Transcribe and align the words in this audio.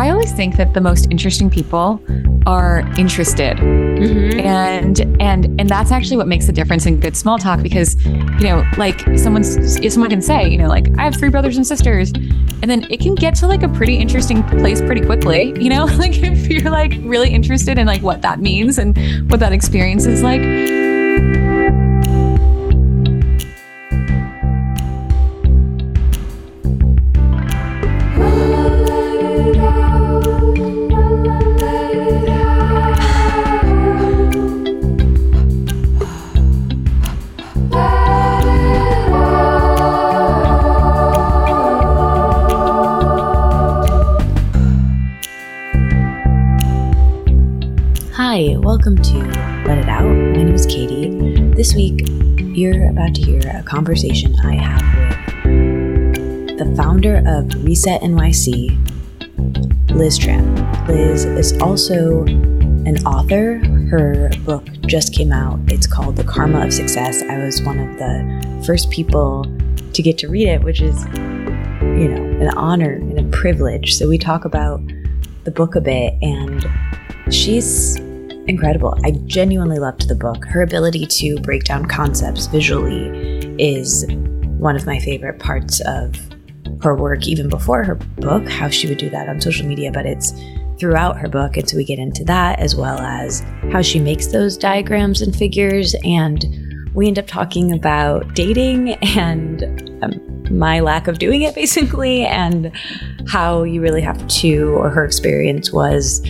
I 0.00 0.08
always 0.08 0.32
think 0.32 0.56
that 0.56 0.72
the 0.72 0.80
most 0.80 1.08
interesting 1.10 1.50
people 1.50 2.02
are 2.46 2.80
interested. 2.96 3.58
Mm-hmm. 3.58 4.40
And 4.40 5.00
and 5.20 5.60
and 5.60 5.68
that's 5.68 5.92
actually 5.92 6.16
what 6.16 6.26
makes 6.26 6.46
the 6.46 6.52
difference 6.52 6.86
in 6.86 7.00
good 7.00 7.14
small 7.14 7.36
talk 7.36 7.62
because 7.62 8.02
you 8.06 8.48
know, 8.48 8.64
like 8.78 9.00
someone 9.18 9.44
someone 9.44 10.08
can 10.08 10.22
say, 10.22 10.48
you 10.48 10.56
know, 10.56 10.68
like 10.68 10.88
I 10.96 11.02
have 11.02 11.16
three 11.16 11.28
brothers 11.28 11.58
and 11.58 11.66
sisters, 11.66 12.12
and 12.62 12.70
then 12.70 12.86
it 12.90 13.00
can 13.00 13.14
get 13.14 13.34
to 13.36 13.46
like 13.46 13.62
a 13.62 13.68
pretty 13.68 13.96
interesting 13.96 14.42
place 14.44 14.80
pretty 14.80 15.04
quickly, 15.04 15.52
you 15.62 15.68
know? 15.68 15.84
like 15.98 16.16
if 16.16 16.48
you're 16.48 16.70
like 16.70 16.94
really 17.02 17.28
interested 17.28 17.76
in 17.76 17.86
like 17.86 18.00
what 18.00 18.22
that 18.22 18.40
means 18.40 18.78
and 18.78 18.96
what 19.30 19.38
that 19.40 19.52
experience 19.52 20.06
is 20.06 20.22
like. 20.22 20.79
Conversation 53.70 54.34
I 54.40 54.56
have 54.56 54.82
with 55.44 56.58
the 56.58 56.74
founder 56.76 57.22
of 57.24 57.64
Reset 57.64 58.02
NYC, 58.02 58.76
Liz 59.90 60.18
Tran. 60.18 60.88
Liz 60.88 61.24
is 61.24 61.52
also 61.62 62.24
an 62.24 62.98
author. 63.06 63.58
Her 63.88 64.28
book 64.44 64.66
just 64.86 65.14
came 65.14 65.30
out. 65.30 65.60
It's 65.68 65.86
called 65.86 66.16
The 66.16 66.24
Karma 66.24 66.66
of 66.66 66.72
Success. 66.72 67.22
I 67.22 67.38
was 67.38 67.62
one 67.62 67.78
of 67.78 67.96
the 67.96 68.64
first 68.66 68.90
people 68.90 69.44
to 69.92 70.02
get 70.02 70.18
to 70.18 70.28
read 70.28 70.48
it, 70.48 70.64
which 70.64 70.80
is, 70.80 71.04
you 71.14 72.08
know, 72.08 72.24
an 72.40 72.48
honor 72.56 72.94
and 72.94 73.20
a 73.20 73.24
privilege. 73.30 73.94
So 73.94 74.08
we 74.08 74.18
talk 74.18 74.44
about 74.44 74.80
the 75.44 75.52
book 75.52 75.76
a 75.76 75.80
bit, 75.80 76.14
and 76.22 76.66
she's 77.32 77.94
incredible. 78.48 78.98
I 79.04 79.12
genuinely 79.26 79.78
loved 79.78 80.08
the 80.08 80.16
book. 80.16 80.44
Her 80.46 80.62
ability 80.62 81.06
to 81.06 81.38
break 81.38 81.62
down 81.62 81.86
concepts 81.86 82.46
visually 82.48 83.29
is 83.60 84.06
one 84.58 84.76
of 84.76 84.86
my 84.86 84.98
favorite 84.98 85.38
parts 85.38 85.80
of 85.86 86.16
her 86.82 86.94
work, 86.94 87.26
even 87.26 87.48
before 87.48 87.84
her 87.84 87.94
book, 87.94 88.48
how 88.48 88.68
she 88.68 88.88
would 88.88 88.98
do 88.98 89.10
that 89.10 89.28
on 89.28 89.40
social 89.40 89.66
media, 89.66 89.90
but 89.92 90.06
it's 90.06 90.32
throughout 90.78 91.18
her 91.18 91.28
book. 91.28 91.56
And 91.56 91.68
so 91.68 91.76
we 91.76 91.84
get 91.84 91.98
into 91.98 92.24
that 92.24 92.58
as 92.58 92.74
well 92.74 92.98
as 92.98 93.40
how 93.70 93.82
she 93.82 94.00
makes 94.00 94.28
those 94.28 94.56
diagrams 94.56 95.20
and 95.20 95.36
figures. 95.36 95.94
And 96.04 96.44
we 96.94 97.06
end 97.06 97.18
up 97.18 97.26
talking 97.26 97.72
about 97.72 98.34
dating 98.34 98.94
and 99.16 99.62
um, 100.02 100.58
my 100.58 100.80
lack 100.80 101.06
of 101.06 101.18
doing 101.18 101.42
it, 101.42 101.54
basically, 101.54 102.24
and 102.24 102.72
how 103.28 103.62
you 103.62 103.80
really 103.80 104.00
have 104.00 104.26
to, 104.28 104.70
or 104.70 104.88
her 104.88 105.04
experience 105.04 105.72
was 105.72 106.20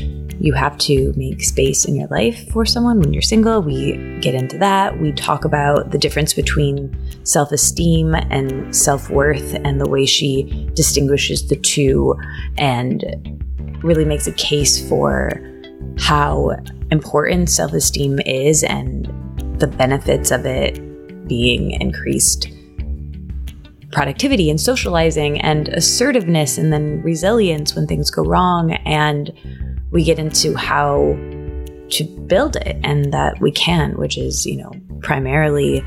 you 0.40 0.54
have 0.54 0.76
to 0.78 1.12
make 1.16 1.42
space 1.42 1.84
in 1.84 1.94
your 1.94 2.08
life 2.08 2.50
for 2.50 2.64
someone 2.64 2.98
when 2.98 3.12
you're 3.12 3.20
single. 3.20 3.60
We 3.60 4.18
get 4.20 4.34
into 4.34 4.56
that. 4.58 4.98
We 4.98 5.12
talk 5.12 5.44
about 5.44 5.90
the 5.90 5.98
difference 5.98 6.32
between 6.32 6.96
self 7.24 7.52
esteem 7.52 8.14
and 8.14 8.74
self 8.74 9.10
worth 9.10 9.54
and 9.54 9.80
the 9.80 9.88
way 9.88 10.06
she 10.06 10.70
distinguishes 10.74 11.48
the 11.48 11.56
two 11.56 12.16
and 12.56 13.04
really 13.82 14.04
makes 14.04 14.26
a 14.26 14.32
case 14.32 14.88
for 14.88 15.30
how 15.98 16.56
important 16.90 17.50
self 17.50 17.74
esteem 17.74 18.18
is 18.20 18.64
and 18.64 19.06
the 19.60 19.66
benefits 19.66 20.30
of 20.30 20.46
it 20.46 20.78
being 21.28 21.72
increased 21.72 22.50
productivity 23.92 24.48
and 24.50 24.60
socializing 24.60 25.40
and 25.40 25.68
assertiveness 25.70 26.58
and 26.58 26.72
then 26.72 27.02
resilience 27.02 27.74
when 27.74 27.86
things 27.86 28.10
go 28.10 28.22
wrong 28.22 28.72
and 28.86 29.32
we 29.90 30.04
get 30.04 30.18
into 30.18 30.54
how 30.54 31.16
to 31.90 32.04
build 32.26 32.56
it 32.56 32.78
and 32.84 33.12
that 33.12 33.40
we 33.40 33.50
can, 33.50 33.96
which 33.96 34.16
is, 34.16 34.46
you 34.46 34.56
know, 34.56 34.72
primarily 35.00 35.82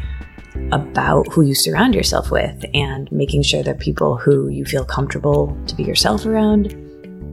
about 0.72 1.32
who 1.32 1.42
you 1.42 1.56
surround 1.56 1.96
yourself 1.96 2.30
with 2.30 2.64
and 2.74 3.12
making 3.12 3.42
sure 3.42 3.64
that 3.64 3.80
people 3.80 4.18
who 4.18 4.50
you 4.50 4.66
feel 4.66 4.86
comfortable 4.86 5.58
to 5.68 5.76
be 5.76 5.84
yourself 5.84 6.26
around 6.26 6.74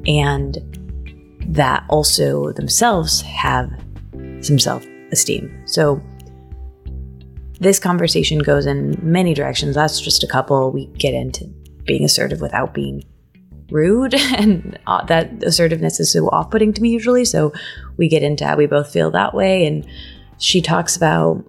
and 0.07 0.59
that 1.47 1.85
also 1.89 2.53
themselves 2.53 3.21
have 3.23 3.71
some 4.41 4.59
self 4.59 4.87
esteem. 5.11 5.63
So, 5.67 6.01
this 7.59 7.79
conversation 7.79 8.39
goes 8.39 8.65
in 8.65 8.99
many 9.03 9.35
directions. 9.35 9.75
That's 9.75 10.01
just 10.01 10.23
a 10.25 10.27
couple. 10.27 10.71
We 10.71 10.87
get 10.87 11.13
into 11.13 11.45
being 11.85 12.05
assertive 12.05 12.41
without 12.41 12.73
being 12.73 13.05
rude 13.71 14.15
and 14.37 14.79
uh, 14.87 15.05
that 15.07 15.43
assertiveness 15.43 16.01
is 16.01 16.13
so 16.13 16.29
off-putting 16.29 16.73
to 16.73 16.83
me 16.83 16.91
usually 16.91 17.25
so 17.25 17.53
we 17.97 18.09
get 18.09 18.23
into 18.23 18.47
how 18.47 18.57
we 18.57 18.67
both 18.67 18.93
feel 18.93 19.11
that 19.11 19.35
way 19.35 19.67
and 19.67 19.87
she 20.39 20.63
talks 20.63 20.97
about 20.97 21.45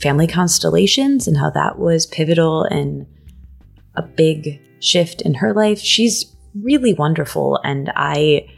family 0.00 0.26
constellations 0.26 1.28
and 1.28 1.36
how 1.36 1.50
that 1.50 1.78
was 1.78 2.06
pivotal 2.06 2.64
and 2.64 3.06
a 3.96 4.02
big 4.02 4.58
shift 4.80 5.20
in 5.20 5.34
her 5.34 5.52
life. 5.52 5.78
She's 5.78 6.34
really 6.54 6.94
wonderful 6.94 7.60
and 7.62 7.92
i 7.94 8.48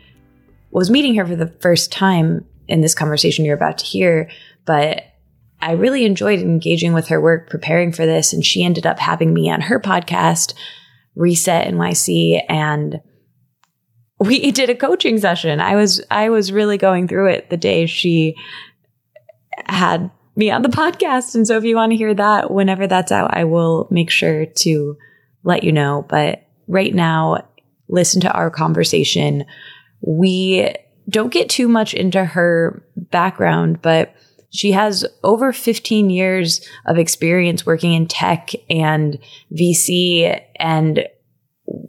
was 0.70 0.90
meeting 0.90 1.14
her 1.14 1.26
for 1.26 1.36
the 1.36 1.52
first 1.60 1.92
time 1.92 2.44
in 2.68 2.80
this 2.80 2.94
conversation 2.94 3.44
you're 3.44 3.56
about 3.56 3.78
to 3.78 3.84
hear 3.84 4.30
but 4.64 5.02
i 5.60 5.72
really 5.72 6.04
enjoyed 6.04 6.40
engaging 6.40 6.92
with 6.92 7.08
her 7.08 7.20
work 7.20 7.50
preparing 7.50 7.92
for 7.92 8.06
this 8.06 8.32
and 8.32 8.44
she 8.44 8.64
ended 8.64 8.86
up 8.86 8.98
having 8.98 9.34
me 9.34 9.50
on 9.50 9.60
her 9.60 9.78
podcast 9.78 10.54
Reset 11.14 11.68
NYC 11.68 12.42
and 12.48 13.00
we 14.18 14.50
did 14.52 14.70
a 14.70 14.74
coaching 14.74 15.18
session. 15.18 15.60
I 15.60 15.76
was 15.76 16.02
I 16.10 16.30
was 16.30 16.52
really 16.52 16.78
going 16.78 17.08
through 17.08 17.30
it 17.30 17.50
the 17.50 17.56
day 17.56 17.86
she 17.86 18.36
had 19.66 20.10
me 20.36 20.50
on 20.50 20.62
the 20.62 20.68
podcast. 20.68 21.34
And 21.34 21.46
so 21.46 21.56
if 21.58 21.64
you 21.64 21.76
want 21.76 21.92
to 21.92 21.96
hear 21.96 22.14
that 22.14 22.50
whenever 22.50 22.86
that's 22.86 23.12
out, 23.12 23.36
I 23.36 23.44
will 23.44 23.86
make 23.90 24.10
sure 24.10 24.46
to 24.46 24.96
let 25.44 25.62
you 25.62 25.72
know. 25.72 26.06
But 26.08 26.46
right 26.68 26.94
now, 26.94 27.46
listen 27.88 28.20
to 28.22 28.32
our 28.32 28.50
conversation. 28.50 29.44
We 30.00 30.74
don't 31.08 31.32
get 31.32 31.50
too 31.50 31.68
much 31.68 31.94
into 31.94 32.24
her 32.24 32.82
background, 32.96 33.82
but 33.82 34.14
she 34.52 34.72
has 34.72 35.04
over 35.24 35.52
15 35.52 36.10
years 36.10 36.66
of 36.86 36.98
experience 36.98 37.66
working 37.66 37.94
in 37.94 38.06
tech 38.06 38.50
and 38.68 39.18
VC 39.52 40.40
and 40.56 41.06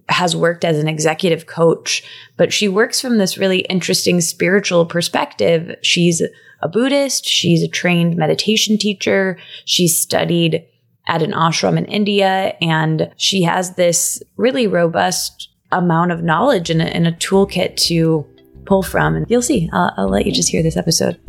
has 0.07 0.35
worked 0.35 0.63
as 0.63 0.79
an 0.79 0.87
executive 0.87 1.45
coach, 1.45 2.03
but 2.37 2.53
she 2.53 2.67
works 2.67 3.01
from 3.01 3.17
this 3.17 3.37
really 3.37 3.59
interesting 3.61 4.21
spiritual 4.21 4.85
perspective. 4.85 5.75
She's 5.81 6.21
a 6.61 6.69
Buddhist, 6.69 7.25
she's 7.25 7.61
a 7.63 7.67
trained 7.67 8.15
meditation 8.15 8.77
teacher, 8.77 9.37
she 9.65 9.87
studied 9.87 10.65
at 11.07 11.21
an 11.21 11.33
ashram 11.33 11.77
in 11.77 11.85
India, 11.85 12.55
and 12.61 13.11
she 13.17 13.43
has 13.43 13.75
this 13.75 14.23
really 14.37 14.67
robust 14.67 15.49
amount 15.73 16.11
of 16.11 16.23
knowledge 16.23 16.69
and 16.69 16.81
a, 16.81 17.11
toolkit 17.13 17.75
to 17.75 18.25
pull 18.65 18.83
from. 18.83 19.15
And 19.15 19.25
you'll 19.29 19.41
see, 19.41 19.69
I'll, 19.73 19.91
I'll 19.97 20.09
let 20.09 20.25
you 20.25 20.31
just 20.31 20.49
hear 20.49 20.63
this 20.63 20.77
episode. 20.77 21.19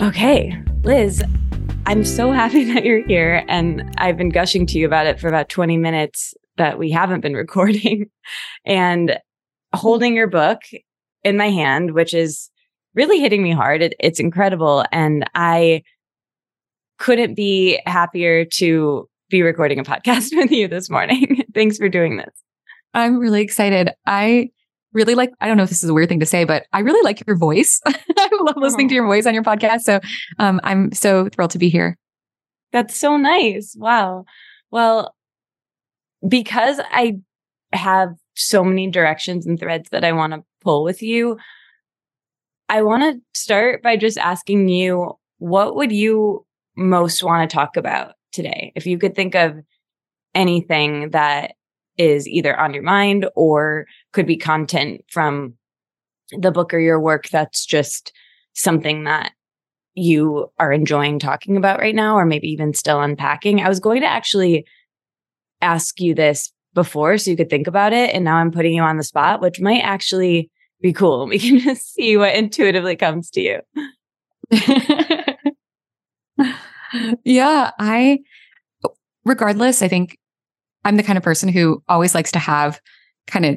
Okay, 0.00 0.60
Liz, 0.82 1.22
I'm 1.86 2.04
so 2.04 2.32
happy 2.32 2.64
that 2.74 2.84
you're 2.84 3.06
here. 3.06 3.44
And 3.48 3.94
I've 3.98 4.16
been 4.16 4.28
gushing 4.28 4.66
to 4.66 4.78
you 4.78 4.86
about 4.86 5.06
it 5.06 5.20
for 5.20 5.28
about 5.28 5.48
20 5.48 5.76
minutes 5.76 6.34
that 6.56 6.78
we 6.78 6.90
haven't 6.90 7.20
been 7.20 7.34
recording 7.34 8.10
and 8.64 9.18
holding 9.74 10.14
your 10.14 10.26
book 10.26 10.60
in 11.22 11.36
my 11.36 11.50
hand, 11.50 11.92
which 11.92 12.12
is 12.12 12.50
really 12.94 13.20
hitting 13.20 13.42
me 13.42 13.52
hard. 13.52 13.82
It, 13.82 13.94
it's 14.00 14.20
incredible. 14.20 14.84
And 14.90 15.28
I 15.34 15.82
couldn't 16.98 17.34
be 17.34 17.80
happier 17.86 18.44
to 18.44 19.08
be 19.30 19.42
recording 19.42 19.78
a 19.78 19.84
podcast 19.84 20.36
with 20.36 20.50
you 20.50 20.68
this 20.68 20.90
morning. 20.90 21.44
Thanks 21.54 21.78
for 21.78 21.88
doing 21.88 22.16
this. 22.16 22.34
I'm 22.94 23.18
really 23.18 23.42
excited. 23.42 23.90
I 24.06 24.50
really 24.94 25.14
like, 25.14 25.32
I 25.40 25.46
don't 25.46 25.56
know 25.56 25.64
if 25.64 25.68
this 25.68 25.82
is 25.82 25.90
a 25.90 25.94
weird 25.94 26.08
thing 26.08 26.20
to 26.20 26.26
say, 26.26 26.44
but 26.44 26.66
I 26.72 26.80
really 26.80 27.02
like 27.02 27.26
your 27.26 27.36
voice. 27.36 27.80
I 27.86 28.30
love 28.40 28.56
listening 28.56 28.88
to 28.88 28.94
your 28.94 29.06
voice 29.06 29.26
on 29.26 29.34
your 29.34 29.42
podcast. 29.42 29.80
So 29.80 30.00
um, 30.38 30.60
I'm 30.64 30.92
so 30.92 31.28
thrilled 31.28 31.50
to 31.50 31.58
be 31.58 31.68
here. 31.68 31.98
That's 32.72 32.96
so 32.96 33.16
nice. 33.16 33.76
Wow. 33.78 34.24
Well, 34.70 35.14
because 36.26 36.80
I 36.90 37.18
have 37.72 38.14
so 38.34 38.64
many 38.64 38.90
directions 38.90 39.46
and 39.46 39.58
threads 39.58 39.90
that 39.90 40.04
I 40.04 40.12
want 40.12 40.32
to 40.32 40.44
pull 40.60 40.82
with 40.84 41.02
you, 41.02 41.38
I 42.68 42.82
want 42.82 43.02
to 43.02 43.20
start 43.38 43.82
by 43.82 43.96
just 43.96 44.18
asking 44.18 44.68
you 44.68 45.18
what 45.38 45.76
would 45.76 45.92
you 45.92 46.46
most 46.76 47.22
want 47.22 47.48
to 47.48 47.54
talk 47.54 47.76
about 47.76 48.14
today? 48.32 48.72
If 48.74 48.86
you 48.86 48.98
could 48.98 49.14
think 49.14 49.34
of 49.34 49.56
anything 50.34 51.10
that 51.10 51.54
is 51.96 52.26
either 52.26 52.58
on 52.58 52.74
your 52.74 52.82
mind 52.82 53.26
or 53.34 53.86
could 54.12 54.26
be 54.26 54.36
content 54.36 55.02
from 55.08 55.54
the 56.30 56.50
book 56.50 56.74
or 56.74 56.78
your 56.78 57.00
work 57.00 57.28
that's 57.28 57.64
just 57.64 58.12
something 58.54 59.04
that 59.04 59.32
you 59.94 60.50
are 60.58 60.72
enjoying 60.72 61.18
talking 61.18 61.56
about 61.56 61.78
right 61.78 61.94
now, 61.94 62.16
or 62.16 62.26
maybe 62.26 62.48
even 62.48 62.74
still 62.74 63.00
unpacking. 63.00 63.60
I 63.60 63.68
was 63.68 63.80
going 63.80 64.00
to 64.00 64.08
actually 64.08 64.66
ask 65.60 66.00
you 66.00 66.14
this 66.14 66.52
before 66.74 67.16
so 67.18 67.30
you 67.30 67.36
could 67.36 67.50
think 67.50 67.66
about 67.66 67.92
it. 67.92 68.12
And 68.12 68.24
now 68.24 68.36
I'm 68.36 68.50
putting 68.50 68.74
you 68.74 68.82
on 68.82 68.96
the 68.96 69.04
spot, 69.04 69.40
which 69.40 69.60
might 69.60 69.80
actually 69.80 70.50
be 70.80 70.92
cool. 70.92 71.26
We 71.28 71.38
can 71.38 71.60
just 71.60 71.94
see 71.94 72.16
what 72.16 72.34
intuitively 72.34 72.96
comes 72.96 73.30
to 73.30 73.40
you. 73.40 73.60
yeah, 77.24 77.70
I, 77.78 78.18
regardless, 79.24 79.80
I 79.80 79.88
think 79.88 80.18
I'm 80.84 80.96
the 80.96 81.02
kind 81.02 81.16
of 81.16 81.22
person 81.22 81.48
who 81.48 81.82
always 81.88 82.14
likes 82.14 82.32
to 82.32 82.38
have 82.38 82.80
kind 83.26 83.44
of 83.44 83.56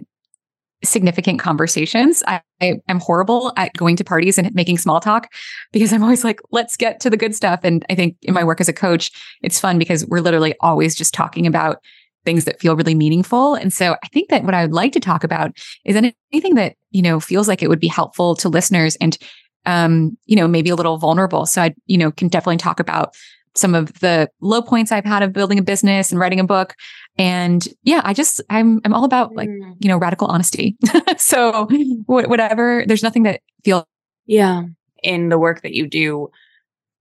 significant 0.84 1.40
conversations. 1.40 2.22
I, 2.28 2.42
I 2.62 2.76
am 2.88 3.00
horrible 3.00 3.52
at 3.58 3.74
going 3.74 3.96
to 3.96 4.04
parties 4.04 4.38
and 4.38 4.54
making 4.54 4.78
small 4.78 5.00
talk 5.00 5.32
because 5.72 5.92
I'm 5.92 6.04
always 6.04 6.24
like, 6.24 6.40
let's 6.52 6.78
get 6.78 7.00
to 7.02 7.10
the 7.10 7.18
good 7.18 7.36
stuff. 7.36 7.62
And 7.64 7.86
I 7.90 7.96
think 7.96 8.16
in 8.22 8.34
my 8.34 8.44
work 8.44 8.62
as 8.62 8.70
a 8.70 8.74
coach, 8.74 9.12
it's 9.42 9.60
fun 9.60 9.80
because 9.80 10.06
we're 10.06 10.22
literally 10.22 10.54
always 10.60 10.96
just 10.96 11.14
talking 11.14 11.48
about 11.48 11.82
things 12.26 12.46
that 12.46 12.60
feel 12.60 12.76
really 12.76 12.94
meaningful. 12.94 13.56
And 13.56 13.74
so 13.74 13.96
I 14.04 14.08
think 14.10 14.30
that 14.30 14.44
what 14.44 14.54
I 14.54 14.64
would 14.64 14.74
like 14.74 14.92
to 14.94 15.00
talk 15.00 15.24
about 15.24 15.58
is 15.86 15.96
anything 15.96 16.56
that, 16.56 16.76
you 16.92 17.02
know, 17.02 17.20
feels 17.20 17.48
like 17.48 17.64
it 17.64 17.70
would 17.70 17.80
be 17.80 17.88
helpful 17.88 18.36
to 18.36 18.50
listeners 18.50 18.98
and 18.98 19.18
um, 19.66 20.18
you 20.26 20.36
know, 20.36 20.48
maybe 20.48 20.70
a 20.70 20.76
little 20.76 20.98
vulnerable. 20.98 21.46
So 21.46 21.62
I, 21.62 21.76
you 21.88 21.98
know, 21.98 22.10
can 22.10 22.30
definitely 22.30 22.58
talk 22.58 22.80
about 22.80 23.16
some 23.57 23.75
of 23.75 23.94
the 24.00 24.30
low 24.42 24.62
points 24.62 24.92
I've 24.92 25.06
had 25.06 25.24
of 25.24 25.33
building 25.33 25.59
a 25.59 25.63
business 25.63 26.12
and 26.12 26.19
writing 26.19 26.39
a 26.39 26.45
book. 26.45 26.75
And 27.18 27.68
yeah, 27.83 28.01
I 28.04 28.13
just 28.13 28.42
I'm 28.50 28.80
I'm 28.86 28.94
all 28.94 29.04
about 29.04 29.36
like 29.36 29.50
mm. 29.50 29.75
you 29.80 29.88
know 29.88 29.98
radical 29.98 30.27
honesty. 30.27 30.77
so 31.18 31.68
whatever, 32.06 32.83
there's 32.88 33.04
nothing 33.04 33.24
that 33.24 33.42
feels 33.63 33.86
yeah 34.25 34.63
in 35.04 35.30
the 35.30 35.38
work 35.38 35.62
that 35.62 35.74
you 35.74 35.88
do, 35.88 36.30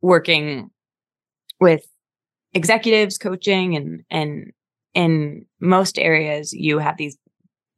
working 0.01 0.71
with 1.61 1.87
executives, 2.55 3.19
coaching, 3.19 3.77
and 3.77 4.05
and 4.11 4.53
in 4.95 5.45
most 5.61 5.99
areas 5.99 6.53
you 6.53 6.79
have 6.79 6.97
these 6.97 7.19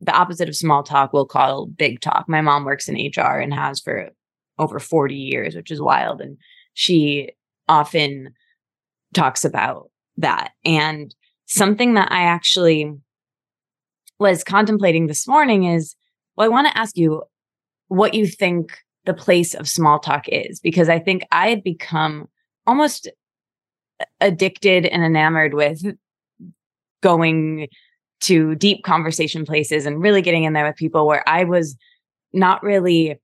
the 0.01 0.13
opposite 0.13 0.49
of 0.49 0.55
small 0.55 0.85
talk 0.85 1.13
we'll 1.13 1.27
call 1.27 1.67
big 1.67 2.01
talk. 2.01 2.29
My 2.29 2.41
mom 2.41 2.65
works 2.65 2.89
in 2.89 2.95
HR 2.95 3.39
and 3.41 3.53
has 3.53 3.81
for 3.81 4.11
over 4.59 4.79
40 4.79 5.15
years, 5.15 5.55
which 5.55 5.71
is 5.71 5.81
wild. 5.81 6.21
And 6.21 6.37
she 6.75 7.33
often 7.69 8.35
talks 9.15 9.45
about 9.45 9.91
that. 10.17 10.53
And 10.65 11.15
something 11.47 11.95
that 11.95 12.11
I 12.13 12.23
actually 12.23 12.93
was 14.19 14.45
contemplating 14.45 15.07
this 15.07 15.27
morning 15.27 15.65
is 15.65 15.95
well, 16.37 16.47
I 16.47 16.49
want 16.49 16.69
to 16.69 16.79
ask 16.79 16.97
you 16.97 17.25
what 17.89 18.15
you 18.15 18.27
think 18.27 18.79
the 19.07 19.15
place 19.15 19.55
of 19.55 19.69
small 19.69 19.99
talk 19.99 20.29
is, 20.29 20.61
because 20.61 20.89
I 20.89 21.01
think 21.01 21.25
I 21.33 21.49
had 21.49 21.65
become 21.65 22.29
almost 22.67 23.09
addicted 24.21 24.87
and 24.87 25.03
enamored 25.03 25.55
with 25.55 25.83
going 27.03 27.69
to 28.21 28.55
deep 28.55 28.85
conversation 28.85 29.45
places 29.45 29.87
and 29.87 30.01
really 30.01 30.23
getting 30.23 30.45
in 30.45 30.53
there 30.53 30.67
with 30.67 30.77
people 30.77 31.07
where 31.07 31.29
I 31.29 31.45
was 31.45 31.77
not 32.33 32.63
really 32.63 33.19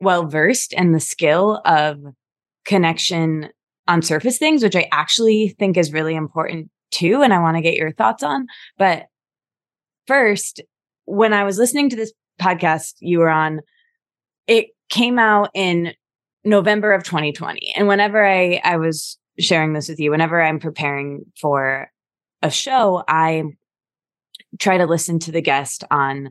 well 0.00 0.26
versed 0.26 0.72
in 0.72 0.92
the 0.92 1.00
skill 1.00 1.60
of 1.64 1.98
connection 2.64 3.48
on 3.88 4.02
surface 4.02 4.38
things, 4.38 4.62
which 4.62 4.76
I 4.76 4.88
actually 4.92 5.54
think 5.58 5.76
is 5.76 5.92
really 5.92 6.14
important 6.14 6.70
too. 6.90 7.22
And 7.22 7.32
I 7.32 7.40
want 7.40 7.56
to 7.56 7.62
get 7.62 7.74
your 7.74 7.92
thoughts 7.92 8.22
on. 8.22 8.46
But 8.78 9.06
first, 10.06 10.60
when 11.04 11.32
I 11.32 11.44
was 11.44 11.58
listening 11.58 11.90
to 11.90 11.96
this 11.96 12.12
podcast 12.40 12.94
you 13.00 13.18
were 13.18 13.28
on, 13.28 13.60
it 14.46 14.68
came 14.88 15.18
out 15.18 15.50
in 15.54 15.94
November 16.44 16.92
of 16.92 17.04
2020. 17.04 17.74
And 17.76 17.86
whenever 17.86 18.24
I, 18.24 18.60
I 18.64 18.76
was 18.76 19.18
sharing 19.38 19.72
this 19.72 19.88
with 19.88 20.00
you, 20.00 20.10
whenever 20.10 20.42
I'm 20.42 20.58
preparing 20.58 21.24
for 21.40 21.90
a 22.42 22.50
show, 22.50 23.02
I 23.06 23.44
try 24.58 24.78
to 24.78 24.86
listen 24.86 25.18
to 25.20 25.32
the 25.32 25.42
guest 25.42 25.84
on 25.90 26.30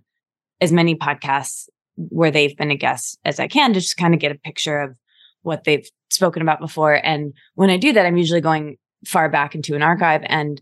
as 0.62 0.72
many 0.72 0.96
podcasts 0.96 1.70
where 1.96 2.32
they've 2.32 2.58
been 2.58 2.72
a 2.72 2.76
guest 2.76 3.20
as 3.26 3.40
I 3.40 3.48
can 3.48 3.74
to 3.74 3.80
just 3.80 3.98
kind 3.98 4.14
of 4.14 4.20
get 4.20 4.32
a 4.32 4.40
picture 4.40 4.80
of 4.80 4.96
what 5.42 5.64
they've 5.64 5.88
spoken 6.10 6.42
about 6.42 6.60
before. 6.60 6.94
And 7.06 7.34
when 7.56 7.70
I 7.70 7.78
do 7.78 7.94
that, 7.94 8.06
I'm 8.06 8.18
usually 8.18 8.42
going 8.42 8.78
far 9.06 9.30
back 9.30 9.56
into 9.56 9.76
an 9.76 9.82
archive 9.82 10.22
and 10.26 10.62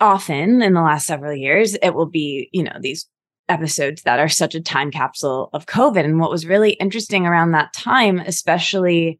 often 0.00 0.62
in 0.62 0.72
the 0.72 0.80
last 0.80 1.06
several 1.06 1.34
years, 1.34 1.76
it 1.82 1.94
will 1.94 2.06
be, 2.06 2.48
you 2.52 2.62
know, 2.62 2.76
these 2.80 3.06
episodes 3.48 4.02
that 4.02 4.18
are 4.18 4.28
such 4.28 4.54
a 4.54 4.60
time 4.60 4.90
capsule 4.90 5.50
of 5.52 5.66
COVID. 5.66 6.04
And 6.04 6.18
what 6.18 6.30
was 6.30 6.46
really 6.46 6.72
interesting 6.72 7.26
around 7.26 7.50
that 7.50 7.72
time, 7.72 8.18
especially 8.20 9.18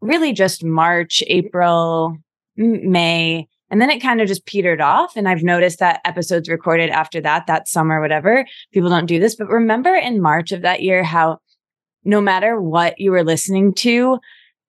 really 0.00 0.32
just 0.32 0.64
March, 0.64 1.22
April, 1.26 2.16
May, 2.56 3.48
and 3.70 3.80
then 3.80 3.90
it 3.90 4.00
kind 4.00 4.20
of 4.20 4.28
just 4.28 4.46
petered 4.46 4.80
off. 4.80 5.16
And 5.16 5.28
I've 5.28 5.42
noticed 5.42 5.80
that 5.80 6.00
episodes 6.04 6.48
recorded 6.48 6.90
after 6.90 7.20
that, 7.20 7.46
that 7.48 7.68
summer, 7.68 8.00
whatever, 8.00 8.46
people 8.72 8.88
don't 8.88 9.06
do 9.06 9.18
this. 9.18 9.34
But 9.34 9.48
remember 9.48 9.94
in 9.94 10.22
March 10.22 10.52
of 10.52 10.62
that 10.62 10.82
year, 10.82 11.02
how 11.02 11.38
no 12.06 12.20
matter 12.20 12.60
what 12.60 12.98
you 12.98 13.10
were 13.10 13.24
listening 13.24 13.74
to, 13.74 14.18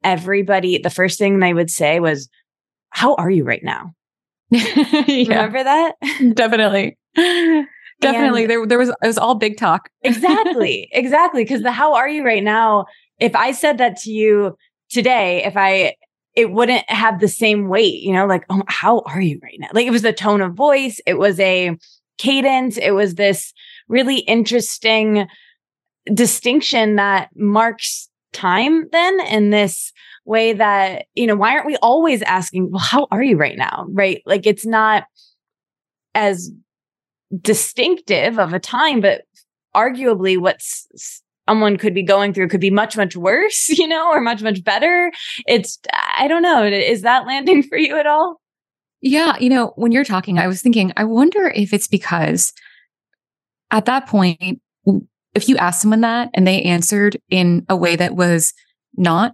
everybody, 0.04 0.78
the 0.78 0.90
first 0.90 1.18
thing 1.18 1.40
they 1.40 1.54
would 1.54 1.70
say 1.70 2.00
was, 2.00 2.30
How 2.90 3.16
are 3.16 3.30
you 3.30 3.44
right 3.44 3.64
now? 3.64 3.94
yeah. 4.50 5.04
Remember 5.08 5.64
that? 5.64 5.94
Definitely. 6.34 6.98
Definitely. 8.00 8.44
And 8.44 8.50
there, 8.50 8.66
there 8.66 8.78
was, 8.78 8.90
it 8.90 9.08
was 9.08 9.18
all 9.18 9.36
big 9.36 9.58
talk. 9.58 9.90
exactly. 10.04 10.90
Exactly. 10.98 11.46
Cause 11.46 11.62
the 11.62 11.72
how 11.72 11.96
are 11.96 12.08
you 12.08 12.24
right 12.24 12.44
now? 12.44 12.86
If 13.20 13.36
I 13.36 13.52
said 13.52 13.78
that 13.80 13.98
to 14.02 14.12
you 14.12 14.56
today, 14.90 15.44
if 15.44 15.58
I, 15.58 15.96
it 16.36 16.52
wouldn't 16.52 16.88
have 16.90 17.20
the 17.20 17.28
same 17.28 17.68
weight, 17.68 18.02
you 18.02 18.14
know, 18.14 18.28
like, 18.28 18.46
oh, 18.50 18.62
how 18.68 19.02
are 19.08 19.22
you 19.22 19.40
right 19.42 19.58
now? 19.60 19.70
Like 19.74 19.88
it 19.88 19.92
was 19.92 20.04
the 20.04 20.14
tone 20.14 20.42
of 20.42 20.54
voice. 20.54 21.02
It 21.08 21.16
was 21.16 21.40
a 21.40 21.76
cadence. 22.20 22.78
It 22.78 22.92
was 22.92 23.16
this 23.16 23.54
really 23.88 24.20
interesting 24.20 25.28
distinction 26.14 26.96
that 26.96 27.30
marks 27.36 28.10
time 28.34 28.88
then 28.92 29.20
in 29.28 29.50
this 29.50 29.92
way 30.26 30.54
that, 30.54 31.06
you 31.16 31.26
know, 31.26 31.36
why 31.36 31.54
aren't 31.54 31.66
we 31.66 31.78
always 31.78 32.22
asking, 32.24 32.70
well, 32.72 32.80
how 32.80 33.08
are 33.12 33.24
you 33.24 33.38
right 33.38 33.58
now? 33.58 33.88
Right. 33.90 34.22
Like 34.26 34.46
it's 34.46 34.66
not 34.66 35.06
as 36.14 36.52
distinctive 37.42 38.38
of 38.38 38.54
a 38.54 38.60
time, 38.60 39.02
but 39.02 39.24
arguably 39.76 40.38
what's 40.38 40.88
someone 41.48 41.78
could 41.78 41.94
be 41.94 42.04
going 42.04 42.34
through 42.34 42.50
could 42.50 42.62
be 42.62 42.70
much, 42.70 42.98
much 42.98 43.16
worse, 43.16 43.70
you 43.78 43.88
know, 43.88 44.10
or 44.12 44.22
much, 44.22 44.42
much 44.42 44.64
better. 44.64 45.12
It's, 45.48 45.80
I 46.18 46.28
don't 46.28 46.42
know. 46.44 46.64
Is 46.64 47.02
that 47.04 47.26
landing 47.26 47.64
for 47.64 47.78
you 47.78 47.98
at 47.98 48.06
all? 48.06 48.42
Yeah. 49.02 49.38
You 49.40 49.50
know, 49.50 49.74
when 49.76 49.92
you're 49.92 50.04
talking, 50.04 50.40
I 50.40 50.48
was 50.48 50.62
thinking, 50.62 50.92
I 50.98 51.04
wonder 51.04 51.48
if 51.48 51.74
it's 51.74 51.88
because 51.88 52.52
at 53.72 53.86
that 53.86 54.08
point, 54.08 54.62
if 55.38 55.48
you 55.48 55.56
asked 55.58 55.82
someone 55.82 56.02
that 56.02 56.30
and 56.34 56.46
they 56.46 56.62
answered 56.64 57.18
in 57.30 57.66
a 57.70 57.76
way 57.76 57.96
that 57.96 58.16
was 58.16 58.54
not, 58.98 59.34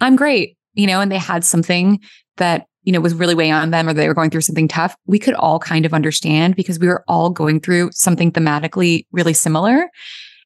I'm 0.00 0.16
great, 0.16 0.56
you 0.74 0.86
know, 0.86 1.00
and 1.00 1.12
they 1.12 1.18
had 1.18 1.44
something 1.44 2.00
that, 2.36 2.66
you 2.84 2.92
know, 2.92 3.00
was 3.00 3.14
really 3.14 3.34
weighing 3.34 3.52
on 3.52 3.70
them 3.70 3.88
or 3.88 3.92
they 3.92 4.08
were 4.08 4.14
going 4.14 4.30
through 4.30 4.42
something 4.42 4.68
tough, 4.68 4.96
we 5.06 5.18
could 5.18 5.34
all 5.34 5.58
kind 5.58 5.84
of 5.84 5.92
understand 5.92 6.54
because 6.54 6.78
we 6.78 6.86
were 6.86 7.04
all 7.08 7.30
going 7.30 7.60
through 7.60 7.90
something 7.92 8.30
thematically 8.30 9.04
really 9.10 9.32
similar. 9.32 9.90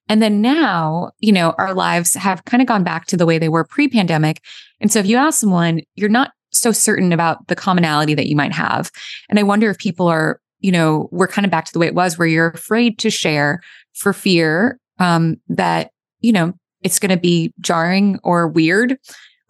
And 0.08 0.22
then 0.22 0.40
now, 0.40 1.10
you 1.20 1.30
know, 1.30 1.54
our 1.58 1.74
lives 1.74 2.14
have 2.14 2.44
kind 2.44 2.60
of 2.60 2.66
gone 2.66 2.82
back 2.82 3.06
to 3.06 3.16
the 3.16 3.26
way 3.26 3.38
they 3.38 3.48
were 3.48 3.64
pre 3.64 3.86
pandemic. 3.86 4.42
And 4.80 4.90
so 4.90 4.98
if 4.98 5.06
you 5.06 5.16
ask 5.16 5.38
someone, 5.38 5.82
you're 5.94 6.08
not 6.08 6.32
so 6.50 6.72
certain 6.72 7.12
about 7.12 7.46
the 7.48 7.54
commonality 7.54 8.14
that 8.14 8.26
you 8.26 8.34
might 8.34 8.52
have. 8.52 8.90
And 9.28 9.38
I 9.38 9.42
wonder 9.44 9.70
if 9.70 9.78
people 9.78 10.08
are, 10.08 10.40
you 10.58 10.72
know, 10.72 11.08
we're 11.12 11.28
kind 11.28 11.44
of 11.44 11.50
back 11.50 11.64
to 11.66 11.72
the 11.72 11.78
way 11.78 11.86
it 11.86 11.94
was 11.94 12.18
where 12.18 12.26
you're 12.26 12.48
afraid 12.48 12.98
to 13.00 13.10
share 13.10 13.60
for 13.94 14.12
fear 14.12 14.78
um, 14.98 15.36
that, 15.48 15.90
you 16.20 16.32
know, 16.32 16.52
it's 16.82 16.98
going 16.98 17.10
to 17.10 17.20
be 17.20 17.52
jarring 17.60 18.18
or 18.22 18.48
weird 18.48 18.96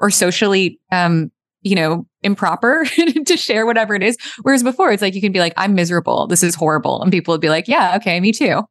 or 0.00 0.10
socially, 0.10 0.80
um, 0.90 1.30
you 1.62 1.74
know, 1.74 2.06
improper 2.22 2.84
to 3.26 3.36
share 3.36 3.66
whatever 3.66 3.94
it 3.94 4.02
is. 4.02 4.16
Whereas 4.42 4.62
before, 4.62 4.92
it's 4.92 5.02
like 5.02 5.14
you 5.14 5.20
can 5.20 5.32
be 5.32 5.40
like, 5.40 5.52
I'm 5.56 5.74
miserable. 5.74 6.26
This 6.26 6.42
is 6.42 6.54
horrible. 6.54 7.02
And 7.02 7.12
people 7.12 7.32
would 7.32 7.40
be 7.40 7.48
like, 7.50 7.68
yeah, 7.68 7.96
okay, 7.96 8.18
me 8.20 8.32
too. 8.32 8.62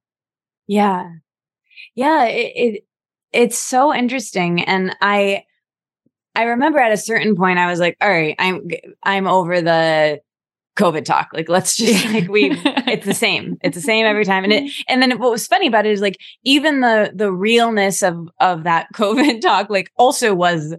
Yeah. 0.67 1.09
Yeah. 1.95 2.25
It, 2.25 2.51
it 2.55 2.83
it's 3.31 3.57
so 3.57 3.93
interesting. 3.93 4.63
And 4.63 4.95
I, 5.01 5.43
I 6.35 6.43
remember 6.43 6.79
at 6.79 6.91
a 6.91 6.97
certain 6.97 7.35
point, 7.35 7.59
I 7.59 7.67
was 7.67 7.79
like, 7.79 7.95
all 8.01 8.09
right, 8.09 8.35
I'm, 8.39 8.67
I'm 9.03 9.27
over 9.27 9.61
the, 9.61 10.21
COVID 10.79 11.05
talk. 11.05 11.29
Like, 11.33 11.49
let's 11.49 11.75
just 11.75 12.05
like 12.13 12.29
we, 12.29 12.51
it's 12.63 13.05
the 13.05 13.13
same. 13.13 13.57
It's 13.61 13.75
the 13.75 13.81
same 13.81 14.05
every 14.05 14.25
time. 14.25 14.43
And 14.43 14.53
it, 14.53 14.63
mm-hmm. 14.63 14.81
and 14.87 15.01
then 15.01 15.19
what 15.19 15.31
was 15.31 15.45
funny 15.45 15.67
about 15.67 15.85
it 15.85 15.91
is 15.91 16.01
like 16.01 16.17
even 16.43 16.81
the 16.81 17.11
the 17.13 17.31
realness 17.31 18.01
of 18.01 18.29
of 18.39 18.63
that 18.63 18.87
COVID 18.93 19.41
talk, 19.41 19.69
like 19.69 19.91
also 19.97 20.33
was 20.33 20.75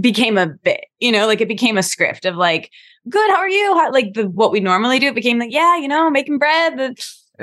became 0.00 0.38
a 0.38 0.46
bit, 0.46 0.84
you 1.00 1.10
know, 1.10 1.26
like 1.26 1.40
it 1.40 1.48
became 1.48 1.78
a 1.78 1.82
script 1.82 2.24
of 2.24 2.36
like, 2.36 2.70
good, 3.08 3.30
how 3.30 3.38
are 3.38 3.48
you? 3.48 3.74
How, 3.74 3.92
like 3.92 4.14
the 4.14 4.28
what 4.28 4.52
we 4.52 4.60
normally 4.60 4.98
do, 4.98 5.08
it 5.08 5.14
became 5.14 5.38
like, 5.38 5.52
yeah, 5.52 5.76
you 5.76 5.88
know, 5.88 6.10
making 6.10 6.38
bread. 6.38 6.76
The, 6.76 6.94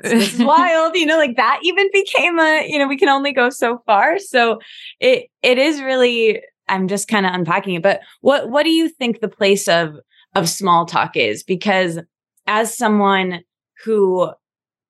this 0.03 0.33
is 0.33 0.39
wild, 0.39 0.95
you 0.95 1.05
know, 1.05 1.17
like 1.17 1.37
that 1.37 1.59
even 1.63 1.89
became 1.91 2.39
a, 2.39 2.65
you 2.67 2.77
know, 2.77 2.87
we 2.87 2.97
can 2.97 3.09
only 3.09 3.31
go 3.31 3.49
so 3.49 3.81
far. 3.85 4.19
So 4.19 4.59
it 4.99 5.29
it 5.41 5.57
is 5.57 5.81
really, 5.81 6.41
I'm 6.67 6.87
just 6.87 7.07
kind 7.07 7.25
of 7.25 7.33
unpacking 7.33 7.75
it. 7.75 7.83
But 7.83 8.01
what 8.21 8.49
what 8.49 8.63
do 8.63 8.71
you 8.71 8.89
think 8.89 9.19
the 9.19 9.27
place 9.27 9.67
of 9.67 9.95
of 10.35 10.49
small 10.49 10.85
talk 10.85 11.15
is? 11.15 11.43
Because 11.43 11.99
as 12.47 12.77
someone 12.77 13.41
who 13.83 14.31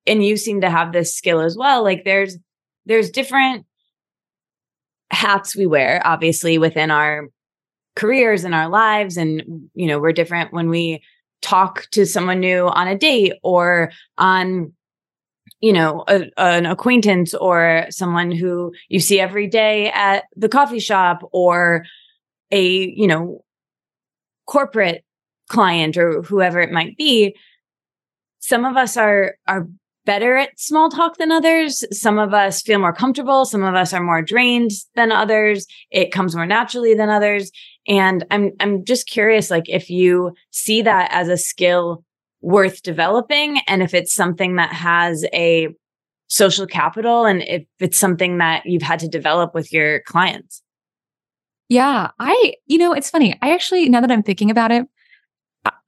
and 0.06 0.24
you 0.24 0.36
seem 0.36 0.60
to 0.60 0.70
have 0.70 0.92
this 0.92 1.14
skill 1.14 1.40
as 1.40 1.56
well, 1.56 1.82
like 1.82 2.04
there's 2.04 2.36
there's 2.84 3.10
different 3.10 3.66
hats 5.10 5.56
we 5.56 5.66
wear, 5.66 6.00
obviously, 6.04 6.58
within 6.58 6.90
our 6.90 7.28
careers 7.96 8.44
and 8.44 8.54
our 8.54 8.68
lives. 8.68 9.16
And, 9.16 9.70
you 9.74 9.86
know, 9.86 9.98
we're 9.98 10.12
different 10.12 10.52
when 10.52 10.68
we 10.68 11.02
talk 11.42 11.86
to 11.92 12.06
someone 12.06 12.40
new 12.40 12.68
on 12.68 12.88
a 12.88 12.96
date 12.96 13.34
or 13.42 13.90
on 14.18 14.72
you 15.60 15.72
know 15.72 16.04
a, 16.08 16.28
an 16.36 16.66
acquaintance 16.66 17.34
or 17.34 17.86
someone 17.88 18.30
who 18.30 18.72
you 18.88 19.00
see 19.00 19.20
every 19.20 19.46
day 19.46 19.90
at 19.90 20.24
the 20.34 20.48
coffee 20.48 20.80
shop 20.80 21.22
or 21.32 21.84
a 22.50 22.90
you 22.90 23.06
know 23.06 23.44
corporate 24.46 25.04
client 25.48 25.96
or 25.96 26.22
whoever 26.22 26.60
it 26.60 26.72
might 26.72 26.96
be 26.96 27.34
some 28.46 28.64
of 28.64 28.76
us 28.76 28.96
are 28.96 29.36
are 29.48 29.66
better 30.04 30.36
at 30.36 30.58
small 30.58 30.88
talk 30.88 31.18
than 31.18 31.32
others. 31.32 31.84
Some 31.90 32.16
of 32.16 32.32
us 32.32 32.62
feel 32.62 32.78
more 32.78 32.92
comfortable. 32.92 33.44
Some 33.44 33.64
of 33.64 33.74
us 33.74 33.92
are 33.92 34.02
more 34.02 34.22
drained 34.22 34.70
than 34.94 35.10
others. 35.10 35.66
It 35.90 36.12
comes 36.12 36.36
more 36.36 36.46
naturally 36.46 36.94
than 36.94 37.10
others. 37.10 37.50
And 37.88 38.24
I'm, 38.30 38.52
I'm 38.60 38.84
just 38.84 39.08
curious, 39.08 39.50
like 39.50 39.68
if 39.68 39.90
you 39.90 40.32
see 40.52 40.80
that 40.82 41.10
as 41.10 41.28
a 41.28 41.36
skill 41.36 42.04
worth 42.40 42.82
developing 42.82 43.58
and 43.66 43.82
if 43.82 43.94
it's 43.94 44.14
something 44.14 44.56
that 44.56 44.72
has 44.72 45.26
a 45.34 45.68
social 46.28 46.66
capital 46.66 47.24
and 47.24 47.42
if 47.42 47.64
it's 47.80 47.98
something 47.98 48.38
that 48.38 48.64
you've 48.64 48.82
had 48.82 49.00
to 49.00 49.08
develop 49.08 49.54
with 49.54 49.72
your 49.72 50.02
clients. 50.02 50.62
Yeah, 51.68 52.10
I, 52.20 52.54
you 52.66 52.78
know, 52.78 52.92
it's 52.92 53.10
funny. 53.10 53.36
I 53.42 53.52
actually, 53.52 53.88
now 53.88 54.00
that 54.00 54.12
I'm 54.12 54.22
thinking 54.22 54.52
about 54.52 54.70
it, 54.70 54.86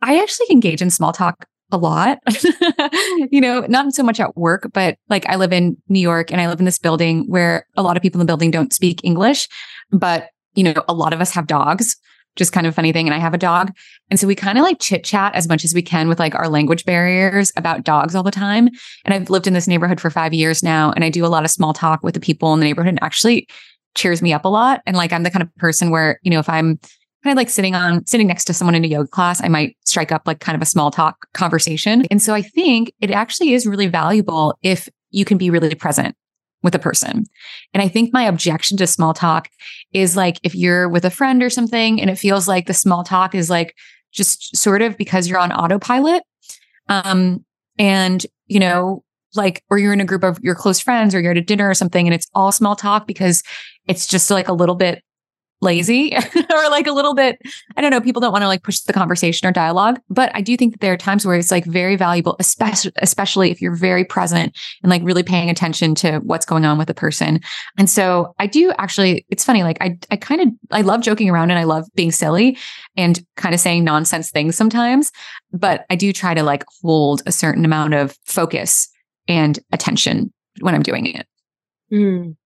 I 0.02 0.20
actually 0.20 0.46
engage 0.50 0.82
in 0.82 0.90
small 0.90 1.12
talk 1.12 1.46
a 1.70 1.76
lot. 1.76 2.18
you 3.30 3.40
know, 3.40 3.60
not 3.68 3.92
so 3.92 4.02
much 4.02 4.20
at 4.20 4.36
work, 4.36 4.70
but 4.72 4.96
like 5.08 5.28
I 5.28 5.36
live 5.36 5.52
in 5.52 5.76
New 5.88 6.00
York 6.00 6.32
and 6.32 6.40
I 6.40 6.48
live 6.48 6.58
in 6.58 6.64
this 6.64 6.78
building 6.78 7.24
where 7.28 7.66
a 7.76 7.82
lot 7.82 7.96
of 7.96 8.02
people 8.02 8.20
in 8.20 8.26
the 8.26 8.30
building 8.30 8.50
don't 8.50 8.72
speak 8.72 9.00
English, 9.04 9.48
but 9.90 10.30
you 10.54 10.64
know, 10.64 10.74
a 10.88 10.94
lot 10.94 11.12
of 11.12 11.20
us 11.20 11.30
have 11.32 11.46
dogs, 11.46 11.96
just 12.36 12.52
kind 12.52 12.66
of 12.66 12.72
a 12.72 12.74
funny 12.74 12.92
thing. 12.92 13.06
And 13.06 13.14
I 13.14 13.18
have 13.18 13.34
a 13.34 13.38
dog. 13.38 13.72
And 14.10 14.18
so 14.18 14.26
we 14.26 14.34
kind 14.34 14.58
of 14.58 14.64
like 14.64 14.80
chit 14.80 15.04
chat 15.04 15.34
as 15.34 15.46
much 15.46 15.64
as 15.64 15.74
we 15.74 15.82
can 15.82 16.08
with 16.08 16.18
like 16.18 16.34
our 16.34 16.48
language 16.48 16.84
barriers 16.84 17.52
about 17.56 17.84
dogs 17.84 18.14
all 18.14 18.22
the 18.22 18.30
time. 18.30 18.68
And 19.04 19.14
I've 19.14 19.30
lived 19.30 19.46
in 19.46 19.52
this 19.52 19.68
neighborhood 19.68 20.00
for 20.00 20.10
five 20.10 20.32
years 20.32 20.62
now. 20.62 20.92
And 20.92 21.04
I 21.04 21.10
do 21.10 21.24
a 21.24 21.28
lot 21.28 21.44
of 21.44 21.50
small 21.50 21.74
talk 21.74 22.02
with 22.02 22.14
the 22.14 22.20
people 22.20 22.54
in 22.54 22.60
the 22.60 22.66
neighborhood 22.66 22.90
and 22.90 23.02
actually 23.02 23.46
cheers 23.94 24.22
me 24.22 24.32
up 24.32 24.44
a 24.44 24.48
lot. 24.48 24.80
And 24.86 24.96
like, 24.96 25.12
I'm 25.12 25.22
the 25.22 25.30
kind 25.30 25.42
of 25.42 25.54
person 25.56 25.90
where, 25.90 26.18
you 26.22 26.30
know, 26.30 26.38
if 26.38 26.48
I'm 26.48 26.78
kind 27.24 27.32
of 27.32 27.36
like 27.36 27.50
sitting 27.50 27.74
on 27.74 28.06
sitting 28.06 28.26
next 28.26 28.44
to 28.44 28.54
someone 28.54 28.74
in 28.74 28.84
a 28.84 28.88
yoga 28.88 29.08
class, 29.08 29.42
I 29.42 29.48
might 29.48 29.76
strike 29.84 30.12
up 30.12 30.22
like 30.26 30.40
kind 30.40 30.56
of 30.56 30.62
a 30.62 30.66
small 30.66 30.90
talk 30.90 31.26
conversation. 31.34 32.04
And 32.10 32.22
so 32.22 32.34
I 32.34 32.42
think 32.42 32.92
it 33.00 33.10
actually 33.10 33.54
is 33.54 33.66
really 33.66 33.88
valuable 33.88 34.56
if 34.62 34.88
you 35.10 35.24
can 35.24 35.38
be 35.38 35.50
really 35.50 35.74
present 35.74 36.14
with 36.62 36.74
a 36.74 36.78
person. 36.78 37.24
And 37.72 37.82
I 37.82 37.88
think 37.88 38.12
my 38.12 38.24
objection 38.24 38.76
to 38.78 38.86
small 38.86 39.14
talk 39.14 39.48
is 39.92 40.16
like 40.16 40.38
if 40.42 40.54
you're 40.54 40.88
with 40.88 41.04
a 41.04 41.10
friend 41.10 41.42
or 41.42 41.50
something 41.50 42.00
and 42.00 42.10
it 42.10 42.16
feels 42.16 42.48
like 42.48 42.66
the 42.66 42.74
small 42.74 43.04
talk 43.04 43.34
is 43.34 43.48
like 43.48 43.74
just 44.12 44.56
sort 44.56 44.82
of 44.82 44.96
because 44.96 45.28
you're 45.28 45.38
on 45.38 45.52
autopilot. 45.52 46.22
Um, 46.88 47.44
and 47.78 48.26
you 48.46 48.58
know, 48.58 49.04
like, 49.34 49.62
or 49.70 49.78
you're 49.78 49.92
in 49.92 50.00
a 50.00 50.06
group 50.06 50.24
of 50.24 50.38
your 50.40 50.54
close 50.54 50.80
friends 50.80 51.14
or 51.14 51.20
you're 51.20 51.32
at 51.32 51.36
a 51.36 51.42
dinner 51.42 51.68
or 51.68 51.74
something 51.74 52.06
and 52.06 52.14
it's 52.14 52.28
all 52.34 52.50
small 52.50 52.74
talk 52.74 53.06
because 53.06 53.42
it's 53.86 54.06
just 54.06 54.30
like 54.30 54.48
a 54.48 54.52
little 54.52 54.74
bit 54.74 55.02
lazy 55.60 56.14
or 56.50 56.70
like 56.70 56.86
a 56.86 56.92
little 56.92 57.14
bit 57.14 57.40
i 57.76 57.80
don't 57.80 57.90
know 57.90 58.00
people 58.00 58.20
don't 58.20 58.32
want 58.32 58.42
to 58.42 58.46
like 58.46 58.62
push 58.62 58.80
the 58.80 58.92
conversation 58.92 59.46
or 59.46 59.50
dialogue 59.50 60.00
but 60.08 60.30
i 60.34 60.40
do 60.40 60.56
think 60.56 60.72
that 60.72 60.80
there 60.80 60.92
are 60.92 60.96
times 60.96 61.26
where 61.26 61.36
it's 61.36 61.50
like 61.50 61.64
very 61.64 61.96
valuable 61.96 62.36
especially 62.38 62.92
especially 62.98 63.50
if 63.50 63.60
you're 63.60 63.74
very 63.74 64.04
present 64.04 64.56
and 64.82 64.90
like 64.90 65.02
really 65.02 65.22
paying 65.22 65.50
attention 65.50 65.94
to 65.96 66.18
what's 66.18 66.46
going 66.46 66.64
on 66.64 66.78
with 66.78 66.86
the 66.86 66.94
person 66.94 67.40
and 67.76 67.90
so 67.90 68.34
i 68.38 68.46
do 68.46 68.72
actually 68.78 69.26
it's 69.30 69.44
funny 69.44 69.64
like 69.64 69.78
i 69.80 69.98
i 70.10 70.16
kind 70.16 70.40
of 70.40 70.48
i 70.70 70.80
love 70.80 71.00
joking 71.00 71.28
around 71.28 71.50
and 71.50 71.58
i 71.58 71.64
love 71.64 71.84
being 71.94 72.12
silly 72.12 72.56
and 72.96 73.24
kind 73.36 73.54
of 73.54 73.60
saying 73.60 73.82
nonsense 73.82 74.30
things 74.30 74.56
sometimes 74.56 75.10
but 75.52 75.84
i 75.90 75.96
do 75.96 76.12
try 76.12 76.34
to 76.34 76.42
like 76.44 76.64
hold 76.82 77.20
a 77.26 77.32
certain 77.32 77.64
amount 77.64 77.94
of 77.94 78.16
focus 78.26 78.88
and 79.26 79.58
attention 79.72 80.32
when 80.60 80.74
i'm 80.74 80.82
doing 80.82 81.06
it 81.06 81.26
mm. 81.92 82.36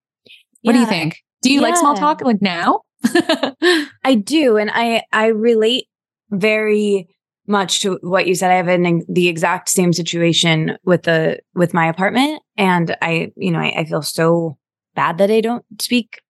what 0.62 0.73
yeah. 0.73 0.73
do 0.73 0.78
you 0.78 0.87
think 0.87 1.19
do 1.42 1.52
you 1.52 1.61
yeah. 1.61 1.69
like 1.69 1.76
small 1.76 1.95
talk 1.95 2.23
like 2.23 2.40
now 2.40 2.81
I 4.04 4.14
do. 4.14 4.56
And 4.56 4.71
I, 4.73 5.02
I 5.12 5.26
relate 5.26 5.87
very 6.30 7.09
much 7.47 7.80
to 7.82 7.99
what 8.02 8.26
you 8.26 8.35
said. 8.35 8.50
I 8.50 8.54
have 8.54 8.68
an, 8.68 9.02
the 9.09 9.28
exact 9.28 9.68
same 9.68 9.92
situation 9.92 10.76
with 10.85 11.02
the, 11.02 11.40
with 11.54 11.75
my 11.75 11.87
apartment. 11.87 12.42
And 12.56 12.97
I, 13.02 13.32
you 13.37 13.50
know, 13.50 13.59
I, 13.59 13.80
I 13.80 13.85
feel 13.85 14.02
so 14.02 14.56
bad 14.94 15.18
that 15.18 15.30
I 15.30 15.40
don't 15.40 15.64
speak 15.80 16.21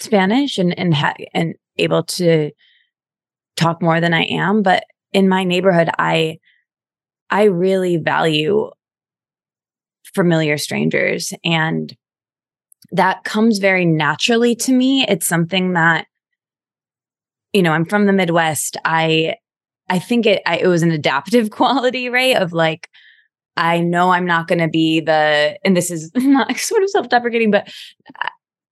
Spanish 0.00 0.58
and, 0.58 0.78
and, 0.78 0.94
ha- 0.94 1.14
and 1.34 1.54
able 1.76 2.02
to 2.04 2.50
talk 3.56 3.82
more 3.82 4.00
than 4.00 4.14
I 4.14 4.24
am. 4.24 4.62
But 4.62 4.84
in 5.12 5.28
my 5.28 5.44
neighborhood, 5.44 5.88
I, 5.98 6.38
I 7.30 7.44
really 7.44 7.96
value 7.96 8.70
familiar 10.14 10.58
strangers 10.58 11.32
and 11.44 11.94
that 12.92 13.24
comes 13.24 13.58
very 13.58 13.84
naturally 13.84 14.54
to 14.56 14.72
me. 14.72 15.04
It's 15.08 15.26
something 15.26 15.74
that, 15.74 16.06
you 17.52 17.62
know, 17.62 17.72
I'm 17.72 17.84
from 17.84 18.06
the 18.06 18.12
Midwest. 18.12 18.76
I, 18.84 19.36
I 19.88 19.98
think 19.98 20.26
it, 20.26 20.42
I, 20.46 20.58
it 20.58 20.66
was 20.66 20.82
an 20.82 20.90
adaptive 20.90 21.50
quality, 21.52 22.08
right? 22.08 22.36
Of 22.36 22.52
like, 22.52 22.88
I 23.56 23.80
know 23.80 24.10
I'm 24.10 24.26
not 24.26 24.46
going 24.46 24.60
to 24.60 24.68
be 24.68 25.00
the, 25.00 25.58
and 25.64 25.76
this 25.76 25.90
is 25.90 26.10
not 26.16 26.56
sort 26.56 26.82
of 26.82 26.90
self 26.90 27.08
deprecating, 27.08 27.50
but 27.50 27.68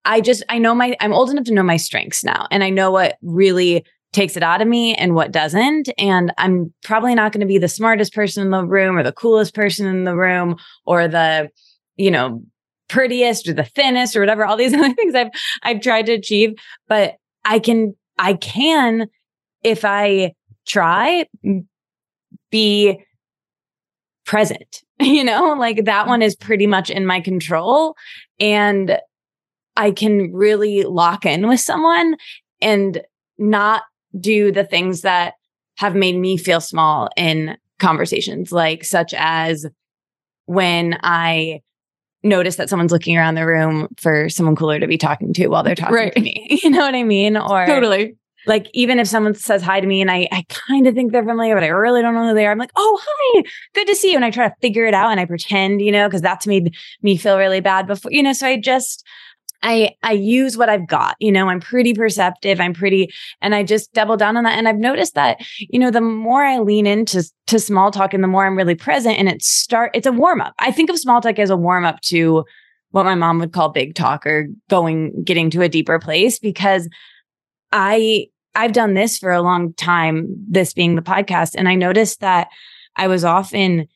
I 0.04 0.20
just, 0.20 0.44
I 0.48 0.58
know 0.58 0.74
my, 0.74 0.96
I'm 1.00 1.12
old 1.12 1.30
enough 1.30 1.44
to 1.46 1.54
know 1.54 1.64
my 1.64 1.76
strengths 1.76 2.22
now. 2.22 2.46
And 2.50 2.62
I 2.62 2.70
know 2.70 2.92
what 2.92 3.16
really 3.22 3.84
takes 4.12 4.36
it 4.36 4.42
out 4.42 4.62
of 4.62 4.68
me 4.68 4.94
and 4.94 5.14
what 5.14 5.32
doesn't. 5.32 5.90
And 5.98 6.32
I'm 6.38 6.72
probably 6.84 7.14
not 7.14 7.32
going 7.32 7.40
to 7.40 7.46
be 7.46 7.58
the 7.58 7.68
smartest 7.68 8.14
person 8.14 8.42
in 8.42 8.50
the 8.50 8.64
room 8.64 8.96
or 8.96 9.02
the 9.02 9.12
coolest 9.12 9.54
person 9.54 9.86
in 9.86 10.04
the 10.04 10.16
room 10.16 10.56
or 10.86 11.08
the, 11.08 11.50
you 11.96 12.10
know, 12.10 12.42
prettiest 12.88 13.48
or 13.48 13.52
the 13.52 13.64
thinnest 13.64 14.16
or 14.16 14.20
whatever, 14.20 14.44
all 14.44 14.56
these 14.56 14.74
other 14.74 14.92
things 14.94 15.14
I've 15.14 15.30
I've 15.62 15.80
tried 15.80 16.06
to 16.06 16.12
achieve. 16.12 16.54
But 16.88 17.14
I 17.44 17.58
can 17.58 17.94
I 18.18 18.34
can 18.34 19.08
if 19.62 19.84
I 19.84 20.32
try 20.66 21.26
be 22.50 23.00
present. 24.24 24.82
You 24.98 25.24
know, 25.24 25.54
like 25.58 25.84
that 25.84 26.06
one 26.06 26.22
is 26.22 26.34
pretty 26.34 26.66
much 26.66 26.88
in 26.88 27.04
my 27.04 27.20
control. 27.20 27.96
And 28.40 28.98
I 29.76 29.90
can 29.90 30.32
really 30.32 30.84
lock 30.84 31.26
in 31.26 31.46
with 31.48 31.60
someone 31.60 32.16
and 32.62 33.02
not 33.36 33.82
do 34.18 34.50
the 34.50 34.64
things 34.64 35.02
that 35.02 35.34
have 35.76 35.94
made 35.94 36.16
me 36.16 36.38
feel 36.38 36.62
small 36.62 37.10
in 37.14 37.58
conversations, 37.78 38.52
like 38.52 38.84
such 38.84 39.12
as 39.18 39.66
when 40.46 40.98
I 41.02 41.60
notice 42.26 42.56
that 42.56 42.68
someone's 42.68 42.92
looking 42.92 43.16
around 43.16 43.34
the 43.34 43.46
room 43.46 43.88
for 43.96 44.28
someone 44.28 44.56
cooler 44.56 44.78
to 44.78 44.86
be 44.86 44.98
talking 44.98 45.32
to 45.34 45.48
while 45.48 45.62
they're 45.62 45.74
talking 45.74 45.94
right. 45.94 46.14
to 46.14 46.20
me. 46.20 46.60
You 46.62 46.70
know 46.70 46.80
what 46.80 46.94
I 46.94 47.04
mean? 47.04 47.36
Or 47.36 47.66
totally. 47.66 48.16
Like 48.46 48.68
even 48.72 48.98
if 48.98 49.08
someone 49.08 49.34
says 49.34 49.62
hi 49.62 49.80
to 49.80 49.86
me 49.86 50.00
and 50.00 50.10
I, 50.10 50.28
I 50.30 50.44
kind 50.48 50.86
of 50.86 50.94
think 50.94 51.12
they're 51.12 51.24
familiar, 51.24 51.54
but 51.54 51.64
I 51.64 51.68
really 51.68 52.02
don't 52.02 52.14
know 52.14 52.28
who 52.28 52.34
they 52.34 52.46
are. 52.46 52.52
I'm 52.52 52.58
like, 52.58 52.70
oh 52.76 53.00
hi, 53.02 53.42
good 53.74 53.86
to 53.86 53.94
see 53.94 54.10
you. 54.10 54.16
And 54.16 54.24
I 54.24 54.30
try 54.30 54.48
to 54.48 54.54
figure 54.60 54.86
it 54.86 54.94
out 54.94 55.10
and 55.10 55.20
I 55.20 55.24
pretend, 55.24 55.80
you 55.80 55.92
know, 55.92 56.08
because 56.08 56.22
that's 56.22 56.46
made 56.46 56.74
me 57.02 57.16
feel 57.16 57.38
really 57.38 57.60
bad 57.60 57.86
before, 57.86 58.12
you 58.12 58.22
know. 58.22 58.32
So 58.32 58.46
I 58.46 58.58
just 58.58 59.04
I 59.62 59.92
I 60.02 60.12
use 60.12 60.56
what 60.56 60.68
I've 60.68 60.86
got. 60.86 61.16
You 61.18 61.32
know, 61.32 61.48
I'm 61.48 61.60
pretty 61.60 61.94
perceptive. 61.94 62.60
I'm 62.60 62.74
pretty, 62.74 63.12
and 63.40 63.54
I 63.54 63.62
just 63.62 63.92
double 63.92 64.16
down 64.16 64.36
on 64.36 64.44
that. 64.44 64.58
And 64.58 64.68
I've 64.68 64.76
noticed 64.76 65.14
that, 65.14 65.38
you 65.58 65.78
know, 65.78 65.90
the 65.90 66.00
more 66.00 66.44
I 66.44 66.58
lean 66.58 66.86
into 66.86 67.24
to 67.46 67.58
small 67.58 67.90
talk 67.90 68.14
and 68.14 68.22
the 68.22 68.28
more 68.28 68.46
I'm 68.46 68.56
really 68.56 68.74
present, 68.74 69.18
and 69.18 69.28
it 69.28 69.42
start, 69.42 69.90
it's 69.94 70.06
a 70.06 70.12
warm 70.12 70.40
up. 70.40 70.54
I 70.58 70.70
think 70.72 70.90
of 70.90 70.98
small 70.98 71.20
talk 71.20 71.38
as 71.38 71.50
a 71.50 71.56
warm 71.56 71.84
up 71.84 72.00
to 72.02 72.44
what 72.90 73.04
my 73.04 73.14
mom 73.14 73.38
would 73.38 73.52
call 73.52 73.68
big 73.68 73.94
talk 73.94 74.26
or 74.26 74.48
going, 74.70 75.22
getting 75.22 75.50
to 75.50 75.62
a 75.62 75.68
deeper 75.68 75.98
place 75.98 76.38
because 76.38 76.88
I 77.72 78.26
I've 78.54 78.72
done 78.72 78.94
this 78.94 79.18
for 79.18 79.32
a 79.32 79.42
long 79.42 79.74
time. 79.74 80.28
This 80.48 80.72
being 80.72 80.94
the 80.94 81.02
podcast, 81.02 81.54
and 81.56 81.68
I 81.68 81.74
noticed 81.74 82.20
that 82.20 82.48
I 82.96 83.06
was 83.08 83.24
often 83.24 83.86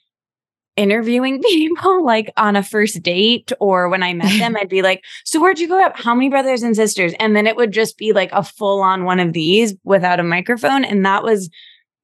interviewing 0.80 1.42
people 1.48 2.04
like 2.04 2.32
on 2.36 2.56
a 2.56 2.62
first 2.62 3.02
date 3.02 3.52
or 3.60 3.88
when 3.88 4.02
I 4.02 4.14
met 4.14 4.38
them, 4.38 4.56
I'd 4.60 4.68
be 4.68 4.82
like, 4.82 5.04
So 5.24 5.40
where'd 5.40 5.58
you 5.58 5.68
grow 5.68 5.84
up? 5.84 5.98
How 5.98 6.14
many 6.14 6.30
brothers 6.30 6.62
and 6.62 6.74
sisters? 6.74 7.12
And 7.20 7.36
then 7.36 7.46
it 7.46 7.56
would 7.56 7.72
just 7.72 7.98
be 7.98 8.12
like 8.12 8.30
a 8.32 8.42
full 8.42 8.80
on 8.82 9.04
one 9.04 9.20
of 9.20 9.32
these 9.32 9.74
without 9.84 10.20
a 10.20 10.24
microphone. 10.24 10.84
And 10.84 11.04
that 11.04 11.22
was 11.22 11.50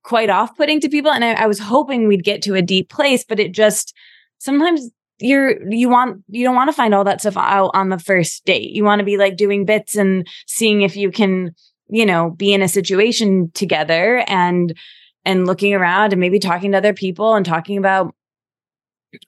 quite 0.02 0.30
off 0.30 0.56
putting 0.56 0.80
to 0.80 0.88
people. 0.88 1.10
And 1.10 1.24
I, 1.24 1.32
I 1.32 1.46
was 1.46 1.58
hoping 1.58 2.06
we'd 2.06 2.22
get 2.22 2.42
to 2.42 2.54
a 2.54 2.62
deep 2.62 2.90
place, 2.90 3.24
but 3.24 3.40
it 3.40 3.52
just 3.52 3.94
sometimes 4.38 4.90
you're 5.18 5.66
you 5.72 5.88
want 5.88 6.22
you 6.28 6.44
don't 6.44 6.54
want 6.54 6.68
to 6.68 6.76
find 6.76 6.94
all 6.94 7.04
that 7.04 7.20
stuff 7.20 7.38
out 7.38 7.70
on 7.72 7.88
the 7.88 7.98
first 7.98 8.44
date. 8.44 8.70
You 8.70 8.84
want 8.84 8.98
to 8.98 9.04
be 9.04 9.16
like 9.16 9.36
doing 9.36 9.64
bits 9.64 9.96
and 9.96 10.26
seeing 10.46 10.82
if 10.82 10.94
you 10.94 11.10
can, 11.10 11.54
you 11.88 12.04
know, 12.04 12.30
be 12.30 12.52
in 12.52 12.60
a 12.60 12.68
situation 12.68 13.50
together 13.54 14.22
and 14.28 14.76
and 15.24 15.46
looking 15.46 15.74
around 15.74 16.12
and 16.12 16.20
maybe 16.20 16.38
talking 16.38 16.72
to 16.72 16.78
other 16.78 16.92
people 16.92 17.34
and 17.34 17.46
talking 17.46 17.78
about 17.78 18.14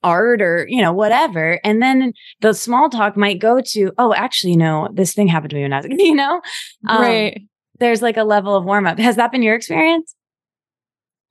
art 0.02 0.42
or 0.42 0.66
you 0.68 0.82
know 0.82 0.92
whatever. 0.92 1.60
And 1.64 1.82
then 1.82 2.12
the 2.40 2.54
small 2.54 2.88
talk 2.88 3.16
might 3.16 3.38
go 3.38 3.60
to 3.60 3.92
oh 3.98 4.14
actually 4.14 4.52
you 4.52 4.58
know 4.58 4.88
this 4.92 5.14
thing 5.14 5.28
happened 5.28 5.50
to 5.50 5.56
me 5.56 5.62
when 5.62 5.72
i 5.72 5.78
was 5.78 5.86
you 5.90 6.14
know? 6.14 6.40
Um, 6.88 7.00
right. 7.00 7.42
there's 7.78 8.02
like 8.02 8.16
a 8.16 8.24
level 8.24 8.54
of 8.54 8.64
warm 8.64 8.86
up 8.86 8.98
has 8.98 9.16
that 9.16 9.32
been 9.32 9.42
your 9.42 9.54
experience? 9.54 10.14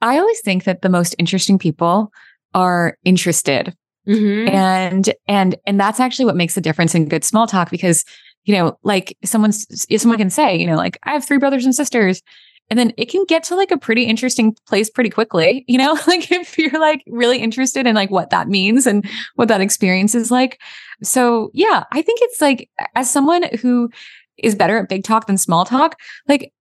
I 0.02 0.20
always 0.20 0.40
think 0.42 0.66
that 0.66 0.82
the 0.82 0.90
most 0.90 1.16
interesting 1.18 1.58
people 1.58 2.12
are 2.54 2.98
interested. 3.04 3.76
Mm-hmm. 4.08 4.56
and 4.56 5.14
and 5.28 5.58
and 5.66 5.78
that's 5.78 6.00
actually 6.00 6.24
what 6.24 6.38
makes 6.38 6.56
a 6.56 6.62
difference 6.62 6.96
in 6.96 7.10
good 7.10 7.26
small 7.26 7.46
talk 7.46 7.70
because 7.70 8.06
you 8.46 8.56
know 8.56 8.78
like 8.82 9.18
someone's 9.26 9.66
someone 10.02 10.18
can 10.18 10.30
say 10.30 10.56
you 10.56 10.66
know 10.66 10.78
like 10.78 10.98
i 11.04 11.12
have 11.12 11.26
three 11.26 11.38
brothers 11.38 11.66
and 11.66 11.76
sisters 11.76 12.22
and 12.70 12.78
then 12.78 12.92
it 12.98 13.10
can 13.10 13.24
get 13.26 13.44
to 13.44 13.56
like 13.56 13.72
a 13.72 13.78
pretty 13.78 14.04
interesting 14.04 14.56
place 14.68 14.90
pretty 14.90 15.10
quickly 15.10 15.66
you 15.68 15.78
know? 15.78 15.98
Like 16.08 16.32
if 16.32 16.58
you're 16.58 16.80
like 16.80 17.04
really 17.08 17.40
interested 17.40 17.86
in 17.86 17.96
like 17.96 18.10
what 18.12 18.30
that 18.30 18.48
means 18.48 18.88
and 18.88 19.06
what 19.36 19.50
that 19.50 19.62
experience 19.62 20.16
is 20.16 20.32
like. 20.32 20.62
So 21.04 21.52
yeah 21.54 21.84
i 21.92 22.02
think 22.02 22.20
it's 22.22 22.42
like 22.42 22.70
as 22.96 23.12
someone 23.12 23.44
who 23.62 23.90
is 24.38 24.56
better 24.56 24.78
at 24.78 24.90
big 24.90 25.04
talk 25.04 25.28
than 25.28 25.38
small 25.38 25.66
talk 25.66 26.00
like 26.28 26.54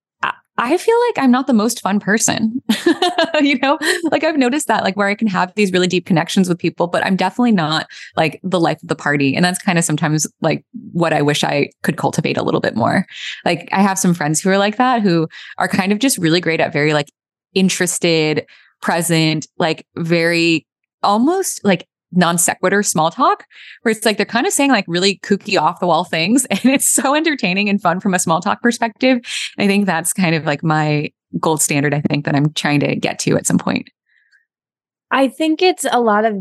I 0.58 0.78
feel 0.78 0.96
like 1.08 1.22
I'm 1.22 1.30
not 1.30 1.46
the 1.46 1.52
most 1.52 1.82
fun 1.82 2.00
person. 2.00 2.62
you 3.40 3.58
know, 3.58 3.78
like 4.10 4.24
I've 4.24 4.38
noticed 4.38 4.68
that, 4.68 4.84
like 4.84 4.96
where 4.96 5.08
I 5.08 5.14
can 5.14 5.28
have 5.28 5.54
these 5.54 5.70
really 5.70 5.86
deep 5.86 6.06
connections 6.06 6.48
with 6.48 6.58
people, 6.58 6.86
but 6.86 7.04
I'm 7.04 7.16
definitely 7.16 7.52
not 7.52 7.86
like 8.16 8.40
the 8.42 8.60
life 8.60 8.82
of 8.82 8.88
the 8.88 8.96
party. 8.96 9.36
And 9.36 9.44
that's 9.44 9.60
kind 9.60 9.78
of 9.78 9.84
sometimes 9.84 10.26
like 10.40 10.64
what 10.92 11.12
I 11.12 11.20
wish 11.20 11.44
I 11.44 11.70
could 11.82 11.98
cultivate 11.98 12.38
a 12.38 12.42
little 12.42 12.60
bit 12.60 12.74
more. 12.74 13.06
Like 13.44 13.68
I 13.70 13.82
have 13.82 13.98
some 13.98 14.14
friends 14.14 14.40
who 14.40 14.48
are 14.48 14.58
like 14.58 14.76
that, 14.78 15.02
who 15.02 15.28
are 15.58 15.68
kind 15.68 15.92
of 15.92 15.98
just 15.98 16.16
really 16.16 16.40
great 16.40 16.60
at 16.60 16.72
very 16.72 16.94
like 16.94 17.10
interested, 17.54 18.46
present, 18.80 19.46
like 19.58 19.86
very 19.96 20.66
almost 21.02 21.62
like 21.64 21.86
non 22.16 22.38
sequitur 22.38 22.82
small 22.82 23.10
talk 23.10 23.44
where 23.82 23.92
it's 23.92 24.04
like 24.04 24.16
they're 24.16 24.26
kind 24.26 24.46
of 24.46 24.52
saying 24.52 24.70
like 24.70 24.84
really 24.88 25.18
kooky 25.18 25.60
off 25.60 25.80
the 25.80 25.86
wall 25.86 26.04
things 26.04 26.44
and 26.50 26.64
it's 26.64 26.86
so 26.86 27.14
entertaining 27.14 27.68
and 27.68 27.80
fun 27.80 28.00
from 28.00 28.14
a 28.14 28.18
small 28.18 28.40
talk 28.40 28.62
perspective. 28.62 29.20
I 29.58 29.66
think 29.66 29.86
that's 29.86 30.12
kind 30.12 30.34
of 30.34 30.44
like 30.44 30.62
my 30.62 31.10
gold 31.40 31.60
standard 31.60 31.94
I 31.94 32.00
think 32.00 32.24
that 32.24 32.34
I'm 32.34 32.52
trying 32.52 32.80
to 32.80 32.96
get 32.96 33.18
to 33.20 33.36
at 33.36 33.46
some 33.46 33.58
point. 33.58 33.90
I 35.10 35.28
think 35.28 35.62
it's 35.62 35.86
a 35.90 36.00
lot 36.00 36.24
of 36.24 36.36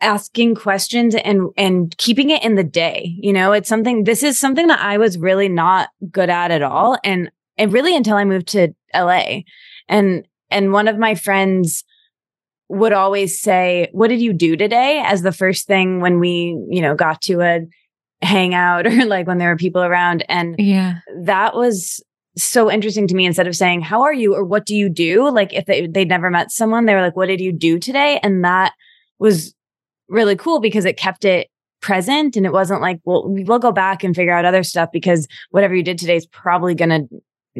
asking 0.00 0.54
questions 0.54 1.14
and 1.14 1.50
and 1.56 1.96
keeping 1.98 2.30
it 2.30 2.42
in 2.42 2.54
the 2.54 2.64
day. 2.64 3.16
You 3.18 3.32
know, 3.32 3.52
it's 3.52 3.68
something 3.68 4.04
this 4.04 4.22
is 4.22 4.38
something 4.38 4.68
that 4.68 4.80
I 4.80 4.98
was 4.98 5.18
really 5.18 5.48
not 5.48 5.90
good 6.10 6.30
at 6.30 6.50
at 6.50 6.62
all 6.62 6.98
and 7.04 7.30
and 7.56 7.72
really 7.72 7.96
until 7.96 8.16
I 8.16 8.24
moved 8.24 8.48
to 8.48 8.74
LA. 8.94 9.40
And 9.88 10.26
and 10.50 10.72
one 10.72 10.88
of 10.88 10.98
my 10.98 11.14
friends 11.14 11.84
would 12.68 12.92
always 12.92 13.40
say, 13.40 13.88
What 13.92 14.08
did 14.08 14.20
you 14.20 14.32
do 14.32 14.56
today? 14.56 15.02
as 15.04 15.22
the 15.22 15.32
first 15.32 15.66
thing 15.66 16.00
when 16.00 16.20
we, 16.20 16.58
you 16.68 16.82
know, 16.82 16.94
got 16.94 17.22
to 17.22 17.40
a 17.40 17.60
hangout 18.22 18.86
or 18.86 19.04
like 19.06 19.26
when 19.26 19.38
there 19.38 19.48
were 19.50 19.56
people 19.56 19.82
around. 19.82 20.24
And 20.28 20.56
yeah, 20.58 20.98
that 21.22 21.54
was 21.54 22.02
so 22.36 22.70
interesting 22.70 23.06
to 23.08 23.14
me 23.14 23.26
instead 23.26 23.46
of 23.46 23.56
saying, 23.56 23.80
How 23.82 24.02
are 24.02 24.14
you? 24.14 24.34
or 24.34 24.44
what 24.44 24.66
do 24.66 24.74
you 24.74 24.88
do? 24.88 25.30
Like 25.30 25.52
if 25.52 25.66
they, 25.66 25.86
they'd 25.86 26.08
never 26.08 26.30
met 26.30 26.50
someone, 26.50 26.86
they 26.86 26.94
were 26.94 27.02
like, 27.02 27.16
What 27.16 27.26
did 27.26 27.40
you 27.40 27.52
do 27.52 27.78
today? 27.78 28.20
And 28.22 28.44
that 28.44 28.72
was 29.18 29.54
really 30.08 30.36
cool 30.36 30.60
because 30.60 30.84
it 30.84 30.96
kept 30.96 31.24
it 31.24 31.48
present 31.80 32.36
and 32.36 32.44
it 32.44 32.52
wasn't 32.52 32.80
like, 32.80 33.00
well, 33.04 33.24
we'll 33.26 33.58
go 33.58 33.72
back 33.72 34.02
and 34.02 34.16
figure 34.16 34.32
out 34.32 34.44
other 34.44 34.62
stuff 34.62 34.90
because 34.92 35.28
whatever 35.50 35.74
you 35.74 35.82
did 35.82 35.98
today 35.98 36.16
is 36.16 36.26
probably 36.26 36.74
going 36.74 36.88
to 36.90 37.08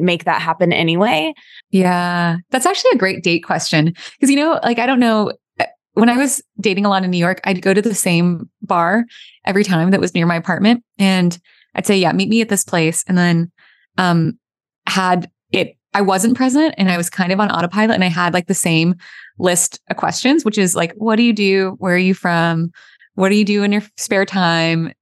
make 0.00 0.24
that 0.24 0.40
happen 0.40 0.72
anyway? 0.72 1.34
Yeah, 1.70 2.38
that's 2.50 2.66
actually 2.66 2.92
a 2.94 2.98
great 2.98 3.22
date 3.22 3.40
question. 3.40 3.94
Because, 4.12 4.30
you 4.30 4.36
know, 4.36 4.60
like, 4.62 4.78
I 4.78 4.86
don't 4.86 5.00
know, 5.00 5.32
eh, 5.58 5.66
when 5.94 6.08
I 6.08 6.16
was 6.16 6.42
dating 6.60 6.86
a 6.86 6.88
lot 6.88 7.04
in 7.04 7.10
New 7.10 7.18
York, 7.18 7.40
I'd 7.44 7.62
go 7.62 7.74
to 7.74 7.82
the 7.82 7.94
same 7.94 8.48
bar 8.62 9.04
every 9.44 9.64
time 9.64 9.90
that 9.90 10.00
was 10.00 10.14
near 10.14 10.26
my 10.26 10.36
apartment. 10.36 10.84
And 10.98 11.38
I'd 11.74 11.86
say, 11.86 11.96
yeah, 11.96 12.12
meet 12.12 12.28
me 12.28 12.40
at 12.40 12.48
this 12.48 12.64
place. 12.64 13.04
And 13.08 13.16
then, 13.16 13.52
um, 13.96 14.38
had 14.86 15.30
it, 15.52 15.76
I 15.94 16.00
wasn't 16.00 16.36
present 16.36 16.74
and 16.78 16.90
I 16.90 16.96
was 16.96 17.10
kind 17.10 17.32
of 17.32 17.40
on 17.40 17.50
autopilot 17.50 17.94
and 17.94 18.04
I 18.04 18.08
had 18.08 18.34
like 18.34 18.46
the 18.46 18.54
same 18.54 18.94
list 19.38 19.80
of 19.90 19.96
questions, 19.96 20.44
which 20.44 20.58
is 20.58 20.74
like, 20.74 20.92
what 20.94 21.16
do 21.16 21.22
you 21.22 21.32
do? 21.32 21.76
Where 21.78 21.94
are 21.94 21.98
you 21.98 22.14
from? 22.14 22.70
What 23.14 23.30
do 23.30 23.34
you 23.34 23.44
do 23.44 23.62
in 23.62 23.72
your 23.72 23.82
spare 23.96 24.24
time? 24.24 24.92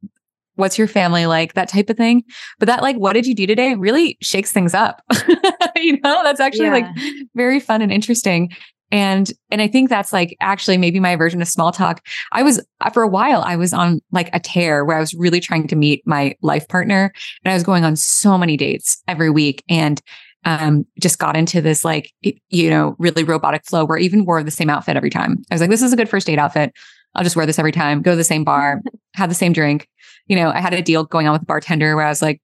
What's 0.56 0.78
your 0.78 0.88
family 0.88 1.26
like 1.26 1.54
that 1.54 1.68
type 1.68 1.88
of 1.88 1.96
thing 1.96 2.22
but 2.58 2.66
that 2.66 2.82
like 2.82 2.96
what 2.96 3.12
did 3.12 3.26
you 3.26 3.34
do 3.34 3.46
today 3.46 3.74
really 3.74 4.18
shakes 4.20 4.52
things 4.52 4.74
up 4.74 5.02
you 5.76 5.98
know 6.00 6.22
that's 6.22 6.40
actually 6.40 6.66
yeah. 6.66 6.72
like 6.72 6.86
very 7.34 7.60
fun 7.60 7.80
and 7.80 7.92
interesting 7.92 8.50
and 8.90 9.32
and 9.50 9.62
i 9.62 9.68
think 9.68 9.88
that's 9.88 10.12
like 10.12 10.36
actually 10.40 10.76
maybe 10.76 11.00
my 11.00 11.16
version 11.16 11.40
of 11.40 11.48
small 11.48 11.72
talk 11.72 12.04
i 12.32 12.42
was 12.42 12.64
uh, 12.80 12.90
for 12.90 13.02
a 13.02 13.08
while 13.08 13.42
i 13.42 13.56
was 13.56 13.72
on 13.72 14.00
like 14.12 14.30
a 14.32 14.40
tear 14.40 14.84
where 14.84 14.96
i 14.96 15.00
was 15.00 15.14
really 15.14 15.40
trying 15.40 15.66
to 15.66 15.76
meet 15.76 16.02
my 16.06 16.34
life 16.42 16.66
partner 16.68 17.12
and 17.44 17.52
i 17.52 17.54
was 17.54 17.62
going 17.62 17.84
on 17.84 17.96
so 17.96 18.36
many 18.36 18.56
dates 18.56 19.02
every 19.08 19.30
week 19.30 19.62
and 19.68 20.02
um, 20.46 20.86
just 21.00 21.18
got 21.18 21.36
into 21.36 21.60
this 21.60 21.84
like 21.84 22.12
you 22.22 22.70
know 22.70 22.94
really 23.00 23.24
robotic 23.24 23.66
flow 23.66 23.84
where 23.84 23.98
I 23.98 24.02
even 24.02 24.24
wore 24.24 24.44
the 24.44 24.50
same 24.52 24.70
outfit 24.70 24.96
every 24.96 25.10
time. 25.10 25.42
I 25.50 25.54
was 25.54 25.60
like, 25.60 25.70
this 25.70 25.82
is 25.82 25.92
a 25.92 25.96
good 25.96 26.08
first 26.08 26.28
date 26.28 26.38
outfit. 26.38 26.72
I'll 27.16 27.24
just 27.24 27.34
wear 27.34 27.46
this 27.46 27.58
every 27.58 27.72
time. 27.72 28.02
Go 28.02 28.12
to 28.12 28.16
the 28.16 28.24
same 28.24 28.44
bar, 28.44 28.80
have 29.14 29.28
the 29.28 29.34
same 29.34 29.52
drink, 29.52 29.88
you 30.26 30.36
know, 30.36 30.50
I 30.50 30.60
had 30.60 30.74
a 30.74 30.82
deal 30.82 31.04
going 31.04 31.26
on 31.26 31.32
with 31.32 31.42
the 31.42 31.46
bartender 31.46 31.96
where 31.96 32.04
I 32.04 32.08
was 32.08 32.22
like, 32.22 32.40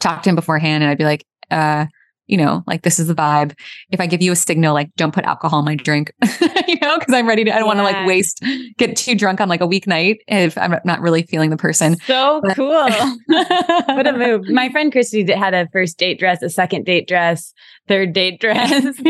talk 0.00 0.22
to 0.22 0.30
him 0.30 0.36
beforehand 0.36 0.82
and 0.82 0.90
I'd 0.90 0.98
be 0.98 1.04
like, 1.04 1.24
uh, 1.50 1.86
you 2.26 2.36
know, 2.36 2.62
like 2.66 2.82
this 2.82 2.98
is 2.98 3.06
the 3.06 3.14
vibe. 3.14 3.58
If 3.90 4.00
I 4.00 4.06
give 4.06 4.20
you 4.20 4.32
a 4.32 4.36
signal, 4.36 4.74
like 4.74 4.94
don't 4.96 5.14
put 5.14 5.24
alcohol 5.24 5.60
in 5.60 5.64
my 5.64 5.76
drink, 5.76 6.12
you 6.68 6.76
know, 6.82 6.98
because 6.98 7.14
I'm 7.14 7.26
ready 7.26 7.42
to, 7.44 7.50
I 7.50 7.58
don't 7.58 7.64
yeah. 7.64 7.66
want 7.66 7.78
to 7.78 7.82
like 7.82 8.06
waste, 8.06 8.44
get 8.76 8.96
too 8.96 9.14
drunk 9.14 9.40
on 9.40 9.48
like 9.48 9.62
a 9.62 9.66
weeknight 9.66 10.18
if 10.28 10.56
I'm 10.58 10.78
not 10.84 11.00
really 11.00 11.22
feeling 11.22 11.48
the 11.50 11.56
person. 11.56 11.96
So 12.00 12.40
but- 12.44 12.54
cool. 12.54 12.68
what 13.26 14.06
a 14.06 14.12
move. 14.16 14.46
My 14.48 14.68
friend 14.68 14.92
Christy 14.92 15.30
had 15.32 15.54
a 15.54 15.68
first 15.72 15.98
date 15.98 16.18
dress, 16.18 16.42
a 16.42 16.50
second 16.50 16.84
date 16.84 17.08
dress, 17.08 17.52
third 17.88 18.12
date 18.12 18.40
dress. 18.40 19.00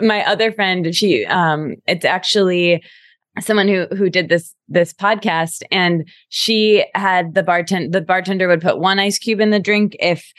my 0.00 0.24
other 0.24 0.52
friend, 0.52 0.94
she, 0.94 1.26
um, 1.26 1.74
it's 1.88 2.04
actually, 2.04 2.82
someone 3.40 3.68
who 3.68 3.86
who 3.96 4.10
did 4.10 4.28
this 4.28 4.54
this 4.68 4.92
podcast 4.92 5.62
and 5.70 6.08
she 6.28 6.84
had 6.94 7.34
the 7.34 7.42
bartender 7.42 7.88
the 7.88 8.04
bartender 8.04 8.46
would 8.48 8.60
put 8.60 8.78
one 8.78 8.98
ice 8.98 9.18
cube 9.18 9.40
in 9.40 9.50
the 9.50 9.58
drink 9.60 9.96
if 10.00 10.32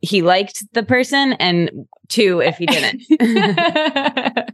he 0.00 0.22
liked 0.22 0.64
the 0.74 0.82
person 0.82 1.32
and 1.34 1.70
two 2.08 2.40
if 2.40 2.56
he 2.56 2.66
didn't. 2.66 3.02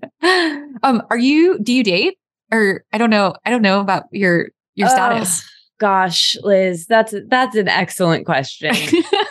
Um 0.82 1.02
are 1.10 1.18
you 1.18 1.58
do 1.58 1.72
you 1.72 1.82
date? 1.82 2.18
Or 2.52 2.84
i 2.92 2.98
don't 2.98 3.10
know 3.10 3.34
i 3.44 3.50
don't 3.50 3.62
know 3.62 3.80
about 3.80 4.04
your 4.12 4.48
your 4.74 4.88
status. 4.88 5.46
gosh 5.78 6.36
liz 6.42 6.86
that's 6.86 7.14
that's 7.28 7.56
an 7.56 7.68
excellent 7.68 8.26
question. 8.26 8.74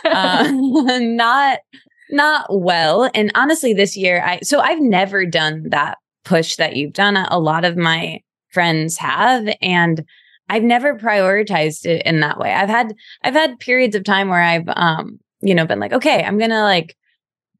Uh, 0.04 0.50
not 1.00 1.60
not 2.10 2.46
well. 2.50 3.08
And 3.14 3.30
honestly 3.36 3.72
this 3.72 3.96
year 3.96 4.22
i 4.24 4.40
so 4.40 4.58
i've 4.60 4.80
never 4.80 5.24
done 5.24 5.68
that 5.70 5.98
push 6.24 6.56
that 6.56 6.76
you've 6.76 6.92
done. 6.92 7.16
A 7.16 7.38
lot 7.38 7.64
of 7.64 7.76
my 7.76 8.20
friends 8.52 8.96
have. 8.98 9.48
And 9.62 10.04
I've 10.48 10.62
never 10.62 10.96
prioritized 10.96 11.86
it 11.86 12.02
in 12.04 12.20
that 12.20 12.38
way. 12.38 12.52
I've 12.52 12.68
had, 12.68 12.94
I've 13.22 13.34
had 13.34 13.60
periods 13.60 13.94
of 13.94 14.04
time 14.04 14.28
where 14.28 14.42
I've, 14.42 14.68
um, 14.68 15.20
you 15.40 15.54
know, 15.54 15.66
been 15.66 15.80
like, 15.80 15.92
okay, 15.92 16.22
I'm 16.22 16.38
to 16.50 16.62
like 16.62 16.96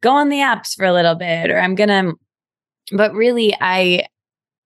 go 0.01 0.11
on 0.11 0.29
the 0.29 0.39
apps 0.39 0.75
for 0.75 0.85
a 0.85 0.93
little 0.93 1.15
bit, 1.15 1.51
or 1.51 1.59
I'm 1.59 1.77
to, 1.77 2.15
but 2.93 3.15
really 3.15 3.57
I, 3.61 4.07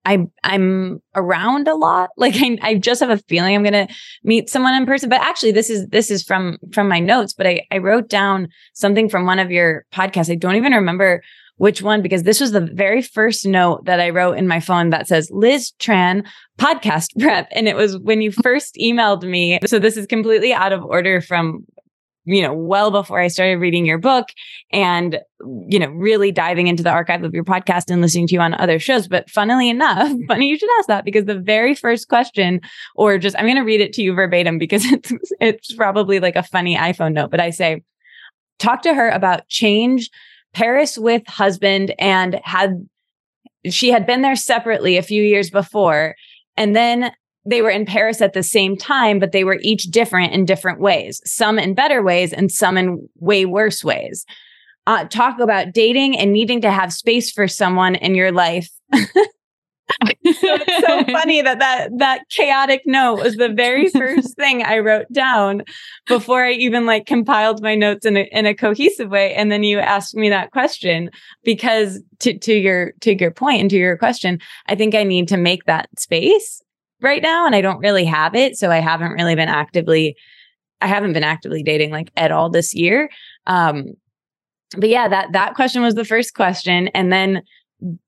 I 0.05 0.27
I'm 0.43 1.01
around 1.15 1.67
a 1.67 1.75
lot. 1.75 2.11
Like 2.17 2.35
I, 2.37 2.57
I 2.61 2.75
just 2.75 3.01
have 3.01 3.09
a 3.09 3.17
feeling 3.27 3.55
I'm 3.55 3.63
gonna 3.63 3.87
meet 4.23 4.49
someone 4.49 4.73
in 4.75 4.85
person. 4.85 5.09
But 5.09 5.21
actually, 5.21 5.51
this 5.51 5.69
is 5.69 5.87
this 5.89 6.09
is 6.09 6.23
from 6.23 6.57
from 6.71 6.87
my 6.87 6.99
notes. 6.99 7.33
But 7.33 7.47
I 7.47 7.65
I 7.71 7.79
wrote 7.79 8.07
down 8.07 8.47
something 8.73 9.09
from 9.09 9.25
one 9.25 9.39
of 9.39 9.51
your 9.51 9.85
podcasts. 9.91 10.31
I 10.31 10.35
don't 10.35 10.55
even 10.55 10.73
remember 10.73 11.21
which 11.57 11.81
one 11.81 12.01
because 12.01 12.23
this 12.23 12.41
was 12.41 12.51
the 12.51 12.69
very 12.73 13.01
first 13.01 13.45
note 13.45 13.85
that 13.85 13.99
I 13.99 14.09
wrote 14.09 14.37
in 14.37 14.47
my 14.47 14.59
phone 14.59 14.89
that 14.89 15.07
says 15.07 15.29
Liz 15.31 15.71
Tran 15.79 16.25
podcast 16.59 17.09
prep. 17.19 17.47
And 17.51 17.67
it 17.67 17.75
was 17.75 17.97
when 17.97 18.21
you 18.21 18.31
first 18.31 18.75
emailed 18.75 19.23
me. 19.23 19.59
So 19.65 19.79
this 19.79 19.97
is 19.97 20.05
completely 20.05 20.53
out 20.53 20.73
of 20.73 20.83
order 20.83 21.21
from 21.21 21.65
you 22.25 22.41
know, 22.41 22.53
well 22.53 22.91
before 22.91 23.19
I 23.19 23.27
started 23.27 23.57
reading 23.57 23.85
your 23.85 23.99
book 23.99 24.29
and, 24.71 25.19
you 25.67 25.79
know, 25.79 25.89
really 25.89 26.31
diving 26.31 26.67
into 26.67 26.81
the 26.81 26.89
archive 26.89 27.23
of 27.23 27.33
your 27.33 27.43
podcast 27.43 27.91
and 27.91 28.01
listening 28.01 28.27
to 28.27 28.33
you 28.33 28.41
on 28.41 28.55
other 28.55 28.79
shows. 28.79 29.07
But 29.07 29.29
funnily 29.29 29.69
enough, 29.69 30.11
funny 30.27 30.47
you 30.47 30.57
should 30.57 30.69
ask 30.79 30.87
that 30.87 31.05
because 31.05 31.25
the 31.25 31.39
very 31.39 31.75
first 31.75 32.09
question, 32.09 32.61
or 32.95 33.17
just, 33.19 33.37
I'm 33.37 33.45
going 33.45 33.55
to 33.57 33.61
read 33.61 33.81
it 33.81 33.93
to 33.93 34.01
you 34.01 34.13
verbatim 34.13 34.57
because 34.59 34.83
it's, 34.85 35.11
it's 35.39 35.73
probably 35.73 36.19
like 36.19 36.35
a 36.35 36.43
funny 36.43 36.75
iPhone 36.75 37.13
note, 37.13 37.31
but 37.31 37.39
I 37.39 37.51
say, 37.51 37.83
talk 38.57 38.81
to 38.83 38.93
her 38.93 39.09
about 39.09 39.47
change, 39.47 40.09
Paris 40.55 40.97
with 40.97 41.27
husband 41.27 41.93
and 41.99 42.39
had, 42.43 42.87
she 43.69 43.91
had 43.91 44.07
been 44.07 44.21
there 44.21 44.35
separately 44.35 44.97
a 44.97 45.03
few 45.03 45.21
years 45.21 45.49
before. 45.49 46.15
And 46.57 46.75
then 46.75 47.11
they 47.45 47.61
were 47.61 47.69
in 47.69 47.85
Paris 47.85 48.21
at 48.21 48.33
the 48.33 48.41
same 48.41 48.75
time, 48.75 49.19
but 49.19 49.33
they 49.33 49.43
were 49.43 49.59
each 49.61 49.83
different 49.83 50.33
in 50.33 50.45
different 50.45 50.79
ways, 50.79 51.21
some 51.25 51.59
in 51.59 51.75
better 51.75 52.01
ways 52.01 52.33
and 52.33 52.51
some 52.51 52.77
in 52.77 53.07
way 53.19 53.45
worse 53.45 53.83
ways. 53.83 54.25
Uh, 54.87 55.03
talk 55.05 55.39
about 55.39 55.73
dating 55.73 56.17
and 56.17 56.31
needing 56.31 56.61
to 56.61 56.71
have 56.71 56.93
space 56.93 57.31
for 57.31 57.47
someone 57.47 57.95
in 57.95 58.15
your 58.15 58.31
life. 58.31 58.69
so 59.89 60.01
it's 60.25 60.87
so 60.87 61.03
funny 61.11 61.41
that, 61.41 61.59
that 61.59 61.89
that 61.97 62.29
chaotic 62.29 62.81
note 62.85 63.21
was 63.21 63.35
the 63.35 63.49
very 63.49 63.87
first 63.91 64.35
thing 64.35 64.63
I 64.63 64.79
wrote 64.79 65.11
down 65.11 65.63
before 66.07 66.43
I 66.43 66.51
even 66.51 66.85
like 66.85 67.05
compiled 67.05 67.61
my 67.61 67.75
notes 67.75 68.05
in 68.05 68.17
a, 68.17 68.27
in 68.31 68.45
a 68.45 68.55
cohesive 68.55 69.09
way. 69.09 69.33
And 69.35 69.51
then 69.51 69.63
you 69.63 69.79
asked 69.79 70.15
me 70.15 70.29
that 70.29 70.51
question 70.51 71.11
because 71.43 72.01
to, 72.19 72.37
to 72.39 72.53
your, 72.53 72.93
to 73.01 73.15
your 73.19 73.31
point 73.31 73.61
and 73.61 73.69
to 73.69 73.77
your 73.77 73.97
question, 73.97 74.39
I 74.67 74.75
think 74.75 74.95
I 74.95 75.03
need 75.03 75.27
to 75.29 75.37
make 75.37 75.65
that 75.65 75.87
space 75.99 76.61
right 77.01 77.21
now 77.21 77.45
and 77.45 77.55
I 77.55 77.61
don't 77.61 77.79
really 77.79 78.05
have 78.05 78.35
it. 78.35 78.57
So 78.57 78.71
I 78.71 78.79
haven't 78.79 79.11
really 79.11 79.35
been 79.35 79.49
actively, 79.49 80.15
I 80.81 80.87
haven't 80.87 81.13
been 81.13 81.23
actively 81.23 81.61
dating 81.61 81.91
like 81.91 82.11
at 82.17 82.31
all 82.31 82.49
this 82.49 82.73
year. 82.73 83.09
Um, 83.45 83.93
but 84.77 84.89
yeah, 84.89 85.07
that, 85.07 85.31
that 85.33 85.53
question 85.53 85.83
was 85.83 85.93
the 85.93 86.05
first 86.05 86.33
question. 86.33 86.87
And 86.89 87.13
then 87.13 87.43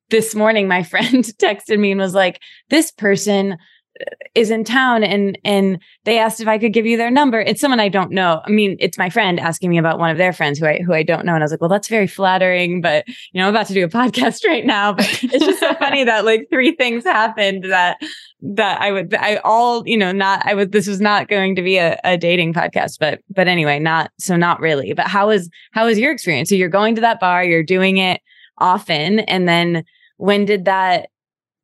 this 0.10 0.36
morning, 0.36 0.68
my 0.68 0.84
friend 0.92 1.24
texted 1.24 1.80
me 1.80 1.92
and 1.92 2.02
was 2.02 2.14
like, 2.14 2.42
this 2.70 2.92
person 2.92 3.54
uh, 3.54 4.06
is 4.36 4.52
in 4.52 4.64
town 4.64 5.04
and 5.04 5.38
and 5.44 5.82
they 6.06 6.20
asked 6.20 6.40
if 6.40 6.48
I 6.48 6.60
could 6.60 6.72
give 6.74 6.86
you 6.86 6.98
their 6.98 7.10
number. 7.10 7.40
It's 7.40 7.60
someone 7.60 7.80
I 7.80 7.90
don't 7.90 8.12
know. 8.12 8.42
I 8.46 8.50
mean, 8.52 8.78
it's 8.80 8.98
my 8.98 9.10
friend 9.10 9.40
asking 9.40 9.72
me 9.72 9.80
about 9.80 9.98
one 9.98 10.12
of 10.12 10.18
their 10.18 10.34
friends 10.34 10.60
who 10.60 10.68
I 10.68 10.80
who 10.86 10.94
I 10.94 11.02
don't 11.02 11.26
know. 11.26 11.34
And 11.34 11.44
I 11.44 11.46
was 11.46 11.52
like, 11.52 11.62
well, 11.62 11.70
that's 11.70 11.88
very 11.88 12.06
flattering, 12.06 12.82
but 12.82 13.08
you 13.08 13.42
know, 13.42 13.48
I'm 13.48 13.54
about 13.54 13.68
to 13.68 13.74
do 13.74 13.84
a 13.84 13.90
podcast 13.90 14.46
right 14.46 14.66
now. 14.66 14.94
But 14.94 15.24
it's 15.24 15.46
just 15.46 15.60
so 15.60 15.74
funny 15.76 16.04
that 16.04 16.26
like 16.26 16.48
three 16.52 16.76
things 16.76 17.04
happened 17.04 17.64
that 17.66 18.00
that 18.42 18.82
I 18.82 18.92
would 18.92 19.16
I 19.16 19.38
all, 19.38 19.88
you 19.88 19.98
know, 19.98 20.12
not 20.12 20.46
I 20.46 20.54
would 20.54 20.72
this 20.72 20.88
was 20.88 21.02
not 21.02 21.28
going 21.28 21.56
to 21.56 21.64
be 21.64 21.78
a, 21.78 22.00
a 22.04 22.18
dating 22.18 22.54
podcast, 22.54 23.00
but 23.00 23.22
but 23.34 23.48
anyway, 23.48 23.80
not 23.80 24.12
so 24.20 24.36
not 24.36 24.60
really. 24.60 24.94
But 24.94 25.08
how 25.08 25.32
is 25.32 25.50
how 25.72 25.88
is 25.88 25.98
your 25.98 26.12
experience? 26.12 26.50
So 26.50 26.56
you're 26.56 26.70
going 26.70 26.94
to 26.96 27.02
that 27.02 27.20
bar, 27.20 27.44
you're 27.44 27.64
doing 27.64 27.98
it 27.98 28.22
often, 28.60 29.20
and 29.22 29.48
then 29.48 29.84
when 30.18 30.46
did 30.46 30.66
that 30.66 31.10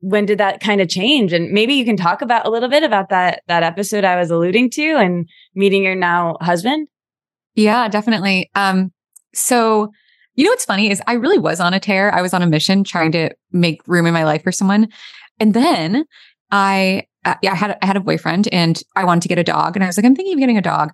when 0.04 0.26
did 0.26 0.38
that 0.38 0.60
kind 0.60 0.82
of 0.82 0.90
change? 0.90 1.32
And 1.32 1.52
maybe 1.52 1.76
you 1.76 1.86
can 1.86 1.96
talk 1.96 2.22
about 2.22 2.46
a 2.46 2.50
little 2.50 2.68
bit 2.68 2.84
about 2.84 3.10
that 3.10 3.42
that 3.48 3.64
episode 3.64 4.04
i 4.04 4.18
was 4.18 4.30
alluding 4.30 4.70
to 4.72 4.96
and 4.98 5.30
meeting 5.56 5.84
your 5.84 5.96
now 5.96 6.38
husband. 6.42 6.88
Yeah 7.56 7.88
definitely. 7.88 8.50
Um 8.56 8.92
so 9.34 9.92
you 10.36 10.44
know 10.44 10.52
what's 10.52 10.66
funny 10.66 10.90
is 10.90 11.02
i 11.08 11.14
really 11.14 11.38
was 11.38 11.60
on 11.60 11.74
a 11.74 11.80
tear. 11.80 12.14
I 12.14 12.22
was 12.22 12.34
on 12.34 12.42
a 12.42 12.48
mission 12.48 12.84
trying 12.84 13.12
to 13.14 13.30
make 13.52 13.82
room 13.88 14.06
in 14.06 14.14
my 14.14 14.24
life 14.24 14.44
for 14.44 14.52
someone. 14.52 14.90
And 15.40 15.54
then 15.54 16.06
i 16.52 17.04
uh, 17.26 17.36
yeah, 17.42 17.54
I 17.54 17.56
had 17.56 17.78
I 17.82 17.86
had 17.86 17.96
a 17.96 18.02
boyfriend 18.02 18.50
and 18.52 18.82
I 18.98 19.06
wanted 19.06 19.22
to 19.22 19.30
get 19.30 19.38
a 19.38 19.44
dog 19.46 19.78
and 19.78 19.84
I 19.84 19.88
was 19.88 19.98
like 19.98 20.06
I'm 20.06 20.16
thinking 20.16 20.34
of 20.34 20.40
getting 20.40 20.58
a 20.58 20.62
dog. 20.62 20.92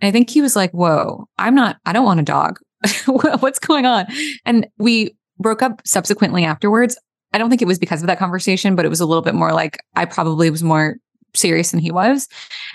And 0.00 0.08
I 0.08 0.12
think 0.12 0.28
he 0.28 0.42
was 0.42 0.54
like 0.54 0.72
whoa 0.72 1.26
I'm 1.38 1.54
not 1.54 1.78
I 1.86 1.94
don't 1.94 2.04
want 2.04 2.20
a 2.20 2.24
dog. 2.24 2.58
What's 3.06 3.58
going 3.58 3.86
on? 3.86 4.06
And 4.44 4.66
we 4.78 5.14
broke 5.40 5.62
up 5.62 5.80
subsequently 5.84 6.44
afterwards 6.44 6.96
I 7.32 7.38
don't 7.38 7.48
think 7.48 7.62
it 7.62 7.68
was 7.68 7.78
because 7.78 8.02
of 8.02 8.06
that 8.08 8.18
conversation, 8.18 8.74
but 8.74 8.84
it 8.84 8.88
was 8.88 9.00
a 9.00 9.06
little 9.06 9.22
bit 9.22 9.34
more 9.34 9.52
like 9.52 9.78
I 9.94 10.04
probably 10.04 10.50
was 10.50 10.62
more 10.62 10.96
serious 11.34 11.70
than 11.70 11.80
he 11.80 11.92
was. 11.92 12.28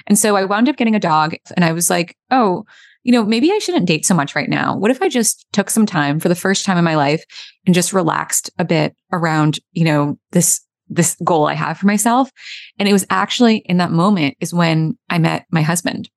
And 0.07 0.17
so 0.17 0.35
I 0.35 0.45
wound 0.45 0.69
up 0.69 0.77
getting 0.77 0.95
a 0.95 0.99
dog 0.99 1.35
and 1.55 1.65
I 1.65 1.73
was 1.73 1.89
like, 1.89 2.15
oh, 2.31 2.65
you 3.03 3.11
know, 3.11 3.23
maybe 3.23 3.51
I 3.51 3.59
shouldn't 3.59 3.85
date 3.85 4.05
so 4.05 4.15
much 4.15 4.35
right 4.35 4.49
now. 4.49 4.75
What 4.75 4.91
if 4.91 5.01
I 5.01 5.09
just 5.09 5.45
took 5.51 5.69
some 5.69 5.85
time 5.85 6.19
for 6.19 6.29
the 6.29 6.35
first 6.35 6.65
time 6.65 6.77
in 6.77 6.83
my 6.83 6.95
life 6.95 7.23
and 7.65 7.75
just 7.75 7.93
relaxed 7.93 8.49
a 8.57 8.65
bit 8.65 8.95
around, 9.11 9.59
you 9.73 9.83
know, 9.83 10.17
this 10.31 10.61
this 10.87 11.17
goal 11.23 11.47
I 11.47 11.55
have 11.55 11.79
for 11.79 11.87
myself. 11.87 12.29
And 12.77 12.87
it 12.87 12.93
was 12.93 13.07
actually 13.09 13.57
in 13.57 13.77
that 13.77 13.91
moment 13.91 14.37
is 14.39 14.53
when 14.53 14.97
I 15.09 15.17
met 15.17 15.47
my 15.49 15.63
husband. 15.63 16.09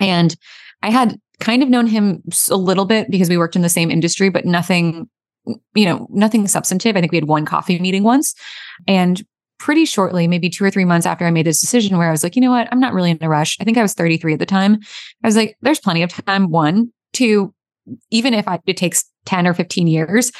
And 0.00 0.34
I 0.82 0.90
had 0.90 1.18
kind 1.40 1.62
of 1.62 1.68
known 1.68 1.86
him 1.86 2.22
a 2.50 2.56
little 2.56 2.86
bit 2.86 3.10
because 3.10 3.28
we 3.28 3.36
worked 3.36 3.56
in 3.56 3.62
the 3.62 3.68
same 3.68 3.90
industry, 3.90 4.30
but 4.30 4.46
nothing 4.46 5.06
you 5.74 5.84
know, 5.84 6.06
nothing 6.10 6.46
substantive. 6.48 6.96
I 6.96 7.00
think 7.00 7.12
we 7.12 7.18
had 7.18 7.28
one 7.28 7.44
coffee 7.44 7.78
meeting 7.78 8.02
once. 8.02 8.34
And 8.86 9.22
pretty 9.58 9.84
shortly, 9.84 10.26
maybe 10.26 10.50
two 10.50 10.64
or 10.64 10.70
three 10.70 10.84
months 10.84 11.06
after 11.06 11.24
I 11.26 11.30
made 11.30 11.46
this 11.46 11.60
decision, 11.60 11.96
where 11.96 12.08
I 12.08 12.10
was 12.10 12.22
like, 12.22 12.36
you 12.36 12.42
know 12.42 12.50
what, 12.50 12.68
I'm 12.70 12.80
not 12.80 12.92
really 12.92 13.10
in 13.10 13.18
a 13.20 13.28
rush. 13.28 13.56
I 13.60 13.64
think 13.64 13.78
I 13.78 13.82
was 13.82 13.94
33 13.94 14.34
at 14.34 14.38
the 14.38 14.46
time. 14.46 14.78
I 15.22 15.26
was 15.26 15.36
like, 15.36 15.56
there's 15.62 15.80
plenty 15.80 16.02
of 16.02 16.10
time. 16.10 16.50
One, 16.50 16.92
two, 17.12 17.54
even 18.10 18.34
if 18.34 18.48
I, 18.48 18.60
it 18.66 18.76
takes 18.76 19.04
10 19.26 19.46
or 19.46 19.54
15 19.54 19.86
years, 19.86 20.32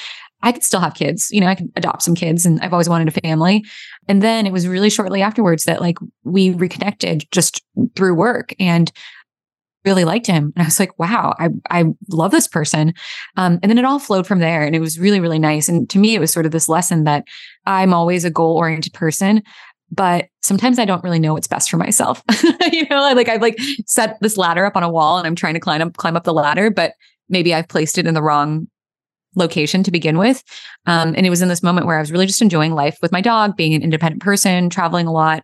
I 0.42 0.52
could 0.52 0.62
still 0.62 0.80
have 0.80 0.94
kids. 0.94 1.30
You 1.30 1.40
know, 1.40 1.46
I 1.46 1.54
could 1.54 1.72
adopt 1.74 2.02
some 2.02 2.14
kids 2.14 2.44
and 2.44 2.60
I've 2.60 2.72
always 2.72 2.88
wanted 2.88 3.08
a 3.08 3.20
family. 3.20 3.64
And 4.08 4.22
then 4.22 4.46
it 4.46 4.52
was 4.52 4.68
really 4.68 4.90
shortly 4.90 5.22
afterwards 5.22 5.64
that 5.64 5.80
like 5.80 5.96
we 6.24 6.50
reconnected 6.50 7.24
just 7.30 7.62
through 7.96 8.14
work. 8.14 8.54
And 8.60 8.92
really 9.84 10.04
liked 10.04 10.26
him. 10.26 10.52
And 10.56 10.62
I 10.62 10.64
was 10.64 10.80
like, 10.80 10.98
wow, 10.98 11.34
I, 11.38 11.50
I 11.70 11.84
love 12.08 12.30
this 12.30 12.48
person. 12.48 12.94
Um, 13.36 13.58
and 13.62 13.70
then 13.70 13.78
it 13.78 13.84
all 13.84 13.98
flowed 13.98 14.26
from 14.26 14.38
there. 14.38 14.62
And 14.62 14.74
it 14.74 14.80
was 14.80 14.98
really, 14.98 15.20
really 15.20 15.38
nice. 15.38 15.68
And 15.68 15.88
to 15.90 15.98
me, 15.98 16.14
it 16.14 16.20
was 16.20 16.32
sort 16.32 16.46
of 16.46 16.52
this 16.52 16.68
lesson 16.68 17.04
that 17.04 17.24
I'm 17.66 17.92
always 17.92 18.24
a 18.24 18.30
goal 18.30 18.56
oriented 18.56 18.94
person. 18.94 19.42
But 19.90 20.26
sometimes 20.42 20.78
I 20.78 20.86
don't 20.86 21.04
really 21.04 21.18
know 21.18 21.34
what's 21.34 21.46
best 21.46 21.70
for 21.70 21.76
myself. 21.76 22.22
you 22.72 22.86
know, 22.90 23.04
I, 23.04 23.12
like 23.12 23.28
I've 23.28 23.42
like 23.42 23.58
set 23.86 24.18
this 24.20 24.36
ladder 24.36 24.64
up 24.64 24.76
on 24.76 24.82
a 24.82 24.90
wall 24.90 25.18
and 25.18 25.26
I'm 25.26 25.36
trying 25.36 25.54
to 25.54 25.60
climb 25.60 25.82
up, 25.82 25.96
climb 25.96 26.16
up 26.16 26.24
the 26.24 26.32
ladder, 26.32 26.70
but 26.70 26.94
maybe 27.28 27.54
I've 27.54 27.68
placed 27.68 27.98
it 27.98 28.06
in 28.06 28.14
the 28.14 28.22
wrong 28.22 28.66
location 29.36 29.82
to 29.82 29.90
begin 29.90 30.18
with. 30.18 30.42
Um, 30.86 31.14
and 31.16 31.26
it 31.26 31.30
was 31.30 31.42
in 31.42 31.48
this 31.48 31.62
moment 31.62 31.86
where 31.86 31.96
I 31.96 32.00
was 32.00 32.12
really 32.12 32.26
just 32.26 32.42
enjoying 32.42 32.72
life 32.72 32.96
with 33.02 33.12
my 33.12 33.20
dog, 33.20 33.56
being 33.56 33.74
an 33.74 33.82
independent 33.82 34.22
person, 34.22 34.70
traveling 34.70 35.06
a 35.06 35.12
lot, 35.12 35.42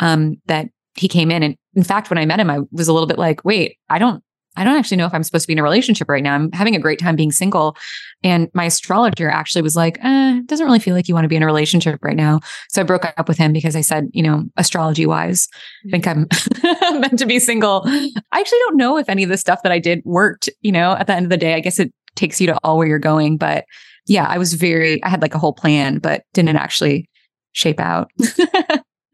um, 0.00 0.36
that 0.46 0.68
he 0.94 1.08
came 1.08 1.30
in 1.30 1.42
and 1.42 1.56
in 1.74 1.84
fact 1.84 2.10
when 2.10 2.18
i 2.18 2.26
met 2.26 2.40
him 2.40 2.50
i 2.50 2.58
was 2.70 2.88
a 2.88 2.92
little 2.92 3.06
bit 3.06 3.18
like 3.18 3.44
wait 3.44 3.78
i 3.88 3.98
don't 3.98 4.22
i 4.56 4.64
don't 4.64 4.76
actually 4.76 4.96
know 4.96 5.06
if 5.06 5.14
i'm 5.14 5.22
supposed 5.22 5.44
to 5.44 5.46
be 5.46 5.52
in 5.52 5.58
a 5.58 5.62
relationship 5.62 6.08
right 6.08 6.22
now. 6.22 6.34
I'm 6.34 6.50
having 6.52 6.74
a 6.74 6.80
great 6.80 6.98
time 6.98 7.16
being 7.16 7.32
single. 7.32 7.76
And 8.24 8.48
my 8.54 8.64
astrologer 8.64 9.30
actually 9.30 9.62
was 9.62 9.76
like 9.76 9.98
eh, 10.02 10.40
doesn't 10.46 10.66
really 10.66 10.80
feel 10.80 10.94
like 10.94 11.08
you 11.08 11.14
want 11.14 11.24
to 11.24 11.28
be 11.28 11.36
in 11.36 11.42
a 11.42 11.46
relationship 11.46 12.00
right 12.02 12.16
now. 12.16 12.40
So 12.70 12.80
i 12.82 12.84
broke 12.84 13.04
up 13.04 13.28
with 13.28 13.38
him 13.38 13.52
because 13.52 13.76
i 13.76 13.80
said 13.80 14.08
you 14.12 14.22
know 14.22 14.44
astrology 14.56 15.06
wise 15.06 15.48
i 15.86 15.90
think 15.90 16.06
i'm 16.06 16.26
meant 17.00 17.18
to 17.18 17.26
be 17.26 17.38
single. 17.38 17.82
I 17.86 18.10
actually 18.32 18.58
don't 18.60 18.76
know 18.76 18.98
if 18.98 19.08
any 19.08 19.22
of 19.22 19.28
the 19.28 19.36
stuff 19.36 19.62
that 19.62 19.72
i 19.72 19.78
did 19.78 20.02
worked 20.04 20.48
you 20.60 20.72
know 20.72 20.92
at 20.92 21.06
the 21.06 21.14
end 21.14 21.26
of 21.26 21.30
the 21.30 21.36
day. 21.36 21.54
I 21.54 21.60
guess 21.60 21.78
it 21.78 21.92
takes 22.16 22.40
you 22.40 22.48
to 22.48 22.58
all 22.64 22.78
where 22.78 22.88
you're 22.88 22.98
going 22.98 23.36
but 23.36 23.64
yeah 24.08 24.26
i 24.28 24.38
was 24.38 24.54
very 24.54 25.00
i 25.04 25.08
had 25.08 25.22
like 25.22 25.36
a 25.36 25.38
whole 25.38 25.52
plan 25.52 25.98
but 25.98 26.24
didn't 26.34 26.56
actually 26.56 27.08
shape 27.52 27.78
out. 27.80 28.10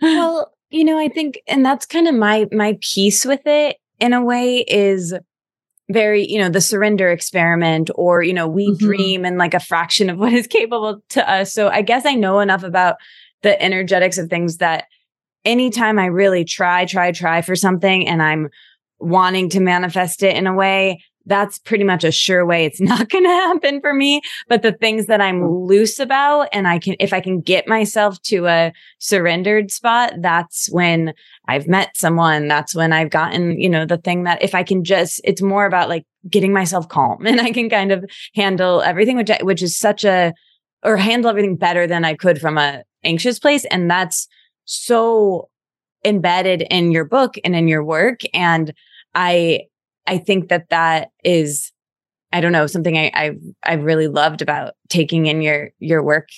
Well 0.03 0.54
you 0.75 0.83
know, 0.83 0.99
I 0.99 1.09
think, 1.09 1.41
and 1.47 1.65
that's 1.65 1.87
kind 1.87 2.09
of 2.09 2.17
my, 2.17 2.49
my 2.51 2.77
piece 2.81 3.25
with 3.25 3.47
it 3.47 3.77
in 4.01 4.13
a 4.13 4.25
way 4.25 4.59
is 4.67 5.15
very, 5.89 6.27
you 6.27 6.41
know, 6.41 6.49
the 6.49 6.61
surrender 6.61 7.13
experiment 7.13 7.91
or, 7.95 8.25
you 8.25 8.33
know, 8.33 8.49
we 8.49 8.71
mm-hmm. 8.71 8.85
dream 8.85 9.25
and 9.25 9.39
like 9.39 9.55
a 9.55 9.61
fraction 9.61 10.11
of 10.11 10.19
what 10.19 10.33
is 10.33 10.49
capable 10.49 11.01
to 11.11 11.31
us. 11.31 11.53
So 11.53 11.69
I 11.69 11.83
guess 11.83 12.05
I 12.05 12.15
know 12.15 12.41
enough 12.41 12.65
about 12.65 12.97
the 13.43 13.61
energetics 13.63 14.19
of 14.19 14.29
things 14.29 14.57
that 14.57 14.87
anytime 15.45 15.97
I 15.97 16.07
really 16.07 16.45
try, 16.45 16.87
try, 16.87 17.13
try 17.13 17.41
for 17.41 17.55
something 17.55 18.09
and 18.09 18.21
I'm 18.21 18.49
wanting 18.99 19.51
to 19.51 19.61
manifest 19.61 20.25
it 20.25 20.35
in 20.35 20.49
a 20.49 20.55
way, 20.55 21.05
that's 21.27 21.59
pretty 21.59 21.85
much 21.85 22.05
a 22.05 22.13
sure 22.13 22.45
way 22.45 22.65
it's 22.65 22.81
not 22.93 23.09
going 23.09 23.25
to 23.25 23.31
happen 23.31 23.81
for 23.81 23.95
me. 23.95 24.21
But 24.49 24.63
the 24.63 24.73
things 24.73 25.07
that 25.07 25.21
I'm 25.21 25.41
mm. 25.41 25.69
loose 25.69 25.99
about 25.99 26.49
and 26.53 26.69
I 26.69 26.79
can, 26.79 26.97
if 27.01 27.13
I 27.13 27.21
can 27.21 27.41
get 27.41 27.69
myself 27.69 28.21
to 28.23 28.47
a 28.47 28.73
surrendered 28.99 29.71
spot, 29.71 30.15
that's 30.19 30.71
when 30.71 31.15
I've 31.49 31.67
met 31.67 31.97
someone. 31.97 32.49
That's 32.49 32.75
when 32.75 32.93
I've 32.93 33.11
gotten, 33.11 33.61
you 33.61 33.69
know, 33.69 33.87
the 33.87 33.99
thing 33.99 34.25
that 34.25 34.43
if 34.43 34.55
I 34.55 34.63
can 34.63 34.85
just, 34.85 35.21
it's 35.25 35.43
more 35.43 35.67
about 35.67 35.89
like 35.89 36.05
getting 36.29 36.53
myself 36.53 36.89
calm 36.89 37.27
and 37.27 37.41
I 37.41 37.51
can 37.51 37.69
kind 37.69 37.93
of 37.93 38.05
handle 38.35 38.83
everything, 38.83 39.17
which, 39.17 39.31
which 39.43 39.63
is 39.63 39.77
such 39.77 40.05
a, 40.05 40.33
or 40.83 40.97
handle 40.97 41.31
everything 41.31 41.57
better 41.57 41.87
than 41.87 42.05
I 42.05 42.15
could 42.15 42.41
from 42.41 42.59
a 42.59 42.83
anxious 43.05 43.39
place. 43.39 43.65
And 43.67 43.91
that's 43.91 44.29
so 44.67 45.49
embedded 46.05 46.63
in 46.71 46.93
your 46.93 47.05
book 47.05 47.37
and 47.43 47.57
in 47.57 47.69
your 47.69 47.83
work. 47.83 48.21
And 48.35 48.73
I, 49.15 49.63
I 50.07 50.19
think 50.19 50.49
that 50.49 50.69
that 50.71 51.11
is, 51.25 51.73
I 52.33 52.41
don't 52.41 52.53
know, 52.53 52.67
something 52.67 52.97
I, 52.97 53.11
I've, 53.15 53.41
I've 53.63 53.85
really 53.85 54.09
loved 54.09 54.43
about 54.43 54.75
taking 54.89 55.27
in 55.27 55.43
your, 55.43 55.71
your 55.79 56.03
work 56.03 56.29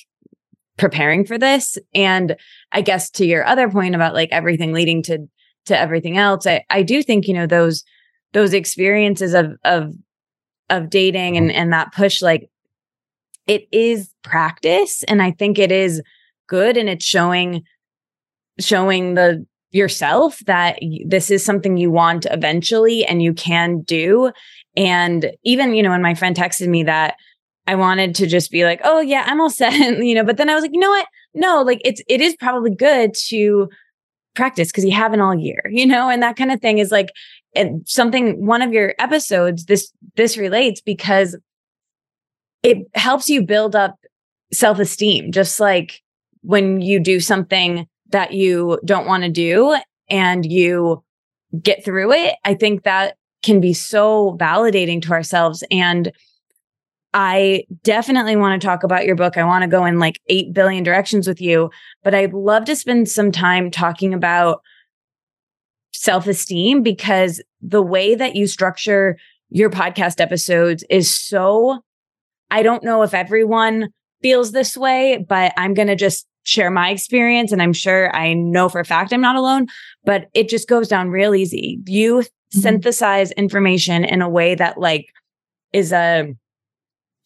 preparing 0.76 1.24
for 1.24 1.38
this. 1.38 1.79
And 1.94 2.37
I 2.72 2.83
guess 2.83 3.11
to 3.12 3.26
your 3.26 3.44
other 3.44 3.68
point 3.68 3.94
about 3.94 4.14
like 4.14 4.29
everything 4.31 4.72
leading 4.72 5.02
to, 5.05 5.26
to 5.66 5.79
everything 5.79 6.16
else, 6.16 6.46
I, 6.46 6.64
I 6.70 6.83
do 6.83 7.02
think, 7.02 7.26
you 7.26 7.35
know, 7.35 7.46
those, 7.46 7.83
those 8.37 8.52
experiences 8.52 9.33
of 9.33 9.52
of 9.64 9.94
of 10.68 10.90
dating 10.90 11.38
and 11.38 11.50
and 11.50 11.72
that 11.72 11.94
push 11.94 12.20
like 12.20 12.50
it 13.46 13.66
is 13.72 14.12
practice 14.22 15.02
and 15.05 15.22
i 15.22 15.31
think 15.31 15.59
it 15.59 15.72
is 15.72 16.02
good 16.46 16.76
and 16.76 16.87
it's 16.88 17.07
showing 17.07 17.62
showing 18.61 19.14
the 19.14 19.46
yourself 19.72 20.38
that 20.46 20.79
this 21.07 21.31
is 21.31 21.44
something 21.44 21.76
you 21.76 21.90
want 21.90 22.26
eventually 22.31 23.05
and 23.05 23.22
you 23.22 23.33
can 23.33 23.81
do. 23.83 24.33
And 24.76 25.33
even 25.44 25.74
you 25.74 25.83
know 25.83 25.90
when 25.90 26.02
my 26.02 26.14
friend 26.14 26.37
texted 26.37 26.68
me 26.68 26.85
that 26.85 27.16
i 27.66 27.74
wanted 27.74 28.14
to 28.14 28.26
just 28.26 28.50
be 28.50 28.64
like 28.64 28.81
oh 28.85 29.00
yeah 29.00 29.24
i'm 29.26 29.40
all 29.40 29.50
set 29.50 29.72
you 29.98 30.14
know 30.14 30.24
but 30.24 30.37
then 30.37 30.48
i 30.48 30.55
was 30.55 30.62
like 30.62 30.74
you 30.74 30.81
know 30.81 30.90
what? 30.90 31.07
No 31.35 31.62
like 31.62 31.81
it's 31.85 32.02
it 32.09 32.20
is 32.20 32.37
probably 32.37 32.74
good 32.74 33.14
to 33.29 33.68
practice 34.35 34.68
because 34.68 34.85
you 34.85 34.92
haven't 34.92 35.20
all 35.20 35.35
year 35.35 35.62
you 35.70 35.87
know 35.87 36.09
and 36.09 36.22
that 36.22 36.37
kind 36.37 36.52
of 36.52 36.61
thing 36.61 36.79
is 36.79 36.90
like 36.90 37.09
something 37.87 38.44
one 38.46 38.61
of 38.61 38.72
your 38.72 38.94
episodes 38.98 39.64
this 39.64 39.90
this 40.14 40.37
relates 40.37 40.81
because 40.81 41.37
it 42.62 42.79
helps 42.94 43.29
you 43.31 43.42
build 43.42 43.74
up 43.74 43.96
self-esteem 44.52 45.33
just 45.33 45.59
like 45.59 46.02
when 46.42 46.81
you 46.81 47.00
do 47.00 47.18
something 47.18 47.87
that 48.11 48.33
you 48.33 48.79
don't 48.85 49.07
want 49.07 49.23
to 49.25 49.31
do 49.31 49.77
and 50.09 50.45
you 50.45 51.03
get 51.62 51.85
through 51.85 52.12
it 52.12 52.35
i 52.45 52.55
think 52.55 52.83
that 52.83 53.16
can 53.42 53.61
be 53.61 53.73
so 53.73 54.37
validating 54.40 55.01
to 55.01 55.12
ourselves 55.12 55.62
and 55.71 56.12
I 57.19 57.64
definitely 57.83 58.37
want 58.37 58.61
to 58.61 58.66
talk 58.66 58.83
about 58.83 59.07
your 59.07 59.16
book. 59.16 59.38
I 59.38 59.45
want 59.45 59.62
to 59.62 59.69
go 59.69 59.87
in 59.87 59.99
like 59.99 60.21
8 60.27 60.53
billion 60.53 60.85
directions 60.85 61.27
with 61.27 61.40
you, 61.40 61.71
but 62.05 62.14
I'd 62.14 62.35
love 62.35 62.66
to 62.66 62.77
spend 62.77 63.09
some 63.09 63.33
time 63.33 63.71
talking 63.71 64.12
about 64.12 64.61
self 65.95 66.27
esteem 66.27 66.83
because 66.83 67.42
the 67.62 67.81
way 67.81 68.14
that 68.14 68.37
you 68.37 68.47
structure 68.47 69.16
your 69.49 69.71
podcast 69.71 70.21
episodes 70.21 70.85
is 70.90 71.12
so, 71.12 71.81
I 72.51 72.62
don't 72.62 72.85
know 72.85 73.03
if 73.03 73.14
everyone 73.14 73.88
feels 74.21 74.53
this 74.53 74.77
way, 74.77 75.25
but 75.27 75.55
I'm 75.57 75.73
going 75.73 75.88
to 75.88 75.97
just 75.97 76.27
share 76.46 76.70
my 76.70 76.90
experience. 76.90 77.52
And 77.52 77.61
I'm 77.61 77.72
sure 77.72 78.14
I 78.14 78.32
know 78.32 78.68
for 78.68 78.80
a 78.80 78.85
fact 78.85 79.12
I'm 79.12 79.20
not 79.20 79.37
alone, 79.37 79.66
but 80.04 80.28
it 80.35 80.48
just 80.48 80.68
goes 80.68 80.88
down 80.88 81.11
real 81.11 81.35
easy. 81.35 81.80
You 81.87 82.18
mm-hmm. 82.18 82.61
synthesize 82.61 83.32
information 83.32 84.04
in 84.04 84.22
a 84.22 84.28
way 84.28 84.54
that 84.54 84.78
like 84.78 85.09
is 85.72 85.92
a, 85.92 86.35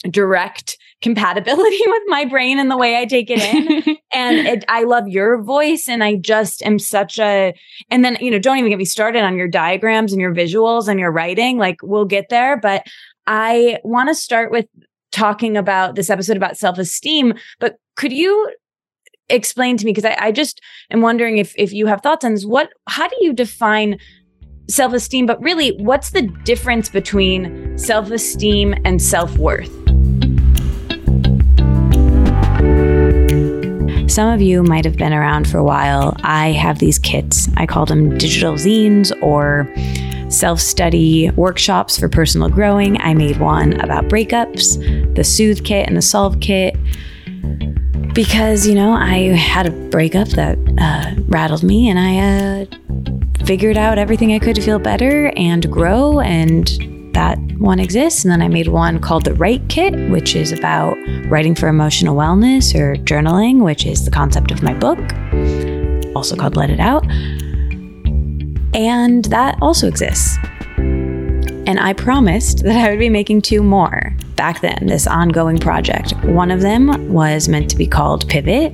direct 0.09 0.79
compatibility 1.03 1.79
with 1.87 2.03
my 2.07 2.25
brain 2.25 2.59
and 2.59 2.71
the 2.71 2.77
way 2.77 2.97
I 2.99 3.05
take 3.05 3.31
it 3.31 3.39
in. 3.39 3.97
and 4.13 4.47
it, 4.47 4.65
I 4.69 4.85
love 4.85 5.09
your 5.09 5.43
voice. 5.43 5.89
And 5.89 6.03
I 6.03 6.17
just 6.17 6.63
am 6.63 6.79
such 6.79 7.19
a, 7.19 7.55
and 7.91 8.05
then, 8.05 8.17
you 8.21 8.31
know, 8.31 8.39
don't 8.39 8.59
even 8.59 8.71
get 8.71 8.79
me 8.79 8.85
started 8.85 9.23
on 9.23 9.37
your 9.37 9.49
diagrams 9.49 10.13
and 10.13 10.21
your 10.21 10.35
visuals 10.35 10.89
and 10.89 10.99
your 10.99 11.13
writing. 11.13 11.59
Like 11.59 11.81
we'll 11.83 12.05
get 12.05 12.29
there. 12.29 12.57
But 12.57 12.87
I 13.27 13.79
want 13.85 14.09
to 14.09 14.15
start 14.15 14.51
with 14.51 14.67
talking 15.13 15.57
about 15.57 15.97
this 15.97 16.11
episode 16.11 16.37
about 16.37 16.57
self 16.57 16.79
esteem. 16.79 17.35
But 17.59 17.77
could 17.97 18.13
you 18.13 18.51
explain 19.31 19.77
to 19.77 19.85
me? 19.85 19.93
Because 19.93 20.05
I, 20.05 20.17
I 20.19 20.33
just 20.33 20.61
am 20.91 21.01
wondering 21.01 21.39
if, 21.39 21.55
if 21.57 21.73
you 21.73 21.87
have 21.87 22.03
thoughts 22.03 22.25
on 22.25 22.33
this. 22.35 22.45
What, 22.45 22.71
how 22.89 23.09
do 23.09 23.17
you 23.21 23.33
define 23.33 23.99
self 24.69 24.93
esteem? 24.93 25.27
But 25.27 25.43
really, 25.43 25.73
what's 25.79 26.11
the 26.11 26.23
difference 26.45 26.89
between 26.89 27.79
self 27.79 28.11
esteem 28.11 28.75
and 28.85 29.01
self 29.01 29.37
worth? 29.39 29.71
Some 34.11 34.29
of 34.29 34.43
you 34.43 34.65
might 34.65 34.85
have 34.85 34.97
been 34.97 35.13
around 35.13 35.49
for 35.49 35.59
a 35.59 35.65
while. 35.65 36.17
I 36.25 36.49
have 36.49 36.81
these 36.81 36.99
kits. 36.99 37.49
I 37.57 37.65
call 37.65 37.87
them 37.87 38.19
digital 38.19 38.55
zines 38.55 39.13
or 39.23 39.73
self 40.31 40.61
study 40.61 41.31
workshops 41.37 41.97
for 41.97 42.09
personal 42.09 42.49
growing. 42.49 43.01
I 43.01 43.15
made 43.15 43.39
one 43.39 43.81
about 43.81 44.09
breakups, 44.09 45.15
the 45.15 45.23
Soothe 45.23 45.65
kit 45.65 45.87
and 45.87 45.97
the 45.97 46.03
Solve 46.03 46.41
kit. 46.41 46.77
Because, 48.15 48.67
you 48.67 48.75
know, 48.75 48.93
I 48.93 49.35
had 49.37 49.67
a 49.67 49.71
breakup 49.71 50.29
that 50.31 50.59
uh, 50.79 51.15
rattled 51.29 51.63
me 51.63 51.89
and 51.89 51.99
I 51.99 52.19
uh, 52.19 53.45
figured 53.45 53.77
out 53.77 53.99
everything 53.99 54.33
I 54.33 54.39
could 54.39 54.57
to 54.57 54.63
feel 54.63 54.79
better 54.79 55.33
and 55.37 55.71
grow 55.71 56.21
and 56.21 56.69
that 57.15 57.39
one 57.59 57.79
exists. 57.79 58.25
And 58.25 58.33
then 58.33 58.43
I 58.43 58.49
made 58.49 58.69
one 58.69 59.01
called 59.01 59.25
the 59.25 59.35
Write 59.35 59.69
Kit, 59.69 60.11
which 60.11 60.35
is 60.35 60.51
about 60.53 60.97
writing 61.27 61.55
for 61.55 61.69
emotional 61.69 62.17
wellness 62.17 62.75
or 62.75 62.97
journaling, 62.97 63.63
which 63.63 63.87
is 63.87 64.05
the 64.05 64.11
concept 64.11 64.51
of 64.51 64.63
my 64.63 64.75
book, 64.75 64.99
also 66.17 66.37
called 66.37 66.57
Let 66.57 66.71
It 66.71 66.81
Out. 66.81 67.05
And 68.75 69.25
that 69.27 69.57
also 69.63 69.87
exists. 69.87 70.37
And 71.67 71.79
I 71.79 71.93
promised 71.93 72.65
that 72.65 72.77
I 72.77 72.91
would 72.91 72.99
be 72.99 73.09
making 73.09 73.43
two 73.43 73.63
more 73.63 74.15
back 74.37 74.61
then, 74.61 74.87
this 74.87 75.07
ongoing 75.07 75.59
project. 75.59 76.15
One 76.25 76.51
of 76.51 76.61
them 76.63 77.13
was 77.13 77.49
meant 77.49 77.71
to 77.71 77.77
be 77.77 77.87
called 77.87 78.29
Pivot, 78.29 78.73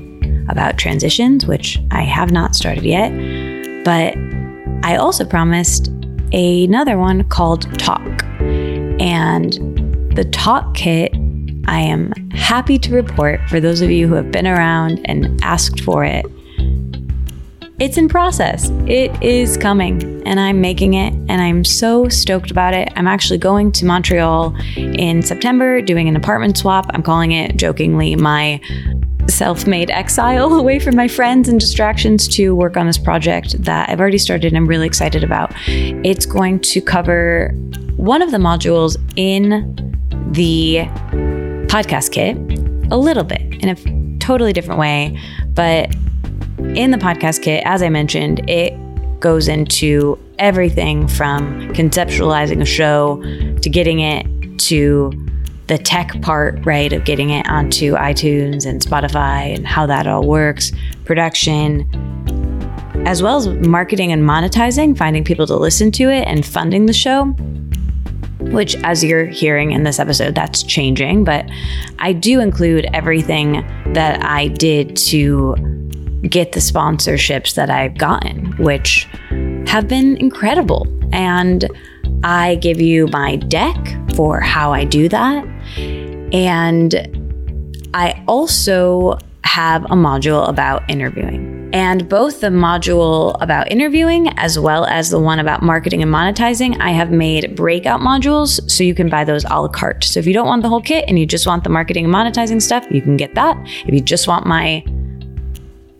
about 0.48 0.78
transitions, 0.78 1.46
which 1.46 1.78
I 1.90 2.02
have 2.02 2.30
not 2.30 2.54
started 2.54 2.84
yet. 2.84 3.10
But 3.84 4.16
I 4.84 4.96
also 4.96 5.24
promised 5.24 5.88
another 6.32 6.98
one 6.98 7.24
called 7.28 7.62
Talk. 7.78 8.22
And 9.00 9.52
the 10.14 10.24
Talk 10.32 10.74
Kit, 10.74 11.12
I 11.66 11.80
am 11.80 12.12
happy 12.30 12.78
to 12.78 12.94
report 12.94 13.40
for 13.48 13.60
those 13.60 13.80
of 13.80 13.90
you 13.90 14.06
who 14.08 14.14
have 14.14 14.30
been 14.30 14.46
around 14.46 15.00
and 15.04 15.42
asked 15.42 15.80
for 15.80 16.04
it. 16.04 16.24
It's 17.78 17.98
in 17.98 18.08
process. 18.08 18.70
It 18.86 19.22
is 19.22 19.58
coming 19.58 20.22
and 20.26 20.40
I'm 20.40 20.62
making 20.62 20.94
it 20.94 21.12
and 21.12 21.42
I'm 21.42 21.62
so 21.62 22.08
stoked 22.08 22.50
about 22.50 22.72
it. 22.72 22.90
I'm 22.96 23.06
actually 23.06 23.36
going 23.36 23.70
to 23.72 23.84
Montreal 23.84 24.56
in 24.76 25.20
September 25.20 25.82
doing 25.82 26.08
an 26.08 26.16
apartment 26.16 26.56
swap. 26.56 26.86
I'm 26.94 27.02
calling 27.02 27.32
it 27.32 27.58
jokingly 27.58 28.16
my 28.16 28.62
self 29.28 29.66
made 29.66 29.90
exile 29.90 30.54
away 30.58 30.78
from 30.78 30.96
my 30.96 31.06
friends 31.06 31.50
and 31.50 31.60
distractions 31.60 32.26
to 32.28 32.54
work 32.54 32.78
on 32.78 32.86
this 32.86 32.96
project 32.96 33.62
that 33.62 33.90
I've 33.90 34.00
already 34.00 34.16
started 34.16 34.46
and 34.46 34.56
I'm 34.56 34.66
really 34.66 34.86
excited 34.86 35.22
about. 35.22 35.52
It's 35.66 36.24
going 36.24 36.60
to 36.60 36.80
cover 36.80 37.50
one 37.96 38.22
of 38.22 38.30
the 38.30 38.38
modules 38.38 38.96
in 39.16 39.76
the 40.32 40.86
podcast 41.66 42.12
kit 42.12 42.38
a 42.90 42.96
little 42.96 43.24
bit 43.24 43.42
in 43.62 43.68
a 43.68 44.18
totally 44.18 44.54
different 44.54 44.80
way. 44.80 45.20
But 45.48 45.94
in 46.58 46.90
the 46.90 46.98
podcast 46.98 47.42
kit, 47.42 47.62
as 47.64 47.82
I 47.82 47.88
mentioned, 47.88 48.48
it 48.48 48.74
goes 49.20 49.48
into 49.48 50.18
everything 50.38 51.08
from 51.08 51.68
conceptualizing 51.72 52.60
a 52.60 52.66
show 52.66 53.22
to 53.60 53.70
getting 53.70 54.00
it 54.00 54.26
to 54.60 55.12
the 55.66 55.78
tech 55.78 56.20
part, 56.22 56.64
right, 56.64 56.92
of 56.92 57.04
getting 57.04 57.30
it 57.30 57.48
onto 57.48 57.94
iTunes 57.94 58.66
and 58.66 58.80
Spotify 58.80 59.54
and 59.54 59.66
how 59.66 59.86
that 59.86 60.06
all 60.06 60.26
works, 60.26 60.72
production, 61.04 61.88
as 63.06 63.22
well 63.22 63.36
as 63.36 63.48
marketing 63.48 64.12
and 64.12 64.22
monetizing, 64.22 64.96
finding 64.96 65.24
people 65.24 65.46
to 65.46 65.56
listen 65.56 65.90
to 65.92 66.08
it 66.08 66.26
and 66.28 66.46
funding 66.46 66.86
the 66.86 66.92
show 66.92 67.34
which, 68.52 68.76
as 68.84 69.02
you're 69.02 69.26
hearing 69.26 69.72
in 69.72 69.82
this 69.82 69.98
episode, 69.98 70.34
that's 70.34 70.62
changing. 70.62 71.24
But 71.24 71.50
I 71.98 72.12
do 72.12 72.40
include 72.40 72.86
everything 72.92 73.66
that 73.92 74.22
I 74.24 74.48
did 74.48 74.96
to 74.96 75.56
get 76.22 76.52
the 76.52 76.60
sponsorships 76.60 77.54
that 77.54 77.70
I've 77.70 77.98
gotten, 77.98 78.52
which 78.56 79.06
have 79.66 79.88
been 79.88 80.16
incredible. 80.16 80.86
And 81.12 81.68
I 82.24 82.56
give 82.56 82.80
you 82.80 83.06
my 83.08 83.36
deck 83.36 83.76
for 84.14 84.40
how 84.40 84.72
I 84.72 84.84
do 84.84 85.08
that. 85.08 85.44
And 86.32 86.94
I 87.94 88.22
also 88.26 89.18
have 89.44 89.84
a 89.84 89.94
module 89.94 90.48
about 90.48 90.88
interviewing. 90.90 91.70
And 91.72 92.08
both 92.08 92.40
the 92.40 92.48
module 92.48 93.36
about 93.40 93.70
interviewing 93.70 94.28
as 94.38 94.58
well 94.58 94.84
as 94.86 95.10
the 95.10 95.20
one 95.20 95.38
about 95.38 95.62
marketing 95.62 96.02
and 96.02 96.12
monetizing, 96.12 96.80
I 96.80 96.90
have 96.90 97.10
made 97.10 97.54
breakout 97.54 98.00
modules 98.00 98.68
so 98.70 98.84
you 98.84 98.94
can 98.94 99.08
buy 99.08 99.24
those 99.24 99.44
a 99.44 99.60
la 99.60 99.68
carte. 99.68 100.04
So 100.04 100.20
if 100.20 100.26
you 100.26 100.32
don't 100.32 100.46
want 100.46 100.62
the 100.62 100.68
whole 100.68 100.80
kit 100.80 101.04
and 101.08 101.18
you 101.18 101.26
just 101.26 101.46
want 101.46 101.64
the 101.64 101.70
marketing 101.70 102.04
and 102.04 102.14
monetizing 102.14 102.62
stuff, 102.62 102.86
you 102.90 103.02
can 103.02 103.16
get 103.16 103.34
that. 103.34 103.56
If 103.86 103.94
you 103.94 104.00
just 104.00 104.28
want 104.28 104.46
my 104.46 104.84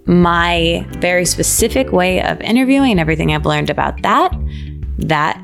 my 0.06 0.86
very 0.98 1.24
specific 1.24 1.92
way 1.92 2.22
of 2.22 2.40
interviewing 2.40 2.92
and 2.92 3.00
everything 3.00 3.32
I've 3.32 3.46
learned 3.46 3.70
about 3.70 4.02
that, 4.02 4.32
that 4.98 5.42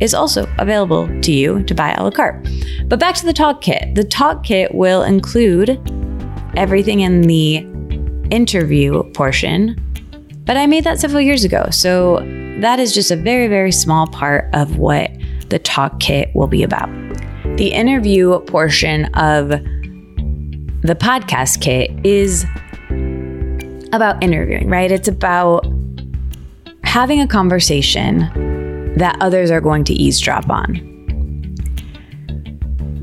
is 0.00 0.14
also 0.14 0.46
available 0.58 1.06
to 1.20 1.32
you 1.32 1.62
to 1.64 1.74
buy 1.74 1.92
a 1.92 2.02
la 2.02 2.10
carte. 2.10 2.48
But 2.86 2.98
back 2.98 3.14
to 3.16 3.26
the 3.26 3.32
talk 3.32 3.60
kit. 3.60 3.94
The 3.94 4.04
talk 4.04 4.42
kit 4.42 4.74
will 4.74 5.02
include 5.02 5.78
everything 6.56 7.00
in 7.00 7.22
the 7.22 7.58
interview 8.30 9.04
portion, 9.12 9.76
but 10.44 10.56
I 10.56 10.66
made 10.66 10.84
that 10.84 10.98
several 10.98 11.20
years 11.20 11.44
ago. 11.44 11.68
So 11.70 12.20
that 12.60 12.80
is 12.80 12.92
just 12.94 13.10
a 13.10 13.16
very, 13.16 13.46
very 13.46 13.72
small 13.72 14.06
part 14.06 14.48
of 14.54 14.78
what 14.78 15.10
the 15.50 15.58
talk 15.58 16.00
kit 16.00 16.30
will 16.34 16.46
be 16.46 16.62
about. 16.62 16.88
The 17.56 17.72
interview 17.72 18.40
portion 18.40 19.04
of 19.14 19.48
the 19.48 20.96
podcast 20.98 21.60
kit 21.60 21.90
is 22.04 22.46
about 23.92 24.22
interviewing, 24.22 24.68
right? 24.68 24.90
It's 24.90 25.08
about 25.08 25.66
having 26.84 27.20
a 27.20 27.26
conversation 27.26 28.94
that 28.96 29.16
others 29.20 29.50
are 29.50 29.60
going 29.60 29.84
to 29.84 29.94
eavesdrop 29.94 30.50
on. 30.50 30.86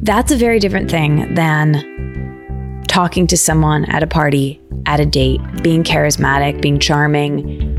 That's 0.02 0.32
a 0.32 0.38
very 0.38 0.60
different 0.60 0.90
thing 0.90 1.34
than 1.36 2.84
talking 2.88 3.28
to 3.28 3.38
someone 3.38 3.86
at 3.86 4.04
a 4.04 4.08
party, 4.08 4.62
at 4.86 5.00
a 5.00 5.06
date, 5.06 5.42
being 5.62 5.84
charismatic, 5.84 6.62
being 6.62 6.80
charming, 6.80 7.76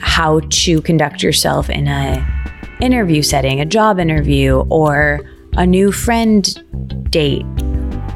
how 0.00 0.40
to 0.50 0.80
conduct 0.82 1.22
yourself 1.22 1.68
in 1.68 1.88
a 1.88 2.26
interview 2.80 3.22
setting, 3.22 3.60
a 3.60 3.66
job 3.66 3.98
interview, 3.98 4.64
or 4.70 5.20
a 5.56 5.66
new 5.66 5.90
friend 5.90 6.62
date, 7.10 7.44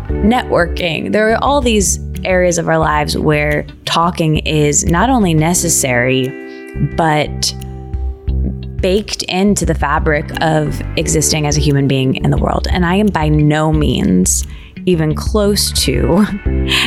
networking. 0.09 1.13
There 1.13 1.33
are 1.33 1.43
all 1.43 1.61
these 1.61 1.99
areas 2.25 2.59
of 2.59 2.69
our 2.69 2.79
lives 2.79 3.17
where 3.17 3.65
talking 3.85 4.39
is 4.39 4.85
not 4.85 5.11
only 5.11 5.35
necessary, 5.35 6.29
but 6.97 7.55
baked 8.81 9.23
into 9.25 9.65
the 9.65 9.75
fabric 9.75 10.29
of 10.43 10.81
existing 10.99 11.47
as 11.47 11.57
a 11.57 11.61
human 11.61 11.87
being 11.87 12.17
in 12.17 12.31
the 12.31 12.39
world. 12.39 12.67
And 12.69 12.85
I 12.85 12.97
am 12.97 13.07
by 13.07 13.29
no 13.29 13.73
means 13.73 14.47
even 14.87 15.15
close 15.15 15.71
to 15.85 16.17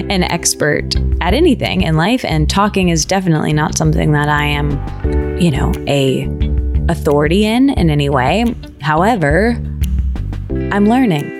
an 0.10 0.24
expert 0.24 0.96
at 1.22 1.34
anything 1.34 1.82
in 1.82 1.96
life 1.96 2.26
and 2.26 2.50
talking 2.50 2.90
is 2.90 3.06
definitely 3.06 3.54
not 3.54 3.78
something 3.78 4.12
that 4.12 4.28
I 4.28 4.44
am, 4.44 4.72
you 5.40 5.52
know, 5.52 5.72
a 5.88 6.28
authority 6.90 7.46
in 7.46 7.70
in 7.70 7.90
any 7.90 8.10
way. 8.10 8.54
However, 8.82 9.62
I'm 10.72 10.88
learning. 10.88 11.34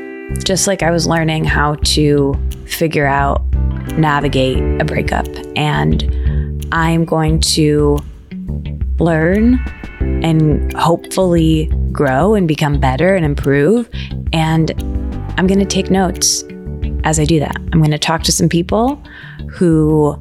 Just 0.44 0.68
like 0.68 0.82
I 0.82 0.92
was 0.92 1.08
learning 1.08 1.46
how 1.46 1.76
to 1.76 2.34
figure 2.66 3.06
out 3.06 3.44
navigate 3.98 4.58
a 4.82 4.86
breakup 4.86 5.28
and 5.56 6.68
I'm 6.72 7.06
going 7.06 7.40
to 7.42 8.00
learn 9.00 9.60
and 10.00 10.74
hopefully 10.74 11.72
grow 11.92 12.34
and 12.34 12.48
become 12.48 12.80
better 12.80 13.16
and 13.16 13.26
improve. 13.26 13.90
And 14.34 14.72
I'm 15.38 15.48
going 15.48 15.60
to 15.60 15.66
take 15.66 15.90
notes 15.90 16.44
as 17.04 17.20
I 17.20 17.26
do 17.26 17.40
that. 17.40 17.56
I'm 17.56 17.80
going 17.80 17.92
to 17.92 18.00
talk 18.00 18.24
to 18.24 18.32
some 18.32 18.50
people 18.50 19.02
who 19.50 20.20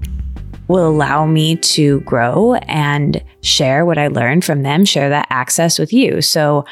will 0.69 0.89
allow 0.89 1.27
me 1.27 1.57
to 1.57 2.01
grow 2.01 2.55
and 2.55 3.23
share 3.43 3.85
what 3.85 3.99
I 3.99 4.09
learned 4.09 4.45
from 4.45 4.63
them, 4.63 4.85
share 4.85 5.09
that 5.09 5.27
access 5.31 5.79
with 5.79 5.93
you. 5.93 6.23
So, 6.23 6.65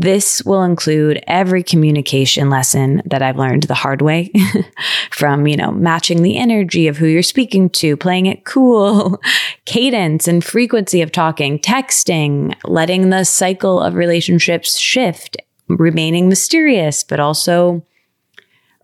this 0.00 0.42
will 0.44 0.62
include 0.62 1.22
every 1.26 1.62
communication 1.62 2.48
lesson 2.48 3.02
that 3.04 3.20
I've 3.20 3.36
learned 3.36 3.64
the 3.64 3.74
hard 3.74 4.00
way 4.00 4.32
from, 5.10 5.46
you 5.46 5.54
know, 5.54 5.70
matching 5.70 6.22
the 6.22 6.38
energy 6.38 6.88
of 6.88 6.96
who 6.96 7.06
you're 7.06 7.22
speaking 7.22 7.68
to, 7.70 7.98
playing 7.98 8.24
it 8.24 8.46
cool, 8.46 9.20
cadence 9.66 10.26
and 10.26 10.42
frequency 10.42 11.02
of 11.02 11.12
talking, 11.12 11.58
texting, 11.58 12.54
letting 12.64 13.10
the 13.10 13.24
cycle 13.24 13.82
of 13.82 13.94
relationships 13.94 14.78
shift, 14.78 15.36
remaining 15.68 16.26
mysterious, 16.26 17.04
but 17.04 17.20
also 17.20 17.84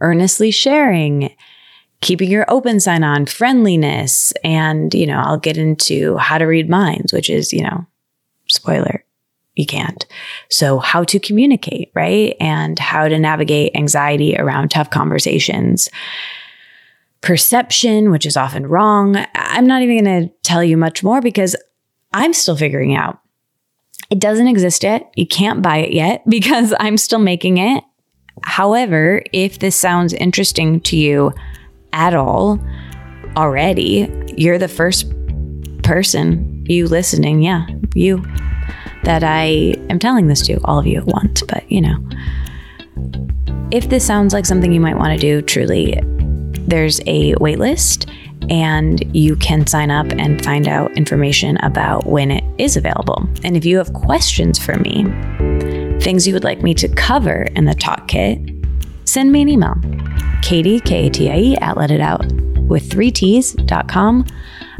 earnestly 0.02 0.50
sharing, 0.50 1.34
keeping 2.02 2.30
your 2.30 2.44
open 2.50 2.80
sign 2.80 3.02
on, 3.02 3.24
friendliness, 3.24 4.34
and, 4.44 4.92
you 4.92 5.06
know, 5.06 5.20
I'll 5.24 5.38
get 5.38 5.56
into 5.56 6.18
how 6.18 6.36
to 6.36 6.44
read 6.44 6.68
minds, 6.68 7.14
which 7.14 7.30
is, 7.30 7.50
you 7.50 7.62
know, 7.62 7.86
spoiler, 8.46 9.04
you 9.58 9.66
can't. 9.66 10.06
So, 10.48 10.78
how 10.78 11.02
to 11.04 11.18
communicate, 11.18 11.90
right? 11.92 12.36
And 12.38 12.78
how 12.78 13.08
to 13.08 13.18
navigate 13.18 13.74
anxiety 13.74 14.36
around 14.36 14.70
tough 14.70 14.90
conversations. 14.90 15.90
Perception, 17.20 18.12
which 18.12 18.24
is 18.24 18.36
often 18.36 18.68
wrong. 18.68 19.16
I'm 19.34 19.66
not 19.66 19.82
even 19.82 20.04
going 20.04 20.28
to 20.28 20.34
tell 20.44 20.62
you 20.62 20.76
much 20.76 21.02
more 21.02 21.20
because 21.20 21.56
I'm 22.12 22.32
still 22.32 22.56
figuring 22.56 22.94
out. 22.94 23.18
It 24.10 24.20
doesn't 24.20 24.46
exist 24.46 24.84
yet. 24.84 25.12
You 25.16 25.26
can't 25.26 25.60
buy 25.60 25.78
it 25.78 25.92
yet 25.92 26.22
because 26.28 26.72
I'm 26.78 26.96
still 26.96 27.18
making 27.18 27.58
it. 27.58 27.82
However, 28.44 29.24
if 29.32 29.58
this 29.58 29.74
sounds 29.74 30.12
interesting 30.12 30.80
to 30.82 30.96
you 30.96 31.32
at 31.92 32.14
all 32.14 32.60
already, 33.36 34.08
you're 34.36 34.58
the 34.58 34.68
first 34.68 35.12
person, 35.82 36.64
you 36.68 36.86
listening, 36.86 37.42
yeah, 37.42 37.66
you 37.96 38.22
that 39.08 39.24
I 39.24 39.74
am 39.88 39.98
telling 39.98 40.26
this 40.26 40.42
to, 40.42 40.60
all 40.64 40.78
of 40.78 40.86
you 40.86 40.98
at 40.98 41.06
once, 41.06 41.42
but 41.42 41.64
you 41.72 41.80
know. 41.80 41.96
If 43.70 43.88
this 43.88 44.06
sounds 44.06 44.34
like 44.34 44.44
something 44.44 44.70
you 44.70 44.82
might 44.82 44.98
want 44.98 45.18
to 45.18 45.18
do, 45.18 45.40
truly, 45.40 45.98
there's 46.66 47.00
a 47.06 47.32
waitlist 47.36 48.14
and 48.50 49.02
you 49.16 49.34
can 49.36 49.66
sign 49.66 49.90
up 49.90 50.06
and 50.12 50.44
find 50.44 50.68
out 50.68 50.94
information 50.94 51.56
about 51.62 52.04
when 52.04 52.30
it 52.30 52.44
is 52.58 52.76
available. 52.76 53.26
And 53.44 53.56
if 53.56 53.64
you 53.64 53.78
have 53.78 53.94
questions 53.94 54.58
for 54.58 54.78
me, 54.78 55.04
things 56.02 56.26
you 56.26 56.34
would 56.34 56.44
like 56.44 56.62
me 56.62 56.74
to 56.74 56.88
cover 56.88 57.44
in 57.56 57.64
the 57.64 57.74
talk 57.74 58.08
kit, 58.08 58.38
send 59.06 59.32
me 59.32 59.40
an 59.40 59.48
email. 59.48 59.74
Katie, 60.42 60.80
K 60.80 61.06
A 61.06 61.10
T 61.10 61.30
I 61.30 61.38
E, 61.38 61.56
at 61.56 61.78
let 61.78 61.90
it 61.90 62.02
out 62.02 62.30
with 62.68 62.90
three 62.90 63.10
T's.com. 63.10 64.26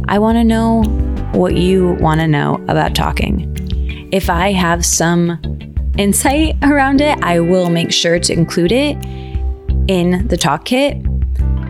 I 0.06 0.18
want 0.18 0.36
to 0.36 0.44
know 0.44 0.82
what 1.32 1.56
you 1.56 1.94
want 1.94 2.20
to 2.20 2.28
know 2.28 2.62
about 2.68 2.94
talking. 2.94 3.54
If 4.11 4.31
I 4.31 4.53
have 4.53 4.87
some 4.87 5.38
insight 5.99 6.57
around 6.62 7.03
it, 7.03 7.23
I 7.23 7.40
will 7.40 7.68
make 7.68 7.92
sure 7.92 8.18
to 8.18 8.33
include 8.33 8.73
it 8.73 8.97
in 9.88 10.27
the 10.29 10.37
talk 10.37 10.64
kit. 10.64 10.97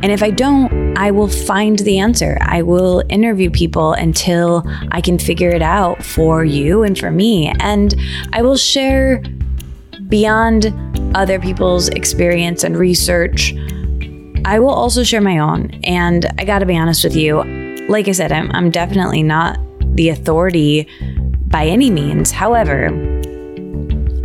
And 0.00 0.12
if 0.12 0.22
I 0.22 0.30
don't, 0.30 0.96
I 0.96 1.10
will 1.10 1.26
find 1.26 1.80
the 1.80 1.98
answer. 1.98 2.38
I 2.40 2.62
will 2.62 3.02
interview 3.08 3.50
people 3.50 3.94
until 3.94 4.62
I 4.92 5.00
can 5.00 5.18
figure 5.18 5.50
it 5.50 5.62
out 5.62 6.04
for 6.04 6.44
you 6.44 6.84
and 6.84 6.96
for 6.96 7.10
me. 7.10 7.52
And 7.58 7.96
I 8.32 8.42
will 8.42 8.56
share 8.56 9.20
beyond 10.06 10.72
other 11.16 11.40
people's 11.40 11.88
experience 11.88 12.62
and 12.62 12.76
research. 12.76 13.52
I 14.44 14.60
will 14.60 14.70
also 14.70 15.02
share 15.02 15.20
my 15.20 15.38
own. 15.38 15.70
And 15.82 16.26
I 16.38 16.44
got 16.44 16.60
to 16.60 16.66
be 16.66 16.76
honest 16.76 17.02
with 17.02 17.16
you. 17.16 17.42
Like 17.88 18.06
I 18.06 18.12
said, 18.12 18.30
I'm, 18.30 18.52
I'm 18.52 18.70
definitely 18.70 19.24
not 19.24 19.58
the 19.96 20.10
authority 20.10 20.86
by 21.48 21.66
any 21.66 21.90
means. 21.90 22.30
However, 22.30 22.86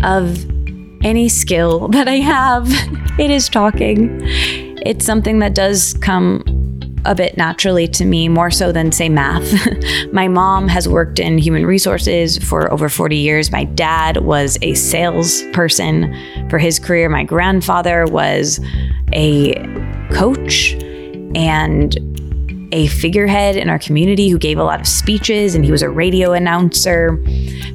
of 0.03 0.45
any 1.03 1.29
skill 1.29 1.87
that 1.89 2.07
I 2.07 2.15
have, 2.15 2.67
it 3.19 3.31
is 3.31 3.49
talking. 3.49 4.21
It's 4.85 5.05
something 5.05 5.39
that 5.39 5.55
does 5.55 5.93
come 5.95 6.43
a 7.05 7.13
bit 7.15 7.37
naturally 7.37 7.87
to 7.87 8.05
me, 8.05 8.29
more 8.29 8.49
so 8.49 8.71
than, 8.71 8.91
say, 8.91 9.09
math. 9.09 9.51
My 10.13 10.27
mom 10.27 10.67
has 10.69 10.87
worked 10.87 11.19
in 11.19 11.37
human 11.37 11.65
resources 11.65 12.37
for 12.37 12.71
over 12.71 12.87
40 12.87 13.17
years. 13.17 13.51
My 13.51 13.65
dad 13.65 14.17
was 14.17 14.57
a 14.61 14.73
salesperson 14.73 16.13
for 16.49 16.59
his 16.59 16.79
career. 16.79 17.09
My 17.09 17.23
grandfather 17.23 18.05
was 18.05 18.59
a 19.11 19.53
coach 20.11 20.73
and 21.35 22.12
a 22.73 22.87
figurehead 22.87 23.55
in 23.55 23.69
our 23.69 23.77
community 23.77 24.29
who 24.29 24.39
gave 24.39 24.57
a 24.57 24.63
lot 24.63 24.81
of 24.81 24.87
speeches 24.87 25.53
and 25.53 25.63
he 25.63 25.71
was 25.71 25.83
a 25.83 25.89
radio 25.89 26.33
announcer. 26.33 27.23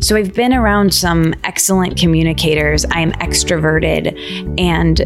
So 0.00 0.16
I've 0.16 0.34
been 0.34 0.52
around 0.52 0.92
some 0.92 1.34
excellent 1.44 1.96
communicators. 1.96 2.84
I 2.86 3.00
am 3.00 3.12
extroverted, 3.12 4.58
and 4.58 5.00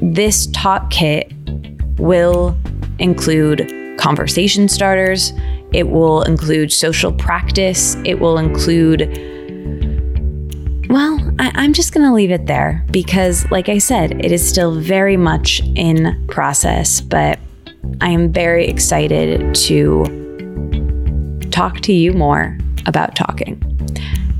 this 0.00 0.46
talk 0.52 0.90
kit 0.90 1.32
will 1.98 2.56
include 3.00 3.68
conversation 3.98 4.68
starters, 4.68 5.32
it 5.72 5.88
will 5.88 6.22
include 6.22 6.72
social 6.72 7.12
practice, 7.12 7.96
it 8.04 8.20
will 8.20 8.38
include 8.38 9.34
well, 10.88 11.18
I, 11.40 11.64
am 11.64 11.72
just 11.72 11.92
going 11.92 12.06
to 12.06 12.14
leave 12.14 12.30
it 12.30 12.46
there 12.46 12.86
because, 12.92 13.50
like 13.50 13.68
I 13.68 13.78
said, 13.78 14.24
it 14.24 14.30
is 14.30 14.48
still 14.48 14.78
very 14.78 15.16
much 15.16 15.60
in 15.74 16.24
process, 16.28 17.00
but 17.00 17.40
I 18.00 18.10
am 18.10 18.32
very 18.32 18.66
excited 18.66 19.54
to 19.54 20.04
talk 21.50 21.80
to 21.80 21.92
you 21.92 22.12
more 22.12 22.56
about 22.86 23.16
talking. 23.16 23.60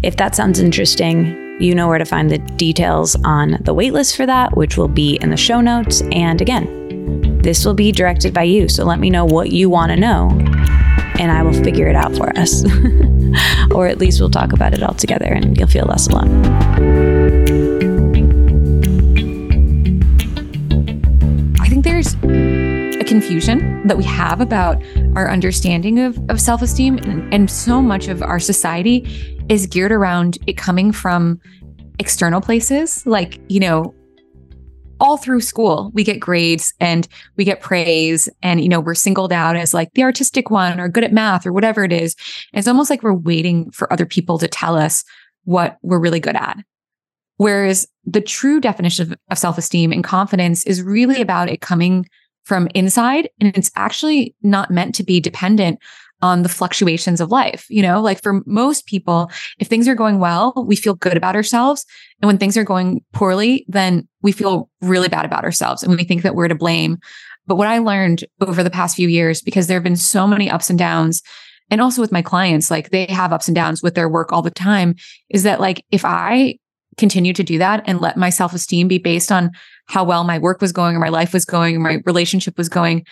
If 0.03 0.17
that 0.17 0.35
sounds 0.35 0.61
interesting, 0.61 1.61
you 1.61 1.75
know 1.75 1.89
where 1.89 1.99
to 1.99 2.05
find 2.05 2.31
the 2.31 2.39
details 2.39 3.17
on 3.25 3.53
the 3.63 3.75
waitlist 3.75 4.17
for 4.17 4.27
that, 4.27 4.57
which 4.57 4.77
will 4.77 4.89
be 4.89 5.17
in 5.23 5.31
the 5.31 5.37
show 5.37 5.61
notes. 5.61 6.03
And 6.13 6.41
again, 6.41 7.39
this 7.43 7.65
will 7.65 7.75
be 7.75 7.93
directed 7.93 8.35
by 8.35 8.43
you. 8.43 8.69
So 8.69 8.85
let 8.85 8.99
me 8.99 9.11
know 9.11 9.25
what 9.25 9.51
you 9.51 9.71
want 9.71 9.91
to 9.91 9.97
know, 9.97 10.29
and 11.19 11.33
I 11.33 11.43
will 11.43 11.55
figure 11.65 11.89
it 11.89 11.97
out 11.97 12.15
for 12.15 12.37
us. 12.39 12.65
or 13.75 13.87
at 13.87 13.99
least 13.99 14.21
we'll 14.21 14.31
talk 14.31 14.53
about 14.53 14.75
it 14.75 14.83
all 14.83 14.95
together 14.95 15.27
and 15.27 15.57
you'll 15.57 15.69
feel 15.69 15.87
less 15.87 16.07
alone. 16.09 17.66
Confusion 23.21 23.87
that 23.87 23.97
we 23.97 24.05
have 24.05 24.43
about 24.43 24.77
our 25.15 25.31
understanding 25.31 25.99
of, 26.01 26.19
of 26.29 26.39
self 26.39 26.61
esteem. 26.61 26.99
And, 26.99 27.33
and 27.33 27.51
so 27.51 27.81
much 27.81 28.09
of 28.09 28.21
our 28.21 28.39
society 28.39 28.99
is 29.49 29.67
geared 29.67 29.91
around 29.91 30.37
it 30.47 30.59
coming 30.59 30.93
from 30.93 31.41
external 31.99 32.43
places, 32.43 33.07
like, 33.07 33.41
you 33.49 33.59
know, 33.59 33.95
all 35.01 35.17
through 35.19 35.43
school 35.43 35.91
we 35.95 36.03
get 36.03 36.21
grades 36.21 36.73
and 36.81 37.07
we 37.37 37.45
get 37.45 37.61
praise 37.61 38.31
and 38.43 38.63
you 38.63 38.69
know 38.69 38.81
we're 38.81 38.95
singled 38.95 39.31
out 39.31 39.55
as 39.55 39.75
like 39.75 39.93
the 39.93 40.03
artistic 40.03 40.51
one 40.51 40.81
or 40.81 40.89
good 40.89 41.05
at 41.05 41.13
math 41.13 41.45
or 41.47 41.53
whatever 41.53 41.85
it 41.85 41.93
is 41.93 42.17
it's 42.55 42.67
almost 42.67 42.89
like 42.89 43.03
we're 43.03 43.13
waiting 43.13 43.71
for 43.73 43.93
other 43.93 44.07
people 44.07 44.39
to 44.39 44.49
tell 44.49 44.75
us 44.75 45.05
what 45.45 45.77
we're 45.83 45.99
really 45.99 46.19
good 46.19 46.35
at 46.35 46.57
whereas 47.37 47.87
the 48.07 48.23
true 48.23 48.59
definition 48.59 49.13
of, 49.13 49.19
of 49.31 49.37
self-esteem 49.37 49.93
and 49.93 50.03
confidence 50.03 50.65
is 50.65 50.83
really 50.83 51.21
about 51.21 51.51
it 51.51 51.61
coming 51.61 52.07
from 52.47 52.69
inside 52.75 53.29
and 53.41 53.55
it's 53.57 53.71
actually 53.77 54.35
not 54.43 54.71
meant 54.71 54.95
to 54.95 55.03
be 55.03 55.21
dependent 55.21 55.79
on 56.23 56.43
the 56.43 56.49
fluctuations 56.49 57.21
of 57.21 57.31
life. 57.31 57.67
You 57.69 57.83
know, 57.83 58.01
like 58.01 58.23
for 58.23 58.43
most 58.47 58.87
people, 58.87 59.31
if 59.59 59.67
things 59.67 59.87
are 59.87 59.95
going 59.95 60.19
well, 60.19 60.55
we 60.67 60.77
feel 60.77 60.95
good 60.95 61.17
about 61.17 61.37
ourselves. 61.37 61.85
And 62.23 62.27
when 62.27 62.39
things 62.39 62.57
are 62.57 62.65
going 62.65 63.05
poorly, 63.13 63.67
then 63.69 64.09
we 64.23 64.33
feel 64.33 64.71
really 64.81 65.09
bad 65.09 65.27
about 65.27 65.45
ourselves 65.45 65.83
and 65.83 65.95
we 65.95 66.05
think 66.05 66.23
that 66.23 66.35
we're 66.35 66.49
to 66.49 66.55
blame. 66.55 66.99
But 67.47 67.57
what 67.57 67.69
I 67.69 67.79
learned 67.79 68.25
over 68.41 68.63
the 68.63 68.71
past 68.71 68.97
few 68.97 69.09
years, 69.09 69.43
because 69.43 69.67
there 69.67 69.77
have 69.77 69.85
been 69.85 69.97
so 69.97 70.27
many 70.27 70.51
ups 70.51 70.71
and 70.71 70.79
downs, 70.79 71.23
and 71.71 71.81
also 71.81 72.01
with 72.01 72.13
my 72.13 72.23
clients, 72.23 72.71
like 72.71 72.91
they 72.91 73.07
have 73.07 73.33
ups 73.33 73.49
and 73.49 73.55
downs 73.55 73.83
with 73.83 73.95
their 73.95 74.09
work 74.09 74.33
all 74.33 74.43
the 74.43 74.51
time, 74.51 74.95
is 75.31 75.43
that 75.43 75.61
like 75.61 75.85
if 75.91 76.05
I 76.05 76.59
continue 76.97 77.33
to 77.35 77.43
do 77.43 77.59
that 77.59 77.83
and 77.87 78.01
let 78.01 78.17
my 78.17 78.31
self 78.31 78.55
esteem 78.55 78.89
be 78.89 78.99
based 78.99 79.31
on 79.31 79.51
how 79.87 80.05
well 80.05 80.25
my 80.25 80.39
work 80.39 80.61
was 80.61 80.73
going 80.73 80.97
or 80.97 81.01
my 81.01 81.09
life 81.09 81.33
was 81.33 81.45
going 81.45 81.77
or 81.77 81.81
my 81.81 82.03
relationship 82.05 82.59
was 82.59 82.69
going, 82.69 83.05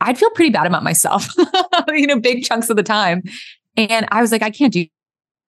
I'd 0.00 0.18
feel 0.18 0.30
pretty 0.30 0.50
bad 0.50 0.66
about 0.66 0.82
myself, 0.82 1.28
you 1.88 2.06
know, 2.06 2.18
big 2.18 2.44
chunks 2.44 2.70
of 2.70 2.76
the 2.76 2.82
time. 2.82 3.22
And 3.76 4.06
I 4.10 4.20
was 4.20 4.32
like, 4.32 4.42
I 4.42 4.50
can't 4.50 4.72
do 4.72 4.86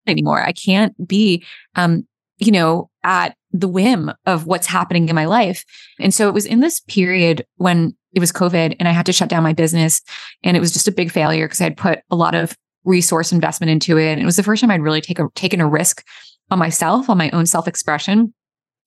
anymore. 0.08 0.42
I 0.44 0.52
can't 0.52 1.08
be, 1.08 1.44
um, 1.76 2.08
you 2.40 2.52
know, 2.52 2.90
at 3.04 3.36
the 3.52 3.68
whim 3.68 4.12
of 4.26 4.46
what's 4.48 4.68
happening 4.68 5.08
in 5.08 5.16
my 5.16 5.26
life. 5.26 5.64
And 6.00 6.14
so 6.14 6.28
it 6.28 6.34
was 6.34 6.46
in 6.46 6.60
this 6.60 6.80
period 6.82 7.46
when 7.58 7.96
it 8.14 8.20
was 8.20 8.32
COVID 8.32 8.76
and 8.80 8.88
I 8.88 8.92
had 8.92 9.06
to 9.06 9.14
shut 9.14 9.30
down 9.30 9.44
my 9.44 9.54
business 9.54 10.02
and 10.44 10.58
it 10.58 10.60
was 10.60 10.74
just 10.74 10.88
a 10.88 10.92
big 10.92 11.12
failure 11.12 11.46
because 11.46 11.62
I 11.62 11.66
had 11.66 11.78
put 11.78 12.00
a 12.10 12.16
lot 12.16 12.36
of 12.36 12.56
resource 12.84 13.32
investment 13.32 13.70
into 13.70 13.98
it. 13.98 14.12
And 14.12 14.22
it 14.22 14.26
was 14.26 14.36
the 14.36 14.44
first 14.44 14.62
time 14.62 14.72
I'd 14.72 14.82
really 14.82 15.02
take 15.02 15.20
a, 15.20 15.30
taken 15.36 15.62
a 15.62 15.68
risk 15.68 16.04
on 16.52 16.60
myself, 16.60 17.10
on 17.10 17.18
my 17.18 17.30
own 17.32 17.46
self 17.46 17.68
expression. 17.68 18.34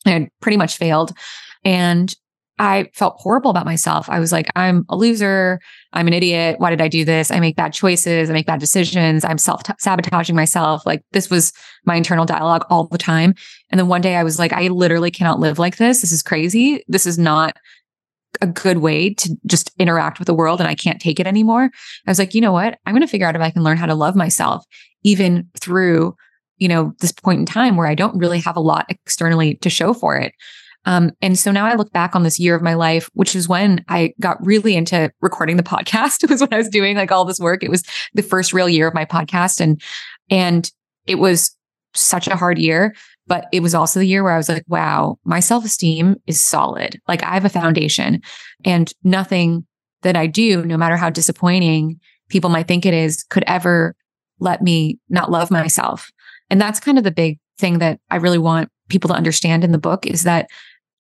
I 0.07 0.11
had 0.11 0.29
pretty 0.41 0.57
much 0.57 0.77
failed. 0.77 1.13
And 1.65 2.15
I 2.59 2.89
felt 2.95 3.17
horrible 3.19 3.51
about 3.51 3.67
myself. 3.67 4.09
I 4.09 4.19
was 4.19 4.33
like, 4.33 4.51
I'm 4.57 4.87
a 4.89 4.97
loser. 4.97 5.61
I'm 5.93 6.07
an 6.07 6.15
idiot. 6.15 6.59
Why 6.59 6.71
did 6.71 6.81
I 6.81 6.89
do 6.89 7.05
this? 7.05 7.31
I 7.31 7.39
make 7.39 7.55
bad 7.55 7.75
choices. 7.75 8.31
I 8.31 8.33
make 8.33 8.47
bad 8.47 8.61
decisions. 8.61 9.25
I'm 9.25 9.37
self 9.37 9.63
sabotaging 9.79 10.35
myself. 10.35 10.87
Like 10.87 11.03
this 11.13 11.29
was 11.29 11.53
my 11.85 11.97
internal 11.97 12.25
dialogue 12.25 12.65
all 12.71 12.87
the 12.87 12.97
time. 12.97 13.35
And 13.71 13.79
then 13.79 13.89
one 13.89 14.01
day 14.01 14.17
I 14.17 14.25
was 14.25 14.39
like, 14.39 14.55
I 14.55 14.69
literally 14.69 15.11
cannot 15.11 15.39
live 15.39 15.59
like 15.59 15.77
this. 15.77 16.01
This 16.01 16.13
is 16.13 16.23
crazy. 16.23 16.83
This 16.89 17.05
is 17.05 17.19
not 17.19 17.57
a 18.41 18.47
good 18.47 18.79
way 18.79 19.15
to 19.15 19.37
just 19.47 19.71
interact 19.79 20.19
with 20.19 20.27
the 20.27 20.35
world 20.35 20.61
and 20.61 20.69
I 20.69 20.75
can't 20.75 21.01
take 21.01 21.21
it 21.21 21.27
anymore. 21.27 21.71
I 22.07 22.11
was 22.11 22.19
like, 22.19 22.35
you 22.35 22.41
know 22.41 22.53
what? 22.53 22.79
I'm 22.87 22.95
going 22.95 23.03
to 23.03 23.09
figure 23.09 23.27
out 23.27 23.37
if 23.37 23.43
I 23.43 23.51
can 23.51 23.63
learn 23.63 23.77
how 23.77 23.87
to 23.87 23.95
love 23.95 24.17
myself 24.17 24.65
even 25.03 25.49
through, 25.61 26.15
you 26.59 26.69
know, 26.69 26.95
this 27.01 27.13
point 27.13 27.41
in 27.41 27.47
time 27.47 27.77
where 27.77 27.87
I 27.87 27.95
don't 27.95 28.17
really 28.19 28.41
have 28.41 28.57
a 28.57 28.61
lot 28.61 28.87
externally 28.89 29.57
to 29.57 29.71
show 29.71 29.93
for 29.93 30.17
it. 30.17 30.33
Um, 30.87 31.11
and 31.21 31.37
so 31.37 31.51
now 31.51 31.67
I 31.67 31.75
look 31.75 31.93
back 31.93 32.15
on 32.15 32.23
this 32.23 32.39
year 32.39 32.55
of 32.55 32.63
my 32.63 32.75
life, 32.75 33.11
which 33.15 33.35
is 33.35 33.49
when 33.49 33.85
I 33.89 34.15
got 34.21 34.45
really 34.45 34.77
into 34.77 35.11
recording 35.21 35.57
the 35.57 35.63
podcast. 35.63 36.23
It 36.25 36.31
was 36.31 36.41
when 36.41 36.55
I 36.55 36.59
was 36.59 36.69
doing 36.69 36.97
like 36.97 37.11
all 37.11 37.25
this 37.25 37.41
work. 37.41 37.63
It 37.63 37.71
was 37.71 37.83
the 38.15 38.23
first 38.23 38.53
real 38.53 38.69
year 38.69 38.87
of 38.87 38.95
my 38.95 39.05
podcast. 39.05 39.61
And, 39.61 39.83
and 40.31 40.71
it 41.07 41.17
was 41.17 41.57
such 41.95 42.29
a 42.29 42.37
hard 42.37 42.59
year, 42.59 42.95
but 43.27 43.47
it 43.53 43.61
was 43.61 43.75
also 43.75 43.99
the 43.99 44.07
year 44.07 44.23
where 44.23 44.33
I 44.33 44.37
was 44.37 44.49
like, 44.49 44.65
wow, 44.69 45.19
my 45.25 45.41
self 45.41 45.65
esteem 45.65 46.17
is 46.27 46.41
solid. 46.41 47.01
Like 47.09 47.23
I 47.23 47.35
have 47.35 47.45
a 47.45 47.51
foundation 47.51 48.23
and 48.65 48.93
nothing 49.03 49.67
that 50.03 50.17
I 50.17 50.27
do, 50.27 50.65
no 50.65 50.77
matter 50.77 50.97
how 50.97 51.11
disappointing 51.11 51.99
people 52.29 52.51
might 52.51 52.69
think 52.69 52.87
it 52.87 52.95
is, 52.95 53.25
could 53.25 53.45
ever 53.47 53.95
let 54.39 54.63
me 54.63 54.99
not 55.09 55.31
love 55.31 55.51
myself. 55.51 56.11
And 56.51 56.61
that's 56.61 56.81
kind 56.81 56.99
of 56.99 57.05
the 57.05 57.11
big 57.11 57.39
thing 57.59 57.79
that 57.79 58.01
I 58.11 58.17
really 58.17 58.39
want 58.39 58.71
people 58.89 59.09
to 59.09 59.15
understand 59.15 59.65
in 59.65 59.73
the 59.73 59.79
book 59.79 60.07
is 60.07 60.23
that 60.25 60.49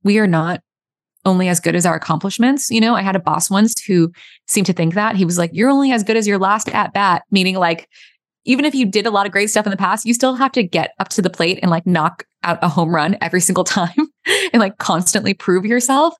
we 0.03 0.18
are 0.18 0.26
not 0.26 0.61
only 1.24 1.49
as 1.49 1.61
good 1.61 1.74
as 1.74 1.84
our 1.84 1.97
accomplishments. 1.97 2.70
You 2.70 2.80
know, 2.80 2.94
I 2.94 3.03
had 3.03 3.16
a 3.16 3.20
boss 3.20 3.51
once 3.51 3.82
who 3.82 4.12
seemed 4.47 4.66
to 4.68 4.72
think 4.72 4.94
that. 4.94 5.16
He 5.16 5.24
was 5.24 5.38
like, 5.38 5.51
You're 5.53 5.70
only 5.70 5.92
as 5.92 6.05
good 6.05 6.16
as 6.16 6.26
your 6.26 6.38
last 6.38 6.68
at 6.70 6.92
bat, 6.92 7.22
meaning 7.30 7.57
like, 7.57 7.88
even 8.44 8.64
if 8.64 8.74
you 8.74 8.86
did 8.86 9.07
a 9.07 9.11
lot 9.11 9.26
of 9.26 9.32
great 9.32 9.51
stuff 9.51 9.66
in 9.66 9.70
the 9.70 9.76
past, 9.76 10.07
you 10.07 10.14
still 10.14 10.36
have 10.36 10.53
to 10.53 10.62
get 10.62 10.92
up 11.01 11.09
to 11.09 11.20
the 11.20 11.28
plate 11.28 11.59
and 11.62 11.70
like 11.70 11.84
knock 11.84 12.24
out 12.44 12.61
a 12.62 12.68
home 12.68 12.94
run 12.94 13.16
every 13.20 13.40
single 13.40 13.64
time 13.64 14.09
and 14.53 14.61
like 14.61 14.78
constantly 14.78 15.34
prove 15.34 15.66
yourself. 15.66 16.14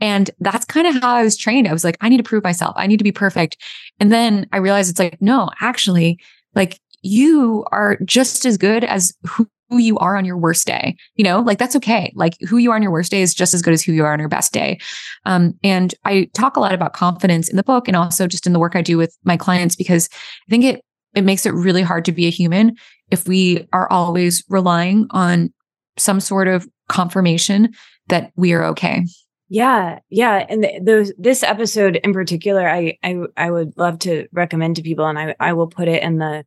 And 0.00 0.30
that's 0.38 0.64
kind 0.64 0.86
of 0.86 1.02
how 1.02 1.16
I 1.16 1.24
was 1.24 1.36
trained. 1.36 1.66
I 1.66 1.72
was 1.72 1.84
like, 1.84 1.96
I 2.00 2.08
need 2.08 2.18
to 2.18 2.22
prove 2.22 2.44
myself. 2.44 2.74
I 2.76 2.86
need 2.86 2.98
to 2.98 3.04
be 3.04 3.12
perfect. 3.12 3.56
And 3.98 4.12
then 4.12 4.46
I 4.52 4.58
realized 4.58 4.90
it's 4.90 5.00
like, 5.00 5.20
no, 5.20 5.50
actually, 5.60 6.18
like 6.54 6.78
you 7.02 7.64
are 7.72 7.98
just 8.04 8.44
as 8.46 8.56
good 8.56 8.84
as 8.84 9.12
who 9.26 9.48
you 9.78 9.96
are 9.98 10.16
on 10.16 10.24
your 10.24 10.36
worst 10.36 10.66
day. 10.66 10.96
You 11.16 11.24
know, 11.24 11.40
like 11.40 11.58
that's 11.58 11.76
okay. 11.76 12.12
Like 12.14 12.36
who 12.48 12.58
you 12.58 12.70
are 12.70 12.76
on 12.76 12.82
your 12.82 12.92
worst 12.92 13.10
day 13.10 13.22
is 13.22 13.34
just 13.34 13.54
as 13.54 13.62
good 13.62 13.72
as 13.72 13.82
who 13.82 13.92
you 13.92 14.04
are 14.04 14.12
on 14.12 14.18
your 14.18 14.28
best 14.28 14.52
day. 14.52 14.78
Um, 15.24 15.54
and 15.64 15.94
I 16.04 16.28
talk 16.34 16.56
a 16.56 16.60
lot 16.60 16.74
about 16.74 16.92
confidence 16.92 17.48
in 17.48 17.56
the 17.56 17.62
book 17.62 17.88
and 17.88 17.96
also 17.96 18.26
just 18.26 18.46
in 18.46 18.52
the 18.52 18.58
work 18.58 18.76
I 18.76 18.82
do 18.82 18.98
with 18.98 19.16
my 19.24 19.36
clients 19.36 19.74
because 19.74 20.08
I 20.12 20.50
think 20.50 20.64
it 20.64 20.84
it 21.14 21.24
makes 21.24 21.44
it 21.44 21.52
really 21.52 21.82
hard 21.82 22.04
to 22.06 22.12
be 22.12 22.26
a 22.26 22.30
human 22.30 22.76
if 23.10 23.28
we 23.28 23.66
are 23.72 23.90
always 23.90 24.44
relying 24.48 25.06
on 25.10 25.52
some 25.98 26.20
sort 26.20 26.48
of 26.48 26.66
confirmation 26.88 27.72
that 28.08 28.32
we 28.36 28.52
are 28.52 28.64
okay. 28.64 29.04
Yeah, 29.48 29.98
yeah, 30.08 30.46
and 30.48 30.66
those 30.80 31.12
this 31.18 31.42
episode 31.42 31.96
in 31.96 32.14
particular, 32.14 32.66
I 32.66 32.96
I 33.02 33.18
I 33.36 33.50
would 33.50 33.76
love 33.76 33.98
to 34.00 34.26
recommend 34.32 34.76
to 34.76 34.82
people, 34.82 35.06
and 35.06 35.18
I 35.18 35.34
I 35.40 35.52
will 35.52 35.66
put 35.66 35.88
it 35.88 36.02
in 36.02 36.16
the 36.16 36.44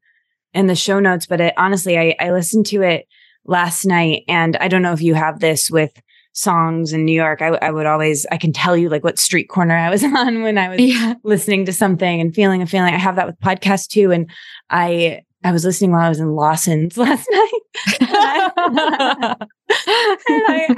in 0.55 0.67
the 0.67 0.75
show 0.75 0.99
notes, 0.99 1.25
but 1.25 1.41
it, 1.41 1.53
honestly, 1.57 1.99
I, 1.99 2.15
I 2.19 2.31
listened 2.31 2.65
to 2.67 2.81
it 2.81 3.07
last 3.45 3.85
night 3.85 4.23
and 4.27 4.55
I 4.57 4.67
don't 4.67 4.81
know 4.81 4.93
if 4.93 5.01
you 5.01 5.13
have 5.13 5.39
this 5.39 5.69
with 5.69 6.01
songs 6.33 6.93
in 6.93 7.05
New 7.05 7.13
York. 7.13 7.41
I, 7.41 7.47
I 7.47 7.71
would 7.71 7.85
always, 7.85 8.25
I 8.31 8.37
can 8.37 8.51
tell 8.51 8.75
you 8.75 8.89
like 8.89 9.03
what 9.03 9.19
street 9.19 9.49
corner 9.49 9.75
I 9.75 9.89
was 9.89 10.03
on 10.03 10.41
when 10.41 10.57
I 10.57 10.69
was 10.69 10.79
yeah. 10.81 11.13
listening 11.23 11.65
to 11.65 11.73
something 11.73 12.21
and 12.21 12.33
feeling 12.33 12.61
a 12.61 12.65
feeling. 12.65 12.93
I 12.93 12.97
have 12.97 13.17
that 13.17 13.27
with 13.27 13.39
podcasts 13.39 13.87
too. 13.87 14.11
And 14.11 14.29
I, 14.69 15.21
I 15.43 15.51
was 15.51 15.63
listening 15.63 15.91
while 15.91 16.01
I 16.01 16.09
was 16.09 16.19
in 16.19 16.31
Lawson's 16.31 16.97
last 16.97 17.27
night. 17.31 17.51
and 17.99 18.09
I, 18.09 19.35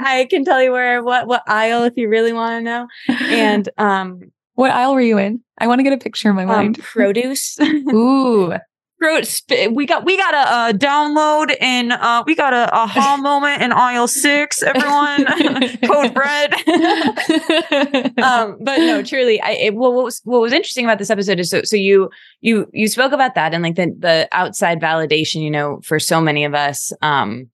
I, 0.00 0.26
can 0.28 0.44
tell 0.44 0.62
you 0.62 0.72
where, 0.72 1.02
what, 1.02 1.26
what 1.26 1.42
aisle 1.46 1.84
if 1.84 1.94
you 1.96 2.08
really 2.08 2.32
want 2.32 2.60
to 2.60 2.62
know. 2.62 2.88
And, 3.08 3.68
um, 3.78 4.32
what 4.54 4.72
aisle 4.72 4.94
were 4.94 5.00
you 5.00 5.18
in? 5.18 5.40
I 5.58 5.68
want 5.68 5.78
to 5.78 5.84
get 5.84 5.92
a 5.92 5.98
picture 5.98 6.30
in 6.30 6.36
my 6.36 6.42
um, 6.42 6.48
mind. 6.48 6.78
Produce. 6.80 7.58
Ooh 7.60 8.54
we 9.00 9.86
got 9.86 10.04
we 10.04 10.16
got 10.16 10.34
a, 10.34 10.52
uh, 10.52 10.72
download 10.72 11.54
and 11.60 11.92
uh, 11.92 12.22
we 12.26 12.34
got 12.34 12.52
a 12.52 12.72
aha 12.74 13.16
moment 13.20 13.62
in 13.62 13.72
aisle 13.72 14.08
six. 14.08 14.62
Everyone, 14.62 15.24
code 15.86 16.16
red. 16.16 16.54
um, 18.22 18.58
but 18.60 18.78
no, 18.78 19.02
truly, 19.02 19.40
I 19.40 19.50
it, 19.50 19.74
what 19.74 19.92
was 19.92 20.20
what 20.24 20.40
was 20.40 20.52
interesting 20.52 20.84
about 20.84 20.98
this 20.98 21.10
episode 21.10 21.38
is 21.38 21.50
so 21.50 21.62
so 21.62 21.76
you 21.76 22.10
you 22.40 22.66
you 22.72 22.88
spoke 22.88 23.12
about 23.12 23.34
that 23.34 23.54
and 23.54 23.62
like 23.62 23.76
the 23.76 23.94
the 23.98 24.28
outside 24.32 24.80
validation, 24.80 25.42
you 25.42 25.50
know, 25.50 25.80
for 25.84 25.98
so 26.00 26.20
many 26.20 26.44
of 26.44 26.54
us, 26.54 26.92
um, 27.02 27.48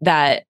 that 0.00 0.44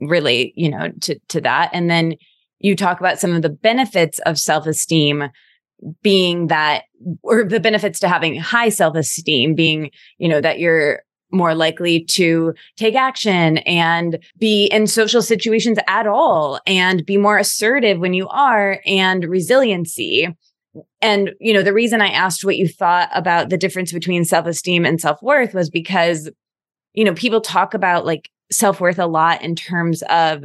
really, 0.00 0.52
you 0.56 0.70
know, 0.70 0.90
to 1.02 1.18
to 1.28 1.40
that, 1.42 1.70
and 1.72 1.90
then 1.90 2.14
you 2.60 2.76
talk 2.76 3.00
about 3.00 3.18
some 3.18 3.34
of 3.34 3.42
the 3.42 3.50
benefits 3.50 4.18
of 4.20 4.38
self 4.38 4.66
esteem 4.66 5.30
being 6.02 6.48
that 6.48 6.84
or 7.22 7.44
the 7.44 7.60
benefits 7.60 8.00
to 8.00 8.08
having 8.08 8.38
high 8.38 8.68
self-esteem 8.68 9.54
being 9.54 9.90
you 10.18 10.28
know 10.28 10.40
that 10.40 10.58
you're 10.58 11.02
more 11.32 11.54
likely 11.54 12.04
to 12.04 12.54
take 12.76 12.94
action 12.94 13.58
and 13.58 14.18
be 14.38 14.66
in 14.66 14.86
social 14.86 15.22
situations 15.22 15.78
at 15.86 16.06
all 16.06 16.60
and 16.66 17.06
be 17.06 17.16
more 17.16 17.38
assertive 17.38 17.98
when 17.98 18.14
you 18.14 18.26
are 18.28 18.80
and 18.84 19.24
resiliency. 19.24 20.28
And 21.00 21.30
you 21.40 21.52
know 21.52 21.62
the 21.62 21.72
reason 21.72 22.00
i 22.00 22.08
asked 22.08 22.44
what 22.44 22.56
you 22.56 22.68
thought 22.68 23.08
about 23.12 23.48
the 23.48 23.58
difference 23.58 23.92
between 23.92 24.24
self-esteem 24.24 24.84
and 24.84 25.00
self-worth 25.00 25.52
was 25.52 25.68
because 25.68 26.30
you 26.94 27.04
know 27.04 27.14
people 27.14 27.40
talk 27.40 27.74
about 27.74 28.06
like 28.06 28.30
self-worth 28.52 28.98
a 28.98 29.06
lot 29.06 29.42
in 29.42 29.56
terms 29.56 30.02
of 30.10 30.44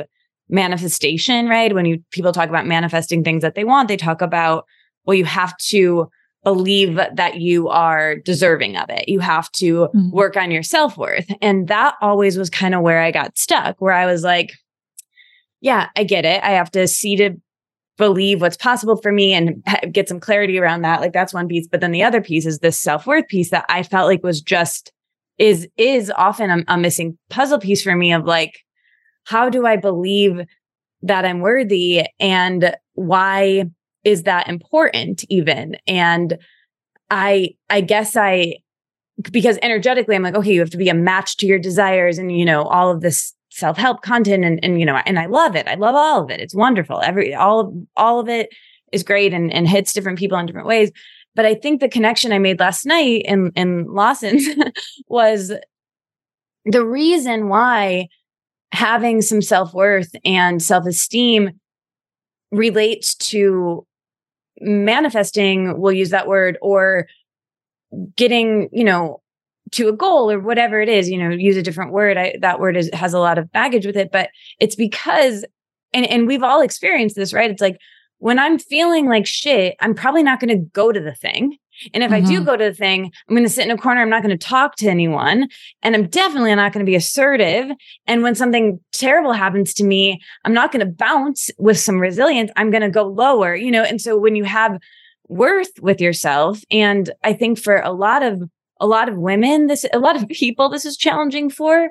manifestation 0.50 1.48
right? 1.48 1.74
When 1.74 1.86
you 1.86 2.04
people 2.12 2.32
talk 2.32 2.50
about 2.50 2.66
manifesting 2.66 3.24
things 3.24 3.44
that 3.44 3.54
they 3.54 3.64
want 3.64 3.88
they 3.88 3.98
talk 3.98 4.22
about 4.22 4.66
well, 5.06 5.16
you 5.16 5.26
have 5.26 5.56
to 5.70 6.10
believe 6.46 6.96
that 6.96 7.42
you 7.42 7.68
are 7.70 8.16
deserving 8.18 8.78
of 8.78 8.90
it. 8.90 9.10
You 9.10 9.20
have 9.20 9.52
to 9.54 9.88
mm-hmm. 9.88 10.12
work 10.12 10.38
on 10.38 10.52
your 10.52 10.64
self 10.64 10.96
worth. 10.98 11.30
And 11.42 11.68
that 11.68 11.96
always 12.02 12.38
was 12.38 12.50
kind 12.50 12.76
of 12.76 12.82
where 12.82 13.02
I 13.02 13.12
got 13.12 13.38
stuck, 13.38 13.82
where 13.82 13.94
I 13.94 14.06
was 14.06 14.24
like, 14.24 14.54
yeah, 15.60 15.90
I 15.96 16.04
get 16.04 16.24
it. 16.24 16.44
I 16.44 16.52
have 16.52 16.72
to 16.72 16.88
see 16.88 17.16
to 17.18 17.32
believe 17.98 18.42
what's 18.42 18.58
possible 18.58 18.98
for 18.98 19.12
me 19.12 19.34
and 19.34 19.64
get 19.92 20.08
some 20.08 20.20
clarity 20.20 20.60
around 20.60 20.84
that. 20.84 21.02
Like 21.02 21.14
that's 21.14 21.34
one 21.34 21.48
piece. 21.48 21.68
But 21.68 21.82
then 21.82 21.92
the 21.92 22.04
other 22.04 22.22
piece 22.22 22.46
is 22.46 22.60
this 22.60 22.78
self 22.78 23.08
worth 23.08 23.28
piece 23.28 23.50
that 23.50 23.66
I 23.68 23.84
felt 23.84 24.08
like 24.08 24.24
was 24.24 24.42
just, 24.42 24.94
is, 25.40 25.68
is 25.78 26.12
often 26.16 26.50
a, 26.52 26.64
a 26.68 26.78
missing 26.78 27.18
puzzle 27.30 27.60
piece 27.60 27.82
for 27.82 27.96
me 27.96 28.14
of 28.14 28.26
like, 28.26 28.60
how 29.24 29.50
do 29.50 29.66
I 29.66 29.78
believe 29.78 30.42
that 31.02 31.26
I'm 31.26 31.40
worthy 31.40 32.04
and 32.20 32.76
why 32.94 33.66
is 34.06 34.24
that 34.24 34.48
important 34.48 35.26
even? 35.30 35.76
And 35.88 36.38
I 37.10 37.56
I 37.70 37.82
guess 37.82 38.16
I 38.16 38.58
because 39.32 39.58
energetically 39.62 40.16
I'm 40.16 40.24
like, 40.24 40.36
okay, 40.36 40.54
you 40.54 40.60
have 40.60 40.70
to 40.70 40.78
be 40.78 40.90
a 40.90 40.94
match 40.94 41.38
to 41.38 41.46
your 41.46 41.60
desires 41.60 42.18
and 42.18 42.38
you 42.38 42.46
know, 42.46 42.64
all 42.64 42.92
of 42.92 43.02
this 43.02 43.34
self-help 43.50 44.02
content 44.02 44.46
and 44.46 44.64
and 44.64 44.80
you 44.80 44.86
know, 44.86 45.02
and 45.06 45.20
I 45.20 45.26
love 45.26 45.56
it. 45.56 45.68
I 45.68 45.76
love 45.76 45.96
all 45.96 46.24
of 46.24 46.30
it. 46.30 46.40
It's 46.40 46.56
wonderful. 46.56 47.02
Every 47.02 47.34
all 47.34 47.60
of 47.60 47.74
all 47.98 48.20
of 48.20 48.30
it 48.30 48.50
is 48.92 49.04
great 49.04 49.34
and, 49.34 49.52
and 49.52 49.68
hits 49.68 49.92
different 49.92 50.20
people 50.20 50.38
in 50.38 50.46
different 50.46 50.68
ways. 50.68 50.92
But 51.34 51.46
I 51.46 51.56
think 51.56 51.82
the 51.82 51.90
connection 51.90 52.32
I 52.32 52.40
made 52.40 52.60
last 52.60 52.86
night 52.86 53.24
in 53.26 53.52
in 53.56 53.86
Lawson's 53.88 54.48
was 55.08 55.52
the 56.66 56.86
reason 56.86 57.50
why 57.50 58.08
having 58.72 59.22
some 59.22 59.42
self-worth 59.42 60.16
and 60.26 60.62
self-esteem 60.62 61.52
relates 62.52 63.16
to 63.16 63.86
manifesting 64.62 65.80
we'll 65.80 65.92
use 65.92 66.10
that 66.10 66.28
word 66.28 66.58
or 66.62 67.08
getting 68.16 68.70
you 68.72 68.84
know 68.84 69.22
to 69.72 69.90
a 69.90 69.94
goal 69.94 70.32
or 70.32 70.40
whatever 70.40 70.80
it 70.80 70.90
is 70.90 71.10
you 71.10 71.18
know 71.18 71.30
use 71.30 71.58
a 71.58 71.62
different 71.62 71.92
word 71.92 72.18
I, 72.18 72.36
that 72.42 72.60
word 72.60 72.78
is 72.78 72.90
has 72.94 73.14
a 73.14 73.20
lot 73.20 73.38
of 73.38 73.52
baggage 73.52 73.86
with 73.86 73.98
it 73.98 74.12
but 74.12 74.30
it's 74.60 74.76
because 74.76 75.46
and 75.94 76.06
and 76.06 76.28
we've 76.28 76.44
all 76.44 76.62
experienced 76.62 77.16
this 77.16 77.34
right? 77.34 77.52
It's 77.52 77.62
like 77.62 77.78
when 78.20 78.40
i'm 78.40 78.58
feeling 78.58 79.08
like 79.08 79.26
shit 79.26 79.76
i'm 79.82 79.94
probably 79.94 80.24
not 80.24 80.40
going 80.40 80.58
to 80.58 80.66
go 80.74 80.92
to 80.92 81.00
the 81.00 81.16
thing 81.16 81.58
and 81.94 82.04
if 82.04 82.12
mm-hmm. 82.12 82.26
I 82.26 82.30
do 82.30 82.38
mm-hmm. 82.38 82.46
go 82.46 82.58
to 82.58 82.64
the 82.66 82.74
thing, 82.74 83.12
I'm 83.28 83.36
going 83.36 83.48
to 83.48 83.50
sit 83.50 83.66
in 83.66 83.72
a 83.72 83.78
corner. 83.78 84.02
I'm 84.02 84.10
not 84.10 84.24
going 84.24 84.38
to 84.38 84.46
talk 84.46 84.76
to 84.78 84.88
anyone. 84.88 85.50
And 85.84 85.96
I'm 85.96 86.08
definitely 86.08 86.54
not 86.56 86.74
going 86.74 86.86
to 86.86 86.90
be 86.90 86.96
assertive. 86.96 87.70
And 88.08 88.24
when 88.24 88.36
something 88.36 88.80
terrible 88.92 89.34
happens 89.34 89.74
to 89.76 89.84
me, 89.84 90.22
I'm 90.44 90.54
not 90.54 90.72
going 90.72 90.86
to 90.86 90.92
bounce 90.92 91.50
with 91.58 91.80
some 91.80 92.00
resilience. 92.00 92.52
I'm 92.56 92.72
going 92.72 92.84
to 92.84 92.90
go 92.90 93.04
lower, 93.04 93.56
you 93.56 93.72
know? 93.72 93.84
And 93.84 94.02
so 94.02 94.18
when 94.18 94.36
you 94.36 94.44
have 94.44 94.80
worth 95.28 95.72
with 95.82 96.00
yourself, 96.02 96.62
and 96.72 97.10
I 97.24 97.34
think 97.34 97.60
for 97.60 97.78
a 97.78 97.92
lot 97.92 98.24
of 98.24 98.44
a 98.82 98.88
lot 98.88 99.08
of 99.08 99.18
women 99.18 99.68
this 99.68 99.86
a 99.94 100.00
lot 100.00 100.16
of 100.16 100.28
people 100.30 100.70
this 100.70 100.86
is 100.86 100.98
challenging 100.98 101.50
for 101.50 101.90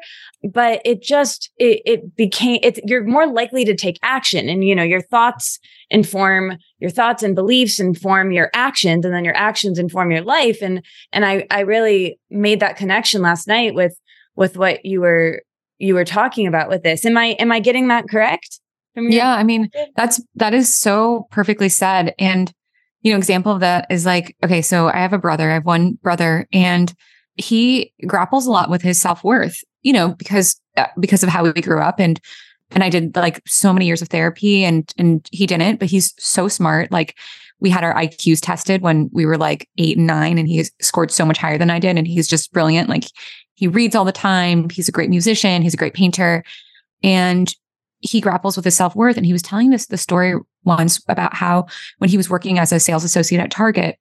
but 0.53 0.83
it 0.85 1.03
just 1.03 1.51
it, 1.57 1.81
it 1.87 2.17
became 2.17 2.59
it's 2.63 2.79
you're 2.85 3.05
more 3.05 3.27
likely 3.27 3.65
to 3.65 3.75
take 3.75 3.99
action 4.03 4.49
and 4.49 4.65
you 4.65 4.75
know 4.75 4.83
your 4.83 5.01
thoughts 5.01 5.59
inform 5.91 6.59
your 6.85 6.91
thoughts 6.91 7.23
and 7.23 7.35
beliefs 7.35 7.81
inform 7.81 8.31
your 8.31 8.51
actions 8.53 9.07
and 9.07 9.15
then 9.15 9.25
your 9.25 9.35
actions 9.35 9.79
inform 9.79 10.11
your 10.11 10.21
life. 10.21 10.59
And 10.61 10.85
and 11.15 11.25
i 11.25 11.47
i 11.51 11.61
really 11.61 12.19
made 12.29 12.61
that 12.61 12.77
connection 12.77 13.23
last 13.23 13.49
night 13.49 13.75
with 13.75 13.99
with 14.37 14.59
what 14.59 14.85
you 14.85 15.01
were 15.01 15.41
you 15.79 15.95
were 15.95 16.05
talking 16.05 16.47
about 16.47 16.69
with 16.69 16.83
this. 16.83 17.07
Am 17.07 17.17
i 17.17 17.29
am 17.39 17.51
i 17.51 17.59
getting 17.59 17.89
that 17.89 18.07
correct 18.09 18.61
yeah 18.97 19.35
i 19.35 19.43
mean 19.43 19.69
that's 19.97 20.23
that 20.35 20.53
is 20.53 20.75
so 20.75 21.27
perfectly 21.31 21.71
said. 21.71 22.15
And 22.19 22.53
you 23.01 23.13
know, 23.13 23.19
example 23.19 23.53
of 23.53 23.61
that 23.61 23.87
is 23.91 24.05
like, 24.07 24.37
okay, 24.43 24.63
so 24.63 24.89
I 24.89 24.97
have 24.97 25.13
a 25.13 25.19
brother, 25.19 25.51
I 25.51 25.55
have 25.55 25.67
one 25.67 25.99
brother, 26.03 26.49
and 26.53 26.93
he 27.37 27.93
grapples 28.07 28.47
a 28.47 28.51
lot 28.51 28.71
with 28.71 28.83
his 28.83 29.01
self-worth, 29.01 29.59
you 29.83 29.93
know, 29.93 30.15
because 30.15 30.61
uh, 30.77 30.87
because 31.01 31.23
of 31.23 31.29
how 31.29 31.45
we 31.45 31.53
grew 31.61 31.81
up. 31.81 31.99
And 31.99 32.21
and 32.71 32.83
I 32.83 32.91
did 32.91 33.15
like 33.17 33.41
so 33.47 33.73
many 33.73 33.87
years 33.87 34.03
of 34.03 34.09
therapy 34.09 34.65
and 34.65 34.91
and 34.99 35.29
he 35.33 35.47
didn't, 35.47 35.79
but 35.79 35.89
he's 35.89 36.15
so 36.19 36.49
smart. 36.49 36.91
Like 36.91 37.17
we 37.61 37.71
had 37.71 37.85
our 37.85 37.95
IQs 37.95 38.41
tested 38.41 38.83
when 38.83 39.09
we 39.13 39.27
were 39.27 39.39
like 39.39 39.69
8 39.79 39.97
and 39.97 40.07
9 40.07 40.39
and 40.39 40.49
he 40.49 40.65
scored 40.81 41.11
so 41.11 41.25
much 41.25 41.39
higher 41.39 41.59
than 41.59 41.71
I 41.71 41.79
did 41.79 41.97
and 41.97 42.07
he's 42.07 42.29
just 42.29 42.53
brilliant. 42.53 42.89
Like 42.89 43.05
he 43.55 43.69
reads 43.69 43.95
all 43.95 44.05
the 44.05 44.13
time, 44.13 44.69
he's 44.71 44.89
a 44.89 44.93
great 44.93 45.11
musician, 45.11 45.63
he's 45.63 45.75
a 45.75 45.79
great 45.79 45.95
painter. 45.95 46.45
And 47.03 47.55
he 48.01 48.21
grapples 48.21 48.57
with 48.57 48.65
his 48.65 48.77
self-worth 48.77 49.17
and 49.17 49.25
he 49.25 49.33
was 49.33 49.43
telling 49.43 49.71
this 49.71 49.87
the 49.87 49.97
story 49.97 50.35
once 50.65 51.03
about 51.09 51.35
how 51.35 51.67
when 51.99 52.11
he 52.11 52.17
was 52.17 52.29
working 52.29 52.59
as 52.59 52.73
a 52.73 52.81
sales 52.81 53.05
associate 53.05 53.41
at 53.41 53.51
Target 53.51 53.99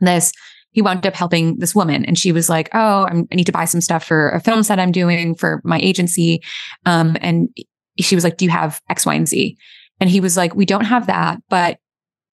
this 0.00 0.32
he 0.76 0.82
wound 0.82 1.06
up 1.06 1.14
helping 1.14 1.58
this 1.58 1.74
woman 1.74 2.04
and 2.04 2.18
she 2.18 2.30
was 2.30 2.48
like 2.48 2.68
oh 2.74 3.06
I'm, 3.10 3.26
i 3.32 3.34
need 3.34 3.46
to 3.46 3.52
buy 3.52 3.64
some 3.64 3.80
stuff 3.80 4.04
for 4.04 4.28
a 4.30 4.40
film 4.40 4.62
set 4.62 4.78
i'm 4.78 4.92
doing 4.92 5.34
for 5.34 5.60
my 5.64 5.80
agency 5.80 6.42
um, 6.84 7.16
and 7.20 7.48
she 7.98 8.14
was 8.14 8.22
like 8.22 8.36
do 8.36 8.44
you 8.44 8.50
have 8.50 8.80
x 8.88 9.04
y 9.04 9.14
and 9.14 9.26
z 9.26 9.56
and 9.98 10.10
he 10.10 10.20
was 10.20 10.36
like 10.36 10.54
we 10.54 10.66
don't 10.66 10.84
have 10.84 11.06
that 11.08 11.40
but 11.48 11.78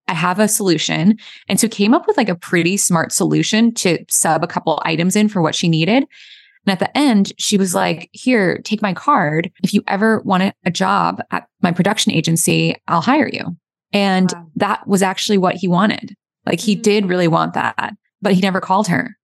I 0.09 0.13
have 0.13 0.37
a 0.37 0.49
solution. 0.49 1.17
And 1.47 1.61
so 1.61 1.69
came 1.69 1.93
up 1.93 2.07
with 2.07 2.17
like 2.17 2.27
a 2.27 2.35
pretty 2.35 2.75
smart 2.75 3.13
solution 3.13 3.73
to 3.75 4.03
sub 4.09 4.43
a 4.43 4.47
couple 4.47 4.81
items 4.83 5.15
in 5.15 5.29
for 5.29 5.41
what 5.41 5.55
she 5.55 5.69
needed. 5.69 6.03
And 6.65 6.71
at 6.71 6.79
the 6.79 6.97
end, 6.97 7.31
she 7.37 7.57
was 7.57 7.73
like, 7.73 8.09
Here, 8.11 8.59
take 8.63 8.81
my 8.81 8.93
card. 8.93 9.49
If 9.63 9.73
you 9.73 9.81
ever 9.87 10.19
want 10.21 10.53
a 10.65 10.71
job 10.71 11.21
at 11.31 11.47
my 11.61 11.71
production 11.71 12.11
agency, 12.11 12.75
I'll 12.87 13.01
hire 13.01 13.29
you. 13.31 13.55
And 13.93 14.31
wow. 14.33 14.47
that 14.57 14.87
was 14.87 15.01
actually 15.01 15.37
what 15.37 15.55
he 15.55 15.67
wanted. 15.67 16.15
Like 16.45 16.59
he 16.59 16.75
did 16.75 17.05
really 17.05 17.27
want 17.27 17.53
that, 17.53 17.93
but 18.23 18.33
he 18.33 18.41
never 18.41 18.61
called 18.61 18.87
her. 18.87 19.15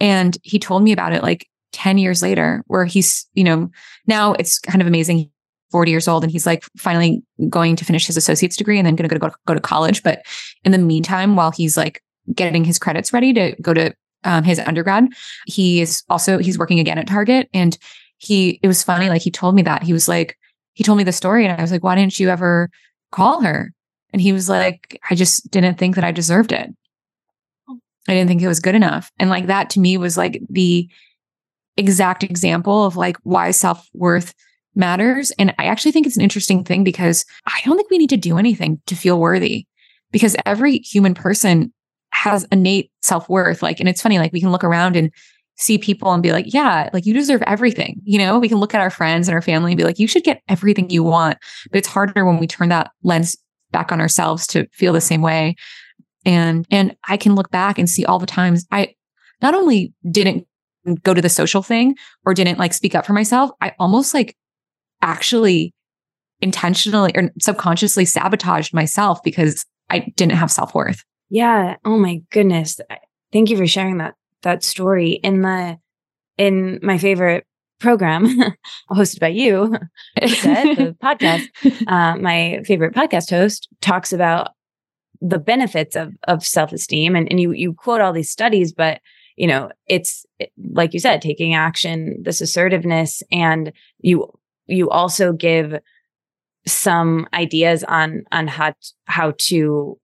And 0.00 0.36
he 0.42 0.58
told 0.58 0.82
me 0.82 0.92
about 0.92 1.12
it 1.12 1.22
like 1.22 1.46
10 1.72 1.98
years 1.98 2.22
later, 2.22 2.64
where 2.66 2.84
he's, 2.84 3.26
you 3.34 3.44
know, 3.44 3.70
now 4.06 4.32
it's 4.34 4.58
kind 4.58 4.80
of 4.80 4.88
amazing. 4.88 5.30
40 5.70 5.92
years 5.92 6.08
old 6.08 6.24
and 6.24 6.32
he's 6.32 6.46
like 6.46 6.64
finally 6.76 7.22
going 7.48 7.76
to 7.76 7.84
finish 7.84 8.04
his 8.04 8.16
associate's 8.16 8.56
degree 8.56 8.76
and 8.76 8.84
then 8.84 8.96
going 8.96 9.08
to 9.08 9.18
go, 9.20 9.30
go 9.46 9.54
to 9.54 9.60
college. 9.60 10.02
But 10.02 10.22
in 10.64 10.72
the 10.72 10.78
meantime, 10.78 11.36
while 11.36 11.52
he's 11.52 11.76
like 11.76 12.02
getting 12.34 12.64
his 12.64 12.76
credits 12.76 13.12
ready 13.12 13.32
to 13.32 13.54
go 13.62 13.74
to 13.74 13.94
um, 14.24 14.44
his 14.44 14.58
undergrad. 14.58 15.08
He 15.46 15.80
is 15.80 16.02
also 16.08 16.38
he's 16.38 16.58
working 16.58 16.78
again 16.78 16.98
at 16.98 17.06
Target, 17.06 17.48
and 17.54 17.76
he 18.18 18.60
it 18.62 18.68
was 18.68 18.82
funny. 18.82 19.08
Like 19.08 19.22
he 19.22 19.30
told 19.30 19.54
me 19.54 19.62
that 19.62 19.82
he 19.82 19.92
was 19.92 20.08
like 20.08 20.36
he 20.74 20.84
told 20.84 20.98
me 20.98 21.04
the 21.04 21.12
story, 21.12 21.46
and 21.46 21.56
I 21.56 21.62
was 21.62 21.72
like, 21.72 21.84
why 21.84 21.94
didn't 21.94 22.18
you 22.18 22.28
ever 22.28 22.70
call 23.12 23.40
her? 23.40 23.72
And 24.12 24.20
he 24.20 24.32
was 24.32 24.48
like, 24.48 25.00
I 25.08 25.14
just 25.14 25.50
didn't 25.50 25.78
think 25.78 25.94
that 25.94 26.04
I 26.04 26.12
deserved 26.12 26.52
it. 26.52 26.70
I 28.08 28.14
didn't 28.14 28.28
think 28.28 28.42
it 28.42 28.48
was 28.48 28.60
good 28.60 28.74
enough. 28.74 29.10
And 29.18 29.30
like 29.30 29.46
that 29.46 29.70
to 29.70 29.80
me 29.80 29.96
was 29.98 30.16
like 30.16 30.40
the 30.48 30.88
exact 31.76 32.22
example 32.24 32.84
of 32.84 32.96
like 32.96 33.16
why 33.22 33.50
self 33.50 33.86
worth 33.94 34.34
matters. 34.74 35.32
And 35.38 35.54
I 35.58 35.66
actually 35.66 35.92
think 35.92 36.06
it's 36.06 36.16
an 36.16 36.22
interesting 36.22 36.64
thing 36.64 36.84
because 36.84 37.24
I 37.46 37.60
don't 37.64 37.76
think 37.76 37.90
we 37.90 37.98
need 37.98 38.10
to 38.10 38.16
do 38.16 38.38
anything 38.38 38.80
to 38.86 38.94
feel 38.94 39.18
worthy 39.18 39.66
because 40.12 40.36
every 40.46 40.78
human 40.78 41.14
person 41.14 41.72
has 42.12 42.46
innate 42.50 42.90
self-worth 43.02 43.62
like 43.62 43.80
and 43.80 43.88
it's 43.88 44.02
funny 44.02 44.18
like 44.18 44.32
we 44.32 44.40
can 44.40 44.50
look 44.50 44.64
around 44.64 44.96
and 44.96 45.12
see 45.56 45.78
people 45.78 46.12
and 46.12 46.22
be 46.22 46.32
like 46.32 46.52
yeah 46.52 46.90
like 46.92 47.06
you 47.06 47.14
deserve 47.14 47.42
everything 47.46 48.00
you 48.04 48.18
know 48.18 48.38
we 48.38 48.48
can 48.48 48.58
look 48.58 48.74
at 48.74 48.80
our 48.80 48.90
friends 48.90 49.28
and 49.28 49.34
our 49.34 49.42
family 49.42 49.72
and 49.72 49.78
be 49.78 49.84
like 49.84 49.98
you 49.98 50.08
should 50.08 50.24
get 50.24 50.42
everything 50.48 50.90
you 50.90 51.02
want 51.04 51.38
but 51.70 51.78
it's 51.78 51.88
harder 51.88 52.24
when 52.24 52.38
we 52.38 52.46
turn 52.46 52.68
that 52.68 52.90
lens 53.04 53.36
back 53.70 53.92
on 53.92 54.00
ourselves 54.00 54.46
to 54.46 54.66
feel 54.72 54.92
the 54.92 55.00
same 55.00 55.22
way 55.22 55.54
and 56.24 56.66
and 56.70 56.96
i 57.08 57.16
can 57.16 57.34
look 57.34 57.50
back 57.50 57.78
and 57.78 57.88
see 57.88 58.04
all 58.04 58.18
the 58.18 58.26
times 58.26 58.66
i 58.70 58.94
not 59.42 59.54
only 59.54 59.92
didn't 60.10 60.46
go 61.02 61.12
to 61.14 61.22
the 61.22 61.28
social 61.28 61.62
thing 61.62 61.94
or 62.24 62.34
didn't 62.34 62.58
like 62.58 62.72
speak 62.72 62.94
up 62.94 63.06
for 63.06 63.12
myself 63.12 63.50
i 63.60 63.72
almost 63.78 64.14
like 64.14 64.36
actually 65.02 65.74
intentionally 66.40 67.12
or 67.14 67.30
subconsciously 67.40 68.04
sabotaged 68.04 68.72
myself 68.72 69.22
because 69.22 69.64
i 69.90 70.00
didn't 70.16 70.36
have 70.36 70.50
self-worth 70.50 71.04
yeah. 71.30 71.76
Oh 71.84 71.96
my 71.96 72.20
goodness. 72.30 72.80
Thank 73.32 73.48
you 73.48 73.56
for 73.56 73.66
sharing 73.66 73.98
that 73.98 74.14
that 74.42 74.64
story 74.64 75.12
in 75.12 75.42
the 75.42 75.78
in 76.36 76.80
my 76.82 76.98
favorite 76.98 77.46
program 77.78 78.26
hosted 78.90 79.20
by 79.20 79.28
you, 79.28 79.76
said, 80.26 80.76
the 80.76 80.96
podcast. 81.02 81.46
Uh, 81.86 82.16
my 82.16 82.62
favorite 82.64 82.94
podcast 82.94 83.30
host 83.30 83.68
talks 83.80 84.12
about 84.12 84.50
the 85.20 85.38
benefits 85.38 85.96
of 85.96 86.14
of 86.28 86.44
self 86.44 86.72
esteem, 86.72 87.14
and 87.16 87.28
and 87.30 87.40
you 87.40 87.52
you 87.52 87.74
quote 87.74 88.00
all 88.00 88.12
these 88.12 88.30
studies, 88.30 88.72
but 88.72 89.00
you 89.36 89.46
know 89.46 89.70
it's 89.86 90.24
like 90.72 90.92
you 90.94 91.00
said, 91.00 91.22
taking 91.22 91.54
action, 91.54 92.16
this 92.22 92.40
assertiveness, 92.40 93.22
and 93.30 93.72
you 93.98 94.30
you 94.66 94.88
also 94.90 95.32
give 95.32 95.78
some 96.66 97.26
ideas 97.34 97.84
on 97.84 98.24
on 98.32 98.46
how 98.46 98.74
how 99.06 99.32
to 99.38 99.98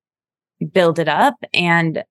build 0.72 0.98
it 0.98 1.08
up. 1.08 1.36
And 1.52 2.04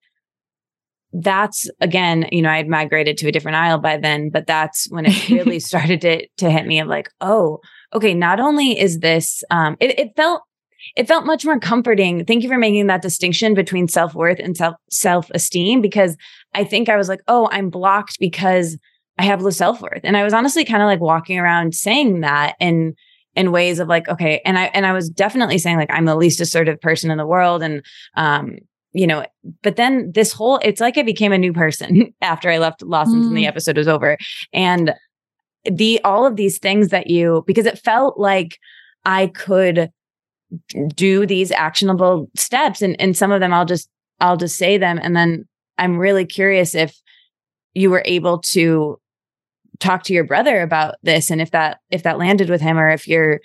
that's 1.12 1.68
again, 1.80 2.28
you 2.30 2.42
know, 2.42 2.50
I 2.50 2.58
had 2.58 2.68
migrated 2.68 3.16
to 3.18 3.28
a 3.28 3.32
different 3.32 3.56
aisle 3.56 3.78
by 3.78 3.96
then, 3.96 4.30
but 4.30 4.46
that's 4.46 4.86
when 4.90 5.06
it 5.06 5.28
really 5.28 5.58
started 5.60 6.00
to, 6.02 6.26
to 6.38 6.50
hit 6.50 6.66
me 6.66 6.80
of 6.80 6.88
like, 6.88 7.10
oh, 7.20 7.60
okay, 7.94 8.14
not 8.14 8.40
only 8.40 8.78
is 8.78 9.00
this, 9.00 9.42
um, 9.50 9.76
it, 9.80 9.98
it 9.98 10.16
felt, 10.16 10.42
it 10.94 11.08
felt 11.08 11.26
much 11.26 11.44
more 11.44 11.58
comforting. 11.58 12.24
Thank 12.24 12.42
you 12.42 12.48
for 12.48 12.58
making 12.58 12.86
that 12.86 13.02
distinction 13.02 13.54
between 13.54 13.88
self 13.88 14.14
worth 14.14 14.38
and 14.38 14.56
self 14.56 14.76
self 14.90 15.30
esteem, 15.30 15.80
because 15.80 16.16
I 16.54 16.64
think 16.64 16.88
I 16.88 16.96
was 16.96 17.08
like, 17.08 17.20
oh, 17.28 17.48
I'm 17.50 17.70
blocked 17.70 18.18
because 18.18 18.78
I 19.18 19.24
have 19.24 19.42
low 19.42 19.50
self 19.50 19.80
worth, 19.80 20.00
and 20.04 20.16
I 20.16 20.24
was 20.24 20.32
honestly 20.32 20.64
kind 20.64 20.82
of 20.82 20.86
like 20.86 21.00
walking 21.00 21.38
around 21.38 21.74
saying 21.74 22.20
that, 22.20 22.54
and 22.60 22.94
in 23.34 23.52
ways 23.52 23.78
of 23.78 23.86
like 23.86 24.08
okay 24.08 24.40
and 24.46 24.58
i 24.58 24.64
and 24.72 24.86
i 24.86 24.94
was 24.94 25.10
definitely 25.10 25.58
saying 25.58 25.76
like 25.76 25.90
i'm 25.92 26.06
the 26.06 26.16
least 26.16 26.40
assertive 26.40 26.80
person 26.80 27.10
in 27.10 27.18
the 27.18 27.26
world 27.26 27.62
and 27.62 27.84
um 28.14 28.56
you 28.94 29.06
know 29.06 29.26
but 29.62 29.76
then 29.76 30.10
this 30.12 30.32
whole 30.32 30.58
it's 30.62 30.80
like 30.80 30.96
i 30.96 31.02
became 31.02 31.32
a 31.32 31.38
new 31.38 31.52
person 31.52 32.14
after 32.22 32.48
i 32.48 32.56
left 32.56 32.82
lawson's 32.82 33.26
mm. 33.26 33.28
and 33.28 33.36
the 33.36 33.44
mm. 33.44 33.48
episode 33.48 33.76
was 33.76 33.88
over 33.88 34.16
and 34.54 34.94
the 35.70 36.00
all 36.02 36.26
of 36.26 36.36
these 36.36 36.58
things 36.58 36.88
that 36.88 37.08
you 37.08 37.44
because 37.46 37.66
it 37.66 37.78
felt 37.78 38.18
like 38.18 38.58
I 39.04 39.28
could 39.28 39.90
do 40.94 41.26
these 41.26 41.50
actionable 41.50 42.30
steps. 42.36 42.82
And 42.82 43.00
and 43.00 43.16
some 43.16 43.32
of 43.32 43.40
them 43.40 43.52
I'll 43.52 43.64
just 43.64 43.88
I'll 44.20 44.36
just 44.36 44.56
say 44.56 44.78
them. 44.78 44.98
And 45.02 45.16
then 45.16 45.46
I'm 45.78 45.98
really 45.98 46.24
curious 46.24 46.74
if 46.74 46.98
you 47.74 47.90
were 47.90 48.02
able 48.04 48.38
to 48.38 48.98
talk 49.78 50.02
to 50.04 50.14
your 50.14 50.24
brother 50.24 50.62
about 50.62 50.94
this 51.02 51.30
and 51.30 51.40
if 51.40 51.50
that 51.50 51.78
if 51.90 52.02
that 52.04 52.18
landed 52.18 52.48
with 52.48 52.60
him 52.60 52.78
or 52.78 52.88
if 52.88 53.06
you're 53.06 53.40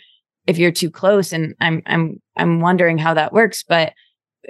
if 0.48 0.58
you're 0.58 0.72
too 0.72 0.90
close. 0.90 1.34
And 1.34 1.56
I'm 1.60 1.82
I'm 1.86 2.22
I'm 2.38 2.60
wondering 2.60 2.98
how 2.98 3.14
that 3.14 3.34
works. 3.34 3.64
But 3.64 3.94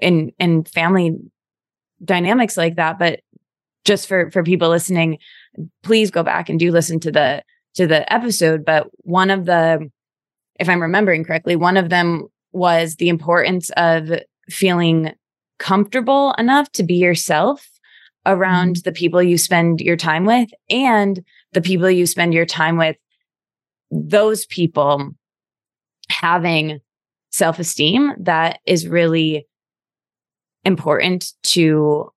in 0.02 0.32
in 0.40 0.64
family 0.64 1.18
dynamics 2.04 2.58
like 2.58 2.78
that 2.78 2.98
but 2.98 3.20
just 3.86 4.08
for 4.08 4.32
for 4.32 4.42
people 4.42 4.70
listening 4.70 5.20
please 5.84 6.10
go 6.10 6.24
back 6.24 6.50
and 6.50 6.60
do 6.60 6.72
listen 6.72 7.00
to 7.00 7.12
the 7.12 7.44
to 7.76 7.88
the 7.88 8.12
episode. 8.12 8.66
But 8.66 8.88
one 8.98 9.30
of 9.30 9.46
the 9.46 9.90
if 10.60 10.70
I'm 10.70 10.82
remembering 10.82 11.24
correctly 11.24 11.56
one 11.56 11.78
of 11.78 11.90
them 11.90 12.28
was 12.52 12.96
the 12.96 13.10
importance 13.10 13.70
of 13.78 14.12
feeling 14.50 15.14
comfortable 15.60 16.34
enough 16.38 16.72
to 16.74 16.84
be 16.84 16.96
yourself 16.96 17.68
around 18.26 18.76
mm-hmm. 18.76 18.82
the 18.84 18.92
people 18.92 19.22
you 19.22 19.38
spend 19.38 19.82
your 19.82 19.98
time 19.98 20.26
with 20.26 20.50
and 20.70 21.24
the 21.54 21.62
people 21.62 21.90
you 21.90 22.06
spend 22.06 22.34
your 22.34 22.46
time 22.46 22.78
with, 22.78 22.96
those 23.92 24.46
people 24.46 25.12
having 26.10 26.80
self 27.32 27.60
esteem 27.60 28.14
that 28.20 28.60
is 28.66 28.88
really 28.88 29.46
important 30.66 31.34
to 31.44 32.12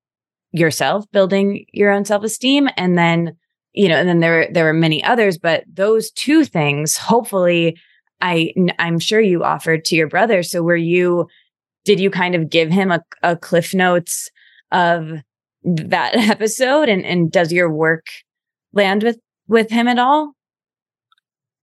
yourself, 0.52 1.04
building 1.12 1.66
your 1.72 1.90
own 1.90 2.04
self 2.04 2.22
esteem. 2.22 2.68
And 2.76 2.96
then, 2.96 3.36
you 3.72 3.88
know, 3.88 3.96
and 3.96 4.08
then 4.08 4.20
there, 4.20 4.48
there 4.52 4.64
were 4.64 4.72
many 4.72 5.02
others, 5.02 5.38
but 5.38 5.64
those 5.72 6.10
two 6.12 6.44
things, 6.44 6.96
hopefully, 6.96 7.76
I, 8.20 8.52
I'm 8.78 8.98
sure 8.98 9.20
you 9.20 9.44
offered 9.44 9.84
to 9.86 9.96
your 9.96 10.08
brother. 10.08 10.42
So 10.42 10.62
were 10.62 10.76
you, 10.76 11.28
did 11.84 12.00
you 12.00 12.10
kind 12.10 12.34
of 12.34 12.48
give 12.48 12.70
him 12.70 12.90
a, 12.90 13.00
a 13.22 13.36
cliff 13.36 13.74
notes 13.74 14.30
of 14.72 15.12
that 15.62 16.16
episode 16.30 16.88
and, 16.88 17.04
and 17.04 17.30
does 17.30 17.52
your 17.52 17.70
work 17.70 18.06
land 18.72 19.02
with, 19.02 19.18
with 19.48 19.70
him 19.70 19.88
at 19.88 19.98
all? 19.98 20.34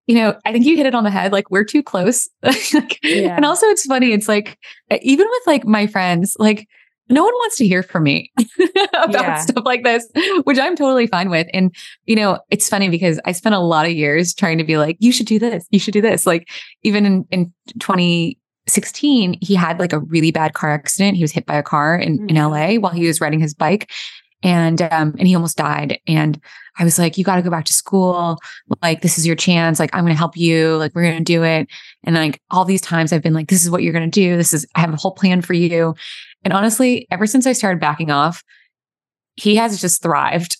you 0.08 0.16
know, 0.16 0.36
I 0.46 0.52
think 0.52 0.66
you 0.66 0.76
hit 0.76 0.86
it 0.86 0.96
on 0.96 1.06
the 1.06 1.10
head. 1.10 1.32
Like 1.32 1.50
we're 1.50 1.64
too 1.64 1.82
close. 1.82 2.28
like, 2.44 3.00
yeah. 3.02 3.36
And 3.36 3.46
also 3.46 3.68
it's 3.68 3.86
funny. 3.86 4.12
It's 4.12 4.28
like, 4.28 4.58
even 5.02 5.26
with 5.30 5.44
like 5.48 5.66
my 5.66 5.88
friends, 5.88 6.36
like 6.38 6.68
no 7.12 7.24
one 7.24 7.34
wants 7.34 7.58
to 7.58 7.68
hear 7.68 7.84
from 7.84 8.04
me 8.04 8.32
about 8.94 9.12
yeah. 9.12 9.36
stuff 9.38 9.64
like 9.66 9.84
this, 9.84 10.08
which 10.44 10.58
I'm 10.58 10.76
totally 10.76 11.08
fine 11.08 11.30
with. 11.30 11.48
And, 11.54 11.74
you 12.06 12.16
know, 12.16 12.40
it's 12.50 12.70
funny 12.70 12.90
because 12.90 13.20
I 13.26 13.32
spent 13.32 13.56
a 13.56 13.60
lot 13.60 13.86
of 13.86 13.92
years 13.92 14.34
trying 14.34 14.58
to 14.58 14.64
be 14.64 14.78
like, 14.78 14.98
you 15.00 15.12
should 15.12 15.26
do 15.26 15.40
this. 15.40 15.66
You 15.72 15.80
should 15.80 15.94
do 15.94 16.02
this. 16.02 16.26
Like 16.26 16.50
even 16.84 17.06
in, 17.06 17.26
in 17.32 17.54
2016, 17.80 19.38
he 19.42 19.56
had 19.56 19.80
like 19.80 19.94
a 19.94 20.00
really 20.00 20.32
bad 20.32 20.54
car 20.54 20.72
accident. 20.72 21.18
He 21.18 21.24
was 21.24 21.32
hit 21.32 21.46
by 21.46 21.56
a 21.56 21.64
car 21.64 21.96
in, 21.96 22.20
mm-hmm. 22.20 22.30
in 22.30 22.36
LA 22.36 22.76
while 22.80 22.94
he 22.94 23.08
was 23.08 23.22
riding 23.22 23.40
his 23.40 23.54
bike 23.54 23.90
and 24.44 24.82
um 24.82 25.16
and 25.20 25.28
he 25.28 25.36
almost 25.36 25.58
died 25.58 26.00
and 26.08 26.42
i 26.78 26.84
was 26.84 26.98
like 26.98 27.18
you 27.18 27.24
got 27.24 27.36
to 27.36 27.42
go 27.42 27.50
back 27.50 27.66
to 27.66 27.74
school 27.74 28.40
like 28.82 29.02
this 29.02 29.18
is 29.18 29.28
your 29.28 29.36
chance 29.36 29.80
like 29.80 29.94
i'm 29.94 30.04
going 30.04 30.14
to 30.14 30.18
help 30.18 30.36
you 30.36 30.78
like 30.78 30.94
we're 30.96 31.04
going 31.04 31.18
to 31.18 31.24
do 31.24 31.44
it 31.44 31.68
and 32.04 32.16
like 32.16 32.42
all 32.50 32.66
these 32.66 32.82
times 32.82 33.14
i've 33.14 33.22
been 33.22 33.34
like 33.34 33.50
this 33.50 33.64
is 33.64 33.70
what 33.70 33.84
you're 33.84 33.94
going 33.94 34.10
to 34.10 34.20
do 34.20 34.38
this 34.38 34.54
is 34.54 34.66
i 34.76 34.80
have 34.80 34.94
a 34.94 34.98
whole 34.98 35.14
plan 35.14 35.42
for 35.42 35.54
you 35.54 35.94
and 36.44 36.54
honestly 36.54 37.08
ever 37.12 37.26
since 37.26 37.46
i 37.46 37.54
started 37.54 37.80
backing 37.80 38.12
off 38.12 38.44
he 39.36 39.56
has 39.56 39.80
just 39.80 40.02
thrived 40.02 40.58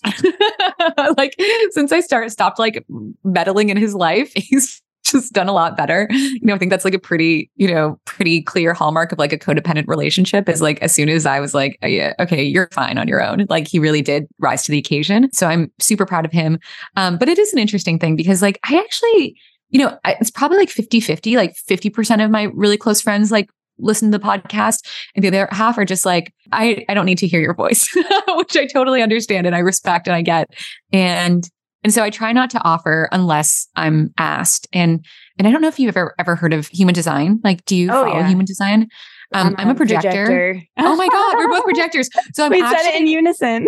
like 1.16 1.34
since 1.70 1.92
i 1.92 2.00
started 2.00 2.30
stopped 2.30 2.58
like 2.58 2.84
meddling 3.24 3.68
in 3.68 3.76
his 3.76 3.94
life 3.94 4.32
he's 4.36 4.82
just 5.04 5.32
done 5.32 5.48
a 5.48 5.52
lot 5.52 5.76
better. 5.76 6.08
You 6.10 6.40
know, 6.42 6.54
I 6.54 6.58
think 6.58 6.70
that's 6.70 6.84
like 6.84 6.94
a 6.94 6.98
pretty, 6.98 7.50
you 7.56 7.72
know, 7.72 7.98
pretty 8.04 8.42
clear 8.42 8.72
hallmark 8.72 9.12
of 9.12 9.18
like 9.18 9.32
a 9.32 9.38
codependent 9.38 9.86
relationship 9.86 10.48
is 10.48 10.62
like 10.62 10.80
as 10.82 10.92
soon 10.92 11.08
as 11.08 11.26
I 11.26 11.40
was 11.40 11.54
like, 11.54 11.78
oh, 11.82 11.86
yeah, 11.86 12.14
okay, 12.18 12.42
you're 12.42 12.68
fine 12.72 12.98
on 12.98 13.08
your 13.08 13.22
own. 13.22 13.46
Like 13.48 13.68
he 13.68 13.78
really 13.78 14.02
did 14.02 14.26
rise 14.38 14.62
to 14.64 14.72
the 14.72 14.78
occasion. 14.78 15.30
So 15.32 15.46
I'm 15.46 15.70
super 15.78 16.06
proud 16.06 16.24
of 16.24 16.32
him. 16.32 16.58
Um, 16.96 17.18
but 17.18 17.28
it 17.28 17.38
is 17.38 17.52
an 17.52 17.58
interesting 17.58 17.98
thing 17.98 18.16
because 18.16 18.42
like 18.42 18.58
I 18.64 18.78
actually, 18.78 19.36
you 19.70 19.78
know, 19.78 19.98
it's 20.04 20.30
probably 20.30 20.58
like 20.58 20.70
50 20.70 21.00
50, 21.00 21.36
like 21.36 21.54
50% 21.68 22.24
of 22.24 22.30
my 22.30 22.44
really 22.54 22.76
close 22.76 23.00
friends 23.00 23.30
like 23.30 23.50
listen 23.78 24.10
to 24.12 24.18
the 24.18 24.24
podcast 24.24 24.86
and 25.14 25.24
the 25.24 25.28
other 25.28 25.48
half 25.50 25.78
are 25.78 25.84
just 25.84 26.06
like 26.06 26.32
I 26.52 26.84
I 26.88 26.94
don't 26.94 27.06
need 27.06 27.18
to 27.18 27.26
hear 27.26 27.40
your 27.40 27.54
voice 27.54 27.88
which 28.36 28.56
I 28.56 28.66
totally 28.66 29.02
understand 29.02 29.46
and 29.46 29.56
I 29.56 29.60
respect 29.60 30.06
and 30.06 30.14
I 30.14 30.22
get 30.22 30.48
and 30.92 31.48
and 31.84 31.92
so 31.92 32.02
I 32.02 32.10
try 32.10 32.32
not 32.32 32.50
to 32.50 32.62
offer 32.62 33.08
unless 33.12 33.68
I'm 33.74 34.12
asked. 34.18 34.68
And 34.72 35.04
and 35.38 35.48
I 35.48 35.50
don't 35.50 35.60
know 35.60 35.68
if 35.68 35.78
you've 35.78 35.96
ever 35.96 36.14
ever 36.18 36.36
heard 36.36 36.52
of 36.52 36.68
human 36.68 36.94
design. 36.94 37.40
Like, 37.42 37.64
do 37.64 37.76
you 37.76 37.90
oh, 37.90 38.04
follow 38.04 38.18
yeah. 38.18 38.28
human 38.28 38.46
design? 38.46 38.88
Um, 39.34 39.48
I'm, 39.48 39.54
I'm 39.58 39.68
a 39.70 39.74
projector. 39.74 40.10
projector. 40.10 40.62
oh 40.78 40.96
my 40.96 41.08
god, 41.08 41.36
we're 41.36 41.48
both 41.48 41.64
projectors. 41.64 42.08
So 42.34 42.44
I'm 42.44 42.50
we 42.50 42.62
actually, 42.62 42.84
said 42.84 42.94
it 42.94 43.00
in 43.00 43.06
unison. 43.06 43.66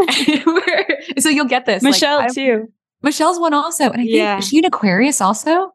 so 1.18 1.28
you'll 1.28 1.46
get 1.46 1.66
this. 1.66 1.82
Michelle 1.82 2.18
like, 2.18 2.34
too. 2.34 2.68
Michelle's 3.02 3.38
one 3.38 3.52
also, 3.52 3.84
and 3.84 3.94
I 3.94 4.04
think 4.04 4.10
yeah. 4.10 4.38
is 4.38 4.48
she 4.48 4.58
an 4.58 4.64
Aquarius 4.64 5.20
also? 5.20 5.72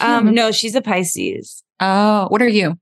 Um, 0.00 0.34
no, 0.34 0.52
she's 0.52 0.74
a 0.74 0.82
Pisces. 0.82 1.62
Oh, 1.80 2.26
what 2.28 2.42
are 2.42 2.48
you? 2.48 2.78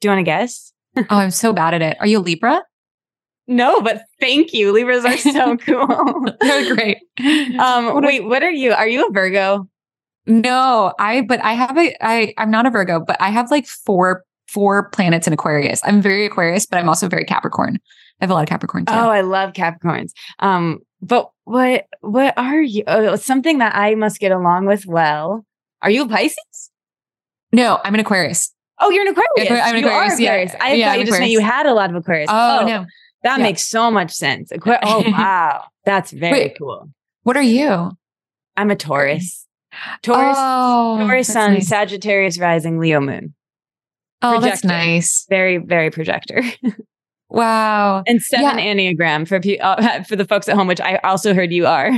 Do 0.00 0.08
you 0.08 0.10
want 0.10 0.20
to 0.20 0.24
guess? 0.24 0.72
oh, 0.96 1.04
I'm 1.10 1.30
so 1.30 1.52
bad 1.52 1.74
at 1.74 1.82
it. 1.82 1.96
Are 2.00 2.06
you 2.06 2.18
a 2.18 2.20
Libra? 2.20 2.62
No, 3.48 3.80
but 3.80 4.02
thank 4.20 4.52
you. 4.52 4.72
Libras 4.72 5.04
are 5.04 5.16
so 5.16 5.56
cool. 5.58 6.26
They're 6.40 6.74
great. 6.74 6.98
Um, 7.58 7.94
what 7.94 8.04
wait, 8.04 8.22
are, 8.22 8.28
what 8.28 8.42
are 8.42 8.50
you? 8.50 8.72
Are 8.72 8.88
you 8.88 9.06
a 9.06 9.12
Virgo? 9.12 9.68
No, 10.26 10.92
I 10.98 11.20
but 11.20 11.40
I 11.44 11.52
have 11.52 11.78
a 11.78 11.94
I 12.00 12.34
I'm 12.38 12.50
not 12.50 12.66
a 12.66 12.70
Virgo, 12.70 13.00
but 13.00 13.16
I 13.20 13.30
have 13.30 13.50
like 13.50 13.66
four 13.66 14.24
four 14.48 14.90
planets 14.90 15.26
in 15.26 15.32
Aquarius. 15.32 15.80
I'm 15.84 16.02
very 16.02 16.26
Aquarius, 16.26 16.66
but 16.66 16.78
I'm 16.78 16.88
also 16.88 17.08
very 17.08 17.24
Capricorn. 17.24 17.78
I 18.20 18.24
have 18.24 18.30
a 18.30 18.34
lot 18.34 18.42
of 18.42 18.48
Capricorn 18.48 18.86
too. 18.86 18.92
Oh, 18.92 19.08
I 19.08 19.20
love 19.20 19.52
Capricorns. 19.52 20.10
Um, 20.40 20.80
but 21.00 21.30
what 21.44 21.86
what 22.00 22.34
are 22.36 22.60
you? 22.60 22.82
Oh, 22.88 23.14
something 23.14 23.58
that 23.58 23.76
I 23.76 23.94
must 23.94 24.18
get 24.18 24.32
along 24.32 24.66
with 24.66 24.86
well. 24.86 25.46
Are 25.82 25.90
you 25.90 26.02
a 26.02 26.08
Pisces? 26.08 26.70
No, 27.52 27.80
I'm 27.84 27.94
an 27.94 28.00
Aquarius. 28.00 28.52
Oh, 28.78 28.90
you're 28.90 29.02
an 29.02 29.08
Aquarius. 29.08 29.62
I'm 29.62 29.74
an 29.74 29.80
you 29.80 29.86
Aquarius. 29.86 30.20
Aquarius. 30.20 30.52
Yeah. 30.52 30.64
I 30.64 30.72
yeah, 30.74 30.86
thought 30.86 30.92
I'm 30.92 31.00
you 31.00 31.06
just 31.06 31.18
meant 31.18 31.30
you 31.30 31.40
had 31.40 31.66
a 31.66 31.74
lot 31.74 31.90
of 31.90 31.96
Aquarius. 31.96 32.28
Oh, 32.30 32.60
oh 32.60 32.66
no. 32.66 32.86
That 33.22 33.38
yeah. 33.38 33.42
makes 33.44 33.62
so 33.62 33.90
much 33.90 34.12
sense. 34.12 34.52
Oh 34.54 34.60
wow. 35.06 35.64
That's 35.84 36.10
very 36.10 36.32
Wait, 36.32 36.56
cool. 36.58 36.90
What 37.22 37.36
are 37.36 37.42
you? 37.42 37.92
I'm 38.56 38.70
a 38.70 38.76
Taurus. 38.76 39.46
Taurus, 40.02 40.36
oh, 40.38 40.98
Taurus 41.00 41.28
sun, 41.28 41.54
nice. 41.54 41.68
Sagittarius 41.68 42.38
rising, 42.38 42.78
Leo 42.78 43.00
moon. 43.00 43.34
Oh, 44.22 44.32
projector. 44.32 44.48
that's 44.48 44.64
nice. 44.64 45.26
Very, 45.28 45.58
very 45.58 45.90
projector. 45.90 46.42
wow. 47.28 48.02
And 48.06 48.22
seven 48.22 48.58
yeah. 48.58 48.74
Enneagram 48.74 49.28
for 49.28 49.40
uh, 49.60 50.02
for 50.04 50.16
the 50.16 50.24
folks 50.24 50.48
at 50.48 50.56
home, 50.56 50.66
which 50.66 50.80
I 50.80 50.96
also 51.04 51.34
heard 51.34 51.52
you 51.52 51.66
are. 51.66 51.90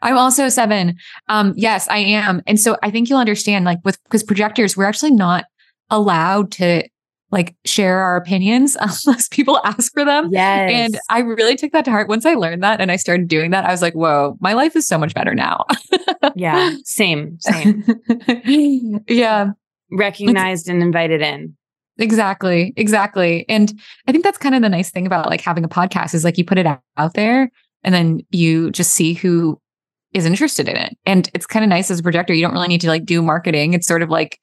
I'm 0.00 0.16
also 0.16 0.48
seven. 0.48 0.96
Um, 1.28 1.54
yes, 1.56 1.88
I 1.88 1.98
am. 1.98 2.42
And 2.46 2.58
so 2.58 2.76
I 2.82 2.90
think 2.90 3.10
you'll 3.10 3.18
understand, 3.18 3.64
like 3.64 3.80
with 3.84 4.02
because 4.04 4.22
projectors, 4.22 4.76
we're 4.76 4.84
actually 4.84 5.10
not 5.10 5.44
allowed 5.90 6.52
to 6.52 6.88
like 7.30 7.54
share 7.64 7.98
our 7.98 8.16
opinions 8.16 8.76
unless 8.80 9.28
people 9.28 9.60
ask 9.64 9.92
for 9.92 10.04
them. 10.04 10.30
Yes. 10.32 10.70
And 10.72 10.98
I 11.08 11.20
really 11.20 11.56
took 11.56 11.72
that 11.72 11.84
to 11.84 11.90
heart. 11.90 12.08
Once 12.08 12.24
I 12.24 12.34
learned 12.34 12.62
that 12.62 12.80
and 12.80 12.90
I 12.90 12.96
started 12.96 13.28
doing 13.28 13.50
that, 13.50 13.64
I 13.64 13.70
was 13.70 13.82
like, 13.82 13.94
whoa, 13.94 14.36
my 14.40 14.54
life 14.54 14.76
is 14.76 14.86
so 14.86 14.98
much 14.98 15.14
better 15.14 15.34
now. 15.34 15.64
yeah. 16.34 16.74
Same. 16.84 17.38
Same. 17.40 17.84
yeah. 19.08 19.50
Recognized 19.90 20.68
and 20.68 20.82
invited 20.82 21.22
in. 21.22 21.56
Exactly. 21.98 22.72
Exactly. 22.76 23.44
And 23.48 23.72
I 24.06 24.12
think 24.12 24.24
that's 24.24 24.38
kind 24.38 24.54
of 24.54 24.62
the 24.62 24.68
nice 24.68 24.90
thing 24.90 25.06
about 25.06 25.26
like 25.26 25.40
having 25.40 25.64
a 25.64 25.68
podcast 25.68 26.14
is 26.14 26.24
like 26.24 26.38
you 26.38 26.44
put 26.44 26.58
it 26.58 26.66
out 26.96 27.14
there 27.14 27.50
and 27.82 27.94
then 27.94 28.20
you 28.30 28.70
just 28.70 28.92
see 28.92 29.14
who 29.14 29.60
is 30.14 30.24
interested 30.24 30.68
in 30.68 30.76
it. 30.76 30.96
And 31.04 31.28
it's 31.34 31.46
kind 31.46 31.64
of 31.64 31.68
nice 31.68 31.90
as 31.90 31.98
a 31.98 32.02
projector. 32.02 32.32
You 32.32 32.42
don't 32.42 32.52
really 32.52 32.68
need 32.68 32.80
to 32.82 32.88
like 32.88 33.04
do 33.04 33.20
marketing. 33.20 33.74
It's 33.74 33.86
sort 33.86 34.02
of 34.02 34.10
like 34.10 34.38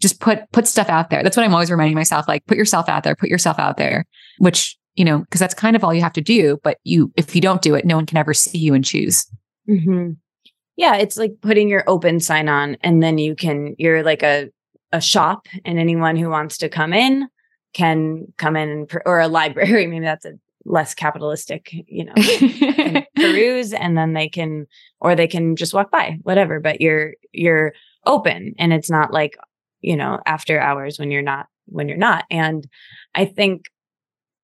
just 0.00 0.20
put 0.20 0.50
put 0.52 0.66
stuff 0.66 0.88
out 0.88 1.10
there. 1.10 1.22
That's 1.22 1.36
what 1.36 1.44
I'm 1.44 1.54
always 1.54 1.70
reminding 1.70 1.94
myself 1.94 2.26
like 2.26 2.46
put 2.46 2.56
yourself 2.56 2.88
out 2.88 3.04
there, 3.04 3.14
put 3.14 3.28
yourself 3.28 3.58
out 3.58 3.76
there, 3.76 4.06
which, 4.38 4.76
you 4.94 5.04
know, 5.04 5.20
because 5.20 5.40
that's 5.40 5.54
kind 5.54 5.76
of 5.76 5.84
all 5.84 5.94
you 5.94 6.00
have 6.00 6.12
to 6.14 6.20
do, 6.20 6.58
but 6.62 6.78
you 6.84 7.12
if 7.16 7.34
you 7.34 7.40
don't 7.40 7.62
do 7.62 7.74
it, 7.74 7.84
no 7.84 7.96
one 7.96 8.06
can 8.06 8.18
ever 8.18 8.34
see 8.34 8.58
you 8.58 8.74
and 8.74 8.84
choose. 8.84 9.26
Mm-hmm. 9.68 10.12
Yeah, 10.76 10.96
it's 10.96 11.16
like 11.16 11.32
putting 11.42 11.68
your 11.68 11.84
open 11.86 12.20
sign 12.20 12.48
on 12.48 12.76
and 12.82 13.02
then 13.02 13.18
you 13.18 13.36
can 13.36 13.74
you're 13.78 14.02
like 14.02 14.22
a 14.22 14.50
a 14.92 15.00
shop 15.00 15.46
and 15.64 15.78
anyone 15.78 16.16
who 16.16 16.30
wants 16.30 16.58
to 16.58 16.68
come 16.68 16.92
in 16.92 17.28
can 17.72 18.26
come 18.36 18.56
in 18.56 18.68
and, 18.68 18.92
or 19.06 19.20
a 19.20 19.28
library, 19.28 19.86
maybe 19.86 20.04
that's 20.04 20.24
a 20.24 20.32
less 20.64 20.94
capitalistic, 20.94 21.72
you 21.72 22.04
know, 22.04 22.14
peruse 23.16 23.72
and 23.72 23.96
then 23.96 24.12
they 24.12 24.28
can 24.28 24.66
or 25.00 25.14
they 25.14 25.26
can 25.26 25.56
just 25.56 25.74
walk 25.74 25.90
by, 25.90 26.18
whatever, 26.22 26.60
but 26.60 26.80
you're 26.80 27.14
you're 27.32 27.72
open 28.06 28.54
and 28.58 28.72
it's 28.72 28.90
not 28.90 29.12
like 29.12 29.36
you 29.80 29.96
know, 29.96 30.20
after 30.26 30.60
hours 30.60 30.98
when 30.98 31.10
you're 31.10 31.22
not, 31.22 31.46
when 31.66 31.88
you're 31.88 31.96
not. 31.96 32.24
And 32.30 32.66
I 33.14 33.24
think 33.24 33.66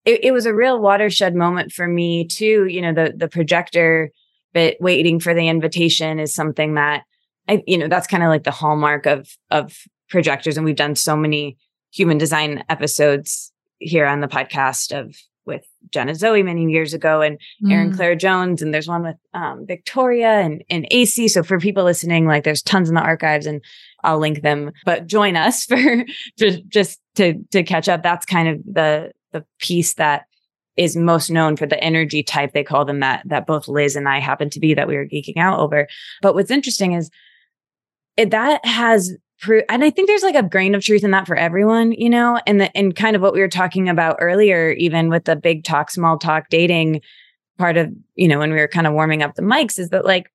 it, 0.04 0.24
it 0.24 0.32
was 0.32 0.46
a 0.46 0.54
real 0.54 0.80
watershed 0.80 1.34
moment 1.34 1.72
for 1.72 1.86
me 1.86 2.26
too. 2.26 2.66
You 2.66 2.82
know, 2.82 2.92
the, 2.92 3.14
the 3.16 3.28
projector 3.28 4.10
but 4.54 4.76
waiting 4.80 5.20
for 5.20 5.34
the 5.34 5.48
invitation 5.48 6.18
is 6.18 6.34
something 6.34 6.76
that 6.76 7.02
I, 7.46 7.62
you 7.66 7.76
know, 7.76 7.88
that's 7.88 8.06
kind 8.06 8.22
of 8.22 8.30
like 8.30 8.44
the 8.44 8.50
hallmark 8.50 9.04
of, 9.04 9.28
of 9.50 9.76
projectors 10.08 10.56
and 10.56 10.64
we've 10.64 10.76
done 10.76 10.94
so 10.94 11.14
many 11.14 11.58
human 11.92 12.16
design 12.16 12.64
episodes 12.70 13.52
here 13.78 14.06
on 14.06 14.20
the 14.20 14.28
podcast 14.28 14.98
of 14.98 15.14
with 15.44 15.64
Jenna 15.90 16.14
Zoe 16.14 16.42
many 16.42 16.64
years 16.64 16.92
ago 16.92 17.20
and 17.20 17.38
mm. 17.62 17.72
Erin 17.72 17.94
Claire 17.94 18.16
Jones. 18.16 18.62
And 18.62 18.74
there's 18.74 18.88
one 18.88 19.02
with 19.02 19.16
um, 19.32 19.64
Victoria 19.66 20.40
and, 20.40 20.64
and 20.68 20.86
AC. 20.90 21.28
So 21.28 21.42
for 21.42 21.60
people 21.60 21.84
listening, 21.84 22.26
like 22.26 22.44
there's 22.44 22.62
tons 22.62 22.88
in 22.88 22.94
the 22.94 23.00
archives 23.00 23.46
and 23.46 23.62
I'll 24.06 24.18
link 24.18 24.42
them, 24.42 24.72
but 24.84 25.06
join 25.06 25.36
us 25.36 25.64
for 25.66 26.04
just, 26.38 27.00
to, 27.16 27.34
to 27.50 27.62
catch 27.62 27.88
up. 27.88 28.02
That's 28.02 28.26
kind 28.26 28.48
of 28.48 28.62
the, 28.64 29.12
the 29.32 29.44
piece 29.58 29.94
that 29.94 30.24
is 30.76 30.96
most 30.96 31.30
known 31.30 31.56
for 31.56 31.66
the 31.66 31.82
energy 31.82 32.22
type. 32.22 32.52
They 32.52 32.64
call 32.64 32.84
them 32.84 33.00
that, 33.00 33.22
that 33.26 33.46
both 33.46 33.68
Liz 33.68 33.96
and 33.96 34.08
I 34.08 34.20
happen 34.20 34.50
to 34.50 34.60
be 34.60 34.74
that 34.74 34.88
we 34.88 34.96
were 34.96 35.06
geeking 35.06 35.38
out 35.38 35.58
over. 35.58 35.88
But 36.22 36.34
what's 36.34 36.50
interesting 36.50 36.92
is 36.92 37.10
it, 38.16 38.30
that 38.30 38.64
has 38.64 39.16
and 39.44 39.84
I 39.84 39.90
think 39.90 40.08
there's 40.08 40.22
like 40.22 40.34
a 40.34 40.42
grain 40.42 40.74
of 40.74 40.82
truth 40.82 41.04
in 41.04 41.10
that 41.10 41.26
for 41.26 41.36
everyone, 41.36 41.92
you 41.92 42.08
know, 42.08 42.40
and 42.46 42.60
the 42.60 42.74
and 42.76 42.96
kind 42.96 43.14
of 43.14 43.22
what 43.22 43.34
we 43.34 43.40
were 43.40 43.48
talking 43.48 43.88
about 43.88 44.16
earlier, 44.18 44.70
even 44.72 45.10
with 45.10 45.24
the 45.24 45.36
big 45.36 45.64
talk, 45.64 45.90
small 45.90 46.18
talk 46.18 46.48
dating 46.48 47.02
part 47.58 47.76
of, 47.76 47.92
you 48.14 48.28
know, 48.28 48.38
when 48.38 48.50
we 48.50 48.58
were 48.58 48.68
kind 48.68 48.86
of 48.86 48.94
warming 48.94 49.22
up 49.22 49.34
the 49.34 49.42
mics, 49.42 49.78
is 49.78 49.90
that 49.90 50.04
like 50.04 50.32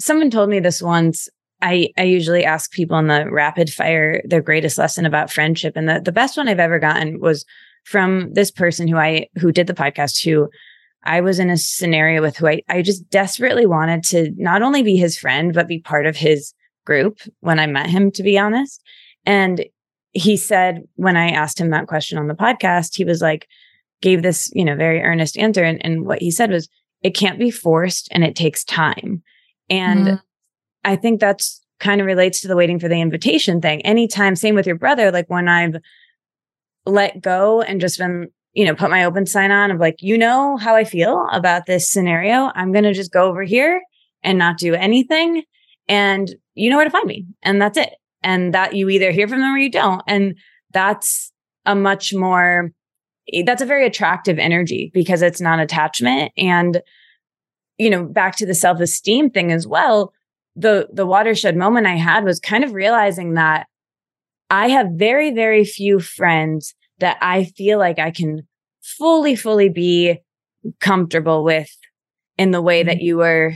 someone 0.00 0.30
told 0.30 0.50
me 0.50 0.58
this 0.60 0.82
once. 0.82 1.28
I, 1.64 1.88
I 1.96 2.02
usually 2.02 2.44
ask 2.44 2.70
people 2.70 2.98
in 2.98 3.06
the 3.06 3.30
rapid 3.30 3.70
fire 3.70 4.22
their 4.26 4.42
greatest 4.42 4.76
lesson 4.76 5.06
about 5.06 5.32
friendship. 5.32 5.72
And 5.76 5.88
the, 5.88 5.98
the 5.98 6.12
best 6.12 6.36
one 6.36 6.46
I've 6.46 6.60
ever 6.60 6.78
gotten 6.78 7.20
was 7.20 7.46
from 7.84 8.32
this 8.34 8.50
person 8.50 8.86
who 8.86 8.98
I 8.98 9.28
who 9.36 9.50
did 9.50 9.66
the 9.66 9.74
podcast 9.74 10.22
who 10.22 10.50
I 11.04 11.22
was 11.22 11.38
in 11.38 11.48
a 11.48 11.56
scenario 11.56 12.20
with 12.20 12.36
who 12.36 12.48
I, 12.48 12.62
I 12.68 12.82
just 12.82 13.08
desperately 13.08 13.64
wanted 13.64 14.04
to 14.04 14.30
not 14.36 14.60
only 14.60 14.82
be 14.82 14.96
his 14.96 15.16
friend, 15.16 15.54
but 15.54 15.66
be 15.66 15.80
part 15.80 16.06
of 16.06 16.16
his 16.16 16.52
group 16.84 17.20
when 17.40 17.58
I 17.58 17.66
met 17.66 17.88
him, 17.88 18.10
to 18.12 18.22
be 18.22 18.38
honest. 18.38 18.82
And 19.24 19.64
he 20.12 20.36
said, 20.36 20.82
when 20.96 21.16
I 21.16 21.30
asked 21.30 21.58
him 21.58 21.70
that 21.70 21.88
question 21.88 22.18
on 22.18 22.28
the 22.28 22.34
podcast, 22.34 22.94
he 22.94 23.04
was 23.04 23.22
like, 23.22 23.48
gave 24.02 24.22
this, 24.22 24.50
you 24.54 24.66
know, 24.66 24.76
very 24.76 25.00
earnest 25.00 25.38
answer. 25.38 25.64
And, 25.64 25.84
and 25.84 26.04
what 26.04 26.20
he 26.20 26.30
said 26.30 26.50
was, 26.50 26.68
it 27.02 27.14
can't 27.14 27.38
be 27.38 27.50
forced 27.50 28.08
and 28.10 28.22
it 28.22 28.36
takes 28.36 28.64
time. 28.64 29.22
And 29.68 30.06
mm. 30.06 30.22
I 30.84 30.96
think 30.96 31.20
that's 31.20 31.60
kind 31.80 32.00
of 32.00 32.06
relates 32.06 32.40
to 32.40 32.48
the 32.48 32.56
waiting 32.56 32.78
for 32.78 32.88
the 32.88 33.00
invitation 33.00 33.60
thing. 33.60 33.80
Anytime, 33.82 34.36
same 34.36 34.54
with 34.54 34.66
your 34.66 34.78
brother, 34.78 35.10
like 35.10 35.28
when 35.28 35.48
I've 35.48 35.76
let 36.86 37.20
go 37.20 37.62
and 37.62 37.80
just 37.80 37.98
been, 37.98 38.28
you 38.52 38.64
know, 38.64 38.74
put 38.74 38.90
my 38.90 39.04
open 39.04 39.26
sign 39.26 39.50
on 39.50 39.70
of 39.70 39.80
like, 39.80 39.96
you 40.00 40.16
know 40.16 40.56
how 40.56 40.76
I 40.76 40.84
feel 40.84 41.26
about 41.32 41.66
this 41.66 41.90
scenario. 41.90 42.50
I'm 42.54 42.72
going 42.72 42.84
to 42.84 42.92
just 42.92 43.12
go 43.12 43.28
over 43.28 43.42
here 43.42 43.82
and 44.22 44.38
not 44.38 44.58
do 44.58 44.74
anything. 44.74 45.42
And 45.88 46.34
you 46.54 46.70
know 46.70 46.76
where 46.76 46.84
to 46.84 46.90
find 46.90 47.06
me. 47.06 47.26
And 47.42 47.60
that's 47.60 47.76
it. 47.76 47.94
And 48.22 48.54
that 48.54 48.74
you 48.74 48.88
either 48.88 49.10
hear 49.10 49.28
from 49.28 49.40
them 49.40 49.54
or 49.54 49.58
you 49.58 49.70
don't. 49.70 50.02
And 50.06 50.36
that's 50.72 51.32
a 51.66 51.74
much 51.74 52.14
more, 52.14 52.70
eh, 53.32 53.42
that's 53.44 53.62
a 53.62 53.66
very 53.66 53.86
attractive 53.86 54.38
energy 54.38 54.90
because 54.94 55.22
it's 55.22 55.40
non 55.40 55.60
attachment. 55.60 56.32
And, 56.36 56.80
you 57.76 57.90
know, 57.90 58.04
back 58.04 58.36
to 58.36 58.46
the 58.46 58.54
self 58.54 58.80
esteem 58.80 59.30
thing 59.30 59.52
as 59.52 59.66
well. 59.66 60.12
The, 60.56 60.88
the 60.92 61.06
watershed 61.06 61.56
moment 61.56 61.86
I 61.86 61.96
had 61.96 62.24
was 62.24 62.38
kind 62.38 62.64
of 62.64 62.72
realizing 62.72 63.34
that 63.34 63.66
I 64.50 64.68
have 64.68 64.88
very, 64.94 65.32
very 65.32 65.64
few 65.64 65.98
friends 66.00 66.74
that 66.98 67.16
I 67.20 67.44
feel 67.44 67.78
like 67.78 67.98
I 67.98 68.10
can 68.10 68.46
fully, 68.82 69.34
fully 69.34 69.68
be 69.68 70.18
comfortable 70.80 71.42
with 71.42 71.70
in 72.38 72.50
the 72.50 72.62
way 72.62 72.82
that 72.82 72.96
mm-hmm. 72.96 73.04
you 73.04 73.16
were 73.16 73.54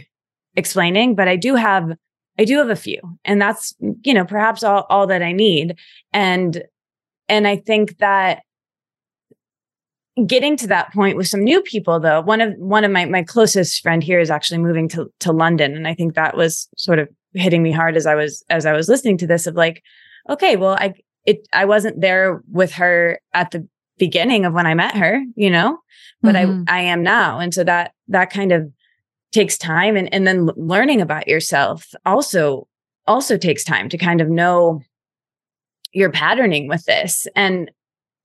explaining. 0.56 1.14
But 1.14 1.28
I 1.28 1.36
do 1.36 1.54
have 1.54 1.92
I 2.38 2.44
do 2.44 2.58
have 2.58 2.70
a 2.70 2.76
few 2.76 3.00
and 3.24 3.42
that's, 3.42 3.74
you 4.04 4.14
know, 4.14 4.24
perhaps 4.24 4.62
all, 4.62 4.86
all 4.88 5.08
that 5.08 5.22
I 5.22 5.32
need. 5.32 5.76
And, 6.12 6.62
and 7.28 7.48
I 7.48 7.56
think 7.56 7.98
that 7.98 8.42
getting 10.26 10.56
to 10.56 10.66
that 10.66 10.92
point 10.92 11.16
with 11.16 11.28
some 11.28 11.42
new 11.42 11.60
people 11.62 12.00
though, 12.00 12.20
one 12.20 12.40
of, 12.40 12.54
one 12.58 12.84
of 12.84 12.90
my, 12.90 13.04
my 13.04 13.22
closest 13.22 13.82
friend 13.82 14.02
here 14.02 14.20
is 14.20 14.30
actually 14.30 14.58
moving 14.58 14.88
to, 14.88 15.12
to 15.20 15.32
London. 15.32 15.76
And 15.76 15.86
I 15.86 15.94
think 15.94 16.14
that 16.14 16.36
was 16.36 16.68
sort 16.76 16.98
of 16.98 17.08
hitting 17.34 17.62
me 17.62 17.72
hard 17.72 17.96
as 17.96 18.06
I 18.06 18.14
was, 18.14 18.44
as 18.50 18.66
I 18.66 18.72
was 18.72 18.88
listening 18.88 19.18
to 19.18 19.26
this 19.26 19.46
of 19.46 19.54
like, 19.54 19.82
okay, 20.28 20.56
well, 20.56 20.76
I, 20.78 20.94
it, 21.24 21.46
I 21.52 21.64
wasn't 21.64 22.00
there 22.00 22.42
with 22.50 22.72
her 22.72 23.20
at 23.34 23.50
the 23.50 23.66
beginning 23.98 24.44
of 24.44 24.52
when 24.52 24.66
I 24.66 24.74
met 24.74 24.96
her, 24.96 25.22
you 25.34 25.50
know, 25.50 25.78
but 26.22 26.34
mm-hmm. 26.34 26.64
I, 26.68 26.78
I 26.78 26.80
am 26.82 27.02
now. 27.02 27.38
And 27.38 27.52
so 27.52 27.64
that, 27.64 27.92
that 28.08 28.30
kind 28.30 28.52
of 28.52 28.70
takes 29.32 29.58
time 29.58 29.96
and, 29.96 30.12
and 30.12 30.26
then 30.26 30.46
learning 30.56 31.00
about 31.00 31.28
yourself 31.28 31.92
also 32.06 32.66
also 33.06 33.38
takes 33.38 33.64
time 33.64 33.88
to 33.88 33.98
kind 33.98 34.20
of 34.20 34.28
know 34.28 34.80
your 35.92 36.10
patterning 36.10 36.68
with 36.68 36.84
this 36.84 37.26
and 37.34 37.70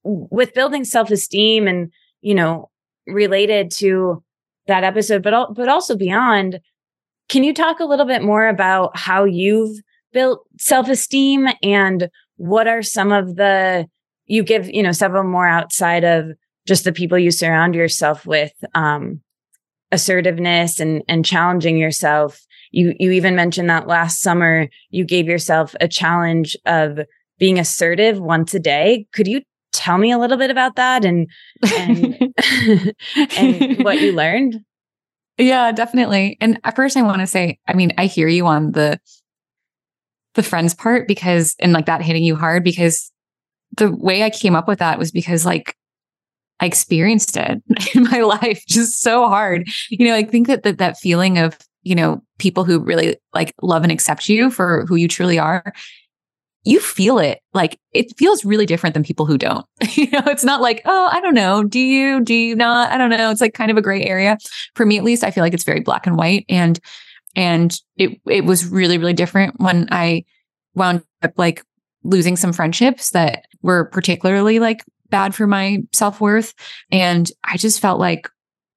with 0.04 0.54
building 0.54 0.84
self-esteem 0.84 1.66
and 1.66 1.90
you 2.20 2.34
know 2.34 2.70
related 3.06 3.70
to 3.70 4.22
that 4.66 4.84
episode 4.84 5.22
but 5.22 5.34
al- 5.34 5.52
but 5.52 5.68
also 5.68 5.96
beyond 5.96 6.60
can 7.28 7.42
you 7.42 7.54
talk 7.54 7.80
a 7.80 7.84
little 7.84 8.06
bit 8.06 8.22
more 8.22 8.48
about 8.48 8.96
how 8.96 9.24
you've 9.24 9.78
built 10.12 10.46
self-esteem 10.58 11.48
and 11.62 12.08
what 12.36 12.66
are 12.66 12.82
some 12.82 13.12
of 13.12 13.36
the 13.36 13.86
you 14.26 14.42
give 14.42 14.68
you 14.70 14.82
know 14.82 14.92
several 14.92 15.24
more 15.24 15.46
outside 15.46 16.04
of 16.04 16.26
just 16.66 16.84
the 16.84 16.92
people 16.92 17.18
you 17.18 17.30
surround 17.30 17.74
yourself 17.74 18.24
with 18.26 18.52
um 18.74 19.20
assertiveness 19.92 20.80
and 20.80 21.02
and 21.08 21.24
challenging 21.24 21.76
yourself? 21.76 22.40
You 22.70 22.94
you 22.98 23.10
even 23.12 23.36
mentioned 23.36 23.70
that 23.70 23.86
last 23.86 24.20
summer 24.20 24.68
you 24.90 25.04
gave 25.04 25.26
yourself 25.26 25.74
a 25.80 25.88
challenge 25.88 26.56
of 26.66 27.00
being 27.38 27.58
assertive 27.58 28.18
once 28.18 28.54
a 28.54 28.60
day. 28.60 29.06
Could 29.12 29.26
you 29.26 29.42
tell 29.74 29.98
me 29.98 30.12
a 30.12 30.18
little 30.18 30.38
bit 30.38 30.50
about 30.50 30.76
that 30.76 31.04
and 31.04 31.28
and, 31.76 32.32
and 33.36 33.84
what 33.84 34.00
you 34.00 34.12
learned 34.12 34.60
yeah 35.36 35.72
definitely 35.72 36.38
and 36.40 36.58
at 36.64 36.76
first 36.76 36.96
i 36.96 37.02
want 37.02 37.20
to 37.20 37.26
say 37.26 37.58
i 37.66 37.74
mean 37.74 37.92
i 37.98 38.06
hear 38.06 38.28
you 38.28 38.46
on 38.46 38.72
the 38.72 38.98
the 40.34 40.42
friends 40.42 40.74
part 40.74 41.06
because 41.06 41.54
and 41.58 41.72
like 41.72 41.86
that 41.86 42.02
hitting 42.02 42.24
you 42.24 42.36
hard 42.36 42.64
because 42.64 43.10
the 43.76 43.94
way 43.94 44.22
i 44.22 44.30
came 44.30 44.54
up 44.54 44.68
with 44.68 44.78
that 44.78 44.98
was 44.98 45.10
because 45.10 45.44
like 45.44 45.76
I 46.60 46.66
experienced 46.66 47.36
it 47.36 47.62
in 47.94 48.04
my 48.04 48.20
life 48.20 48.62
just 48.68 49.00
so 49.00 49.28
hard. 49.28 49.68
You 49.90 50.06
know, 50.06 50.14
I 50.14 50.22
think 50.22 50.46
that, 50.46 50.62
that 50.62 50.78
that 50.78 50.96
feeling 50.96 51.36
of, 51.38 51.58
you 51.82 51.96
know, 51.96 52.22
people 52.38 52.64
who 52.64 52.78
really 52.78 53.16
like 53.34 53.52
love 53.60 53.82
and 53.82 53.90
accept 53.90 54.28
you 54.28 54.50
for 54.50 54.86
who 54.86 54.94
you 54.94 55.08
truly 55.08 55.38
are, 55.38 55.74
you 56.64 56.80
feel 56.80 57.18
it. 57.18 57.40
Like 57.52 57.78
it 57.92 58.16
feels 58.16 58.44
really 58.44 58.66
different 58.66 58.94
than 58.94 59.04
people 59.04 59.26
who 59.26 59.38
don't. 59.38 59.66
you 59.92 60.10
know, 60.10 60.22
it's 60.26 60.44
not 60.44 60.60
like, 60.60 60.82
oh, 60.84 61.08
I 61.12 61.20
don't 61.20 61.34
know. 61.34 61.62
Do 61.64 61.78
you? 61.78 62.20
Do 62.20 62.34
you 62.34 62.56
not? 62.56 62.90
I 62.90 62.98
don't 62.98 63.10
know. 63.10 63.30
It's 63.30 63.40
like 63.40 63.54
kind 63.54 63.70
of 63.70 63.76
a 63.76 63.82
gray 63.82 64.02
area. 64.02 64.38
For 64.74 64.86
me 64.86 64.98
at 64.98 65.04
least, 65.04 65.24
I 65.24 65.30
feel 65.30 65.44
like 65.44 65.54
it's 65.54 65.64
very 65.64 65.80
black 65.80 66.06
and 66.06 66.16
white. 66.16 66.46
And 66.48 66.80
and 67.36 67.78
it 67.96 68.20
it 68.26 68.44
was 68.44 68.66
really, 68.66 68.98
really 68.98 69.12
different 69.12 69.60
when 69.60 69.88
I 69.90 70.24
wound 70.74 71.02
up 71.22 71.32
like 71.36 71.62
losing 72.02 72.36
some 72.36 72.52
friendships 72.52 73.10
that 73.10 73.44
were 73.62 73.86
particularly 73.86 74.58
like 74.58 74.84
bad 75.10 75.34
for 75.34 75.46
my 75.46 75.78
self 75.92 76.20
worth. 76.20 76.54
And 76.90 77.30
I 77.44 77.56
just 77.56 77.80
felt 77.80 78.00
like, 78.00 78.28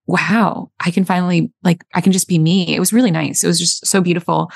wow, 0.07 0.71
I 0.79 0.91
can 0.91 1.03
finally, 1.03 1.51
like, 1.63 1.83
I 1.93 2.01
can 2.01 2.13
just 2.13 2.27
be 2.27 2.39
me. 2.39 2.75
It 2.75 2.79
was 2.79 2.93
really 2.93 3.11
nice. 3.11 3.43
It 3.43 3.47
was 3.47 3.59
just 3.59 3.85
so 3.85 4.01
beautiful. 4.01 4.51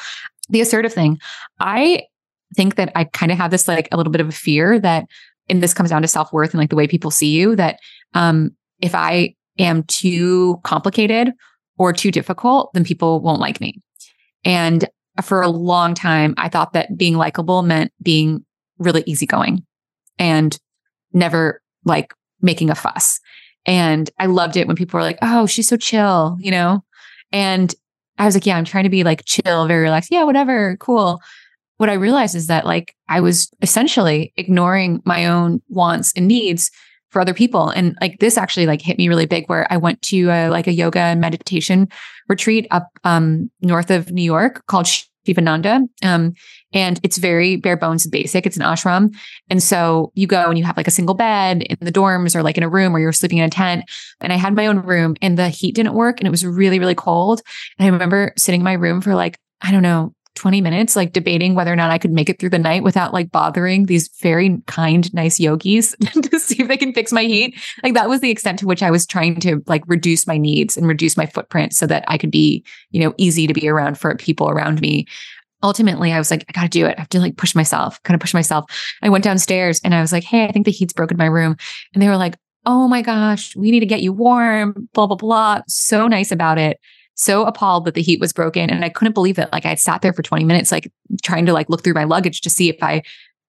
The 0.49 0.61
assertive 0.61 0.93
thing, 0.93 1.19
I 1.59 2.03
think 2.55 2.75
that 2.75 2.91
I 2.95 3.05
kind 3.05 3.31
of 3.31 3.37
have 3.37 3.51
this 3.51 3.67
like 3.67 3.87
a 3.91 3.97
little 3.97 4.11
bit 4.11 4.21
of 4.21 4.29
a 4.29 4.33
fear 4.33 4.79
that, 4.79 5.05
and 5.49 5.61
this 5.61 5.73
comes 5.73 5.89
down 5.89 6.01
to 6.01 6.07
self 6.07 6.31
worth 6.31 6.51
and 6.51 6.59
like 6.59 6.69
the 6.69 6.75
way 6.75 6.87
people 6.87 7.11
see 7.11 7.31
you, 7.31 7.55
that 7.55 7.79
um, 8.13 8.51
if 8.81 8.95
I 8.95 9.35
am 9.59 9.83
too 9.83 10.59
complicated 10.63 11.33
or 11.77 11.93
too 11.93 12.11
difficult, 12.11 12.73
then 12.73 12.83
people 12.83 13.21
won't 13.21 13.39
like 13.41 13.61
me. 13.61 13.81
And 14.43 14.87
for 15.23 15.41
a 15.41 15.49
long 15.49 15.93
time, 15.93 16.33
I 16.37 16.49
thought 16.49 16.73
that 16.73 16.97
being 16.97 17.17
likable 17.17 17.61
meant 17.63 17.91
being 18.01 18.45
really 18.77 19.03
easygoing 19.05 19.65
and 20.17 20.57
never 21.13 21.61
like 21.85 22.13
making 22.41 22.69
a 22.69 22.75
fuss. 22.75 23.19
And 23.65 24.09
I 24.17 24.25
loved 24.25 24.57
it 24.57 24.67
when 24.67 24.75
people 24.75 24.97
were 24.97 25.03
like, 25.03 25.19
oh, 25.21 25.45
she's 25.45 25.67
so 25.67 25.77
chill, 25.77 26.37
you 26.39 26.51
know? 26.51 26.83
And 27.31 27.73
I 28.17 28.25
was 28.25 28.35
like, 28.35 28.45
yeah, 28.45 28.57
I'm 28.57 28.65
trying 28.65 28.85
to 28.85 28.89
be 28.89 29.03
like 29.03 29.23
chill, 29.25 29.67
very 29.67 29.83
relaxed. 29.83 30.11
Yeah, 30.11 30.23
whatever, 30.23 30.77
cool. 30.79 31.21
What 31.81 31.89
I 31.89 31.93
realized 31.93 32.35
is 32.35 32.45
that 32.45 32.63
like 32.63 32.93
I 33.09 33.21
was 33.21 33.49
essentially 33.63 34.33
ignoring 34.37 35.01
my 35.03 35.25
own 35.25 35.63
wants 35.67 36.13
and 36.15 36.27
needs 36.27 36.69
for 37.09 37.19
other 37.19 37.33
people. 37.33 37.69
And 37.69 37.97
like 37.99 38.19
this 38.19 38.37
actually 38.37 38.67
like 38.67 38.83
hit 38.83 38.99
me 38.99 39.09
really 39.09 39.25
big 39.25 39.49
where 39.49 39.65
I 39.73 39.77
went 39.77 39.99
to 40.03 40.29
a, 40.29 40.49
like 40.49 40.67
a 40.67 40.73
yoga 40.73 40.99
and 40.99 41.19
meditation 41.19 41.89
retreat 42.29 42.67
up 42.69 42.87
um, 43.03 43.49
north 43.61 43.89
of 43.89 44.11
New 44.11 44.21
York 44.21 44.63
called 44.67 44.85
Sivananda. 45.25 45.87
Um, 46.03 46.35
and 46.71 46.99
it's 47.01 47.17
very 47.17 47.55
bare 47.55 47.77
bones 47.77 48.05
and 48.05 48.11
basic. 48.11 48.45
It's 48.45 48.57
an 48.57 48.61
ashram. 48.61 49.15
And 49.49 49.63
so 49.63 50.11
you 50.13 50.27
go 50.27 50.49
and 50.49 50.59
you 50.59 50.63
have 50.65 50.77
like 50.77 50.87
a 50.87 50.91
single 50.91 51.15
bed 51.15 51.63
in 51.63 51.77
the 51.81 51.91
dorms 51.91 52.35
or 52.35 52.43
like 52.43 52.59
in 52.59 52.63
a 52.63 52.69
room 52.69 52.93
where 52.93 53.01
you're 53.01 53.11
sleeping 53.11 53.39
in 53.39 53.45
a 53.45 53.49
tent. 53.49 53.85
And 54.19 54.31
I 54.31 54.35
had 54.35 54.55
my 54.55 54.67
own 54.67 54.81
room 54.81 55.15
and 55.19 55.35
the 55.35 55.49
heat 55.49 55.73
didn't 55.73 55.95
work 55.95 56.19
and 56.19 56.27
it 56.27 56.31
was 56.31 56.45
really, 56.45 56.77
really 56.77 56.93
cold. 56.93 57.41
And 57.79 57.87
I 57.87 57.89
remember 57.89 58.33
sitting 58.37 58.61
in 58.61 58.65
my 58.65 58.73
room 58.73 59.01
for 59.01 59.15
like, 59.15 59.39
I 59.61 59.71
don't 59.71 59.81
know, 59.81 60.13
20 60.35 60.61
minutes, 60.61 60.95
like 60.95 61.13
debating 61.13 61.55
whether 61.55 61.71
or 61.71 61.75
not 61.75 61.91
I 61.91 61.97
could 61.97 62.11
make 62.11 62.29
it 62.29 62.39
through 62.39 62.49
the 62.49 62.59
night 62.59 62.83
without 62.83 63.13
like 63.13 63.31
bothering 63.31 63.85
these 63.85 64.09
very 64.21 64.57
kind, 64.67 65.13
nice 65.13 65.39
yogis 65.39 65.95
to 66.23 66.39
see 66.39 66.61
if 66.61 66.67
they 66.67 66.77
can 66.77 66.93
fix 66.93 67.11
my 67.11 67.23
heat. 67.23 67.59
Like 67.83 67.93
that 67.93 68.09
was 68.09 68.21
the 68.21 68.31
extent 68.31 68.59
to 68.59 68.67
which 68.67 68.83
I 68.83 68.91
was 68.91 69.05
trying 69.05 69.39
to 69.41 69.61
like 69.67 69.83
reduce 69.87 70.27
my 70.27 70.37
needs 70.37 70.77
and 70.77 70.87
reduce 70.87 71.17
my 71.17 71.25
footprint 71.25 71.73
so 71.73 71.85
that 71.87 72.03
I 72.07 72.17
could 72.17 72.31
be, 72.31 72.63
you 72.91 73.01
know, 73.01 73.13
easy 73.17 73.47
to 73.47 73.53
be 73.53 73.67
around 73.67 73.97
for 73.97 74.15
people 74.15 74.49
around 74.49 74.81
me 74.81 75.05
ultimately 75.63 76.11
I 76.11 76.17
was 76.17 76.31
like, 76.31 76.45
I 76.49 76.51
gotta 76.53 76.69
do 76.69 76.85
it. 76.85 76.95
I 76.97 77.01
have 77.01 77.09
to 77.09 77.19
like 77.19 77.37
push 77.37 77.55
myself, 77.55 78.01
kind 78.03 78.15
of 78.15 78.21
push 78.21 78.33
myself. 78.33 78.65
I 79.01 79.09
went 79.09 79.23
downstairs 79.23 79.79
and 79.83 79.93
I 79.93 80.01
was 80.01 80.11
like, 80.11 80.23
Hey, 80.23 80.45
I 80.45 80.51
think 80.51 80.65
the 80.65 80.71
heat's 80.71 80.93
broken 80.93 81.17
my 81.17 81.25
room. 81.25 81.55
And 81.93 82.01
they 82.01 82.07
were 82.07 82.17
like, 82.17 82.35
Oh 82.65 82.87
my 82.87 83.01
gosh, 83.01 83.55
we 83.55 83.71
need 83.71 83.79
to 83.81 83.85
get 83.85 84.01
you 84.01 84.13
warm, 84.13 84.89
blah, 84.93 85.07
blah, 85.07 85.15
blah. 85.15 85.61
So 85.67 86.07
nice 86.07 86.31
about 86.31 86.57
it. 86.57 86.79
So 87.15 87.45
appalled 87.45 87.85
that 87.85 87.93
the 87.93 88.01
heat 88.01 88.19
was 88.19 88.33
broken. 88.33 88.69
And 88.69 88.83
I 88.83 88.89
couldn't 88.89 89.13
believe 89.13 89.37
it. 89.37 89.49
Like 89.51 89.65
I 89.65 89.69
had 89.69 89.79
sat 89.79 90.01
there 90.01 90.13
for 90.13 90.23
20 90.23 90.43
minutes, 90.45 90.71
like 90.71 90.91
trying 91.23 91.45
to 91.45 91.53
like 91.53 91.69
look 91.69 91.83
through 91.83 91.93
my 91.93 92.05
luggage 92.05 92.41
to 92.41 92.49
see 92.49 92.69
if 92.69 92.81
I 92.81 93.03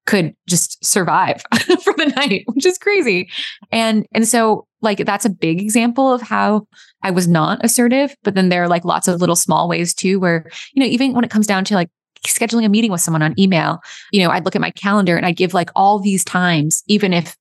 could 0.05 0.35
just 0.47 0.83
survive 0.83 1.41
for 1.83 1.93
the 1.93 2.11
night, 2.15 2.43
which 2.47 2.65
is 2.65 2.77
crazy. 2.77 3.29
And 3.71 4.05
and 4.11 4.27
so 4.27 4.67
like 4.81 5.05
that's 5.05 5.25
a 5.25 5.29
big 5.29 5.61
example 5.61 6.11
of 6.11 6.21
how 6.21 6.67
I 7.03 7.11
was 7.11 7.27
not 7.27 7.63
assertive, 7.63 8.15
but 8.23 8.35
then 8.35 8.49
there 8.49 8.63
are 8.63 8.67
like 8.67 8.85
lots 8.85 9.07
of 9.07 9.21
little 9.21 9.35
small 9.35 9.69
ways 9.69 9.93
too 9.93 10.19
where, 10.19 10.49
you 10.73 10.81
know, 10.81 10.89
even 10.89 11.13
when 11.13 11.23
it 11.23 11.31
comes 11.31 11.47
down 11.47 11.63
to 11.65 11.75
like 11.75 11.89
scheduling 12.27 12.65
a 12.65 12.69
meeting 12.69 12.91
with 12.91 13.01
someone 13.01 13.21
on 13.21 13.37
email, 13.39 13.79
you 14.11 14.21
know, 14.21 14.29
I'd 14.29 14.45
look 14.45 14.55
at 14.55 14.61
my 14.61 14.71
calendar 14.71 15.15
and 15.15 15.25
I'd 15.25 15.37
give 15.37 15.53
like 15.53 15.69
all 15.75 15.99
these 15.99 16.23
times, 16.23 16.83
even 16.87 17.13
if 17.13 17.37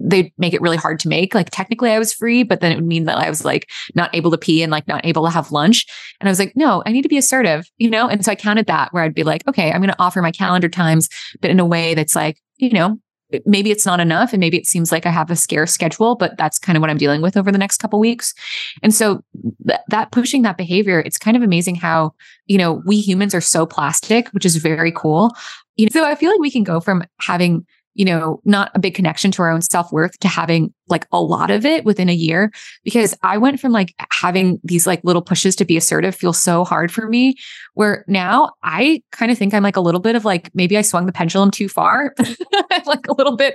they'd 0.00 0.32
make 0.38 0.54
it 0.54 0.60
really 0.60 0.76
hard 0.76 0.98
to 1.00 1.08
make. 1.08 1.34
Like 1.34 1.50
technically 1.50 1.90
I 1.90 1.98
was 1.98 2.12
free, 2.12 2.42
but 2.42 2.60
then 2.60 2.72
it 2.72 2.76
would 2.76 2.86
mean 2.86 3.04
that 3.04 3.18
I 3.18 3.28
was 3.28 3.44
like 3.44 3.68
not 3.94 4.14
able 4.14 4.30
to 4.30 4.38
pee 4.38 4.62
and 4.62 4.72
like 4.72 4.88
not 4.88 5.04
able 5.04 5.24
to 5.24 5.30
have 5.30 5.52
lunch. 5.52 5.86
And 6.20 6.28
I 6.28 6.30
was 6.30 6.38
like, 6.38 6.56
no, 6.56 6.82
I 6.86 6.92
need 6.92 7.02
to 7.02 7.08
be 7.08 7.18
assertive, 7.18 7.66
you 7.78 7.90
know? 7.90 8.08
And 8.08 8.24
so 8.24 8.32
I 8.32 8.34
counted 8.34 8.66
that 8.66 8.92
where 8.92 9.02
I'd 9.02 9.14
be 9.14 9.24
like, 9.24 9.46
okay, 9.46 9.70
I'm 9.70 9.80
going 9.80 9.92
to 9.92 10.02
offer 10.02 10.22
my 10.22 10.32
calendar 10.32 10.68
times, 10.68 11.08
but 11.40 11.50
in 11.50 11.60
a 11.60 11.66
way 11.66 11.94
that's 11.94 12.16
like, 12.16 12.38
you 12.56 12.70
know, 12.70 12.98
maybe 13.44 13.70
it's 13.70 13.86
not 13.86 14.00
enough 14.00 14.32
and 14.32 14.40
maybe 14.40 14.56
it 14.56 14.66
seems 14.66 14.90
like 14.90 15.06
I 15.06 15.10
have 15.10 15.30
a 15.30 15.36
scarce 15.36 15.72
schedule, 15.72 16.16
but 16.16 16.36
that's 16.36 16.58
kind 16.58 16.76
of 16.76 16.80
what 16.80 16.90
I'm 16.90 16.98
dealing 16.98 17.22
with 17.22 17.36
over 17.36 17.52
the 17.52 17.58
next 17.58 17.78
couple 17.78 17.98
weeks. 18.00 18.34
And 18.82 18.94
so 18.94 19.22
th- 19.66 19.80
that 19.88 20.10
pushing 20.10 20.42
that 20.42 20.56
behavior, 20.56 21.00
it's 21.00 21.18
kind 21.18 21.36
of 21.36 21.42
amazing 21.42 21.76
how, 21.76 22.14
you 22.46 22.58
know, 22.58 22.82
we 22.84 23.00
humans 23.00 23.34
are 23.34 23.40
so 23.40 23.66
plastic, 23.66 24.28
which 24.30 24.44
is 24.44 24.56
very 24.56 24.92
cool. 24.92 25.30
You 25.76 25.86
know, 25.86 25.90
so 25.92 26.04
I 26.04 26.14
feel 26.14 26.30
like 26.30 26.40
we 26.40 26.50
can 26.50 26.64
go 26.64 26.80
from 26.80 27.04
having 27.20 27.66
you 27.94 28.04
know, 28.04 28.40
not 28.44 28.70
a 28.74 28.78
big 28.78 28.94
connection 28.94 29.30
to 29.32 29.42
our 29.42 29.50
own 29.50 29.62
self 29.62 29.92
worth 29.92 30.18
to 30.20 30.28
having 30.28 30.72
like 30.88 31.06
a 31.12 31.20
lot 31.20 31.50
of 31.50 31.64
it 31.64 31.84
within 31.84 32.08
a 32.08 32.14
year. 32.14 32.52
Because 32.84 33.16
I 33.22 33.38
went 33.38 33.60
from 33.60 33.72
like 33.72 33.94
having 34.12 34.60
these 34.64 34.86
like 34.86 35.02
little 35.04 35.22
pushes 35.22 35.56
to 35.56 35.64
be 35.64 35.76
assertive 35.76 36.14
feel 36.14 36.32
so 36.32 36.64
hard 36.64 36.92
for 36.92 37.08
me, 37.08 37.36
where 37.74 38.04
now 38.06 38.52
I 38.62 39.02
kind 39.12 39.32
of 39.32 39.38
think 39.38 39.54
I'm 39.54 39.62
like 39.62 39.76
a 39.76 39.80
little 39.80 40.00
bit 40.00 40.16
of 40.16 40.24
like 40.24 40.50
maybe 40.54 40.76
I 40.76 40.82
swung 40.82 41.06
the 41.06 41.12
pendulum 41.12 41.50
too 41.50 41.68
far, 41.68 42.14
like 42.86 43.06
a 43.08 43.14
little 43.14 43.36
bit 43.36 43.54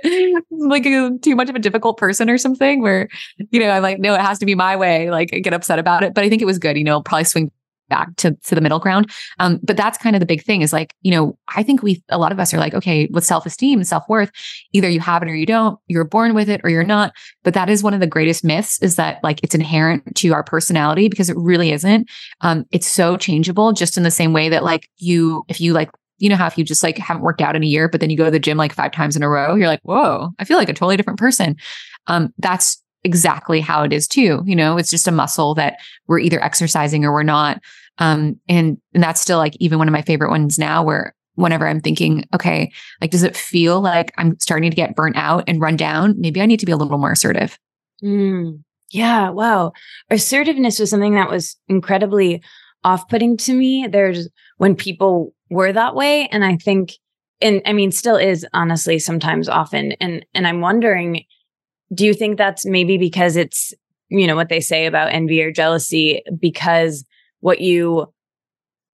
like 0.50 0.86
a, 0.86 1.10
too 1.22 1.36
much 1.36 1.48
of 1.48 1.56
a 1.56 1.60
difficult 1.60 1.96
person 1.96 2.28
or 2.28 2.38
something. 2.38 2.82
Where 2.82 3.08
you 3.50 3.60
know 3.60 3.70
I'm 3.70 3.82
like, 3.82 3.98
no, 3.98 4.14
it 4.14 4.20
has 4.20 4.38
to 4.40 4.46
be 4.46 4.54
my 4.54 4.76
way. 4.76 5.10
Like 5.10 5.30
I 5.32 5.38
get 5.38 5.54
upset 5.54 5.78
about 5.78 6.02
it, 6.02 6.14
but 6.14 6.24
I 6.24 6.28
think 6.28 6.42
it 6.42 6.46
was 6.46 6.58
good. 6.58 6.76
You 6.76 6.84
know, 6.84 7.02
probably 7.02 7.24
swing 7.24 7.50
back 7.88 8.14
to, 8.16 8.32
to 8.44 8.54
the 8.54 8.60
middle 8.60 8.78
ground. 8.78 9.10
Um, 9.38 9.60
but 9.62 9.76
that's 9.76 9.98
kind 9.98 10.16
of 10.16 10.20
the 10.20 10.26
big 10.26 10.42
thing 10.42 10.62
is 10.62 10.72
like, 10.72 10.94
you 11.02 11.10
know, 11.10 11.38
I 11.54 11.62
think 11.62 11.82
we, 11.82 12.02
a 12.08 12.18
lot 12.18 12.32
of 12.32 12.40
us 12.40 12.52
are 12.52 12.58
like, 12.58 12.74
okay, 12.74 13.08
with 13.12 13.24
self 13.24 13.46
esteem 13.46 13.82
self 13.84 14.08
worth, 14.08 14.30
either 14.72 14.88
you 14.88 15.00
have 15.00 15.22
it 15.22 15.28
or 15.28 15.34
you 15.34 15.46
don't, 15.46 15.78
you're 15.86 16.04
born 16.04 16.34
with 16.34 16.48
it 16.48 16.60
or 16.64 16.70
you're 16.70 16.84
not. 16.84 17.12
But 17.44 17.54
that 17.54 17.70
is 17.70 17.82
one 17.82 17.94
of 17.94 18.00
the 18.00 18.06
greatest 18.06 18.44
myths 18.44 18.82
is 18.82 18.96
that 18.96 19.22
like 19.22 19.40
it's 19.42 19.54
inherent 19.54 20.16
to 20.16 20.32
our 20.32 20.42
personality 20.42 21.08
because 21.08 21.30
it 21.30 21.36
really 21.36 21.72
isn't. 21.72 22.08
Um, 22.40 22.66
it's 22.70 22.86
so 22.86 23.16
changeable 23.16 23.72
just 23.72 23.96
in 23.96 24.02
the 24.02 24.10
same 24.10 24.32
way 24.32 24.48
that 24.48 24.64
like 24.64 24.88
you, 24.98 25.44
if 25.48 25.60
you 25.60 25.72
like, 25.72 25.90
you 26.18 26.30
know 26.30 26.36
how 26.36 26.46
if 26.46 26.56
you 26.56 26.64
just 26.64 26.82
like 26.82 26.96
haven't 26.96 27.22
worked 27.22 27.42
out 27.42 27.56
in 27.56 27.62
a 27.62 27.66
year, 27.66 27.88
but 27.88 28.00
then 28.00 28.08
you 28.08 28.16
go 28.16 28.24
to 28.24 28.30
the 28.30 28.38
gym 28.38 28.56
like 28.56 28.72
five 28.72 28.92
times 28.92 29.16
in 29.16 29.22
a 29.22 29.28
row, 29.28 29.54
you're 29.54 29.68
like, 29.68 29.82
whoa, 29.82 30.30
I 30.38 30.44
feel 30.44 30.56
like 30.56 30.70
a 30.70 30.72
totally 30.72 30.96
different 30.96 31.18
person. 31.18 31.56
Um, 32.06 32.32
that's 32.38 32.82
exactly 33.06 33.60
how 33.60 33.84
it 33.84 33.92
is 33.92 34.08
too. 34.08 34.42
You 34.44 34.56
know, 34.56 34.76
it's 34.76 34.90
just 34.90 35.08
a 35.08 35.12
muscle 35.12 35.54
that 35.54 35.78
we're 36.08 36.18
either 36.18 36.42
exercising 36.42 37.04
or 37.04 37.12
we're 37.12 37.22
not. 37.22 37.62
Um, 37.98 38.38
and 38.48 38.76
and 38.92 39.02
that's 39.02 39.20
still 39.20 39.38
like 39.38 39.56
even 39.60 39.78
one 39.78 39.88
of 39.88 39.92
my 39.92 40.02
favorite 40.02 40.30
ones 40.30 40.58
now 40.58 40.82
where 40.82 41.14
whenever 41.36 41.66
I'm 41.68 41.80
thinking, 41.80 42.26
okay, 42.34 42.72
like 43.00 43.10
does 43.10 43.22
it 43.22 43.36
feel 43.36 43.80
like 43.80 44.12
I'm 44.18 44.38
starting 44.40 44.70
to 44.70 44.76
get 44.76 44.96
burnt 44.96 45.16
out 45.16 45.44
and 45.46 45.60
run 45.60 45.76
down? 45.76 46.14
Maybe 46.18 46.42
I 46.42 46.46
need 46.46 46.60
to 46.60 46.66
be 46.66 46.72
a 46.72 46.76
little 46.76 46.98
more 46.98 47.12
assertive. 47.12 47.58
Mm, 48.02 48.62
yeah, 48.90 49.30
wow. 49.30 49.72
Assertiveness 50.10 50.78
was 50.78 50.90
something 50.90 51.14
that 51.14 51.30
was 51.30 51.56
incredibly 51.68 52.42
off-putting 52.84 53.36
to 53.38 53.54
me. 53.54 53.86
There's 53.90 54.28
when 54.58 54.74
people 54.74 55.32
were 55.48 55.72
that 55.72 55.94
way 55.94 56.28
and 56.28 56.44
I 56.44 56.56
think 56.56 56.92
and 57.40 57.62
I 57.64 57.72
mean 57.72 57.92
still 57.92 58.16
is 58.16 58.46
honestly 58.52 58.98
sometimes 58.98 59.48
often 59.48 59.92
and 59.92 60.24
and 60.34 60.46
I'm 60.46 60.60
wondering 60.60 61.24
do 61.94 62.04
you 62.04 62.14
think 62.14 62.36
that's 62.36 62.66
maybe 62.66 62.98
because 62.98 63.36
it's, 63.36 63.72
you 64.08 64.26
know, 64.26 64.36
what 64.36 64.48
they 64.48 64.60
say 64.60 64.86
about 64.86 65.12
envy 65.12 65.42
or 65.42 65.52
jealousy, 65.52 66.22
because 66.38 67.04
what 67.40 67.60
you, 67.60 68.12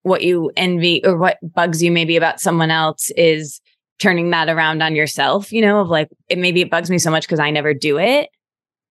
what 0.02 0.22
you 0.22 0.50
envy 0.56 1.04
or 1.04 1.16
what 1.16 1.38
bugs 1.42 1.82
you 1.82 1.92
maybe 1.92 2.16
about 2.16 2.40
someone 2.40 2.70
else 2.70 3.10
is 3.16 3.60
turning 3.98 4.30
that 4.30 4.48
around 4.48 4.82
on 4.82 4.96
yourself, 4.96 5.52
you 5.52 5.62
know, 5.62 5.80
of 5.80 5.88
like, 5.88 6.08
it 6.28 6.38
maybe 6.38 6.60
it 6.60 6.70
bugs 6.70 6.90
me 6.90 6.98
so 6.98 7.10
much 7.10 7.24
because 7.24 7.38
I 7.40 7.50
never 7.50 7.72
do 7.72 7.98
it. 7.98 8.28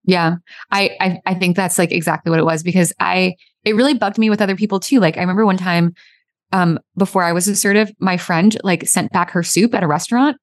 Yeah. 0.03 0.37
I, 0.71 0.97
I 0.99 1.21
I 1.27 1.33
think 1.35 1.55
that's 1.55 1.77
like 1.77 1.91
exactly 1.91 2.31
what 2.31 2.39
it 2.39 2.45
was 2.45 2.63
because 2.63 2.91
I 2.99 3.35
it 3.63 3.75
really 3.75 3.93
bugged 3.93 4.17
me 4.17 4.31
with 4.31 4.41
other 4.41 4.55
people 4.55 4.79
too. 4.79 4.99
Like 4.99 5.17
I 5.17 5.21
remember 5.21 5.45
one 5.45 5.57
time 5.57 5.93
um 6.53 6.79
before 6.97 7.23
I 7.23 7.33
was 7.33 7.47
assertive, 7.47 7.91
my 7.99 8.17
friend 8.17 8.57
like 8.63 8.87
sent 8.87 9.11
back 9.11 9.29
her 9.31 9.43
soup 9.43 9.75
at 9.75 9.83
a 9.83 9.87
restaurant 9.87 10.37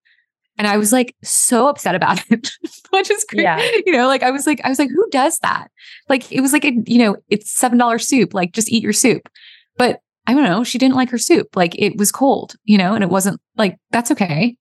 and 0.59 0.67
I 0.67 0.77
was 0.77 0.93
like 0.93 1.15
so 1.23 1.69
upset 1.69 1.95
about 1.95 2.21
it, 2.31 2.51
which 2.91 3.11
is 3.11 3.25
great. 3.25 3.45
Yeah. 3.45 3.67
You 3.87 3.93
know, 3.93 4.09
like 4.09 4.23
I 4.23 4.31
was 4.31 4.47
like, 4.47 4.61
I 4.65 4.69
was 4.69 4.79
like, 4.79 4.91
who 4.91 5.09
does 5.11 5.39
that? 5.39 5.71
Like 6.09 6.31
it 6.31 6.41
was 6.41 6.53
like 6.53 6.65
a, 6.65 6.73
you 6.87 6.99
know, 6.99 7.17
it's 7.29 7.59
$7 7.59 8.03
soup, 8.03 8.35
like 8.35 8.53
just 8.53 8.71
eat 8.71 8.83
your 8.83 8.93
soup. 8.93 9.29
But 9.77 10.01
I 10.27 10.35
don't 10.35 10.45
know, 10.45 10.65
she 10.65 10.79
didn't 10.79 10.97
like 10.97 11.11
her 11.11 11.19
soup. 11.19 11.57
Like 11.57 11.79
it 11.79 11.97
was 11.97 12.13
cold, 12.13 12.57
you 12.65 12.77
know, 12.77 12.95
and 12.95 13.03
it 13.03 13.11
wasn't 13.11 13.41
like, 13.57 13.79
that's 13.93 14.11
okay. 14.11 14.57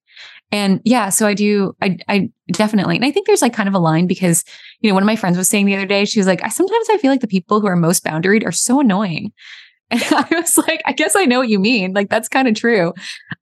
And 0.52 0.80
yeah, 0.86 1.10
so 1.10 1.28
I 1.28 1.34
do, 1.34 1.76
I, 1.82 1.98
I 2.08 2.30
definitely, 2.52 2.96
and 2.96 3.04
I 3.04 3.12
think 3.12 3.28
there's 3.28 3.42
like 3.42 3.54
kind 3.54 3.68
of 3.68 3.76
a 3.76 3.80
line 3.80 4.08
because, 4.08 4.46
you 4.80 4.90
know, 4.90 4.94
one 4.94 5.04
of 5.04 5.08
my 5.08 5.18
friends 5.18 5.38
was 5.38 5.50
saying 5.50 5.66
the 5.66 5.76
other 5.76 5.86
day, 5.86 6.06
she 6.06 6.20
was 6.20 6.28
like, 6.28 6.42
I 6.42 6.48
sometimes 6.48 6.88
I 6.90 6.98
feel 6.98 7.12
like 7.12 7.20
the 7.20 7.28
people 7.28 7.60
who 7.60 7.68
are 7.68 7.76
most 7.76 8.06
boundaried 8.06 8.46
are 8.46 8.52
so 8.54 8.80
annoying. 8.80 9.34
And 9.90 10.04
I 10.12 10.28
was 10.32 10.58
like, 10.58 10.82
I 10.86 10.92
guess 10.92 11.16
I 11.16 11.26
know 11.26 11.40
what 11.40 11.50
you 11.50 11.60
mean. 11.60 11.94
Like, 11.94 12.10
that's 12.10 12.28
kind 12.28 12.48
of 12.48 12.56
true. 12.56 12.94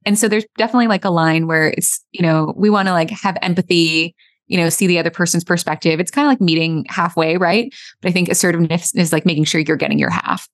And 0.05 0.17
so 0.17 0.27
there's 0.27 0.45
definitely 0.57 0.87
like 0.87 1.05
a 1.05 1.09
line 1.09 1.47
where 1.47 1.67
it's, 1.67 2.03
you 2.11 2.21
know, 2.21 2.53
we 2.55 2.69
want 2.69 2.87
to 2.87 2.93
like 2.93 3.09
have 3.09 3.37
empathy, 3.41 4.15
you 4.47 4.57
know, 4.57 4.69
see 4.69 4.87
the 4.87 4.99
other 4.99 5.09
person's 5.09 5.43
perspective. 5.43 5.99
It's 5.99 6.11
kind 6.11 6.27
of 6.27 6.31
like 6.31 6.41
meeting 6.41 6.85
halfway, 6.89 7.37
right? 7.37 7.73
But 8.01 8.09
I 8.09 8.11
think 8.11 8.29
assertiveness 8.29 8.93
is 8.95 9.11
like 9.11 9.25
making 9.25 9.45
sure 9.45 9.61
you're 9.61 9.77
getting 9.77 9.99
your 9.99 10.11
half. 10.11 10.47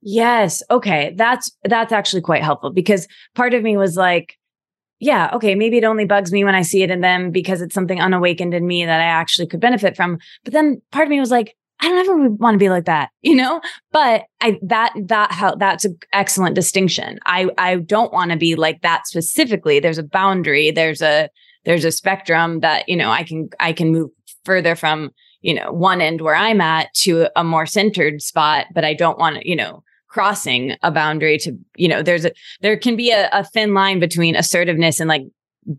Yes. 0.00 0.62
Okay. 0.70 1.14
That's, 1.16 1.50
that's 1.64 1.92
actually 1.92 2.22
quite 2.22 2.44
helpful 2.44 2.70
because 2.70 3.08
part 3.34 3.54
of 3.54 3.62
me 3.62 3.76
was 3.76 3.96
like, 3.96 4.36
yeah, 5.00 5.30
okay, 5.32 5.54
maybe 5.54 5.78
it 5.78 5.84
only 5.84 6.04
bugs 6.04 6.32
me 6.32 6.44
when 6.44 6.54
I 6.54 6.62
see 6.62 6.82
it 6.82 6.90
in 6.90 7.00
them 7.00 7.30
because 7.30 7.62
it's 7.62 7.74
something 7.74 8.00
unawakened 8.00 8.52
in 8.52 8.66
me 8.66 8.84
that 8.84 9.00
I 9.00 9.04
actually 9.04 9.46
could 9.46 9.60
benefit 9.60 9.96
from. 9.96 10.18
But 10.44 10.52
then 10.52 10.82
part 10.90 11.04
of 11.04 11.10
me 11.10 11.20
was 11.20 11.30
like, 11.30 11.56
I 11.80 11.88
don't 11.88 11.98
ever 11.98 12.30
want 12.30 12.54
to 12.54 12.58
be 12.58 12.70
like 12.70 12.86
that, 12.86 13.10
you 13.22 13.36
know? 13.36 13.60
But 13.92 14.24
I 14.40 14.58
that 14.62 14.92
that 15.06 15.32
how 15.32 15.54
that's 15.54 15.84
an 15.84 15.96
excellent 16.12 16.54
distinction. 16.54 17.18
I 17.26 17.48
I 17.56 17.76
don't 17.76 18.12
want 18.12 18.32
to 18.32 18.36
be 18.36 18.56
like 18.56 18.82
that 18.82 19.06
specifically. 19.06 19.78
There's 19.78 19.98
a 19.98 20.02
boundary, 20.02 20.70
there's 20.70 21.02
a 21.02 21.28
there's 21.64 21.84
a 21.84 21.92
spectrum 21.92 22.60
that, 22.60 22.88
you 22.88 22.96
know, 22.96 23.10
I 23.10 23.22
can 23.22 23.48
I 23.60 23.72
can 23.72 23.92
move 23.92 24.10
further 24.44 24.74
from, 24.74 25.10
you 25.40 25.54
know, 25.54 25.70
one 25.70 26.00
end 26.00 26.20
where 26.20 26.34
I'm 26.34 26.60
at 26.60 26.92
to 27.02 27.28
a 27.36 27.44
more 27.44 27.66
centered 27.66 28.22
spot, 28.22 28.66
but 28.74 28.84
I 28.84 28.94
don't 28.94 29.18
want 29.18 29.36
to, 29.36 29.48
you 29.48 29.54
know, 29.54 29.82
crossing 30.08 30.76
a 30.82 30.90
boundary 30.90 31.38
to, 31.38 31.52
you 31.76 31.86
know, 31.86 32.02
there's 32.02 32.24
a 32.24 32.32
there 32.60 32.76
can 32.76 32.96
be 32.96 33.10
a, 33.10 33.28
a 33.32 33.44
thin 33.44 33.74
line 33.74 34.00
between 34.00 34.34
assertiveness 34.34 34.98
and 34.98 35.08
like 35.08 35.22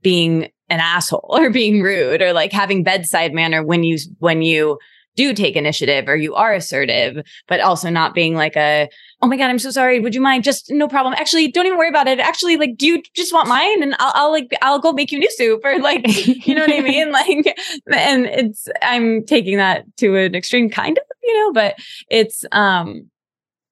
being 0.02 0.44
an 0.70 0.80
asshole 0.80 1.28
or 1.38 1.50
being 1.50 1.82
rude 1.82 2.22
or 2.22 2.34
like 2.34 2.52
having 2.52 2.84
bedside 2.84 3.34
manner 3.34 3.64
when 3.64 3.84
you 3.84 3.98
when 4.20 4.42
you 4.42 4.78
do 5.20 5.34
take 5.34 5.58
initiative 5.58 6.08
or 6.08 6.16
you 6.16 6.34
are 6.34 6.54
assertive, 6.54 7.22
but 7.50 7.60
also 7.60 7.90
not 7.90 8.14
being 8.14 8.36
like 8.36 8.56
a, 8.56 8.88
oh 9.22 9.28
my 9.28 9.36
God, 9.36 9.50
I'm 9.50 9.60
so 9.60 9.70
sorry. 9.70 10.00
Would 10.00 10.16
you 10.16 10.22
mind? 10.22 10.46
Just 10.46 10.72
no 10.72 10.88
problem. 10.88 11.14
Actually, 11.14 11.52
don't 11.52 11.66
even 11.66 11.78
worry 11.78 11.90
about 11.90 12.08
it. 12.08 12.20
Actually, 12.20 12.56
like, 12.56 12.78
do 12.78 12.88
you 12.88 13.04
just 13.18 13.34
want 13.34 13.50
mine? 13.50 13.84
And 13.84 13.96
I'll, 14.00 14.14
I'll 14.16 14.32
like, 14.32 14.50
I'll 14.62 14.80
go 14.80 14.94
make 14.94 15.12
you 15.12 15.20
new 15.20 15.30
soup 15.32 15.60
or 15.66 15.78
like, 15.80 16.06
you 16.48 16.56
know 16.56 16.62
what 16.62 16.74
I 16.74 16.80
mean? 16.80 17.12
Like, 17.12 17.54
and 17.94 18.28
it's, 18.28 18.70
I'm 18.82 19.26
taking 19.26 19.58
that 19.58 19.84
to 19.98 20.16
an 20.16 20.36
extreme 20.36 20.70
kind 20.70 20.98
of, 20.98 21.04
you 21.22 21.34
know, 21.34 21.52
but 21.52 21.76
it's, 22.10 22.46
um, 22.54 23.10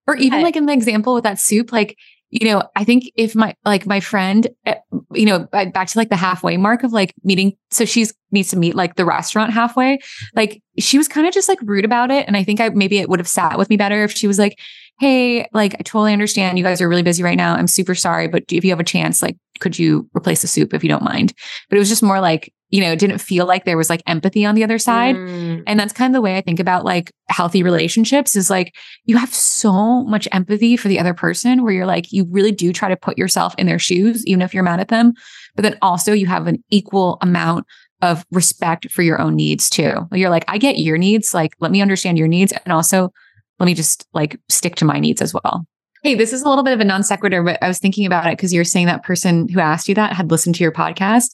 or 0.05 0.17
even 0.17 0.39
I, 0.39 0.43
like 0.43 0.57
in 0.57 0.65
the 0.65 0.73
example 0.73 1.13
with 1.13 1.23
that 1.23 1.39
soup, 1.39 1.71
like 1.71 1.97
you 2.29 2.51
know, 2.51 2.63
I 2.75 2.83
think 2.83 3.11
if 3.15 3.35
my 3.35 3.55
like 3.63 3.85
my 3.85 3.99
friend, 3.99 4.47
eh, 4.65 4.75
you 5.13 5.25
know, 5.25 5.47
back 5.51 5.87
to 5.87 5.97
like 5.97 6.09
the 6.09 6.15
halfway 6.15 6.57
mark 6.57 6.83
of 6.83 6.91
like 6.91 7.13
meeting, 7.23 7.53
so 7.71 7.85
she's 7.85 8.13
needs 8.31 8.49
to 8.49 8.57
meet 8.57 8.75
like 8.75 8.95
the 8.95 9.05
restaurant 9.05 9.53
halfway. 9.53 9.99
Like 10.35 10.61
she 10.77 10.97
was 10.97 11.07
kind 11.07 11.25
of 11.25 11.33
just 11.33 11.47
like 11.47 11.59
rude 11.61 11.85
about 11.85 12.11
it, 12.11 12.27
and 12.27 12.35
I 12.35 12.43
think 12.43 12.59
I 12.59 12.69
maybe 12.69 12.99
it 12.99 13.09
would 13.09 13.19
have 13.19 13.27
sat 13.27 13.57
with 13.57 13.69
me 13.69 13.77
better 13.77 14.03
if 14.03 14.11
she 14.11 14.27
was 14.27 14.37
like, 14.37 14.59
hey, 14.99 15.47
like 15.53 15.75
I 15.75 15.83
totally 15.83 16.13
understand 16.13 16.57
you 16.57 16.63
guys 16.63 16.81
are 16.81 16.89
really 16.89 17.03
busy 17.03 17.23
right 17.23 17.37
now. 17.37 17.55
I'm 17.55 17.67
super 17.67 17.95
sorry, 17.95 18.27
but 18.27 18.43
if 18.51 18.63
you 18.63 18.71
have 18.71 18.79
a 18.79 18.85
chance, 18.85 19.21
like, 19.21 19.37
could 19.59 19.77
you 19.77 20.09
replace 20.15 20.41
the 20.41 20.47
soup 20.47 20.73
if 20.73 20.83
you 20.83 20.89
don't 20.89 21.03
mind? 21.03 21.33
But 21.69 21.77
it 21.77 21.79
was 21.79 21.89
just 21.89 22.03
more 22.03 22.19
like, 22.19 22.53
you 22.69 22.81
know, 22.81 22.91
it 22.91 22.99
didn't 22.99 23.19
feel 23.19 23.45
like 23.45 23.63
there 23.63 23.77
was 23.77 23.89
like 23.89 24.01
empathy 24.07 24.45
on 24.45 24.55
the 24.55 24.63
other 24.63 24.77
side. 24.77 25.15
Mm. 25.15 25.63
And 25.65 25.79
that's 25.79 25.93
kind 25.93 26.11
of 26.11 26.17
the 26.17 26.21
way 26.21 26.35
I 26.35 26.41
think 26.41 26.59
about 26.59 26.83
like 26.83 27.11
healthy 27.29 27.63
relationships 27.63 28.35
is 28.35 28.49
like 28.49 28.75
you 29.05 29.17
have 29.17 29.33
so 29.33 30.03
much 30.03 30.27
empathy 30.31 30.75
for 30.75 30.87
the 30.89 30.99
other 30.99 31.13
person 31.13 31.63
where 31.63 31.71
you're 31.71 31.85
like, 31.85 32.11
you 32.11 32.25
really 32.29 32.51
do 32.51 32.73
try 32.73 32.89
to 32.89 32.97
put 32.97 33.17
yourself 33.17 33.55
in 33.57 33.67
their 33.67 33.79
shoes, 33.79 34.25
even 34.27 34.41
if 34.41 34.53
you're 34.53 34.63
mad 34.63 34.79
at 34.79 34.89
them. 34.89 35.13
But 35.55 35.63
then 35.63 35.77
also 35.81 36.11
you 36.11 36.27
have 36.27 36.47
an 36.47 36.63
equal 36.69 37.17
amount 37.21 37.65
of 38.01 38.25
respect 38.31 38.91
for 38.91 39.01
your 39.01 39.19
own 39.19 39.35
needs 39.35 39.69
too. 39.69 40.07
You're 40.11 40.29
like, 40.29 40.45
I 40.47 40.57
get 40.57 40.77
your 40.77 40.97
needs. 40.97 41.33
Like, 41.33 41.53
let 41.59 41.71
me 41.71 41.81
understand 41.81 42.17
your 42.17 42.27
needs. 42.27 42.51
And 42.65 42.73
also, 42.73 43.11
let 43.59 43.65
me 43.65 43.73
just 43.73 44.07
like 44.13 44.39
stick 44.49 44.75
to 44.75 44.85
my 44.85 44.99
needs 44.99 45.21
as 45.21 45.33
well. 45.33 45.65
Hey, 46.03 46.15
this 46.15 46.31
is 46.31 46.43
a 46.43 46.49
little 46.49 46.63
bit 46.63 46.73
of 46.73 46.79
a 46.79 46.85
non 46.85 47.03
sequitur, 47.03 47.43
but 47.43 47.61
I 47.61 47.67
was 47.67 47.79
thinking 47.79 48.05
about 48.05 48.27
it 48.27 48.37
because 48.37 48.53
you're 48.53 48.63
saying 48.63 48.85
that 48.85 49.03
person 49.03 49.49
who 49.49 49.59
asked 49.59 49.89
you 49.89 49.95
that 49.95 50.13
had 50.13 50.31
listened 50.31 50.55
to 50.55 50.63
your 50.63 50.71
podcast. 50.71 51.31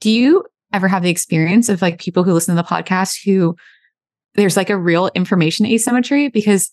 Do 0.00 0.10
you 0.10 0.44
ever 0.72 0.88
have 0.88 1.02
the 1.02 1.10
experience 1.10 1.68
of 1.68 1.82
like 1.82 2.00
people 2.00 2.24
who 2.24 2.32
listen 2.32 2.56
to 2.56 2.62
the 2.62 2.68
podcast 2.68 3.24
who 3.24 3.56
there's 4.34 4.56
like 4.56 4.70
a 4.70 4.78
real 4.78 5.10
information 5.14 5.66
asymmetry 5.66 6.28
because 6.28 6.70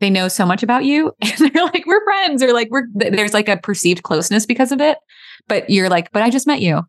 they 0.00 0.10
know 0.10 0.28
so 0.28 0.44
much 0.44 0.62
about 0.62 0.84
you 0.84 1.12
and 1.20 1.38
they're 1.38 1.64
like, 1.64 1.84
we're 1.86 2.04
friends 2.04 2.42
or 2.42 2.52
like, 2.52 2.68
we're, 2.70 2.86
there's 2.94 3.34
like 3.34 3.48
a 3.48 3.56
perceived 3.56 4.02
closeness 4.02 4.46
because 4.46 4.72
of 4.72 4.80
it. 4.80 4.98
But 5.48 5.70
you're 5.70 5.88
like, 5.88 6.10
but 6.12 6.22
I 6.22 6.30
just 6.30 6.46
met 6.46 6.60
you. 6.60 6.82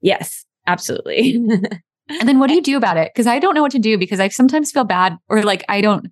Yes, 0.00 0.44
absolutely. 0.66 1.34
and 2.08 2.28
then 2.28 2.38
what 2.38 2.48
do 2.48 2.54
you 2.54 2.62
do 2.62 2.76
about 2.76 2.96
it? 2.96 3.10
Because 3.12 3.26
I 3.26 3.38
don't 3.38 3.54
know 3.54 3.62
what 3.62 3.72
to 3.72 3.78
do 3.78 3.98
because 3.98 4.20
I 4.20 4.28
sometimes 4.28 4.70
feel 4.70 4.84
bad 4.84 5.16
or 5.28 5.42
like 5.42 5.64
I 5.68 5.80
don't, 5.80 6.06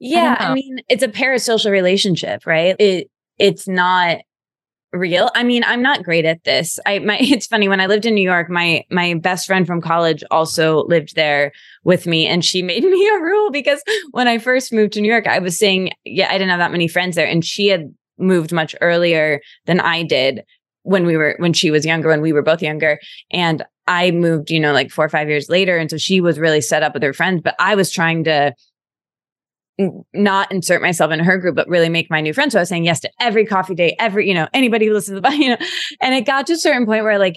yeah, 0.00 0.36
I, 0.40 0.46
I 0.46 0.54
mean, 0.54 0.80
it's 0.88 1.02
a 1.02 1.08
parasocial 1.08 1.70
relationship, 1.70 2.46
right? 2.46 2.74
It 2.78 3.10
it's 3.38 3.68
not 3.68 4.18
real. 4.92 5.30
I 5.34 5.44
mean, 5.44 5.62
I'm 5.64 5.82
not 5.82 6.02
great 6.02 6.24
at 6.24 6.42
this. 6.44 6.78
I 6.86 6.98
my 7.00 7.18
it's 7.20 7.46
funny 7.46 7.68
when 7.68 7.80
I 7.80 7.86
lived 7.86 8.06
in 8.06 8.14
New 8.14 8.28
York, 8.28 8.50
my 8.50 8.84
my 8.90 9.14
best 9.14 9.46
friend 9.46 9.66
from 9.66 9.80
college 9.80 10.24
also 10.30 10.84
lived 10.84 11.14
there 11.16 11.52
with 11.84 12.06
me 12.06 12.26
and 12.26 12.44
she 12.44 12.62
made 12.62 12.82
me 12.82 13.08
a 13.08 13.20
rule 13.20 13.50
because 13.50 13.82
when 14.12 14.26
I 14.26 14.38
first 14.38 14.72
moved 14.72 14.94
to 14.94 15.00
New 15.00 15.10
York, 15.10 15.26
I 15.26 15.38
was 15.38 15.58
saying, 15.58 15.90
yeah, 16.04 16.28
I 16.28 16.32
didn't 16.32 16.50
have 16.50 16.60
that 16.60 16.72
many 16.72 16.88
friends 16.88 17.16
there 17.16 17.28
and 17.28 17.44
she 17.44 17.68
had 17.68 17.94
moved 18.18 18.52
much 18.52 18.74
earlier 18.80 19.40
than 19.66 19.80
I 19.80 20.02
did 20.02 20.44
when 20.82 21.06
we 21.06 21.16
were 21.16 21.36
when 21.38 21.52
she 21.52 21.70
was 21.70 21.84
younger 21.84 22.08
when 22.08 22.22
we 22.22 22.32
were 22.32 22.42
both 22.42 22.62
younger 22.62 22.98
and 23.30 23.64
I 23.86 24.12
moved, 24.12 24.50
you 24.50 24.60
know, 24.60 24.72
like 24.72 24.90
4 24.90 25.06
or 25.06 25.08
5 25.08 25.28
years 25.28 25.48
later 25.48 25.76
and 25.76 25.90
so 25.90 25.98
she 25.98 26.20
was 26.20 26.38
really 26.38 26.60
set 26.60 26.82
up 26.82 26.94
with 26.94 27.02
her 27.02 27.12
friends, 27.12 27.42
but 27.42 27.54
I 27.58 27.74
was 27.74 27.90
trying 27.90 28.24
to 28.24 28.54
not 30.12 30.50
insert 30.52 30.82
myself 30.82 31.10
in 31.12 31.20
her 31.20 31.38
group, 31.38 31.56
but 31.56 31.68
really 31.68 31.88
make 31.88 32.10
my 32.10 32.20
new 32.20 32.32
friends. 32.32 32.52
So 32.52 32.58
I 32.58 32.62
was 32.62 32.68
saying 32.68 32.84
yes 32.84 33.00
to 33.00 33.10
every 33.20 33.46
coffee 33.46 33.74
date, 33.74 33.94
every, 33.98 34.28
you 34.28 34.34
know, 34.34 34.48
anybody 34.52 34.86
who 34.86 34.92
listens 34.92 35.18
to 35.18 35.20
the, 35.20 35.36
you 35.36 35.50
know, 35.50 35.56
and 36.00 36.14
it 36.14 36.26
got 36.26 36.46
to 36.48 36.54
a 36.54 36.58
certain 36.58 36.86
point 36.86 37.04
where 37.04 37.18
like, 37.18 37.36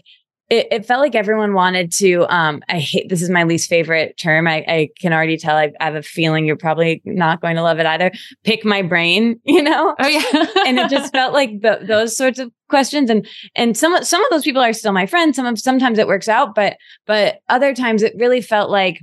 it, 0.49 0.67
it, 0.71 0.85
felt 0.85 1.01
like 1.01 1.15
everyone 1.15 1.53
wanted 1.53 1.91
to 1.93 2.25
um 2.33 2.61
i 2.67 2.77
hate 2.77 3.07
this 3.09 3.21
is 3.21 3.29
my 3.29 3.43
least 3.43 3.69
favorite 3.69 4.17
term. 4.17 4.47
I, 4.47 4.63
I 4.67 4.89
can 4.99 5.13
already 5.13 5.37
tell 5.37 5.55
I, 5.55 5.71
I, 5.79 5.85
have 5.85 5.95
a 5.95 6.03
feeling 6.03 6.45
you're 6.45 6.57
probably 6.57 7.01
not 7.05 7.41
going 7.41 7.55
to 7.55 7.63
love 7.63 7.79
it 7.79 7.85
either. 7.85 8.11
Pick 8.43 8.65
my 8.65 8.81
brain 8.81 9.39
you 9.45 9.63
know? 9.63 9.95
Oh 9.97 10.07
yeah. 10.07 10.21
And 10.67 10.79
it 10.79 10.89
just 10.89 11.13
felt 11.13 11.33
like 11.33 11.61
the, 11.61 11.79
those 11.81 12.15
sorts 12.15 12.39
of 12.39 12.51
questions. 12.69 13.09
And 13.09 13.27
and 13.55 13.75
some 13.75 14.03
some 14.03 14.23
of 14.23 14.29
those 14.31 14.43
people 14.43 14.61
are 14.61 14.73
still 14.73 14.91
my 14.91 15.05
friends. 15.05 15.37
Some 15.37 15.45
of 15.45 15.59
sometimes 15.59 15.97
it 15.97 16.07
works 16.07 16.27
out 16.27 16.55
but 16.55 16.77
but 17.07 17.39
other 17.49 17.73
times 17.73 18.03
it 18.03 18.13
really 18.17 18.41
felt 18.41 18.69
like 18.69 18.99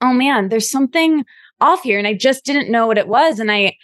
oh 0.00 0.12
man 0.12 0.48
there's 0.48 0.70
something 0.70 1.24
off 1.60 1.82
here 1.82 1.98
and 1.98 2.06
I 2.06 2.14
just 2.14 2.44
didn't 2.44 2.70
know 2.70 2.86
what 2.86 2.98
it 2.98 3.08
was. 3.08 3.38
And 3.38 3.50
I, 3.50 3.76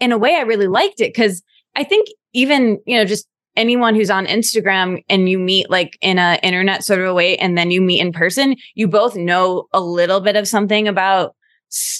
in 0.00 0.12
a 0.12 0.18
way, 0.18 0.36
I 0.36 0.42
really 0.42 0.68
liked 0.68 1.00
it 1.00 1.14
because 1.14 1.42
I 1.74 1.84
think 1.84 2.08
even, 2.32 2.80
you 2.86 2.96
know, 2.96 3.04
just 3.04 3.26
anyone 3.56 3.94
who's 3.94 4.10
on 4.10 4.26
Instagram 4.26 5.02
and 5.08 5.28
you 5.28 5.38
meet 5.38 5.70
like 5.70 5.96
in 6.00 6.18
a 6.18 6.38
internet 6.42 6.84
sort 6.84 7.00
of 7.00 7.06
a 7.06 7.14
way 7.14 7.36
and 7.38 7.56
then 7.56 7.70
you 7.70 7.80
meet 7.80 8.00
in 8.00 8.12
person, 8.12 8.56
you 8.74 8.88
both 8.88 9.16
know 9.16 9.66
a 9.72 9.80
little 9.80 10.20
bit 10.20 10.36
of 10.36 10.48
something 10.48 10.88
about 10.88 11.34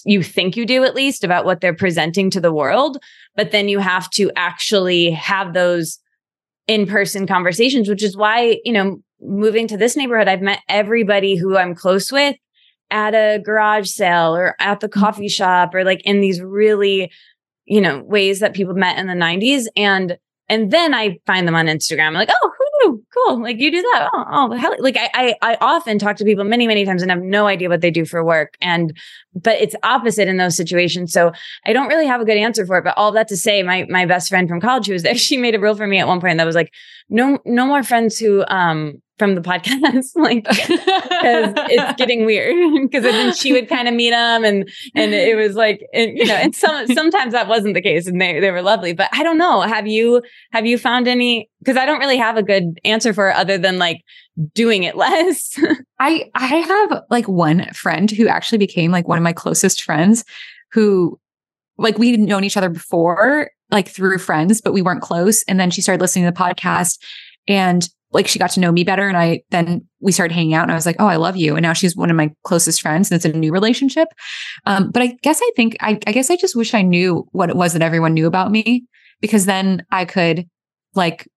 you 0.04 0.22
think 0.22 0.56
you 0.56 0.66
do 0.66 0.84
at 0.84 0.94
least 0.94 1.24
about 1.24 1.44
what 1.44 1.60
they're 1.60 1.74
presenting 1.74 2.30
to 2.30 2.40
the 2.40 2.52
world, 2.52 2.98
but 3.34 3.50
then 3.50 3.68
you 3.68 3.78
have 3.78 4.08
to 4.10 4.30
actually 4.36 5.10
have 5.10 5.52
those 5.52 5.98
in-person 6.68 7.26
conversations, 7.26 7.88
which 7.88 8.02
is 8.02 8.16
why, 8.16 8.58
you 8.64 8.72
know, 8.72 8.98
moving 9.20 9.66
to 9.68 9.76
this 9.76 9.96
neighborhood, 9.96 10.28
I've 10.28 10.42
met 10.42 10.60
everybody 10.68 11.36
who 11.36 11.56
I'm 11.56 11.74
close 11.74 12.12
with 12.12 12.36
at 12.94 13.12
a 13.12 13.40
garage 13.40 13.90
sale 13.90 14.36
or 14.36 14.54
at 14.60 14.78
the 14.78 14.88
mm-hmm. 14.88 15.00
coffee 15.00 15.28
shop 15.28 15.74
or 15.74 15.84
like 15.84 16.00
in 16.04 16.20
these 16.20 16.40
really, 16.40 17.10
you 17.64 17.80
know, 17.80 18.02
ways 18.04 18.38
that 18.38 18.54
people 18.54 18.74
met 18.74 18.98
in 18.98 19.08
the 19.08 19.14
90s. 19.14 19.64
And 19.76 20.16
and 20.48 20.70
then 20.70 20.92
I 20.92 21.18
find 21.26 21.48
them 21.48 21.54
on 21.54 21.66
Instagram. 21.66 22.08
I'm 22.08 22.14
like, 22.14 22.28
oh, 22.30 22.50
who 22.58 22.64
Cool. 23.12 23.40
Like 23.42 23.58
you 23.58 23.70
do 23.70 23.80
that. 23.80 24.10
Oh, 24.12 24.24
oh 24.30 24.52
hell. 24.52 24.74
Like 24.78 24.96
I, 24.96 25.08
I, 25.14 25.34
I 25.52 25.56
often 25.60 25.98
talk 25.98 26.16
to 26.16 26.24
people 26.24 26.44
many, 26.44 26.66
many 26.66 26.84
times 26.84 27.02
and 27.02 27.10
have 27.10 27.22
no 27.22 27.46
idea 27.46 27.68
what 27.68 27.80
they 27.80 27.90
do 27.90 28.04
for 28.04 28.24
work. 28.24 28.56
And, 28.60 28.96
but 29.34 29.60
it's 29.60 29.74
opposite 29.82 30.28
in 30.28 30.36
those 30.36 30.56
situations. 30.56 31.12
So 31.12 31.32
I 31.64 31.72
don't 31.72 31.88
really 31.88 32.06
have 32.06 32.20
a 32.20 32.24
good 32.24 32.36
answer 32.36 32.66
for 32.66 32.78
it. 32.78 32.84
But 32.84 32.94
all 32.96 33.12
that 33.12 33.28
to 33.28 33.36
say, 33.36 33.62
my, 33.62 33.86
my 33.88 34.04
best 34.04 34.28
friend 34.28 34.48
from 34.48 34.60
college 34.60 34.86
who 34.86 34.92
was 34.92 35.02
there, 35.02 35.14
she 35.16 35.36
made 35.36 35.54
a 35.54 35.60
rule 35.60 35.76
for 35.76 35.86
me 35.86 35.98
at 35.98 36.08
one 36.08 36.20
point 36.20 36.38
that 36.38 36.46
was 36.46 36.56
like, 36.56 36.72
no, 37.08 37.38
no 37.44 37.66
more 37.66 37.82
friends 37.82 38.18
who, 38.18 38.44
um, 38.48 39.00
from 39.18 39.34
the 39.34 39.40
podcast, 39.40 40.10
like 40.16 40.44
because 40.44 41.52
it's 41.70 41.92
getting 41.96 42.24
weird. 42.24 42.54
Because 42.82 43.02
then 43.04 43.34
she 43.34 43.52
would 43.52 43.68
kind 43.68 43.88
of 43.88 43.94
meet 43.94 44.10
them, 44.10 44.44
and 44.44 44.68
and 44.94 45.14
it 45.14 45.36
was 45.36 45.54
like, 45.54 45.86
and, 45.92 46.16
you 46.16 46.26
know, 46.26 46.34
and 46.34 46.54
some 46.54 46.86
sometimes 46.88 47.32
that 47.32 47.48
wasn't 47.48 47.74
the 47.74 47.82
case, 47.82 48.06
and 48.06 48.20
they 48.20 48.40
they 48.40 48.50
were 48.50 48.62
lovely. 48.62 48.92
But 48.92 49.08
I 49.12 49.22
don't 49.22 49.38
know. 49.38 49.60
Have 49.62 49.86
you 49.86 50.22
have 50.52 50.66
you 50.66 50.78
found 50.78 51.08
any? 51.08 51.50
Because 51.60 51.76
I 51.76 51.86
don't 51.86 52.00
really 52.00 52.18
have 52.18 52.36
a 52.36 52.42
good 52.42 52.78
answer 52.84 53.14
for 53.14 53.30
it 53.30 53.36
other 53.36 53.56
than 53.56 53.78
like 53.78 54.02
doing 54.54 54.82
it 54.82 54.96
less. 54.96 55.58
I 55.98 56.30
I 56.34 56.46
have 56.46 57.02
like 57.10 57.28
one 57.28 57.72
friend 57.72 58.10
who 58.10 58.28
actually 58.28 58.58
became 58.58 58.90
like 58.90 59.08
one 59.08 59.18
of 59.18 59.24
my 59.24 59.32
closest 59.32 59.82
friends, 59.82 60.24
who 60.72 61.18
like 61.78 61.98
we'd 61.98 62.20
known 62.20 62.44
each 62.44 62.56
other 62.56 62.68
before, 62.68 63.50
like 63.70 63.88
through 63.88 64.18
friends, 64.18 64.60
but 64.60 64.72
we 64.72 64.82
weren't 64.82 65.02
close. 65.02 65.42
And 65.44 65.58
then 65.58 65.70
she 65.70 65.82
started 65.82 66.00
listening 66.00 66.24
to 66.24 66.30
the 66.30 66.36
podcast, 66.36 66.98
and 67.48 67.88
like 68.12 68.28
she 68.28 68.38
got 68.38 68.50
to 68.50 68.60
know 68.60 68.70
me 68.70 68.84
better 68.84 69.08
and 69.08 69.16
I 69.16 69.42
then 69.50 69.86
we 70.00 70.12
started 70.12 70.34
hanging 70.34 70.54
out 70.54 70.62
and 70.62 70.72
I 70.72 70.76
was 70.76 70.86
like, 70.86 70.96
oh, 71.00 71.06
I 71.06 71.16
love 71.16 71.36
you. 71.36 71.56
And 71.56 71.62
now 71.62 71.72
she's 71.72 71.96
one 71.96 72.10
of 72.10 72.16
my 72.16 72.32
closest 72.44 72.80
friends 72.80 73.10
and 73.10 73.16
it's 73.16 73.24
a 73.24 73.36
new 73.36 73.52
relationship. 73.52 74.08
Um, 74.66 74.90
but 74.90 75.02
I 75.02 75.16
guess 75.22 75.40
I 75.42 75.50
think 75.56 75.76
I, 75.80 75.98
I 76.06 76.12
guess 76.12 76.30
I 76.30 76.36
just 76.36 76.54
wish 76.54 76.74
I 76.74 76.82
knew 76.82 77.26
what 77.32 77.50
it 77.50 77.56
was 77.56 77.72
that 77.72 77.82
everyone 77.82 78.14
knew 78.14 78.26
about 78.26 78.52
me 78.52 78.84
because 79.20 79.46
then 79.46 79.84
I 79.90 80.04
could 80.04 80.48
like 80.94 81.28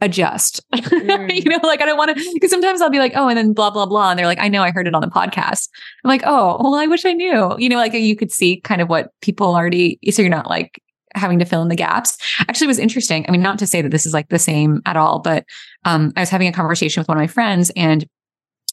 adjust. 0.00 0.60
Mm. 1.02 1.34
you 1.34 1.50
know, 1.50 1.58
like 1.62 1.80
I 1.80 1.86
don't 1.86 1.96
want 1.96 2.16
to 2.16 2.30
because 2.34 2.50
sometimes 2.50 2.80
I'll 2.80 2.90
be 2.90 2.98
like, 2.98 3.12
oh, 3.16 3.28
and 3.28 3.36
then 3.36 3.52
blah, 3.52 3.70
blah, 3.70 3.86
blah. 3.86 4.10
And 4.10 4.18
they're 4.18 4.26
like, 4.26 4.38
I 4.38 4.48
know 4.48 4.62
I 4.62 4.70
heard 4.70 4.86
it 4.86 4.94
on 4.94 5.00
the 5.00 5.08
podcast. 5.08 5.68
I'm 6.04 6.08
like, 6.08 6.22
oh, 6.24 6.58
well, 6.62 6.74
I 6.74 6.86
wish 6.86 7.04
I 7.04 7.12
knew. 7.12 7.54
You 7.58 7.68
know, 7.68 7.76
like 7.76 7.92
you 7.92 8.16
could 8.16 8.30
see 8.30 8.60
kind 8.60 8.80
of 8.80 8.88
what 8.88 9.08
people 9.20 9.54
already 9.54 9.98
so 10.10 10.22
you're 10.22 10.30
not 10.30 10.48
like 10.48 10.81
having 11.14 11.38
to 11.38 11.44
fill 11.44 11.62
in 11.62 11.68
the 11.68 11.76
gaps 11.76 12.18
actually 12.40 12.66
was 12.66 12.78
interesting. 12.78 13.24
I 13.28 13.32
mean, 13.32 13.42
not 13.42 13.58
to 13.58 13.66
say 13.66 13.82
that 13.82 13.90
this 13.90 14.06
is 14.06 14.12
like 14.12 14.28
the 14.28 14.38
same 14.38 14.80
at 14.86 14.96
all, 14.96 15.18
but 15.18 15.44
um, 15.84 16.12
I 16.16 16.20
was 16.20 16.30
having 16.30 16.48
a 16.48 16.52
conversation 16.52 17.00
with 17.00 17.08
one 17.08 17.16
of 17.16 17.22
my 17.22 17.26
friends 17.26 17.70
and 17.76 18.06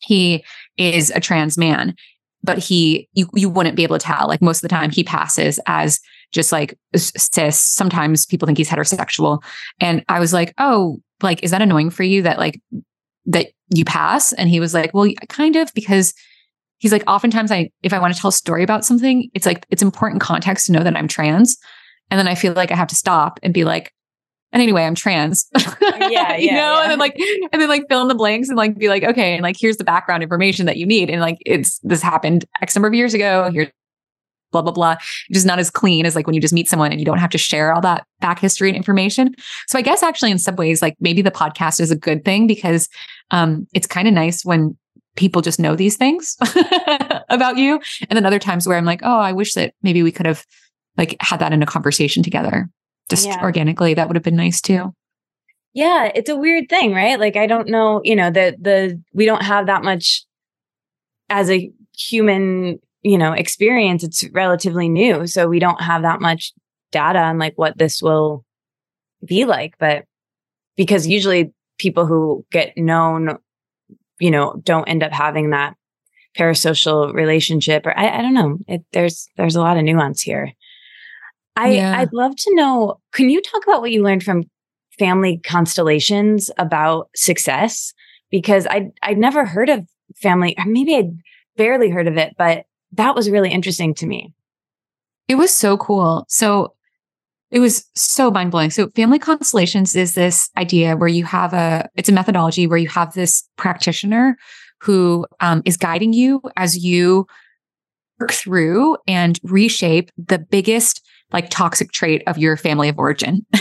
he 0.01 0.43
is 0.77 1.11
a 1.11 1.19
trans 1.19 1.57
man, 1.57 1.95
but 2.43 2.57
he, 2.57 3.09
you, 3.13 3.27
you 3.33 3.49
wouldn't 3.49 3.75
be 3.75 3.83
able 3.83 3.97
to 3.97 4.05
tell. 4.05 4.27
Like 4.27 4.41
most 4.41 4.57
of 4.57 4.61
the 4.63 4.69
time 4.69 4.91
he 4.91 5.03
passes 5.03 5.59
as 5.65 5.99
just 6.31 6.51
like 6.51 6.77
cis. 6.95 7.59
Sometimes 7.59 8.25
people 8.25 8.45
think 8.45 8.57
he's 8.57 8.69
heterosexual. 8.69 9.43
And 9.79 10.03
I 10.07 10.19
was 10.19 10.31
like, 10.31 10.53
oh, 10.57 11.01
like, 11.21 11.43
is 11.43 11.51
that 11.51 11.61
annoying 11.61 11.89
for 11.89 12.03
you 12.03 12.21
that 12.21 12.37
like, 12.37 12.61
that 13.25 13.47
you 13.69 13.83
pass? 13.83 14.31
And 14.33 14.49
he 14.49 14.59
was 14.59 14.73
like, 14.73 14.93
well, 14.93 15.11
kind 15.27 15.55
of 15.55 15.73
because 15.73 16.13
he's 16.77 16.91
like, 16.91 17.03
oftentimes 17.07 17.51
I, 17.51 17.71
if 17.83 17.93
I 17.93 17.99
want 17.99 18.13
to 18.13 18.19
tell 18.19 18.29
a 18.29 18.33
story 18.33 18.63
about 18.63 18.85
something, 18.85 19.29
it's 19.33 19.45
like, 19.45 19.65
it's 19.69 19.81
important 19.81 20.21
context 20.21 20.67
to 20.67 20.71
know 20.71 20.83
that 20.83 20.95
I'm 20.95 21.07
trans. 21.07 21.57
And 22.11 22.17
then 22.19 22.27
I 22.27 22.35
feel 22.35 22.53
like 22.53 22.71
I 22.71 22.75
have 22.75 22.87
to 22.87 22.95
stop 22.95 23.39
and 23.43 23.53
be 23.53 23.63
like, 23.63 23.93
and 24.51 24.63
anyway, 24.63 24.83
I'm 24.83 24.95
trans. 24.95 25.47
Yeah, 26.09 26.37
you 26.37 26.47
yeah, 26.47 26.55
know, 26.55 26.73
yeah. 26.73 26.81
and 26.83 26.91
then 26.91 26.99
like, 26.99 27.15
and 27.51 27.61
then 27.61 27.69
like 27.69 27.83
fill 27.87 28.01
in 28.01 28.07
the 28.07 28.15
blanks 28.15 28.47
and 28.47 28.57
like 28.57 28.75
be 28.77 28.89
like, 28.89 29.03
okay, 29.03 29.33
and 29.33 29.43
like 29.43 29.57
here's 29.59 29.77
the 29.77 29.83
background 29.83 30.23
information 30.23 30.65
that 30.65 30.77
you 30.77 30.87
need, 30.87 31.09
and 31.09 31.21
like 31.21 31.37
it's 31.45 31.77
this 31.79 32.01
happened 32.01 32.45
X 32.61 32.75
number 32.75 32.87
of 32.87 32.95
years 32.95 33.13
ago. 33.13 33.51
Here's 33.53 33.67
blah 34.51 34.61
blah 34.63 34.71
blah. 34.71 34.95
Just 35.31 35.45
not 35.45 35.59
as 35.59 35.69
clean 35.69 36.05
as 36.05 36.15
like 36.15 36.25
when 36.25 36.33
you 36.33 36.41
just 36.41 36.53
meet 36.53 36.67
someone 36.67 36.91
and 36.91 36.99
you 36.99 37.05
don't 37.05 37.19
have 37.19 37.29
to 37.31 37.37
share 37.37 37.73
all 37.73 37.81
that 37.81 38.05
back 38.21 38.39
history 38.39 38.69
and 38.69 38.77
information. 38.77 39.35
So 39.67 39.77
I 39.77 39.83
guess 39.83 40.01
actually 40.01 40.31
in 40.31 40.39
some 40.39 40.55
ways, 40.55 40.81
like 40.81 40.95
maybe 40.99 41.21
the 41.21 41.31
podcast 41.31 41.79
is 41.79 41.91
a 41.91 41.95
good 41.95 42.25
thing 42.25 42.47
because 42.47 42.89
um, 43.29 43.67
it's 43.73 43.87
kind 43.87 44.07
of 44.07 44.13
nice 44.13 44.43
when 44.43 44.75
people 45.15 45.41
just 45.41 45.59
know 45.59 45.75
these 45.75 45.97
things 45.97 46.37
about 47.29 47.57
you, 47.57 47.79
and 48.09 48.17
then 48.17 48.25
other 48.25 48.39
times 48.39 48.67
where 48.67 48.77
I'm 48.77 48.85
like, 48.85 49.01
oh, 49.03 49.19
I 49.19 49.31
wish 49.31 49.53
that 49.53 49.73
maybe 49.83 50.01
we 50.01 50.11
could 50.11 50.25
have 50.25 50.43
like 50.99 51.15
had 51.19 51.39
that 51.39 51.53
in 51.53 51.63
a 51.63 51.65
conversation 51.65 52.21
together 52.21 52.69
just 53.09 53.25
yeah. 53.25 53.41
organically 53.41 53.95
that 53.95 54.07
would 54.07 54.15
have 54.15 54.23
been 54.23 54.35
nice 54.35 54.61
too 54.61 54.93
yeah 55.73 56.11
it's 56.13 56.29
a 56.29 56.35
weird 56.35 56.69
thing 56.69 56.93
right 56.93 57.19
like 57.19 57.35
i 57.35 57.47
don't 57.47 57.67
know 57.67 58.01
you 58.03 58.15
know 58.15 58.29
the 58.29 58.55
the 58.61 59.01
we 59.13 59.25
don't 59.25 59.41
have 59.41 59.65
that 59.65 59.83
much 59.83 60.23
as 61.29 61.49
a 61.49 61.71
human 61.97 62.79
you 63.01 63.17
know 63.17 63.33
experience 63.33 64.03
it's 64.03 64.23
relatively 64.33 64.87
new 64.87 65.25
so 65.25 65.47
we 65.47 65.57
don't 65.57 65.81
have 65.81 66.03
that 66.03 66.21
much 66.21 66.53
data 66.91 67.19
on 67.19 67.37
like 67.37 67.53
what 67.55 67.77
this 67.77 68.01
will 68.01 68.45
be 69.25 69.45
like, 69.45 69.75
but 69.79 70.05
because 70.75 71.07
usually 71.07 71.53
people 71.77 72.05
who 72.05 72.45
get 72.51 72.77
known, 72.77 73.37
you 74.19 74.31
know, 74.31 74.59
don't 74.63 74.87
end 74.87 75.03
up 75.03 75.11
having 75.11 75.51
that 75.51 75.75
parasocial 76.37 77.13
relationship 77.13 77.85
or 77.85 77.97
I, 77.97 78.19
I 78.19 78.21
don't 78.21 78.33
know. 78.33 78.57
It, 78.67 78.85
there's 78.93 79.27
there's 79.35 79.55
a 79.55 79.61
lot 79.61 79.77
of 79.77 79.83
nuance 79.83 80.21
here. 80.21 80.53
I 81.59 81.71
yeah. 81.71 81.99
I'd 81.99 82.13
love 82.13 82.35
to 82.37 82.55
know, 82.55 82.99
can 83.11 83.29
you 83.29 83.41
talk 83.41 83.63
about 83.63 83.81
what 83.81 83.91
you 83.91 84.01
learned 84.01 84.23
from 84.23 84.43
family 84.97 85.39
constellations 85.43 86.49
about 86.57 87.09
success? 87.15 87.93
Because 88.31 88.65
I 88.67 88.91
I'd 89.03 89.17
never 89.17 89.45
heard 89.45 89.69
of 89.69 89.85
family, 90.15 90.55
or 90.57 90.65
maybe 90.65 90.95
I'd 90.95 91.17
barely 91.57 91.89
heard 91.89 92.07
of 92.07 92.17
it, 92.17 92.35
but 92.37 92.65
that 92.93 93.13
was 93.13 93.29
really 93.29 93.51
interesting 93.51 93.93
to 93.95 94.07
me. 94.07 94.33
It 95.27 95.35
was 95.35 95.53
so 95.53 95.77
cool. 95.77 96.25
So 96.29 96.73
it 97.51 97.59
was 97.59 97.85
so 97.93 98.31
mind 98.31 98.51
blowing. 98.51 98.69
So 98.69 98.89
family 98.89 99.19
constellations 99.19 99.95
is 99.95 100.13
this 100.13 100.49
idea 100.57 100.95
where 100.95 101.09
you 101.09 101.25
have 101.25 101.53
a, 101.53 101.89
it's 101.95 102.09
a 102.09 102.13
methodology 102.13 102.67
where 102.67 102.77
you 102.77 102.87
have 102.87 103.13
this 103.13 103.47
practitioner 103.57 104.37
who 104.79 105.25
um, 105.39 105.61
is 105.65 105.75
guiding 105.75 106.13
you 106.13 106.41
as 106.55 106.77
you 106.77 107.27
work 108.19 108.31
through 108.31 108.97
and 109.07 109.39
reshape 109.43 110.11
the 110.17 110.39
biggest 110.39 111.05
like 111.31 111.49
toxic 111.49 111.91
trait 111.91 112.23
of 112.27 112.37
your 112.37 112.57
family 112.57 112.89
of 112.89 112.97
origin. 112.97 113.45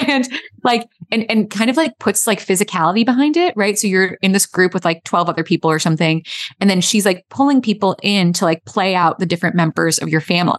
And 0.00 0.28
like 0.64 0.88
and 1.10 1.28
and 1.30 1.50
kind 1.50 1.70
of 1.70 1.76
like 1.76 1.98
puts 1.98 2.26
like 2.26 2.40
physicality 2.44 3.04
behind 3.04 3.36
it 3.36 3.52
right? 3.56 3.78
So 3.78 3.86
you're 3.86 4.16
in 4.22 4.32
this 4.32 4.46
group 4.46 4.74
with 4.74 4.84
like 4.84 5.04
12 5.04 5.28
other 5.28 5.44
people 5.44 5.70
or 5.70 5.78
something 5.78 6.24
and 6.60 6.70
then 6.70 6.80
she's 6.80 7.04
like 7.04 7.24
pulling 7.30 7.60
people 7.60 7.96
in 8.02 8.32
to 8.34 8.44
like 8.44 8.64
play 8.64 8.94
out 8.94 9.18
the 9.18 9.26
different 9.26 9.56
members 9.56 9.98
of 9.98 10.08
your 10.08 10.20
family. 10.20 10.58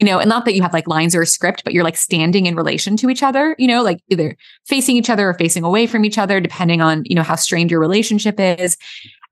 You 0.00 0.06
know, 0.06 0.18
and 0.18 0.28
not 0.28 0.46
that 0.46 0.54
you 0.54 0.62
have 0.62 0.72
like 0.72 0.88
lines 0.88 1.14
or 1.14 1.22
a 1.22 1.26
script, 1.26 1.62
but 1.62 1.74
you're 1.74 1.84
like 1.84 1.96
standing 1.96 2.46
in 2.46 2.56
relation 2.56 2.96
to 2.98 3.10
each 3.10 3.22
other, 3.22 3.54
you 3.58 3.68
know, 3.68 3.82
like 3.82 4.00
either 4.08 4.36
facing 4.66 4.96
each 4.96 5.10
other 5.10 5.28
or 5.28 5.34
facing 5.34 5.62
away 5.62 5.86
from 5.86 6.04
each 6.04 6.18
other, 6.18 6.40
depending 6.40 6.80
on, 6.80 7.02
you 7.04 7.14
know, 7.14 7.22
how 7.22 7.36
strained 7.36 7.70
your 7.70 7.80
relationship 7.80 8.40
is. 8.40 8.78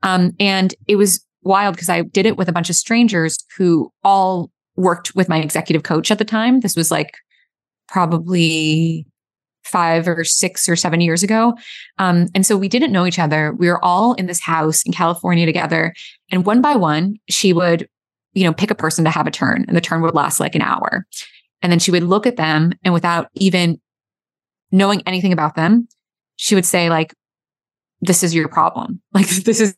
Um, 0.02 0.32
and 0.38 0.74
it 0.86 0.96
was 0.96 1.24
wild 1.42 1.74
because 1.74 1.88
I 1.88 2.02
did 2.02 2.26
it 2.26 2.36
with 2.36 2.48
a 2.48 2.52
bunch 2.52 2.68
of 2.68 2.76
strangers 2.76 3.38
who 3.56 3.90
all 4.04 4.50
worked 4.78 5.14
with 5.14 5.28
my 5.28 5.38
executive 5.38 5.82
coach 5.82 6.10
at 6.10 6.18
the 6.18 6.24
time. 6.24 6.60
This 6.60 6.76
was 6.76 6.90
like 6.90 7.14
probably 7.88 9.06
five 9.64 10.08
or 10.08 10.24
six 10.24 10.68
or 10.68 10.76
seven 10.76 11.00
years 11.00 11.22
ago. 11.22 11.54
Um, 11.98 12.28
and 12.34 12.46
so 12.46 12.56
we 12.56 12.68
didn't 12.68 12.92
know 12.92 13.06
each 13.06 13.18
other. 13.18 13.52
We 13.52 13.68
were 13.68 13.84
all 13.84 14.14
in 14.14 14.26
this 14.26 14.40
house 14.40 14.82
in 14.82 14.92
California 14.92 15.44
together. 15.44 15.92
And 16.30 16.46
one 16.46 16.62
by 16.62 16.74
one, 16.74 17.16
she 17.28 17.52
would 17.52 17.88
you 18.38 18.44
know, 18.44 18.52
pick 18.52 18.70
a 18.70 18.74
person 18.74 19.04
to 19.04 19.10
have 19.10 19.26
a 19.26 19.32
turn 19.32 19.64
and 19.66 19.76
the 19.76 19.80
turn 19.80 20.00
would 20.02 20.14
last 20.14 20.38
like 20.38 20.54
an 20.54 20.62
hour. 20.62 21.06
And 21.60 21.72
then 21.72 21.80
she 21.80 21.90
would 21.90 22.04
look 22.04 22.26
at 22.26 22.36
them 22.36 22.72
and 22.84 22.94
without 22.94 23.28
even 23.34 23.80
knowing 24.70 25.02
anything 25.06 25.32
about 25.32 25.56
them, 25.56 25.88
she 26.36 26.54
would 26.54 26.66
say 26.66 26.88
like, 26.88 27.12
this 28.00 28.22
is 28.22 28.34
your 28.34 28.48
problem. 28.48 29.00
Like 29.12 29.28
this 29.28 29.60
is 29.60 29.74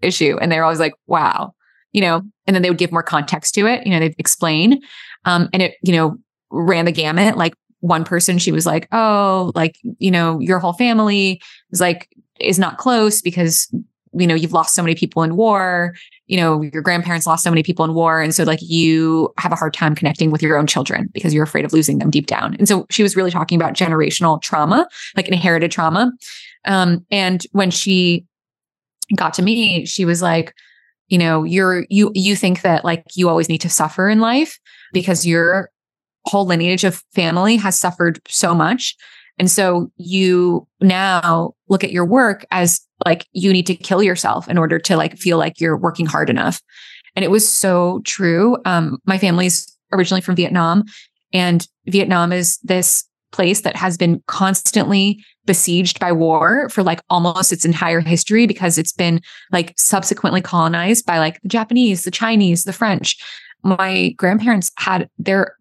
issue. 0.00 0.38
And 0.40 0.50
they're 0.50 0.62
always 0.62 0.78
like, 0.78 0.94
wow, 1.06 1.54
you 1.92 2.00
know, 2.00 2.22
and 2.46 2.54
then 2.54 2.62
they 2.62 2.70
would 2.70 2.78
give 2.78 2.92
more 2.92 3.02
context 3.02 3.54
to 3.54 3.66
it. 3.66 3.86
You 3.86 3.92
know, 3.92 4.00
they'd 4.00 4.14
explain. 4.18 4.80
Um, 5.24 5.48
and 5.52 5.62
it, 5.62 5.76
you 5.82 5.92
know, 5.92 6.18
ran 6.50 6.84
the 6.84 6.92
gamut. 6.92 7.36
Like 7.36 7.54
one 7.80 8.04
person, 8.04 8.38
she 8.38 8.52
was 8.52 8.66
like, 8.66 8.88
oh, 8.92 9.52
like, 9.54 9.78
you 9.98 10.10
know, 10.10 10.40
your 10.40 10.58
whole 10.58 10.72
family 10.72 11.40
is 11.70 11.80
like, 11.80 12.08
is 12.40 12.58
not 12.58 12.78
close 12.78 13.22
because 13.22 13.72
you 14.14 14.26
know 14.26 14.34
you've 14.34 14.52
lost 14.52 14.74
so 14.74 14.82
many 14.82 14.94
people 14.94 15.22
in 15.22 15.36
war 15.36 15.94
you 16.26 16.36
know 16.36 16.62
your 16.62 16.82
grandparents 16.82 17.26
lost 17.26 17.44
so 17.44 17.50
many 17.50 17.62
people 17.62 17.84
in 17.84 17.94
war 17.94 18.20
and 18.20 18.34
so 18.34 18.44
like 18.44 18.60
you 18.62 19.32
have 19.38 19.52
a 19.52 19.56
hard 19.56 19.72
time 19.72 19.94
connecting 19.94 20.30
with 20.30 20.42
your 20.42 20.58
own 20.58 20.66
children 20.66 21.08
because 21.12 21.32
you're 21.32 21.44
afraid 21.44 21.64
of 21.64 21.72
losing 21.72 21.98
them 21.98 22.10
deep 22.10 22.26
down 22.26 22.54
and 22.56 22.68
so 22.68 22.86
she 22.90 23.02
was 23.02 23.16
really 23.16 23.30
talking 23.30 23.56
about 23.56 23.74
generational 23.74 24.40
trauma 24.42 24.86
like 25.16 25.28
inherited 25.28 25.70
trauma 25.70 26.12
um, 26.64 27.04
and 27.10 27.46
when 27.52 27.70
she 27.70 28.24
got 29.16 29.34
to 29.34 29.42
me 29.42 29.84
she 29.86 30.04
was 30.04 30.20
like 30.20 30.54
you 31.12 31.18
know 31.18 31.44
you're 31.44 31.84
you 31.90 32.10
you 32.14 32.34
think 32.34 32.62
that 32.62 32.84
like 32.84 33.04
you 33.14 33.28
always 33.28 33.48
need 33.48 33.60
to 33.60 33.68
suffer 33.68 34.08
in 34.08 34.20
life 34.20 34.58
because 34.92 35.26
your 35.26 35.70
whole 36.24 36.46
lineage 36.46 36.84
of 36.84 37.02
family 37.12 37.56
has 37.56 37.78
suffered 37.78 38.20
so 38.28 38.54
much 38.54 38.96
and 39.38 39.50
so 39.50 39.90
you 39.96 40.66
now 40.80 41.54
look 41.68 41.84
at 41.84 41.92
your 41.92 42.04
work 42.04 42.44
as 42.50 42.80
like 43.04 43.26
you 43.32 43.52
need 43.52 43.66
to 43.66 43.74
kill 43.74 44.02
yourself 44.02 44.48
in 44.48 44.58
order 44.58 44.78
to 44.78 44.96
like 44.96 45.16
feel 45.16 45.38
like 45.38 45.60
you're 45.60 45.76
working 45.76 46.06
hard 46.06 46.30
enough. 46.30 46.60
And 47.16 47.24
it 47.24 47.30
was 47.30 47.48
so 47.48 48.00
true. 48.04 48.56
Um, 48.64 48.98
my 49.04 49.18
family's 49.18 49.76
originally 49.92 50.20
from 50.20 50.36
Vietnam, 50.36 50.84
and 51.32 51.66
Vietnam 51.86 52.32
is 52.32 52.58
this 52.62 53.04
place 53.32 53.62
that 53.62 53.76
has 53.76 53.96
been 53.96 54.22
constantly 54.26 55.24
besieged 55.44 55.98
by 55.98 56.12
war 56.12 56.68
for 56.68 56.82
like 56.82 57.00
almost 57.10 57.52
its 57.52 57.64
entire 57.64 58.00
history 58.00 58.46
because 58.46 58.78
it's 58.78 58.92
been 58.92 59.20
like 59.50 59.74
subsequently 59.76 60.40
colonized 60.40 61.04
by 61.04 61.18
like 61.18 61.40
the 61.42 61.48
Japanese, 61.48 62.04
the 62.04 62.10
Chinese, 62.10 62.64
the 62.64 62.72
French. 62.72 63.16
My 63.64 64.10
grandparents 64.10 64.70
had 64.76 65.08
their 65.18 65.56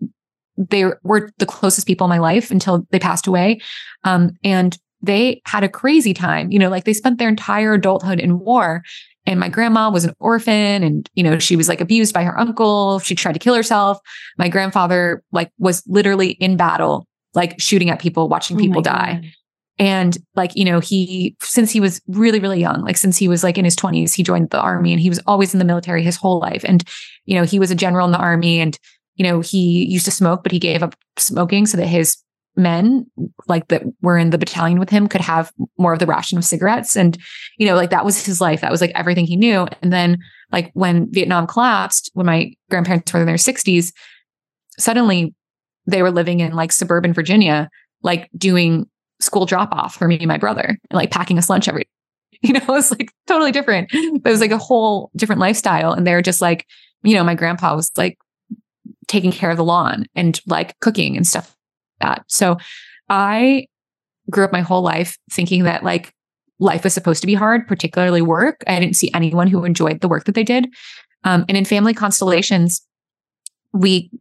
they 0.57 0.85
were 1.03 1.31
the 1.37 1.45
closest 1.45 1.87
people 1.87 2.05
in 2.05 2.09
my 2.09 2.19
life 2.19 2.51
until 2.51 2.85
they 2.91 2.99
passed 2.99 3.27
away. 3.27 3.61
Um, 4.03 4.37
and 4.43 4.77
they 5.01 5.41
had 5.45 5.63
a 5.63 5.69
crazy 5.69 6.13
time. 6.13 6.51
You 6.51 6.59
know, 6.59 6.69
like 6.69 6.83
they 6.83 6.93
spent 6.93 7.17
their 7.17 7.29
entire 7.29 7.73
adulthood 7.73 8.19
in 8.19 8.39
war. 8.39 8.83
And 9.25 9.39
my 9.39 9.49
grandma 9.49 9.89
was 9.89 10.03
an 10.03 10.13
orphan 10.19 10.83
and, 10.83 11.09
you 11.13 11.23
know, 11.23 11.37
she 11.37 11.55
was 11.55 11.69
like 11.69 11.79
abused 11.79 12.13
by 12.13 12.23
her 12.23 12.39
uncle. 12.39 12.99
She 12.99 13.13
tried 13.13 13.33
to 13.33 13.39
kill 13.39 13.53
herself. 13.53 13.99
My 14.37 14.49
grandfather, 14.49 15.23
like, 15.31 15.51
was 15.59 15.83
literally 15.85 16.31
in 16.31 16.57
battle, 16.57 17.07
like 17.33 17.59
shooting 17.59 17.89
at 17.89 17.99
people, 17.99 18.29
watching 18.29 18.57
oh 18.57 18.59
people 18.59 18.81
die. 18.81 19.19
God. 19.21 19.31
And 19.79 20.17
like, 20.35 20.55
you 20.55 20.65
know, 20.65 20.79
he, 20.79 21.35
since 21.41 21.71
he 21.71 21.79
was 21.79 22.01
really, 22.07 22.39
really 22.39 22.59
young, 22.59 22.83
like 22.83 22.97
since 22.97 23.17
he 23.17 23.27
was 23.27 23.43
like 23.43 23.57
in 23.57 23.65
his 23.65 23.75
20s, 23.75 24.13
he 24.13 24.21
joined 24.21 24.51
the 24.51 24.59
army 24.59 24.91
and 24.91 25.01
he 25.01 25.09
was 25.09 25.19
always 25.25 25.53
in 25.53 25.59
the 25.59 25.65
military 25.65 26.03
his 26.03 26.17
whole 26.17 26.39
life. 26.39 26.63
And, 26.65 26.83
you 27.25 27.35
know, 27.35 27.43
he 27.43 27.57
was 27.57 27.71
a 27.71 27.75
general 27.75 28.05
in 28.05 28.11
the 28.11 28.19
army 28.19 28.59
and, 28.59 28.77
you 29.15 29.23
know, 29.23 29.39
he 29.39 29.85
used 29.85 30.05
to 30.05 30.11
smoke, 30.11 30.43
but 30.43 30.51
he 30.51 30.59
gave 30.59 30.83
up 30.83 30.95
smoking 31.17 31.65
so 31.65 31.77
that 31.77 31.87
his 31.87 32.17
men 32.55 33.05
like 33.47 33.67
that 33.69 33.83
were 34.01 34.17
in 34.17 34.29
the 34.29 34.37
battalion 34.37 34.77
with 34.77 34.89
him 34.89 35.07
could 35.07 35.21
have 35.21 35.51
more 35.77 35.93
of 35.93 35.99
the 35.99 36.05
ration 36.05 36.37
of 36.37 36.43
cigarettes 36.43 36.97
and 36.97 37.17
you 37.57 37.65
know 37.65 37.75
like 37.75 37.91
that 37.91 38.03
was 38.03 38.25
his 38.25 38.41
life 38.41 38.59
that 38.59 38.71
was 38.71 38.81
like 38.81 38.91
everything 38.93 39.25
he 39.25 39.37
knew 39.37 39.65
and 39.81 39.93
then 39.93 40.17
like 40.51 40.69
when 40.73 41.09
vietnam 41.11 41.47
collapsed 41.47 42.11
when 42.13 42.25
my 42.25 42.51
grandparents 42.69 43.13
were 43.13 43.21
in 43.21 43.25
their 43.25 43.35
60s 43.35 43.93
suddenly 44.77 45.33
they 45.85 46.01
were 46.01 46.11
living 46.11 46.39
in 46.39 46.53
like 46.53 46.71
suburban 46.71 47.13
virginia 47.13 47.69
like 48.03 48.29
doing 48.37 48.87
school 49.19 49.45
drop 49.45 49.71
off 49.71 49.95
for 49.95 50.07
me 50.07 50.17
and 50.17 50.27
my 50.27 50.37
brother 50.37 50.77
and 50.89 50.95
like 50.95 51.11
packing 51.11 51.37
us 51.37 51.49
lunch 51.49 51.67
every 51.67 51.87
you 52.41 52.53
know 52.53 52.59
it 52.59 52.67
was 52.67 52.91
like 52.91 53.11
totally 53.27 53.51
different 53.51 53.89
but 53.91 54.29
it 54.29 54.31
was 54.31 54.41
like 54.41 54.51
a 54.51 54.57
whole 54.57 55.11
different 55.15 55.41
lifestyle 55.41 55.93
and 55.93 56.07
they're 56.07 56.21
just 56.21 56.41
like 56.41 56.65
you 57.03 57.13
know 57.13 57.23
my 57.23 57.35
grandpa 57.35 57.75
was 57.75 57.91
like 57.97 58.17
taking 59.07 59.31
care 59.31 59.51
of 59.51 59.57
the 59.57 59.63
lawn 59.63 60.05
and 60.15 60.39
like 60.47 60.79
cooking 60.79 61.17
and 61.17 61.27
stuff 61.27 61.55
that. 62.01 62.23
So 62.27 62.57
I 63.09 63.67
grew 64.29 64.43
up 64.43 64.51
my 64.51 64.61
whole 64.61 64.81
life 64.81 65.17
thinking 65.31 65.63
that 65.63 65.83
like 65.83 66.13
life 66.59 66.83
was 66.83 66.93
supposed 66.93 67.21
to 67.21 67.27
be 67.27 67.33
hard, 67.33 67.67
particularly 67.67 68.21
work. 68.21 68.63
I 68.67 68.79
didn't 68.79 68.95
see 68.95 69.11
anyone 69.13 69.47
who 69.47 69.63
enjoyed 69.63 70.01
the 70.01 70.07
work 70.07 70.25
that 70.25 70.35
they 70.35 70.43
did. 70.43 70.67
Um, 71.23 71.45
and 71.47 71.57
in 71.57 71.65
family 71.65 71.93
constellations, 71.93 72.85
we 73.73 74.11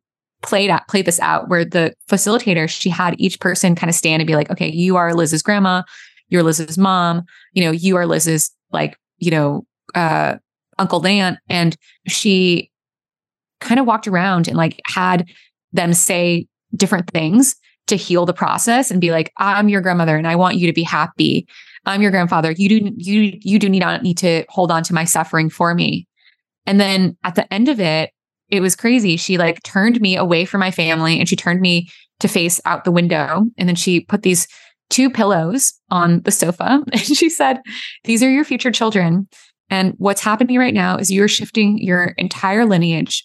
played 0.43 0.71
out 0.71 0.87
played 0.89 1.05
this 1.05 1.21
out 1.21 1.49
where 1.49 1.65
the 1.65 1.95
facilitator 2.09 2.69
she 2.69 2.89
had 2.89 3.15
each 3.19 3.41
person 3.41 3.75
kind 3.75 3.91
of 3.91 3.95
stand 3.95 4.23
and 4.23 4.27
be 4.27 4.35
like, 4.35 4.51
okay, 4.51 4.71
you 4.71 4.97
are 4.97 5.15
Liz's 5.15 5.43
grandma, 5.43 5.83
you're 6.29 6.43
Liz's 6.43 6.79
mom, 6.79 7.25
you 7.53 7.65
know, 7.65 7.71
you 7.71 7.97
are 7.97 8.07
Liz's 8.07 8.51
like, 8.73 8.97
you 9.19 9.31
know, 9.31 9.67
uh, 9.95 10.37
Uncle 10.79 11.01
Dan, 11.01 11.39
and 11.49 11.77
she 12.07 12.71
kind 13.61 13.79
of 13.79 13.87
walked 13.87 14.09
around 14.09 14.49
and 14.49 14.57
like 14.57 14.81
had 14.87 15.29
them 15.73 15.93
say 15.93 16.47
different 16.75 17.11
things 17.11 17.57
to 17.87 17.97
heal 17.97 18.25
the 18.25 18.33
process 18.33 18.91
and 18.91 19.01
be 19.01 19.11
like, 19.11 19.33
I'm 19.37 19.69
your 19.69 19.81
grandmother 19.81 20.17
and 20.17 20.27
I 20.27 20.37
want 20.37 20.57
you 20.57 20.67
to 20.67 20.73
be 20.73 20.83
happy. 20.83 21.47
I'm 21.87 22.03
your 22.03 22.11
grandfather. 22.11 22.53
You 22.53 22.69
do 22.69 22.93
you 22.97 23.39
you 23.43 23.59
do 23.59 23.69
not 23.69 24.03
need 24.03 24.19
to 24.19 24.45
hold 24.49 24.71
on 24.71 24.83
to 24.85 24.95
my 24.95 25.05
suffering 25.05 25.51
for 25.51 25.75
me. 25.75 26.07
And 26.67 26.81
then 26.81 27.17
at 27.25 27.35
the 27.35 27.53
end 27.53 27.69
of 27.69 27.81
it, 27.81 28.11
it 28.51 28.61
was 28.61 28.77
crazy. 28.77 29.17
She 29.17 29.39
like 29.39 29.63
turned 29.63 30.01
me 30.01 30.17
away 30.17 30.45
from 30.45 30.61
my 30.61 30.71
family 30.71 31.19
and 31.19 31.29
she 31.29 31.37
turned 31.37 31.61
me 31.61 31.89
to 32.21 32.29
face 32.29 32.61
out 32.65 32.85
the 32.85 32.91
window. 32.91 33.47
And 33.57 33.69
then 33.69 33.77
she 33.77 34.01
put 34.01 34.23
these 34.23 34.47
two 34.91 35.09
pillows 35.09 35.73
on 35.91 36.21
the 36.23 36.31
sofa 36.31 36.83
and 36.93 37.01
she 37.01 37.29
said, 37.29 37.61
These 38.05 38.23
are 38.23 38.31
your 38.31 38.45
future 38.45 38.73
children. 38.73 39.29
And 39.71 39.95
what's 39.99 40.21
happening 40.21 40.59
right 40.59 40.75
now 40.75 40.97
is 40.97 41.13
you're 41.13 41.29
shifting 41.29 41.79
your 41.79 42.15
entire 42.19 42.67
lineage 42.67 43.25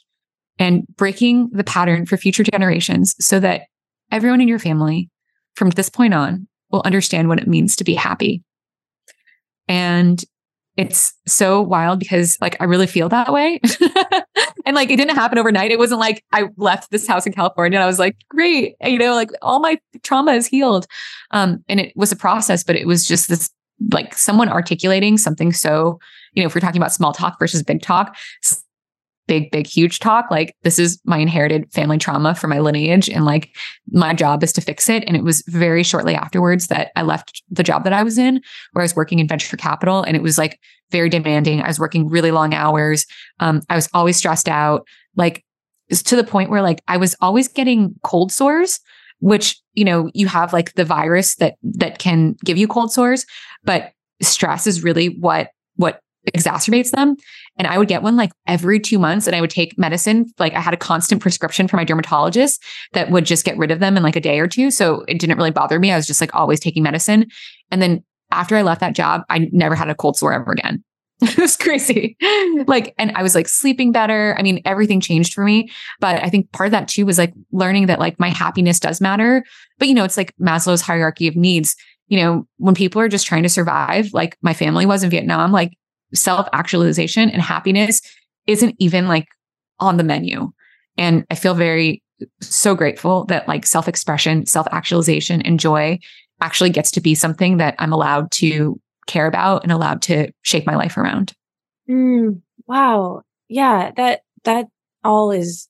and 0.60 0.86
breaking 0.96 1.50
the 1.52 1.64
pattern 1.64 2.06
for 2.06 2.18
future 2.18 2.44
generations 2.44 3.16
so 3.20 3.40
that 3.40 3.64
everyone 4.12 4.42
in 4.42 4.48
your 4.48 4.60
family 4.60 5.10
from 5.56 5.72
this 5.72 5.90
point 5.90 6.14
on 6.14 6.48
will 6.72 6.84
understand 6.86 7.28
what 7.28 7.40
it 7.40 7.48
means 7.48 7.76
to 7.76 7.84
be 7.84 7.96
happy. 7.96 8.44
And 9.68 10.24
it's 10.78 11.14
so 11.26 11.62
wild 11.62 12.00
because 12.00 12.38
like 12.42 12.58
I 12.60 12.66
really 12.66 12.88
feel 12.88 13.08
that 13.10 13.32
way. 13.32 13.60
and 14.66 14.76
like 14.76 14.90
it 14.90 14.98
didn't 14.98 15.16
happen 15.16 15.38
overnight. 15.38 15.72
It 15.72 15.80
wasn't 15.80 16.02
like 16.02 16.24
I 16.34 16.50
left 16.58 16.92
this 16.92 17.08
house 17.08 17.26
in 17.26 17.34
California 17.34 17.78
and 17.78 17.84
I 17.84 17.88
was 17.88 18.00
like, 18.00 18.18
great, 18.30 18.76
you 18.84 18.98
know, 18.98 19.14
like 19.14 19.32
all 19.42 19.60
my 19.60 19.80
trauma 20.04 20.34
is 20.34 20.48
healed. 20.48 20.86
Um, 21.32 21.64
and 21.70 21.80
it 21.80 21.94
was 21.96 22.12
a 22.12 22.16
process, 22.16 22.64
but 22.64 22.76
it 22.76 22.88
was 22.88 23.08
just 23.08 23.30
this 23.30 23.50
like 23.92 24.14
someone 24.18 24.50
articulating 24.50 25.18
something 25.18 25.52
so, 25.52 26.00
you 26.34 26.44
know, 26.44 26.48
if 26.48 26.56
we're 26.56 26.62
talking 26.62 26.82
about 26.82 26.94
small 26.94 27.14
talk 27.14 27.40
versus 27.40 27.64
big 27.64 27.82
talk, 27.82 28.16
big, 29.28 29.52
big, 29.52 29.68
huge 29.68 30.00
talk. 30.00 30.30
Like, 30.30 30.56
this 30.64 30.80
is 30.80 31.00
my 31.06 31.18
inherited 31.18 31.72
family 31.72 31.98
trauma 31.98 32.36
for 32.36 32.48
my 32.48 32.60
lineage. 32.60 33.10
And 33.10 33.26
like, 33.26 33.56
my 33.92 34.14
job 34.14 34.44
is 34.44 34.54
to 34.54 34.62
fix 34.62 34.90
it. 34.90 35.04
And 35.08 35.16
it 35.16 35.24
was 35.24 35.44
very 35.48 35.84
shortly 35.84 36.16
afterwards 36.16 36.68
that 36.68 36.92
I 36.96 37.02
left 37.02 37.44
the 37.50 37.64
job 37.64 37.84
that 37.84 37.94
I 37.94 38.04
was 38.04 38.18
in, 38.18 38.42
where 38.74 38.82
I 38.82 38.86
was 38.86 38.96
working 38.96 39.20
in 39.20 39.28
venture 39.28 39.58
capital. 39.58 40.04
And 40.04 40.16
it 40.16 40.24
was 40.24 40.38
like 40.38 40.60
very 40.92 41.10
demanding. 41.10 41.62
I 41.62 41.68
was 41.68 41.80
working 41.80 42.08
really 42.08 42.32
long 42.32 42.54
hours. 42.54 43.06
Um, 43.40 43.62
I 43.70 43.76
was 43.76 43.90
always 43.94 44.18
stressed 44.18 44.48
out, 44.48 44.88
like, 45.16 45.44
to 45.92 46.16
the 46.16 46.24
point 46.24 46.50
where 46.50 46.62
like 46.62 46.82
I 46.88 46.98
was 46.98 47.16
always 47.22 47.48
getting 47.48 47.94
cold 48.04 48.32
sores 48.32 48.80
which 49.20 49.62
you 49.74 49.86
know 49.86 50.10
you 50.14 50.28
have 50.28 50.52
like 50.52 50.74
the 50.74 50.86
virus 50.86 51.36
that 51.36 51.56
that 51.64 52.00
can 52.00 52.36
give 52.44 52.58
you 52.58 52.68
cold 52.68 52.92
sores 52.92 53.26
but 53.64 53.92
stress 54.22 54.68
is 54.68 54.84
really 54.84 55.08
what 55.20 55.50
what 55.76 56.00
exacerbates 56.34 56.92
them. 56.92 57.16
And 57.58 57.68
I 57.68 57.78
would 57.78 57.88
get 57.88 58.04
one 58.04 58.16
like 58.16 58.32
every 58.48 58.80
two 58.80 59.00
months 59.00 59.28
and 59.28 59.36
I 59.36 59.42
would 59.42 59.50
take 59.50 59.78
medicine. 59.78 60.26
Like 60.40 60.54
I 60.54 60.60
had 60.60 60.74
a 60.74 60.78
constant 60.78 61.22
prescription 61.22 61.68
from 61.68 61.78
my 61.78 61.84
dermatologist 61.84 62.64
that 62.94 63.12
would 63.12 63.26
just 63.26 63.46
get 63.46 63.58
rid 63.58 63.72
of 63.72 63.80
them 63.80 63.96
in 63.98 64.04
like 64.04 64.16
a 64.16 64.22
day 64.22 64.40
or 64.40 64.48
two. 64.48 64.72
So 64.72 65.04
it 65.08 65.20
didn't 65.20 65.38
really 65.38 65.52
bother 65.52 65.80
me. 65.80 65.92
I 65.92 65.96
was 65.96 66.08
just 66.08 66.22
like 66.22 66.36
always 66.36 66.60
taking 66.60 66.84
medicine. 66.84 67.28
And 67.72 67.82
then 67.82 68.04
after 68.32 68.56
I 68.56 68.62
left 68.62 68.82
that 68.82 68.96
job, 68.96 69.22
I 69.30 69.50
never 69.52 69.76
had 69.76 69.90
a 69.90 69.96
cold 69.96 70.18
sore 70.18 70.34
ever 70.34 70.52
again. 70.52 70.84
it 71.22 71.38
was 71.38 71.56
crazy. 71.56 72.18
like, 72.68 72.94
and 72.98 73.12
I 73.16 73.24
was 73.24 73.36
like 73.36 73.48
sleeping 73.48 73.92
better. 73.94 74.36
I 74.38 74.44
mean, 74.44 74.62
everything 74.66 75.00
changed 75.00 75.34
for 75.34 75.46
me. 75.46 75.70
But 76.02 76.22
I 76.22 76.30
think 76.30 76.52
part 76.52 76.68
of 76.68 76.72
that 76.72 76.90
too 76.90 77.06
was 77.06 77.18
like 77.18 77.34
learning 77.52 77.86
that 77.86 78.00
like 78.00 78.20
my 78.20 78.30
happiness 78.30 78.80
does 78.80 79.00
matter. 79.00 79.46
But 79.80 79.88
you 79.88 79.94
know, 79.94 80.04
it's 80.04 80.18
like 80.18 80.34
Maslow's 80.42 80.82
hierarchy 80.82 81.28
of 81.28 81.36
needs. 81.36 81.76
You 82.08 82.20
know, 82.20 82.48
when 82.58 82.76
people 82.76 83.02
are 83.02 83.08
just 83.08 83.26
trying 83.26 83.44
to 83.44 83.50
survive, 83.50 84.10
like 84.14 84.38
my 84.42 84.54
family 84.54 84.86
was 84.86 85.04
in 85.04 85.10
Vietnam, 85.10 85.52
like 85.52 85.72
self 86.14 86.48
actualization 86.54 87.30
and 87.30 87.42
happiness 87.42 88.02
isn't 88.48 88.76
even 88.80 89.08
like 89.08 89.28
on 89.80 89.98
the 89.98 90.04
menu. 90.04 90.52
And 90.98 91.26
I 91.30 91.36
feel 91.36 91.56
very 91.56 92.02
so 92.42 92.76
grateful 92.76 93.26
that 93.26 93.48
like 93.48 93.66
self 93.66 93.88
expression, 93.88 94.46
self 94.46 94.68
actualization, 94.72 95.42
and 95.42 95.60
joy 95.60 96.00
actually 96.42 96.70
gets 96.70 96.92
to 96.92 97.02
be 97.02 97.16
something 97.16 97.58
that 97.58 97.76
I'm 97.80 97.94
allowed 97.94 98.32
to 98.34 98.80
care 99.08 99.28
about 99.28 99.64
and 99.64 99.72
allowed 99.72 100.02
to 100.04 100.32
shape 100.42 100.66
my 100.66 100.76
life 100.76 100.98
around. 100.98 101.34
Mm, 101.90 102.42
wow. 102.68 103.22
Yeah, 103.48 103.92
that 103.98 104.22
that 104.44 104.68
all 105.04 105.32
is 105.32 105.68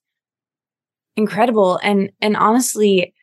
incredible 1.18 1.80
and 1.82 2.12
and 2.22 2.36
honestly 2.36 3.14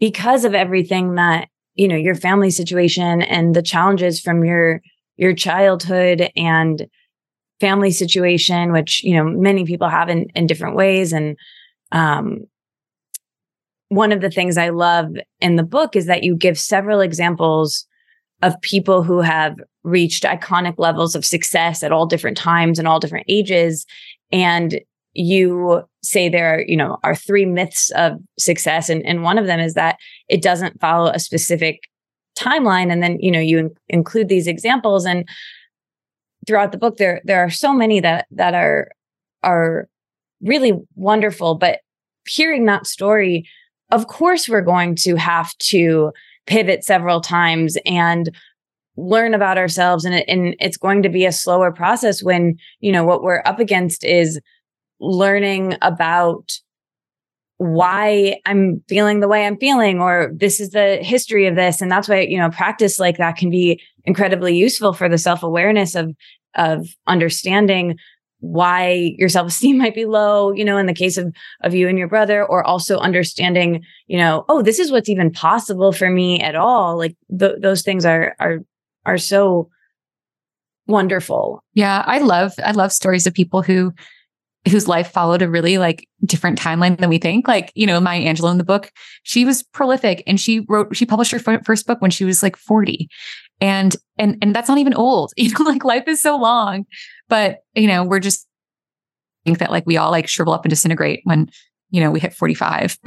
because 0.00 0.44
of 0.44 0.54
everything 0.54 1.14
that 1.14 1.48
you 1.74 1.88
know 1.88 1.96
your 1.96 2.14
family 2.14 2.50
situation 2.50 3.22
and 3.22 3.54
the 3.54 3.62
challenges 3.62 4.20
from 4.20 4.44
your 4.44 4.82
your 5.18 5.34
childhood 5.34 6.30
and 6.34 6.86
family 7.60 7.90
situation, 7.90 8.72
which, 8.72 9.04
you 9.04 9.14
know, 9.14 9.24
many 9.24 9.66
people 9.66 9.88
have 9.88 10.08
in, 10.08 10.28
in 10.34 10.46
different 10.46 10.76
ways. 10.76 11.12
And, 11.12 11.36
um, 11.92 12.46
one 13.90 14.12
of 14.12 14.20
the 14.20 14.30
things 14.30 14.58
I 14.58 14.68
love 14.68 15.16
in 15.40 15.56
the 15.56 15.62
book 15.62 15.96
is 15.96 16.06
that 16.06 16.22
you 16.22 16.36
give 16.36 16.58
several 16.58 17.00
examples 17.00 17.86
of 18.42 18.60
people 18.60 19.02
who 19.02 19.20
have 19.20 19.56
reached 19.82 20.24
iconic 20.24 20.74
levels 20.78 21.14
of 21.14 21.24
success 21.24 21.82
at 21.82 21.90
all 21.90 22.06
different 22.06 22.36
times 22.36 22.78
and 22.78 22.86
all 22.86 23.00
different 23.00 23.26
ages. 23.28 23.86
And 24.30 24.80
you 25.14 25.82
say 26.02 26.28
there, 26.28 26.56
are, 26.56 26.60
you 26.60 26.76
know, 26.76 26.98
are 27.02 27.14
three 27.14 27.46
myths 27.46 27.90
of 27.96 28.18
success. 28.38 28.90
And, 28.90 29.04
and 29.06 29.22
one 29.22 29.38
of 29.38 29.46
them 29.46 29.58
is 29.58 29.74
that 29.74 29.96
it 30.28 30.42
doesn't 30.42 30.80
follow 30.80 31.10
a 31.10 31.18
specific 31.18 31.80
timeline 32.38 32.90
and 32.92 33.02
then 33.02 33.18
you 33.20 33.30
know 33.30 33.40
you 33.40 33.58
in- 33.58 33.76
include 33.88 34.28
these 34.28 34.46
examples 34.46 35.04
and 35.04 35.28
throughout 36.46 36.72
the 36.72 36.78
book 36.78 36.96
there 36.96 37.20
there 37.24 37.40
are 37.40 37.50
so 37.50 37.72
many 37.72 38.00
that 38.00 38.26
that 38.30 38.54
are 38.54 38.90
are 39.42 39.88
really 40.40 40.72
wonderful 40.94 41.54
but 41.54 41.80
hearing 42.26 42.66
that 42.66 42.86
story 42.86 43.46
of 43.90 44.06
course 44.06 44.48
we're 44.48 44.60
going 44.60 44.94
to 44.94 45.16
have 45.16 45.56
to 45.58 46.12
pivot 46.46 46.84
several 46.84 47.20
times 47.20 47.76
and 47.84 48.34
learn 48.96 49.32
about 49.32 49.58
ourselves 49.58 50.04
and, 50.04 50.14
it, 50.14 50.24
and 50.28 50.56
it's 50.58 50.76
going 50.76 51.02
to 51.02 51.08
be 51.08 51.24
a 51.24 51.32
slower 51.32 51.70
process 51.70 52.22
when 52.22 52.56
you 52.80 52.92
know 52.92 53.04
what 53.04 53.22
we're 53.22 53.42
up 53.44 53.58
against 53.58 54.04
is 54.04 54.40
learning 55.00 55.76
about 55.82 56.58
why 57.58 58.40
I'm 58.46 58.82
feeling 58.88 59.20
the 59.20 59.28
way 59.28 59.44
I'm 59.44 59.58
feeling, 59.58 60.00
or 60.00 60.32
this 60.34 60.60
is 60.60 60.70
the 60.70 60.98
history 61.02 61.46
of 61.46 61.56
this. 61.56 61.82
And 61.82 61.90
that's 61.90 62.08
why, 62.08 62.20
you 62.20 62.38
know, 62.38 62.50
practice 62.50 62.98
like 62.98 63.18
that 63.18 63.36
can 63.36 63.50
be 63.50 63.80
incredibly 64.04 64.56
useful 64.56 64.92
for 64.92 65.08
the 65.08 65.18
self 65.18 65.42
awareness 65.42 65.94
of, 65.94 66.14
of 66.54 66.88
understanding 67.06 67.96
why 68.40 69.14
your 69.18 69.28
self-esteem 69.28 69.76
might 69.78 69.94
be 69.94 70.04
low, 70.04 70.52
you 70.52 70.64
know, 70.64 70.78
in 70.78 70.86
the 70.86 70.94
case 70.94 71.16
of, 71.16 71.34
of 71.62 71.74
you 71.74 71.88
and 71.88 71.98
your 71.98 72.06
brother, 72.06 72.44
or 72.44 72.64
also 72.64 72.98
understanding, 72.98 73.82
you 74.06 74.18
know, 74.18 74.44
oh, 74.48 74.62
this 74.62 74.78
is 74.78 74.92
what's 74.92 75.08
even 75.08 75.32
possible 75.32 75.92
for 75.92 76.08
me 76.08 76.40
at 76.40 76.54
all. 76.54 76.96
Like 76.96 77.16
th- 77.36 77.60
those 77.60 77.82
things 77.82 78.06
are, 78.06 78.36
are, 78.38 78.58
are 79.04 79.18
so 79.18 79.68
wonderful. 80.86 81.64
Yeah. 81.74 82.04
I 82.06 82.18
love, 82.18 82.52
I 82.64 82.70
love 82.70 82.92
stories 82.92 83.26
of 83.26 83.34
people 83.34 83.62
who 83.62 83.92
whose 84.66 84.88
life 84.88 85.10
followed 85.10 85.42
a 85.42 85.48
really 85.48 85.78
like 85.78 86.06
different 86.24 86.58
timeline 86.58 86.98
than 86.98 87.08
we 87.08 87.18
think. 87.18 87.46
Like, 87.46 87.72
you 87.74 87.86
know, 87.86 88.00
Maya 88.00 88.22
Angelou 88.22 88.50
in 88.50 88.58
the 88.58 88.64
book, 88.64 88.90
she 89.22 89.44
was 89.44 89.62
prolific 89.62 90.22
and 90.26 90.40
she 90.40 90.60
wrote, 90.68 90.94
she 90.96 91.06
published 91.06 91.32
her 91.32 91.40
f- 91.44 91.64
first 91.64 91.86
book 91.86 92.00
when 92.00 92.10
she 92.10 92.24
was 92.24 92.42
like 92.42 92.56
40. 92.56 93.08
And, 93.60 93.96
and, 94.18 94.36
and 94.42 94.54
that's 94.54 94.68
not 94.68 94.78
even 94.78 94.94
old, 94.94 95.32
you 95.36 95.50
know, 95.50 95.64
like 95.64 95.84
life 95.84 96.08
is 96.08 96.20
so 96.20 96.36
long, 96.36 96.86
but, 97.28 97.58
you 97.74 97.86
know, 97.86 98.04
we're 98.04 98.20
just 98.20 98.46
think 99.44 99.58
that 99.58 99.70
like 99.70 99.86
we 99.86 99.96
all 99.96 100.10
like 100.10 100.28
shrivel 100.28 100.52
up 100.52 100.64
and 100.64 100.70
disintegrate 100.70 101.20
when, 101.24 101.50
you 101.90 102.00
know, 102.00 102.10
we 102.10 102.20
hit 102.20 102.34
45. 102.34 102.98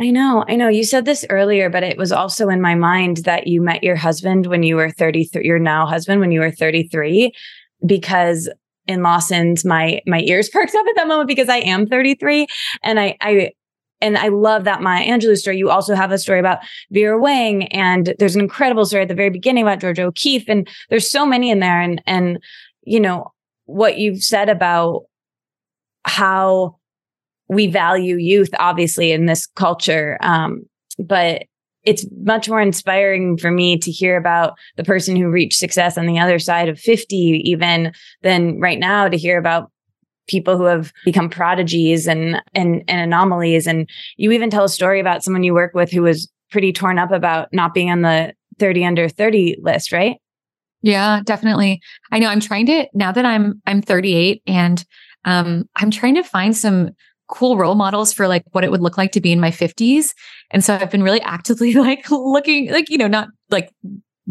I 0.00 0.10
know, 0.10 0.44
I 0.48 0.56
know. 0.56 0.68
You 0.68 0.82
said 0.82 1.04
this 1.04 1.24
earlier, 1.30 1.70
but 1.70 1.84
it 1.84 1.96
was 1.96 2.10
also 2.10 2.48
in 2.48 2.60
my 2.60 2.74
mind 2.74 3.18
that 3.18 3.46
you 3.46 3.62
met 3.62 3.84
your 3.84 3.94
husband 3.94 4.46
when 4.46 4.64
you 4.64 4.74
were 4.74 4.90
33, 4.90 5.46
your 5.46 5.60
now 5.60 5.86
husband 5.86 6.20
when 6.20 6.32
you 6.32 6.40
were 6.40 6.50
33, 6.50 7.32
because 7.86 8.50
in 8.86 9.02
Lawson's, 9.02 9.64
my 9.64 10.00
my 10.06 10.20
ears 10.20 10.48
perked 10.52 10.74
up 10.74 10.86
at 10.86 10.96
that 10.96 11.08
moment 11.08 11.28
because 11.28 11.48
I 11.48 11.58
am 11.58 11.86
33 11.86 12.46
and 12.82 13.00
I 13.00 13.16
I 13.20 13.52
and 14.00 14.18
I 14.18 14.28
love 14.28 14.64
that 14.64 14.82
Maya 14.82 15.06
Angelou 15.06 15.36
story. 15.36 15.56
You 15.56 15.70
also 15.70 15.94
have 15.94 16.12
a 16.12 16.18
story 16.18 16.38
about 16.38 16.58
Vera 16.90 17.18
Wang, 17.18 17.68
and 17.68 18.14
there's 18.18 18.34
an 18.34 18.42
incredible 18.42 18.84
story 18.84 19.02
at 19.02 19.08
the 19.08 19.14
very 19.14 19.30
beginning 19.30 19.64
about 19.64 19.80
Georgia 19.80 20.02
O'Keeffe, 20.02 20.48
and 20.48 20.68
there's 20.90 21.10
so 21.10 21.24
many 21.24 21.50
in 21.50 21.60
there. 21.60 21.80
And 21.80 22.02
and 22.06 22.38
you 22.82 23.00
know 23.00 23.32
what 23.64 23.98
you've 23.98 24.22
said 24.22 24.48
about 24.48 25.04
how 26.04 26.76
we 27.48 27.66
value 27.66 28.16
youth, 28.16 28.50
obviously 28.58 29.12
in 29.12 29.26
this 29.26 29.46
culture, 29.46 30.18
um, 30.20 30.64
but 30.98 31.44
it's 31.84 32.06
much 32.22 32.48
more 32.48 32.60
inspiring 32.60 33.36
for 33.36 33.50
me 33.50 33.78
to 33.78 33.90
hear 33.90 34.16
about 34.16 34.54
the 34.76 34.84
person 34.84 35.16
who 35.16 35.28
reached 35.28 35.58
success 35.58 35.98
on 35.98 36.06
the 36.06 36.18
other 36.18 36.38
side 36.38 36.68
of 36.68 36.78
50 36.78 37.16
even 37.16 37.92
than 38.22 38.58
right 38.60 38.78
now 38.78 39.08
to 39.08 39.16
hear 39.16 39.38
about 39.38 39.70
people 40.26 40.56
who 40.56 40.64
have 40.64 40.92
become 41.04 41.28
prodigies 41.28 42.06
and 42.06 42.40
and 42.54 42.82
and 42.88 43.00
anomalies. 43.00 43.66
And 43.66 43.88
you 44.16 44.32
even 44.32 44.50
tell 44.50 44.64
a 44.64 44.68
story 44.68 45.00
about 45.00 45.22
someone 45.22 45.42
you 45.42 45.54
work 45.54 45.74
with 45.74 45.90
who 45.90 46.02
was 46.02 46.30
pretty 46.50 46.72
torn 46.72 46.98
up 46.98 47.10
about 47.10 47.48
not 47.52 47.74
being 47.74 47.90
on 47.90 48.02
the 48.02 48.32
30 48.58 48.84
under 48.84 49.08
30 49.08 49.58
list 49.60 49.92
right? 49.92 50.16
Yeah 50.82 51.20
definitely. 51.24 51.80
I 52.12 52.18
know 52.18 52.28
i'm 52.28 52.40
trying 52.40 52.66
to 52.66 52.86
now 52.94 53.12
that 53.12 53.26
i'm 53.26 53.60
i'm 53.66 53.82
38 53.82 54.42
and 54.46 54.84
um 55.24 55.68
i'm 55.76 55.90
trying 55.90 56.14
to 56.14 56.22
find 56.22 56.56
some 56.56 56.90
cool 57.28 57.56
role 57.56 57.74
models 57.74 58.12
for 58.12 58.28
like 58.28 58.44
what 58.52 58.64
it 58.64 58.70
would 58.70 58.82
look 58.82 58.98
like 58.98 59.12
to 59.12 59.20
be 59.20 59.32
in 59.32 59.40
my 59.40 59.50
50s. 59.50 60.14
And 60.50 60.64
so 60.64 60.74
I've 60.74 60.90
been 60.90 61.02
really 61.02 61.20
actively 61.22 61.74
like 61.74 62.10
looking 62.10 62.70
like, 62.70 62.90
you 62.90 62.98
know, 62.98 63.08
not 63.08 63.28
like 63.50 63.70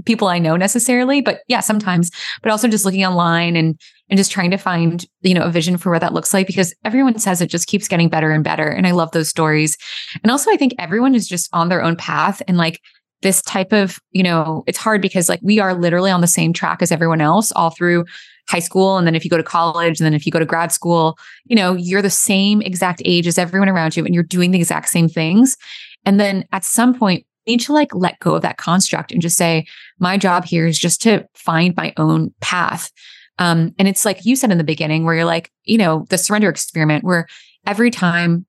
people 0.05 0.27
I 0.27 0.39
know 0.39 0.55
necessarily, 0.55 1.21
but 1.21 1.41
yeah, 1.47 1.59
sometimes, 1.59 2.09
but 2.41 2.51
also 2.51 2.67
just 2.67 2.85
looking 2.85 3.05
online 3.05 3.55
and 3.55 3.79
and 4.09 4.17
just 4.17 4.31
trying 4.31 4.51
to 4.51 4.57
find, 4.57 5.05
you 5.21 5.33
know, 5.33 5.43
a 5.43 5.49
vision 5.49 5.77
for 5.77 5.91
what 5.91 6.01
that 6.01 6.13
looks 6.13 6.33
like 6.33 6.45
because 6.45 6.73
everyone 6.83 7.17
says 7.17 7.41
it 7.41 7.47
just 7.47 7.67
keeps 7.67 7.87
getting 7.87 8.09
better 8.09 8.31
and 8.31 8.43
better. 8.43 8.67
And 8.67 8.85
I 8.85 8.91
love 8.91 9.11
those 9.11 9.29
stories. 9.29 9.77
And 10.23 10.31
also 10.31 10.51
I 10.51 10.57
think 10.57 10.75
everyone 10.77 11.15
is 11.15 11.27
just 11.27 11.49
on 11.53 11.69
their 11.69 11.81
own 11.81 11.95
path 11.95 12.41
and 12.47 12.57
like 12.57 12.79
this 13.21 13.41
type 13.41 13.71
of, 13.71 13.99
you 14.11 14.21
know, 14.21 14.63
it's 14.67 14.77
hard 14.77 15.01
because 15.01 15.29
like 15.29 15.39
we 15.41 15.59
are 15.59 15.73
literally 15.73 16.11
on 16.11 16.21
the 16.21 16.27
same 16.27 16.53
track 16.53 16.81
as 16.81 16.91
everyone 16.91 17.21
else 17.21 17.51
all 17.53 17.69
through 17.69 18.05
high 18.49 18.59
school. 18.59 18.97
And 18.97 19.07
then 19.07 19.15
if 19.15 19.23
you 19.23 19.29
go 19.29 19.37
to 19.37 19.43
college 19.43 19.99
and 19.99 20.05
then 20.05 20.13
if 20.13 20.25
you 20.25 20.31
go 20.31 20.39
to 20.39 20.45
grad 20.45 20.71
school, 20.71 21.17
you 21.45 21.55
know, 21.55 21.73
you're 21.75 22.01
the 22.01 22.09
same 22.09 22.61
exact 22.61 23.01
age 23.05 23.27
as 23.27 23.37
everyone 23.37 23.69
around 23.69 23.95
you 23.95 24.05
and 24.05 24.13
you're 24.13 24.23
doing 24.23 24.51
the 24.51 24.59
exact 24.59 24.89
same 24.89 25.07
things. 25.07 25.57
And 26.05 26.19
then 26.19 26.45
at 26.51 26.63
some 26.63 26.97
point, 26.97 27.25
you 27.45 27.53
need 27.53 27.61
to 27.61 27.73
like 27.73 27.93
let 27.93 28.19
go 28.19 28.35
of 28.35 28.41
that 28.41 28.57
construct 28.57 29.11
and 29.11 29.21
just 29.21 29.37
say, 29.37 29.65
my 29.99 30.17
job 30.17 30.45
here 30.45 30.65
is 30.65 30.77
just 30.79 31.01
to 31.03 31.25
find 31.33 31.75
my 31.75 31.93
own 31.97 32.33
path. 32.41 32.91
Um, 33.39 33.73
and 33.79 33.87
it's 33.87 34.05
like 34.05 34.25
you 34.25 34.35
said 34.35 34.51
in 34.51 34.57
the 34.57 34.63
beginning, 34.63 35.03
where 35.03 35.15
you're 35.15 35.25
like, 35.25 35.51
you 35.63 35.77
know, 35.77 36.05
the 36.09 36.17
surrender 36.17 36.49
experiment, 36.49 37.03
where 37.03 37.27
every 37.65 37.91
time 37.91 38.45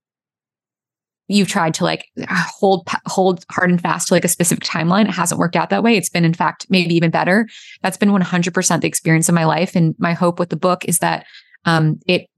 you've 1.29 1.49
tried 1.49 1.75
to 1.75 1.85
like 1.85 2.07
hold 2.29 2.87
hold 3.07 3.45
hard 3.51 3.71
and 3.71 3.81
fast 3.81 4.09
to 4.09 4.15
like 4.15 4.25
a 4.25 4.29
specific 4.29 4.65
timeline 4.65 5.09
it 5.09 5.15
hasn't 5.15 5.39
worked 5.39 5.57
out 5.57 5.71
that 5.71 5.83
way 5.83 5.97
it's 5.97 6.11
been 6.11 6.25
in 6.25 6.35
fact 6.35 6.67
maybe 6.69 6.95
even 6.95 7.11
better 7.11 7.49
that's 7.83 7.97
been 7.97 8.11
100% 8.11 8.81
the 8.81 8.87
experience 8.87 9.29
of 9.29 9.35
my 9.35 9.45
life 9.45 9.75
and 9.75 9.95
my 9.99 10.13
hope 10.13 10.39
with 10.39 10.51
the 10.51 10.57
book 10.57 10.85
is 10.85 10.99
that 10.99 11.25
um, 11.65 11.99
it 12.07 12.29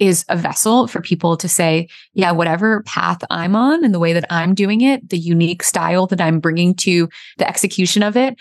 is 0.00 0.24
a 0.28 0.36
vessel 0.36 0.86
for 0.86 1.00
people 1.00 1.36
to 1.36 1.48
say, 1.48 1.88
yeah, 2.14 2.32
whatever 2.32 2.82
path 2.84 3.22
I'm 3.30 3.54
on 3.54 3.84
and 3.84 3.94
the 3.94 3.98
way 3.98 4.12
that 4.12 4.24
I'm 4.30 4.54
doing 4.54 4.80
it, 4.80 5.10
the 5.10 5.18
unique 5.18 5.62
style 5.62 6.06
that 6.08 6.20
I'm 6.20 6.40
bringing 6.40 6.74
to 6.76 7.08
the 7.38 7.48
execution 7.48 8.02
of 8.02 8.16
it, 8.16 8.36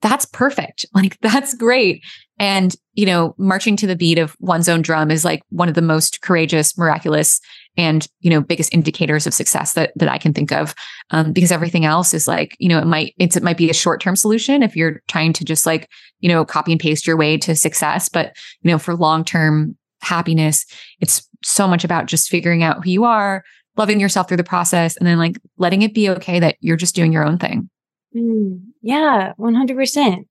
that's 0.00 0.24
perfect. 0.26 0.86
Like, 0.94 1.18
that's 1.20 1.54
great. 1.54 2.02
And, 2.40 2.74
you 2.94 3.04
know, 3.04 3.34
marching 3.36 3.76
to 3.76 3.86
the 3.86 3.94
beat 3.94 4.18
of 4.18 4.34
one's 4.40 4.68
own 4.68 4.80
drum 4.80 5.10
is 5.10 5.26
like 5.26 5.42
one 5.50 5.68
of 5.68 5.74
the 5.74 5.82
most 5.82 6.22
courageous, 6.22 6.76
miraculous, 6.78 7.38
and, 7.76 8.08
you 8.20 8.30
know, 8.30 8.40
biggest 8.40 8.72
indicators 8.72 9.26
of 9.26 9.34
success 9.34 9.74
that, 9.74 9.92
that 9.96 10.08
I 10.08 10.16
can 10.16 10.32
think 10.32 10.50
of. 10.50 10.74
Um, 11.10 11.34
because 11.34 11.52
everything 11.52 11.84
else 11.84 12.14
is 12.14 12.26
like, 12.26 12.56
you 12.58 12.66
know, 12.66 12.78
it 12.78 12.86
might, 12.86 13.14
it's, 13.18 13.36
it 13.36 13.42
might 13.42 13.58
be 13.58 13.68
a 13.68 13.74
short 13.74 14.00
term 14.00 14.16
solution 14.16 14.62
if 14.62 14.74
you're 14.74 15.02
trying 15.06 15.34
to 15.34 15.44
just 15.44 15.66
like, 15.66 15.86
you 16.20 16.30
know, 16.30 16.42
copy 16.46 16.72
and 16.72 16.80
paste 16.80 17.06
your 17.06 17.18
way 17.18 17.36
to 17.36 17.54
success. 17.54 18.08
But, 18.08 18.34
you 18.62 18.70
know, 18.70 18.78
for 18.78 18.96
long 18.96 19.22
term 19.22 19.76
happiness, 20.00 20.64
it's 20.98 21.28
so 21.44 21.68
much 21.68 21.84
about 21.84 22.06
just 22.06 22.30
figuring 22.30 22.62
out 22.62 22.82
who 22.82 22.90
you 22.90 23.04
are, 23.04 23.44
loving 23.76 24.00
yourself 24.00 24.28
through 24.28 24.38
the 24.38 24.44
process, 24.44 24.96
and 24.96 25.06
then 25.06 25.18
like 25.18 25.38
letting 25.58 25.82
it 25.82 25.92
be 25.92 26.08
okay 26.08 26.40
that 26.40 26.56
you're 26.60 26.78
just 26.78 26.94
doing 26.94 27.12
your 27.12 27.26
own 27.26 27.36
thing. 27.36 27.68
Mm, 28.16 28.62
yeah, 28.80 29.34
100%. 29.38 30.24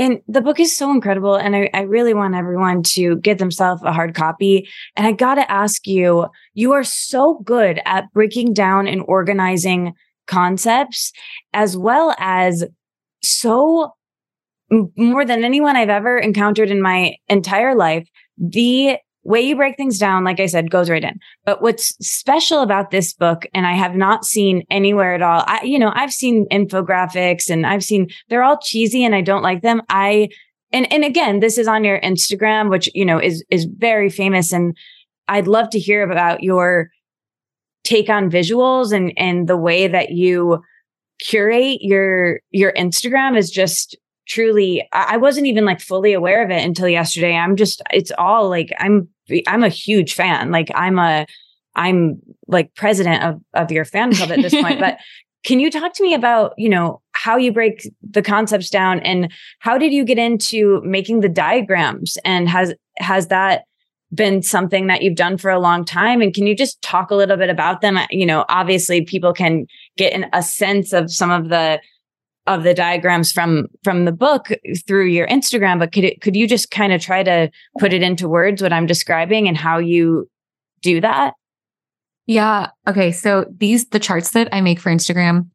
And 0.00 0.22
the 0.26 0.40
book 0.40 0.58
is 0.58 0.74
so 0.74 0.90
incredible. 0.90 1.34
And 1.34 1.54
I, 1.54 1.68
I, 1.74 1.82
really 1.82 2.14
want 2.14 2.34
everyone 2.34 2.82
to 2.94 3.16
get 3.16 3.36
themselves 3.36 3.82
a 3.82 3.92
hard 3.92 4.14
copy. 4.14 4.66
And 4.96 5.06
I 5.06 5.12
got 5.12 5.34
to 5.34 5.50
ask 5.50 5.86
you, 5.86 6.26
you 6.54 6.72
are 6.72 6.82
so 6.82 7.40
good 7.44 7.82
at 7.84 8.10
breaking 8.14 8.54
down 8.54 8.88
and 8.88 9.02
organizing 9.06 9.92
concepts, 10.26 11.12
as 11.52 11.76
well 11.76 12.14
as 12.18 12.64
so 13.22 13.92
more 14.96 15.26
than 15.26 15.44
anyone 15.44 15.76
I've 15.76 15.90
ever 15.90 16.16
encountered 16.16 16.70
in 16.70 16.80
my 16.80 17.16
entire 17.28 17.74
life. 17.74 18.08
The 18.38 18.96
way 19.22 19.40
you 19.40 19.56
break 19.56 19.76
things 19.76 19.98
down, 19.98 20.24
like 20.24 20.40
I 20.40 20.46
said, 20.46 20.70
goes 20.70 20.88
right 20.88 21.04
in. 21.04 21.18
But 21.44 21.60
what's 21.60 21.88
special 22.06 22.60
about 22.60 22.90
this 22.90 23.12
book, 23.12 23.46
and 23.52 23.66
I 23.66 23.72
have 23.72 23.94
not 23.94 24.24
seen 24.24 24.64
anywhere 24.70 25.14
at 25.14 25.22
all, 25.22 25.44
I, 25.46 25.62
you 25.62 25.78
know, 25.78 25.92
I've 25.94 26.12
seen 26.12 26.46
infographics 26.50 27.50
and 27.50 27.66
I've 27.66 27.84
seen, 27.84 28.08
they're 28.28 28.42
all 28.42 28.58
cheesy 28.58 29.04
and 29.04 29.14
I 29.14 29.20
don't 29.20 29.42
like 29.42 29.62
them. 29.62 29.82
I, 29.90 30.28
and, 30.72 30.90
and 30.92 31.04
again, 31.04 31.40
this 31.40 31.58
is 31.58 31.68
on 31.68 31.84
your 31.84 32.00
Instagram, 32.00 32.70
which, 32.70 32.88
you 32.94 33.04
know, 33.04 33.18
is, 33.18 33.44
is 33.50 33.66
very 33.66 34.08
famous. 34.08 34.52
And 34.52 34.76
I'd 35.28 35.46
love 35.48 35.70
to 35.70 35.78
hear 35.78 36.02
about 36.02 36.42
your 36.42 36.90
take 37.84 38.08
on 38.08 38.30
visuals 38.30 38.92
and, 38.92 39.12
and 39.16 39.48
the 39.48 39.56
way 39.56 39.86
that 39.86 40.10
you 40.10 40.62
curate 41.20 41.78
your, 41.82 42.40
your 42.50 42.72
Instagram 42.72 43.36
is 43.36 43.50
just 43.50 43.96
truly 44.26 44.86
I 44.92 45.16
wasn't 45.16 45.46
even 45.46 45.64
like 45.64 45.80
fully 45.80 46.12
aware 46.12 46.44
of 46.44 46.50
it 46.50 46.64
until 46.64 46.88
yesterday. 46.88 47.34
I'm 47.34 47.56
just 47.56 47.82
it's 47.92 48.12
all 48.18 48.48
like 48.48 48.72
I'm 48.78 49.08
I'm 49.46 49.64
a 49.64 49.68
huge 49.68 50.14
fan. 50.14 50.50
Like 50.50 50.70
I'm 50.74 50.98
a 50.98 51.26
I'm 51.74 52.20
like 52.46 52.74
president 52.74 53.22
of 53.22 53.40
of 53.54 53.70
your 53.70 53.84
fan 53.84 54.14
club 54.14 54.30
at 54.30 54.42
this 54.42 54.54
point. 54.54 54.80
But 54.80 54.98
can 55.44 55.60
you 55.60 55.70
talk 55.70 55.94
to 55.94 56.02
me 56.02 56.14
about, 56.14 56.52
you 56.58 56.68
know, 56.68 57.00
how 57.12 57.36
you 57.36 57.52
break 57.52 57.88
the 58.02 58.22
concepts 58.22 58.70
down 58.70 59.00
and 59.00 59.32
how 59.60 59.78
did 59.78 59.92
you 59.92 60.04
get 60.04 60.18
into 60.18 60.80
making 60.84 61.20
the 61.20 61.28
diagrams 61.28 62.18
and 62.24 62.48
has 62.48 62.74
has 62.98 63.28
that 63.28 63.64
been 64.12 64.42
something 64.42 64.88
that 64.88 65.02
you've 65.02 65.16
done 65.16 65.38
for 65.38 65.50
a 65.50 65.60
long 65.60 65.84
time 65.84 66.20
and 66.20 66.34
can 66.34 66.44
you 66.46 66.56
just 66.56 66.82
talk 66.82 67.12
a 67.12 67.14
little 67.14 67.36
bit 67.36 67.48
about 67.48 67.80
them 67.80 67.96
you 68.10 68.26
know 68.26 68.44
obviously 68.48 69.02
people 69.02 69.32
can 69.32 69.66
get 69.96 70.12
in 70.12 70.26
a 70.32 70.42
sense 70.42 70.92
of 70.92 71.12
some 71.12 71.30
of 71.30 71.48
the 71.48 71.80
of 72.46 72.62
the 72.62 72.74
diagrams 72.74 73.30
from 73.32 73.66
from 73.84 74.04
the 74.04 74.12
book 74.12 74.48
through 74.86 75.06
your 75.06 75.26
Instagram, 75.28 75.78
but 75.78 75.92
could 75.92 76.04
it, 76.04 76.20
could 76.20 76.36
you 76.36 76.46
just 76.46 76.70
kind 76.70 76.92
of 76.92 77.00
try 77.00 77.22
to 77.22 77.50
put 77.78 77.92
it 77.92 78.02
into 78.02 78.28
words 78.28 78.62
what 78.62 78.72
I'm 78.72 78.86
describing 78.86 79.46
and 79.46 79.56
how 79.56 79.78
you 79.78 80.28
do 80.82 81.00
that? 81.00 81.34
Yeah. 82.26 82.70
Okay. 82.88 83.12
So 83.12 83.46
these 83.56 83.88
the 83.88 83.98
charts 83.98 84.30
that 84.32 84.48
I 84.52 84.60
make 84.60 84.80
for 84.80 84.90
Instagram, 84.90 85.48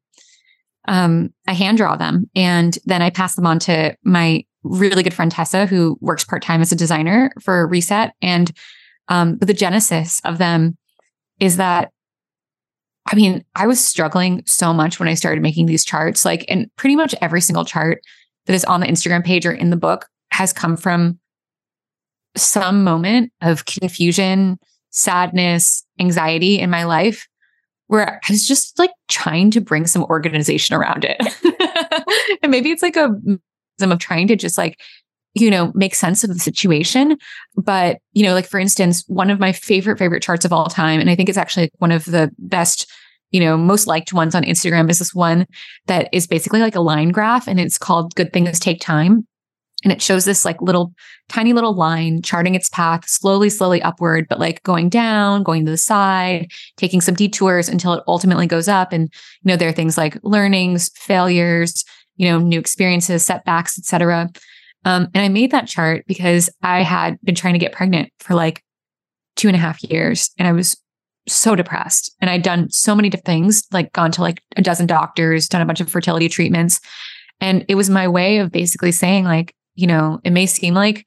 um, 0.88 1.34
I 1.48 1.54
hand 1.54 1.78
draw 1.78 1.96
them 1.96 2.30
and 2.36 2.78
then 2.86 3.02
I 3.02 3.10
pass 3.10 3.36
them 3.36 3.48
on 3.48 3.60
to 3.60 3.96
my 4.04 4.44
really 4.64 5.04
good 5.04 5.14
friend 5.14 5.32
Tessa, 5.32 5.66
who 5.66 5.98
works 6.02 6.24
part 6.24 6.42
time 6.42 6.62
as 6.62 6.72
a 6.72 6.76
designer 6.76 7.32
for 7.42 7.68
Reset. 7.68 8.14
And 8.22 8.52
um, 9.08 9.38
the 9.38 9.54
genesis 9.54 10.22
of 10.26 10.38
them 10.38 10.78
is 11.40 11.58
that 11.58 11.92
I 13.08 13.16
mean, 13.16 13.44
I 13.56 13.68
was 13.68 13.84
struggling 13.84 14.42
so 14.46 14.74
much 14.74 15.00
when 15.00 15.08
I 15.08 15.14
started 15.14 15.42
making 15.42 15.68
these 15.68 15.86
charts. 15.86 16.26
Like, 16.26 16.46
and 16.50 16.70
pretty 16.76 16.96
much 16.96 17.14
every 17.22 17.42
single 17.42 17.66
chart 17.66 18.02
that 18.46 18.54
is 18.54 18.66
on 18.66 18.80
the 18.80 18.88
Instagram 18.88 19.24
page 19.24 19.46
or 19.46 19.52
in 19.52 19.70
the 19.70 19.78
book 19.78 20.08
has 20.32 20.52
come 20.52 20.76
from 20.76 21.20
some 22.36 22.84
moment 22.84 23.32
of 23.42 23.66
confusion, 23.66 24.58
sadness, 24.90 25.86
anxiety 26.00 26.60
in 26.60 26.70
my 26.70 26.84
life 26.84 27.28
where 27.88 28.20
I 28.28 28.32
was 28.32 28.48
just 28.48 28.80
like 28.80 28.92
trying 29.08 29.52
to 29.52 29.62
bring 29.62 29.86
some 29.86 30.04
organization 30.06 30.76
around 30.76 31.06
it. 31.08 31.22
and 32.42 32.52
maybe 32.52 32.72
it's 32.72 32.82
like 32.82 32.96
a 32.96 33.10
of 33.82 34.00
trying 34.00 34.28
to 34.28 34.36
just 34.36 34.58
like 34.58 34.80
you 35.36 35.52
know 35.52 35.72
make 35.76 35.94
sense 35.94 36.24
of 36.24 36.30
the 36.30 36.40
situation. 36.40 37.18
But 37.56 38.00
you 38.14 38.24
know 38.24 38.34
like 38.34 38.48
for 38.48 38.60
instance 38.60 39.04
one 39.08 39.30
of 39.30 39.40
my 39.40 39.52
favorite 39.52 40.00
favorite 40.00 40.24
charts 40.24 40.46
of 40.46 40.54
all 40.54 40.68
time 40.68 41.00
and 41.00 41.10
i 41.10 41.16
think 41.16 41.30
it's 41.30 41.38
actually 41.38 41.70
one 41.78 41.92
of 41.92 42.06
the 42.06 42.32
best 42.40 42.90
you 43.32 43.40
know 43.40 43.58
most 43.58 43.86
liked 43.88 44.14
ones 44.14 44.34
on 44.34 44.44
instagram 44.44 44.90
is 44.90 45.00
this 45.00 45.14
one 45.14 45.46
that 45.88 46.10
is 46.12 46.26
basically 46.26 46.62
like 46.62 46.76
a 46.76 46.82
line 46.82 47.10
graph 47.10 47.48
and 47.48 47.60
it's 47.60 47.78
called 47.78 48.16
good 48.16 48.34
things 48.34 48.60
take 48.60 48.82
time. 48.82 49.28
And 49.84 49.92
it 49.92 50.02
shows 50.02 50.26
this 50.26 50.46
like 50.46 50.60
little 50.64 50.94
tiny 51.30 51.54
little 51.54 51.76
line 51.76 52.24
charting 52.24 52.56
its 52.56 52.70
path 52.70 53.08
slowly 53.08 53.50
slowly 53.52 53.82
upward 53.84 54.26
but 54.28 54.40
like 54.40 54.64
going 54.64 54.90
down 54.90 55.44
going 55.44 55.64
to 55.66 55.72
the 55.72 55.78
side 55.78 56.50
taking 56.76 57.02
some 57.02 57.14
detours 57.14 57.70
until 57.70 57.94
it 57.94 58.04
ultimately 58.08 58.48
goes 58.48 58.68
up. 58.68 58.94
And 58.94 59.14
you 59.44 59.50
know 59.50 59.58
there 59.58 59.70
are 59.70 59.74
things 59.74 59.98
like 59.98 60.18
learnings 60.24 60.90
failures 60.96 61.84
you 62.16 62.28
know 62.28 62.40
new 62.40 62.60
experiences 62.60 63.24
setbacks 63.24 63.78
etc 63.78 64.30
um, 64.86 65.10
and 65.14 65.24
I 65.24 65.30
made 65.30 65.52
that 65.52 65.68
chart 65.68 66.06
because 66.08 66.50
I 66.62 66.84
had 66.84 67.20
been 67.24 67.36
trying 67.36 67.54
to 67.54 67.60
get 67.60 67.74
pregnant 67.74 68.12
for 68.20 68.36
like 68.36 68.64
two 69.36 69.48
and 69.48 69.56
a 69.56 69.60
half 69.60 69.84
years 69.84 70.30
and 70.38 70.48
I 70.48 70.54
was 70.54 70.78
so 71.28 71.56
depressed. 71.56 72.16
And 72.22 72.30
I'd 72.30 72.44
done 72.44 72.70
so 72.70 72.96
many 72.96 73.10
different 73.10 73.26
things, 73.26 73.64
like 73.72 73.92
gone 73.94 74.12
to 74.12 74.22
like 74.22 74.42
a 74.56 74.62
dozen 74.62 74.86
doctors, 74.86 75.48
done 75.48 75.62
a 75.62 75.66
bunch 75.66 75.82
of 75.82 75.90
fertility 75.90 76.30
treatments. 76.30 76.80
And 77.42 77.66
it 77.68 77.76
was 77.76 77.90
my 77.90 78.08
way 78.08 78.38
of 78.38 78.52
basically 78.52 78.92
saying, 78.92 79.26
like, 79.26 79.54
you 79.74 79.88
know, 79.88 80.20
it 80.24 80.32
may 80.32 80.46
seem 80.46 80.76
like 80.76 81.04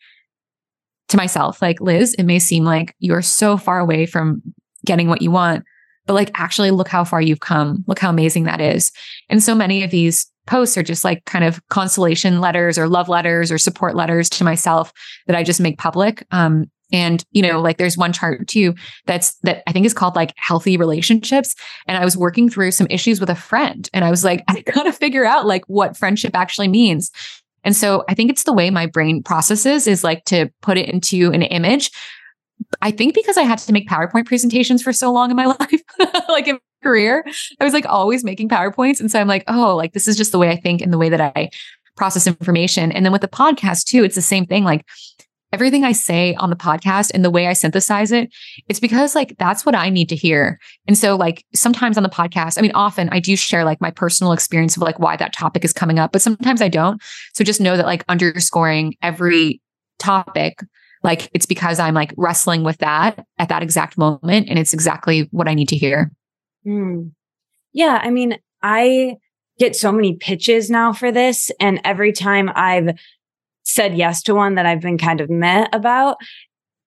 to 1.08 1.16
myself, 1.16 1.62
like, 1.62 1.80
Liz, 1.80 2.14
it 2.14 2.24
may 2.24 2.38
seem 2.38 2.64
like 2.64 2.94
you're 2.98 3.22
so 3.22 3.56
far 3.56 3.78
away 3.78 4.04
from 4.04 4.42
getting 4.84 5.08
what 5.08 5.22
you 5.22 5.30
want, 5.30 5.64
but 6.06 6.14
like, 6.14 6.30
actually, 6.34 6.70
look 6.70 6.88
how 6.88 7.04
far 7.04 7.20
you've 7.20 7.40
come. 7.40 7.84
Look 7.86 7.98
how 7.98 8.10
amazing 8.10 8.44
that 8.44 8.60
is. 8.60 8.90
And 9.28 9.42
so 9.42 9.54
many 9.54 9.84
of 9.84 9.90
these 9.90 10.26
posts 10.48 10.78
are 10.78 10.82
just 10.82 11.04
like 11.04 11.24
kind 11.26 11.44
of 11.44 11.60
consolation 11.68 12.40
letters 12.40 12.78
or 12.78 12.88
love 12.88 13.08
letters 13.08 13.52
or 13.52 13.58
support 13.58 13.94
letters 13.94 14.30
to 14.30 14.44
myself 14.44 14.92
that 15.26 15.36
I 15.36 15.44
just 15.44 15.60
make 15.60 15.78
public. 15.78 16.26
Um, 16.30 16.70
and 16.90 17.22
you 17.32 17.42
know 17.42 17.60
like 17.60 17.76
there's 17.76 17.98
one 17.98 18.14
chart 18.14 18.48
too 18.48 18.74
that's 19.04 19.34
that 19.42 19.62
i 19.66 19.72
think 19.72 19.84
is 19.84 19.92
called 19.92 20.16
like 20.16 20.32
healthy 20.36 20.78
relationships. 20.78 21.54
And 21.86 21.98
i 21.98 22.04
was 22.04 22.16
working 22.16 22.48
through 22.48 22.70
some 22.70 22.86
issues 22.88 23.20
with 23.20 23.28
a 23.28 23.34
friend 23.34 23.90
and 23.92 24.06
i 24.06 24.10
was 24.10 24.24
like 24.24 24.42
i 24.48 24.62
gotta 24.62 24.90
figure 24.90 25.26
out 25.26 25.46
like 25.46 25.64
what 25.66 25.98
friendship 25.98 26.34
actually 26.34 26.68
means. 26.68 27.10
And 27.62 27.76
so 27.76 28.04
i 28.08 28.14
think 28.14 28.30
it's 28.30 28.44
the 28.44 28.54
way 28.54 28.70
my 28.70 28.86
brain 28.86 29.22
processes 29.22 29.86
is 29.86 30.02
like 30.02 30.24
to 30.24 30.50
put 30.62 30.78
it 30.78 30.88
into 30.88 31.30
an 31.32 31.42
image. 31.42 31.90
I 32.80 32.90
think 32.90 33.12
because 33.12 33.36
i 33.36 33.42
had 33.42 33.58
to 33.58 33.72
make 33.74 33.86
powerpoint 33.86 34.24
presentations 34.24 34.82
for 34.82 34.94
so 34.94 35.12
long 35.12 35.28
in 35.28 35.36
my 35.36 35.44
life 35.60 35.82
like 36.30 36.48
in 36.48 36.58
career. 36.82 37.24
I 37.60 37.64
was 37.64 37.72
like 37.72 37.86
always 37.86 38.24
making 38.24 38.48
PowerPoints. 38.48 39.00
And 39.00 39.10
so 39.10 39.20
I'm 39.20 39.28
like, 39.28 39.44
oh, 39.48 39.76
like 39.76 39.92
this 39.92 40.08
is 40.08 40.16
just 40.16 40.32
the 40.32 40.38
way 40.38 40.50
I 40.50 40.56
think 40.56 40.80
and 40.80 40.92
the 40.92 40.98
way 40.98 41.08
that 41.08 41.20
I 41.20 41.50
process 41.96 42.26
information. 42.26 42.92
And 42.92 43.04
then 43.04 43.12
with 43.12 43.22
the 43.22 43.28
podcast 43.28 43.84
too, 43.84 44.04
it's 44.04 44.14
the 44.14 44.22
same 44.22 44.46
thing. 44.46 44.64
Like 44.64 44.86
everything 45.52 45.82
I 45.84 45.92
say 45.92 46.34
on 46.34 46.50
the 46.50 46.56
podcast 46.56 47.10
and 47.14 47.24
the 47.24 47.30
way 47.30 47.46
I 47.46 47.52
synthesize 47.54 48.12
it, 48.12 48.30
it's 48.68 48.80
because 48.80 49.14
like 49.14 49.36
that's 49.38 49.64
what 49.64 49.74
I 49.74 49.88
need 49.88 50.08
to 50.10 50.16
hear. 50.16 50.58
And 50.86 50.96
so 50.96 51.16
like 51.16 51.44
sometimes 51.54 51.96
on 51.96 52.02
the 52.02 52.08
podcast, 52.08 52.58
I 52.58 52.62
mean, 52.62 52.72
often 52.74 53.08
I 53.10 53.18
do 53.18 53.34
share 53.34 53.64
like 53.64 53.80
my 53.80 53.90
personal 53.90 54.32
experience 54.32 54.76
of 54.76 54.82
like 54.82 54.98
why 54.98 55.16
that 55.16 55.32
topic 55.32 55.64
is 55.64 55.72
coming 55.72 55.98
up, 55.98 56.12
but 56.12 56.22
sometimes 56.22 56.62
I 56.62 56.68
don't. 56.68 57.02
So 57.34 57.44
just 57.44 57.60
know 57.60 57.76
that 57.76 57.86
like 57.86 58.04
underscoring 58.08 58.94
every 59.02 59.60
topic 59.98 60.60
like 61.02 61.30
it's 61.32 61.46
because 61.46 61.78
I'm 61.78 61.94
like 61.94 62.12
wrestling 62.16 62.64
with 62.64 62.78
that 62.78 63.24
at 63.38 63.48
that 63.48 63.62
exact 63.62 63.98
moment. 63.98 64.48
And 64.48 64.58
it's 64.58 64.72
exactly 64.72 65.28
what 65.30 65.48
I 65.48 65.54
need 65.54 65.68
to 65.68 65.76
hear. 65.76 66.10
Mm. 66.66 67.12
Yeah. 67.72 68.00
I 68.02 68.10
mean, 68.10 68.38
I 68.62 69.16
get 69.58 69.76
so 69.76 69.92
many 69.92 70.14
pitches 70.14 70.70
now 70.70 70.92
for 70.92 71.10
this. 71.10 71.50
And 71.60 71.80
every 71.84 72.12
time 72.12 72.50
I've 72.54 72.98
said 73.64 73.96
yes 73.96 74.22
to 74.22 74.34
one 74.34 74.54
that 74.54 74.66
I've 74.66 74.80
been 74.80 74.98
kind 74.98 75.20
of 75.20 75.28
met 75.28 75.74
about, 75.74 76.16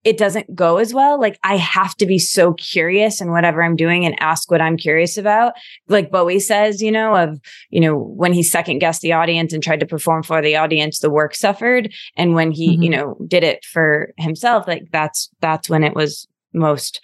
it 0.04 0.18
doesn't 0.18 0.56
go 0.56 0.78
as 0.78 0.96
well. 0.96 1.20
Like 1.20 1.38
I 1.44 1.58
have 1.58 1.96
to 1.98 2.08
be 2.08 2.18
so 2.18 2.54
curious 2.54 3.22
in 3.22 3.30
whatever 3.30 3.62
I'm 3.62 3.76
doing 3.76 4.04
and 4.04 4.20
ask 4.20 4.50
what 4.50 4.62
I'm 4.62 4.76
curious 4.76 5.16
about. 5.16 5.54
Like 5.90 6.10
Bowie 6.10 6.40
says, 6.40 6.82
you 6.82 6.92
know, 6.92 7.16
of, 7.16 7.40
you 7.70 7.80
know, 7.80 7.96
when 7.96 8.34
he 8.34 8.42
second 8.42 8.80
guessed 8.80 9.02
the 9.02 9.14
audience 9.14 9.54
and 9.54 9.62
tried 9.62 9.80
to 9.82 9.86
perform 9.86 10.24
for 10.24 10.42
the 10.42 10.56
audience, 10.56 11.00
the 11.00 11.12
work 11.12 11.36
suffered. 11.36 11.94
And 12.18 12.34
when 12.34 12.52
he, 12.52 12.72
mm-hmm. 12.72 12.82
you 12.82 12.90
know, 12.90 13.16
did 13.28 13.44
it 13.44 13.64
for 13.64 14.12
himself, 14.18 14.68
like 14.68 14.88
that's, 14.92 15.30
that's 15.40 15.70
when 15.70 15.84
it 15.84 15.94
was 15.94 16.28
most, 16.52 17.00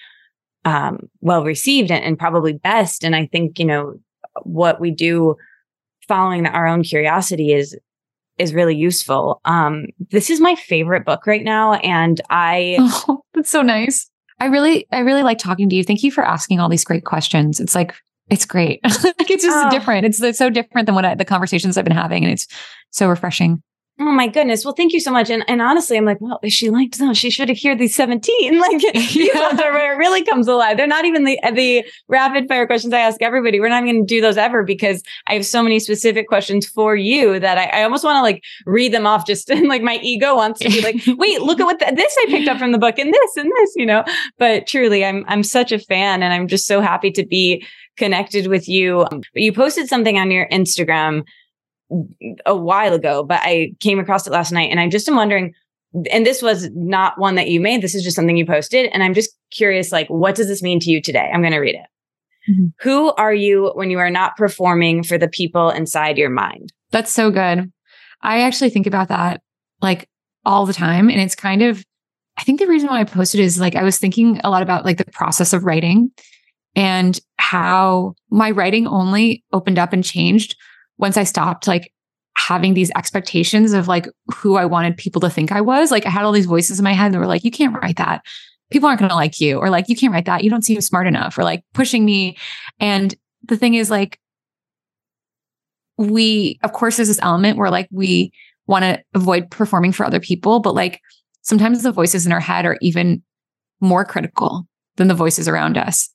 um, 0.66 1.10
well 1.22 1.44
received 1.44 1.92
and, 1.92 2.04
and 2.04 2.20
probably 2.20 2.54
best. 2.54 3.04
And 3.04 3.16
I 3.16 3.28
think, 3.28 3.60
you 3.60 3.66
know, 3.66 4.00
what 4.44 4.80
we 4.80 4.92
do 4.92 5.36
following 6.08 6.46
our 6.46 6.68
own 6.68 6.84
curiosity 6.84 7.54
is 7.54 7.78
is 8.38 8.54
really 8.54 8.76
useful. 8.76 9.42
Um, 9.46 9.88
this 10.12 10.30
is 10.30 10.40
my 10.40 10.54
favorite 10.54 11.06
book 11.06 11.26
right 11.26 11.44
now, 11.44 11.74
and 11.74 12.22
I 12.30 12.78
oh, 12.80 13.24
that's 13.34 13.50
so 13.50 13.62
nice. 13.62 14.10
I 14.40 14.46
really, 14.46 14.86
I 14.92 15.00
really 15.00 15.24
like 15.24 15.40
talking 15.40 15.70
to 15.70 15.76
you. 15.76 15.84
Thank 15.84 16.04
you 16.04 16.12
for 16.12 16.24
asking 16.24 16.60
all 16.60 16.70
these 16.70 16.84
great 16.84 17.06
questions. 17.06 17.60
It's 17.60 17.74
like 17.74 17.96
it's 18.30 18.46
great. 18.46 18.80
like 18.84 19.32
it's 19.32 19.44
just 19.44 19.68
oh. 19.68 19.70
different. 19.72 20.06
It's, 20.06 20.22
it's 20.22 20.38
so 20.38 20.50
different 20.50 20.86
than 20.86 20.96
what 20.96 21.06
I, 21.06 21.16
the 21.16 21.26
conversations 21.26 21.78
I've 21.78 21.86
been 21.86 21.96
having, 21.96 22.24
and 22.24 22.34
it's 22.34 22.48
so 22.92 23.08
refreshing. 23.08 23.64
Oh 24.00 24.12
my 24.12 24.28
goodness. 24.28 24.64
Well, 24.64 24.76
thank 24.76 24.94
you 24.94 25.00
so 25.00 25.12
much. 25.12 25.32
And 25.32 25.44
and 25.48 25.60
honestly, 25.60 25.98
I'm 25.98 26.06
like, 26.06 26.22
well, 26.22 26.40
if 26.44 26.54
she 26.54 26.70
liked 26.70 27.00
them, 27.00 27.16
she 27.16 27.32
should 27.32 27.50
have 27.50 27.60
heard 27.60 27.80
these 27.80 27.96
17. 27.96 28.62
Like 28.68 28.80
these 28.94 29.34
ones 29.34 29.60
are 29.60 29.72
where 29.72 29.94
it 29.94 29.98
really 29.98 30.24
comes 30.24 30.48
alive. 30.48 30.78
They're 30.78 30.88
not 30.88 31.06
even 31.06 31.24
the 31.24 31.40
the 31.54 31.84
rapid 32.08 32.48
fire 32.48 32.68
questions 32.68 32.94
I 32.94 33.00
ask 33.00 33.22
everybody. 33.22 33.60
We're 33.60 33.70
not 33.70 33.84
even 33.84 33.96
gonna 33.96 34.06
do 34.06 34.22
those 34.22 34.38
ever 34.38 34.64
because 34.64 35.02
I 35.28 35.34
have 35.34 35.46
so 35.46 35.64
many 35.64 35.80
specific 35.80 36.28
questions 36.28 36.68
for 36.68 36.96
you 36.96 37.40
that 37.40 37.58
I, 37.58 37.80
I 37.80 37.84
almost 37.84 38.04
want 38.04 38.18
to 38.18 38.22
like 38.22 38.44
read 38.66 38.94
them 38.94 39.08
off 39.08 39.26
just 39.26 39.50
in 39.50 39.68
like 39.68 39.82
my 39.82 40.00
ego 40.04 40.36
wants 40.36 40.60
to 40.60 40.70
be 40.70 40.82
like, 40.82 41.02
wait, 41.18 41.42
look 41.42 41.60
at 41.60 41.66
what 41.66 41.80
the, 41.80 41.92
this 41.96 42.16
I 42.20 42.26
picked 42.28 42.48
up 42.48 42.58
from 42.58 42.72
the 42.72 42.80
book 42.80 43.00
and 43.00 43.12
this 43.12 43.38
and 43.38 43.52
this, 43.58 43.74
you 43.76 43.86
know. 43.86 44.04
But 44.38 44.68
truly, 44.68 45.04
I'm 45.06 45.26
I'm 45.28 45.44
such 45.44 45.72
a 45.72 45.80
fan 45.80 46.22
and 46.22 46.34
I'm 46.34 46.48
just 46.48 46.68
so 46.68 46.82
happy 46.82 47.12
to 47.12 47.26
be 47.26 47.66
connected 47.98 48.48
with 48.48 48.68
you. 48.68 49.08
But 49.10 49.24
you 49.42 49.52
posted 49.54 49.88
something 49.88 50.20
on 50.20 50.30
your 50.30 50.48
Instagram 50.50 51.24
a 52.46 52.56
while 52.56 52.94
ago, 52.94 53.24
but 53.24 53.40
I 53.44 53.74
came 53.80 54.00
across 54.00 54.28
it 54.28 54.34
last 54.34 54.52
night 54.52 54.72
and 54.72 54.80
I 54.80 54.90
just 54.90 55.08
am 55.08 55.16
wondering, 55.16 55.54
and 56.12 56.26
this 56.26 56.42
was 56.42 56.70
not 56.74 57.18
one 57.18 57.36
that 57.36 57.50
you 57.50 57.60
made. 57.60 57.82
This 57.82 57.96
is 57.96 58.04
just 58.04 58.16
something 58.16 58.36
you 58.36 58.46
posted. 58.46 58.90
And 58.92 59.04
I'm 59.04 59.14
just 59.14 59.32
curious, 59.52 59.92
like, 59.92 60.08
what 60.10 60.36
does 60.36 60.48
this 60.48 60.62
mean 60.62 60.80
to 60.82 60.92
you 60.92 61.02
today? 61.02 61.30
I'm 61.34 61.42
going 61.42 61.54
to 61.54 61.60
read 61.60 61.76
it. 61.76 62.52
Mm-hmm. 62.52 62.68
Who 62.82 63.12
are 63.14 63.34
you 63.34 63.72
when 63.74 63.90
you 63.90 64.00
are 64.00 64.10
not 64.10 64.38
performing 64.38 65.04
for 65.04 65.18
the 65.18 65.28
people 65.28 65.70
inside 65.70 66.18
your 66.18 66.30
mind? 66.30 66.72
That's 66.92 67.12
so 67.12 67.32
good. 67.32 67.72
I 68.22 68.42
actually 68.42 68.70
think 68.70 68.88
about 68.88 69.10
that 69.10 69.42
like 69.82 70.10
all 70.46 70.66
the 70.66 70.74
time. 70.74 71.10
And 71.10 71.22
it's 71.22 71.36
kind 71.36 71.62
of, 71.62 71.84
I 72.38 72.44
think 72.44 72.60
the 72.60 72.68
reason 72.68 72.90
why 72.90 73.00
I 73.00 73.04
posted 73.04 73.40
is 73.40 73.60
like 73.60 73.76
I 73.76 73.84
was 73.84 73.98
thinking 73.98 74.40
a 74.44 74.50
lot 74.50 74.64
about 74.64 74.86
like 74.86 74.98
the 74.98 75.06
process 75.06 75.54
of 75.54 75.64
writing 75.64 76.12
and 76.76 77.20
how 77.38 78.14
my 78.30 78.52
writing 78.52 78.88
only 78.88 79.44
opened 79.52 79.80
up 79.80 79.94
and 79.94 80.04
changed 80.04 80.56
once 80.98 81.18
I 81.18 81.24
stopped 81.24 81.68
like 81.68 81.92
having 82.36 82.74
these 82.74 82.92
expectations 82.96 83.74
of 83.74 83.88
like 83.88 84.08
who 84.34 84.56
I 84.58 84.66
wanted 84.66 84.96
people 84.96 85.20
to 85.22 85.30
think 85.30 85.52
I 85.52 85.62
was, 85.62 85.92
like 85.92 86.06
I 86.06 86.10
had 86.10 86.24
all 86.24 86.32
these 86.32 86.46
voices 86.46 86.80
in 86.80 86.84
my 86.84 86.94
head 86.94 87.12
that 87.12 87.20
were 87.20 87.28
like, 87.28 87.44
you 87.44 87.52
can't 87.52 87.76
write 87.76 87.98
that. 87.98 88.24
People 88.70 88.88
aren't 88.88 89.00
going 89.00 89.10
to 89.10 89.16
like 89.16 89.40
you, 89.40 89.58
or 89.60 89.70
like, 89.70 89.88
you 89.88 89.96
can't 89.96 90.14
write 90.14 90.26
that. 90.26 90.44
You 90.44 90.50
don't 90.50 90.64
seem 90.64 90.82
smart 90.82 91.08
enough, 91.08 91.38
or 91.38 91.44
like 91.44 91.64
pushing 91.74 92.04
me. 92.04 92.38
And 92.80 93.16
the 93.44 93.56
thing 93.56 93.76
is, 93.76 93.90
like, 93.90 94.20
we, 95.98 96.60
of 96.64 96.74
course, 96.74 96.98
there's 96.98 97.08
this 97.08 97.20
element 97.22 97.58
where 97.58 97.72
like 97.72 97.88
we 97.92 98.32
want 98.68 98.84
to 98.84 99.02
avoid 99.16 99.50
performing 99.50 99.92
for 99.92 100.06
other 100.06 100.20
people, 100.20 100.60
but 100.60 100.76
like 100.76 101.02
sometimes 101.42 101.82
the 101.82 101.92
voices 101.92 102.26
in 102.26 102.32
our 102.32 102.40
head 102.40 102.66
are 102.66 102.78
even 102.82 103.24
more 103.80 104.06
critical 104.06 104.68
than 104.98 105.08
the 105.08 105.16
voices 105.16 105.48
around 105.48 105.78
us. 105.78 106.10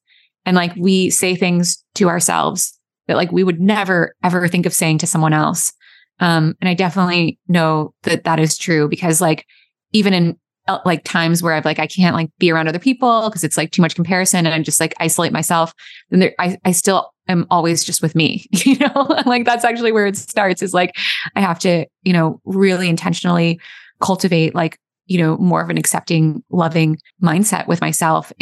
And 0.44 0.56
like 0.56 0.74
we 0.76 1.10
say 1.10 1.34
things 1.34 1.82
to 1.94 2.08
ourselves 2.08 2.78
that 3.12 3.18
like 3.18 3.30
we 3.30 3.44
would 3.44 3.60
never 3.60 4.14
ever 4.24 4.48
think 4.48 4.64
of 4.64 4.72
saying 4.72 4.96
to 4.98 5.06
someone 5.06 5.34
else. 5.34 5.72
Um, 6.18 6.54
and 6.60 6.68
I 6.68 6.74
definitely 6.74 7.38
know 7.46 7.92
that 8.04 8.24
that 8.24 8.40
is 8.40 8.56
true 8.56 8.88
because 8.88 9.20
like 9.20 9.46
even 9.92 10.14
in 10.14 10.38
uh, 10.66 10.78
like 10.86 11.04
times 11.04 11.42
where 11.42 11.52
I've 11.52 11.66
like 11.66 11.78
I 11.78 11.86
can't 11.86 12.16
like 12.16 12.30
be 12.38 12.50
around 12.50 12.68
other 12.68 12.78
people 12.78 13.28
because 13.28 13.44
it's 13.44 13.58
like 13.58 13.70
too 13.70 13.82
much 13.82 13.94
comparison 13.94 14.46
and 14.46 14.54
I 14.54 14.62
just 14.62 14.80
like 14.80 14.94
isolate 14.98 15.32
myself. 15.32 15.74
Then 16.08 16.20
there, 16.20 16.34
I 16.38 16.56
I 16.64 16.72
still 16.72 17.12
am 17.28 17.46
always 17.50 17.84
just 17.84 18.00
with 18.00 18.14
me. 18.14 18.46
You 18.64 18.78
know, 18.78 19.08
like 19.26 19.44
that's 19.44 19.64
actually 19.64 19.92
where 19.92 20.06
it 20.06 20.16
starts. 20.16 20.62
Is 20.62 20.72
like 20.72 20.96
I 21.36 21.40
have 21.42 21.58
to 21.60 21.84
you 22.02 22.14
know 22.14 22.40
really 22.46 22.88
intentionally 22.88 23.60
cultivate 24.00 24.54
like 24.54 24.78
you 25.04 25.18
know 25.18 25.36
more 25.36 25.60
of 25.60 25.68
an 25.68 25.76
accepting, 25.76 26.42
loving 26.48 26.96
mindset 27.22 27.66
with 27.66 27.82
myself. 27.82 28.32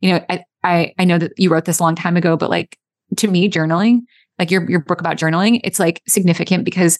You 0.00 0.12
know, 0.12 0.24
I 0.30 0.44
I 0.64 0.94
I 0.98 1.04
know 1.04 1.18
that 1.18 1.32
you 1.36 1.50
wrote 1.50 1.66
this 1.66 1.80
a 1.80 1.82
long 1.82 1.96
time 1.96 2.16
ago, 2.16 2.38
but 2.38 2.48
like 2.48 2.78
to 3.16 3.28
me, 3.28 3.48
journaling, 3.48 4.00
like 4.38 4.50
your 4.50 4.68
your 4.70 4.80
book 4.80 5.00
about 5.00 5.16
journaling, 5.16 5.60
it's 5.64 5.78
like 5.78 6.02
significant 6.06 6.64
because 6.64 6.98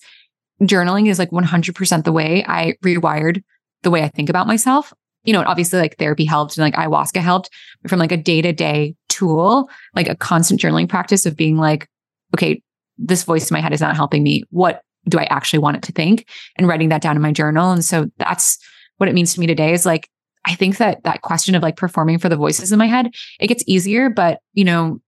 journaling 0.62 1.08
is 1.08 1.18
like 1.18 1.30
100% 1.30 2.04
the 2.04 2.12
way 2.12 2.44
I 2.46 2.74
rewired 2.84 3.42
the 3.82 3.90
way 3.90 4.02
I 4.02 4.08
think 4.08 4.28
about 4.28 4.46
myself. 4.46 4.92
You 5.24 5.32
know, 5.32 5.42
obviously 5.46 5.78
like 5.78 5.96
therapy 5.98 6.24
helped 6.24 6.56
and 6.56 6.62
like 6.62 6.74
ayahuasca 6.74 7.20
helped, 7.20 7.50
but 7.82 7.90
from 7.90 7.98
like 7.98 8.12
a 8.12 8.16
day-to-day 8.16 8.94
tool, 9.08 9.68
like 9.94 10.08
a 10.08 10.14
constant 10.14 10.60
journaling 10.60 10.88
practice 10.88 11.26
of 11.26 11.36
being 11.36 11.56
like, 11.56 11.88
okay, 12.34 12.62
this 12.98 13.24
voice 13.24 13.50
in 13.50 13.54
my 13.54 13.60
head 13.60 13.72
is 13.72 13.80
not 13.80 13.96
helping 13.96 14.22
me. 14.22 14.44
What 14.50 14.82
do 15.08 15.18
I 15.18 15.24
actually 15.24 15.60
want 15.60 15.76
it 15.76 15.82
to 15.84 15.92
think? 15.92 16.26
And 16.56 16.68
writing 16.68 16.90
that 16.90 17.02
down 17.02 17.16
in 17.16 17.22
my 17.22 17.32
journal. 17.32 17.70
And 17.70 17.84
so 17.84 18.06
that's 18.18 18.58
what 18.98 19.08
it 19.08 19.14
means 19.14 19.34
to 19.34 19.40
me 19.40 19.46
today 19.46 19.72
is 19.72 19.86
like, 19.86 20.08
I 20.46 20.54
think 20.54 20.78
that 20.78 21.04
that 21.04 21.22
question 21.22 21.54
of 21.54 21.62
like 21.62 21.76
performing 21.76 22.18
for 22.18 22.28
the 22.28 22.36
voices 22.36 22.72
in 22.72 22.78
my 22.78 22.86
head, 22.86 23.10
it 23.40 23.48
gets 23.48 23.64
easier, 23.66 24.08
but 24.08 24.40
you 24.52 24.64
know, 24.64 25.00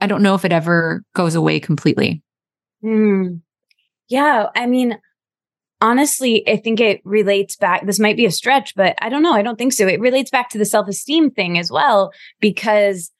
I 0.00 0.06
don't 0.06 0.22
know 0.22 0.34
if 0.34 0.44
it 0.44 0.52
ever 0.52 1.02
goes 1.14 1.34
away 1.34 1.60
completely. 1.60 2.22
Mm. 2.84 3.40
Yeah. 4.08 4.46
I 4.54 4.66
mean, 4.66 4.98
honestly, 5.80 6.46
I 6.48 6.56
think 6.56 6.80
it 6.80 7.00
relates 7.04 7.56
back. 7.56 7.86
This 7.86 7.98
might 7.98 8.16
be 8.16 8.26
a 8.26 8.30
stretch, 8.30 8.74
but 8.74 8.94
I 9.00 9.08
don't 9.08 9.22
know. 9.22 9.32
I 9.32 9.42
don't 9.42 9.56
think 9.56 9.72
so. 9.72 9.86
It 9.86 10.00
relates 10.00 10.30
back 10.30 10.50
to 10.50 10.58
the 10.58 10.64
self 10.64 10.88
esteem 10.88 11.30
thing 11.30 11.58
as 11.58 11.70
well, 11.70 12.12
because 12.40 13.10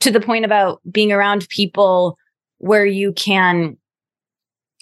to 0.00 0.10
the 0.10 0.20
point 0.20 0.44
about 0.44 0.80
being 0.90 1.12
around 1.12 1.48
people 1.48 2.16
where 2.58 2.86
you 2.86 3.12
can 3.12 3.76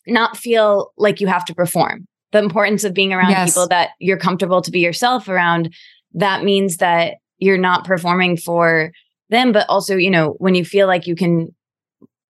not 0.06 0.36
feel 0.36 0.92
like 0.96 1.20
you 1.20 1.26
have 1.26 1.44
to 1.46 1.54
perform. 1.54 2.06
The 2.32 2.38
importance 2.38 2.84
of 2.84 2.94
being 2.94 3.12
around 3.12 3.30
yes. 3.30 3.50
people 3.50 3.68
that 3.68 3.90
you're 3.98 4.18
comfortable 4.18 4.62
to 4.62 4.70
be 4.70 4.80
yourself 4.80 5.28
around. 5.28 5.72
That 6.14 6.44
means 6.44 6.78
that 6.78 7.14
you're 7.38 7.58
not 7.58 7.84
performing 7.84 8.36
for 8.36 8.92
them, 9.28 9.52
but 9.52 9.68
also, 9.68 9.96
you 9.96 10.10
know, 10.10 10.36
when 10.38 10.54
you 10.54 10.64
feel 10.64 10.86
like 10.86 11.06
you 11.06 11.14
can 11.14 11.54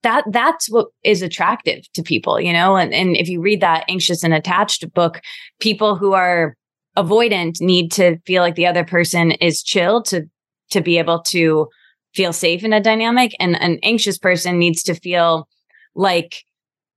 that 0.03 0.25
that's 0.31 0.71
what 0.71 0.89
is 1.03 1.21
attractive 1.21 1.91
to 1.95 2.03
people, 2.03 2.41
you 2.41 2.53
know? 2.53 2.77
And 2.77 2.95
and 2.95 3.17
if 3.17 3.29
you 3.29 3.41
read 3.41 3.61
that 3.61 3.85
anxious 3.89 4.23
and 4.23 4.33
attached 4.33 4.93
book, 4.95 5.21
people 5.61 5.97
who 5.97 6.13
are 6.13 6.57
avoidant 6.97 7.61
need 7.61 7.93
to 7.93 8.19
feel 8.27 8.43
like 8.43 8.55
the 8.55 8.67
other 8.67 8.85
person 8.85 9.33
is 9.33 9.63
chill 9.63 10.03
to 10.05 10.23
to 10.71 10.81
be 10.81 10.99
able 10.99 11.23
to 11.23 11.69
feel 12.15 12.33
safe 12.33 12.65
in 12.65 12.73
a 12.73 12.81
dynamic 12.81 13.37
and 13.39 13.61
an 13.61 13.79
anxious 13.83 14.19
person 14.19 14.59
needs 14.59 14.83
to 14.83 14.95
feel 14.95 15.47
like 15.95 16.45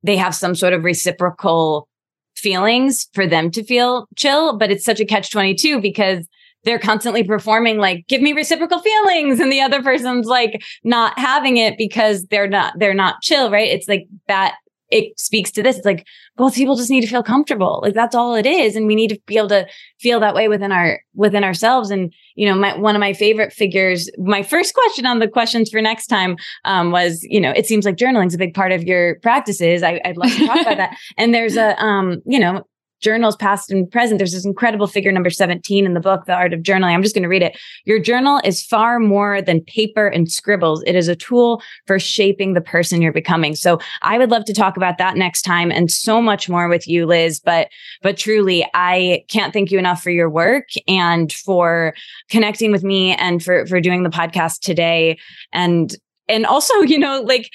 they 0.02 0.16
have 0.16 0.34
some 0.34 0.56
sort 0.56 0.74
of 0.74 0.84
reciprocal 0.84 1.88
feelings 2.36 3.10
for 3.14 3.28
them 3.28 3.52
to 3.52 3.64
feel 3.64 4.08
chill 4.16 4.58
but 4.58 4.72
it's 4.72 4.86
such 4.86 5.02
a 5.02 5.06
catch 5.06 5.30
22 5.30 5.82
because 5.82 6.26
they're 6.64 6.80
constantly 6.80 7.23
performing 7.23 7.77
like 7.77 8.06
give 8.07 8.22
me 8.22 8.34
reciprocal 8.34 8.80
feelings 8.80 9.40
and 9.40 9.52
the 9.52 9.61
other 9.61 9.81
person's 9.81 10.27
like 10.27 10.61
not 10.84 11.18
having 11.18 11.57
it 11.57 11.77
because 11.77 12.26
they're 12.26 12.49
not 12.49 12.73
they're 12.77 12.94
not 12.94 13.22
chill 13.22 13.49
right? 13.52 13.69
It's 13.69 13.88
like 13.88 14.07
that 14.27 14.56
it 14.91 15.19
speaks 15.19 15.52
to 15.52 15.61
this. 15.61 15.77
It's 15.77 15.86
like 15.86 16.07
both 16.36 16.56
people 16.56 16.76
just 16.76 16.90
need 16.90 17.02
to 17.02 17.07
feel 17.07 17.22
comfortable. 17.22 17.80
Like 17.84 17.94
that's 17.94 18.15
all 18.15 18.36
it 18.36 18.45
is 18.45 18.76
and 18.76 18.88
we 18.88 18.95
need 18.95 19.10
to 19.10 19.19
be 19.27 19.38
able 19.38 19.49
to 19.49 19.68
feel 19.99 20.19
that 20.19 20.34
way 20.34 20.48
within 20.48 20.72
our 20.72 21.02
within 21.14 21.44
ourselves. 21.44 21.91
And 21.91 22.14
you 22.36 22.48
know 22.48 22.56
my, 22.56 22.77
one 22.77 22.95
of 22.95 22.99
my 22.99 23.14
favorite 23.14 23.53
figures 23.53 24.10
my 24.18 24.44
first 24.44 24.73
question 24.73 25.06
on 25.06 25.19
the 25.19 25.27
questions 25.27 25.69
for 25.69 25.81
next 25.81 26.07
time 26.07 26.38
um, 26.65 26.91
was 26.91 27.19
you 27.23 27.40
know 27.40 27.52
it 27.52 27.68
seems 27.68 27.86
like 27.86 27.98
journaling 27.98 28.27
is 28.27 28.34
a 28.34 28.40
big 28.40 28.53
part 28.53 28.72
of 28.72 28.84
your 28.84 29.19
practices. 29.19 29.84
I, 29.84 30.02
would 30.06 30.18
love 30.18 30.31
to 30.31 30.45
talk 30.45 30.61
about 30.61 30.77
that. 30.77 30.98
And 31.18 31.34
there's 31.34 31.57
a 31.57 31.80
um, 31.81 32.22
you 32.26 32.40
know 32.40 32.64
journals 33.02 33.36
past 33.36 33.72
and 33.72 33.90
present. 33.90 34.18
There's 34.18 34.34
this 34.34 34.46
incredible 34.46 34.88
figure 34.88 35.12
number 35.12 35.30
17 35.30 35.86
in 35.86 35.94
the 35.94 36.00
book, 36.00 36.26
The 36.26 36.34
Art 36.34 36.54
of 36.54 36.62
Journaling. 36.62 36.94
I'm 36.94 37.04
just 37.04 37.16
going 37.16 37.24
to 37.24 37.30
read 37.30 37.42
it. 37.42 37.58
Your 37.86 38.00
journal 38.00 38.42
is 38.44 38.64
far 38.64 39.00
more 39.00 39.42
than 39.42 39.62
paper 39.62 40.08
and 40.08 40.32
scribbles. 40.32 40.84
It 40.84 40.96
is 40.96 41.08
a 41.08 41.16
tool 41.16 41.62
for 41.88 42.00
shaping 42.00 42.54
the 42.54 42.62
person 42.62 43.02
you're 43.02 43.14
becoming. 43.14 43.56
So 43.56 43.80
I 44.02 44.18
would 44.18 44.32
love 44.32 44.46
to 44.46 44.54
talk 44.54 44.78
about 44.78 44.98
that 44.98 45.16
next 45.16 45.44
time 45.44 45.72
and 45.72 45.92
so 45.92 46.22
much 46.22 46.50
more 46.50 46.68
with 46.68 46.88
you, 46.88 47.06
Liz. 47.06 47.40
But, 47.40 47.70
but 48.02 48.18
truly, 48.18 48.68
I 48.74 49.24
can't 49.30 49.54
thank 49.54 49.72
you 49.72 49.80
enough 49.80 50.02
for 50.02 50.12
your 50.12 50.30
work 50.30 50.70
and 50.88 51.32
for 51.32 51.94
connecting 52.30 52.72
with 52.72 52.84
me 52.84 53.16
and 53.16 53.44
for, 53.44 53.66
for 53.66 53.80
doing 53.82 54.04
the 54.04 54.10
podcast 54.10 54.60
today. 54.60 55.18
And 55.54 55.96
and 56.30 56.46
also, 56.46 56.74
you 56.82 56.98
know, 56.98 57.22
like 57.22 57.50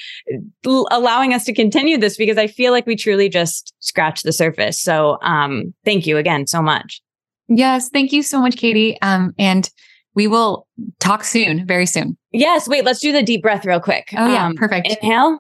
l- 0.67 0.87
allowing 0.91 1.33
us 1.33 1.45
to 1.45 1.53
continue 1.55 1.97
this 1.97 2.17
because 2.17 2.37
I 2.37 2.47
feel 2.47 2.73
like 2.73 2.87
we 2.87 2.97
truly 2.97 3.29
just 3.29 3.73
scratched 3.79 4.25
the 4.25 4.33
surface. 4.33 4.79
So, 4.81 5.19
um, 5.23 5.73
thank 5.85 6.07
you 6.07 6.17
again 6.19 6.47
so 6.47 6.61
much. 6.61 7.01
Yes, 7.49 7.89
thank 7.91 8.13
you 8.13 8.23
so 8.23 8.41
much, 8.41 8.57
Katie. 8.57 9.01
Um, 9.03 9.35
and 9.39 9.71
we 10.15 10.27
will 10.27 10.67
talk 11.01 11.25
soon, 11.25 11.67
very 11.67 11.87
soon. 11.87 12.17
Yes. 12.33 12.69
Wait, 12.69 12.85
let's 12.85 13.01
do 13.01 13.13
the 13.13 13.23
deep 13.23 13.43
breath 13.43 13.65
real 13.65 13.81
quick. 13.81 14.09
Oh, 14.17 14.33
yeah. 14.33 14.47
Um, 14.47 14.55
perfect. 14.55 14.87
Inhale, 14.89 15.39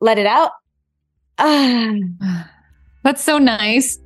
let 0.00 0.18
it 0.18 0.26
out. 0.26 0.52
Ah, 1.38 1.94
That's 3.02 3.24
so 3.24 3.38
nice. 3.38 3.98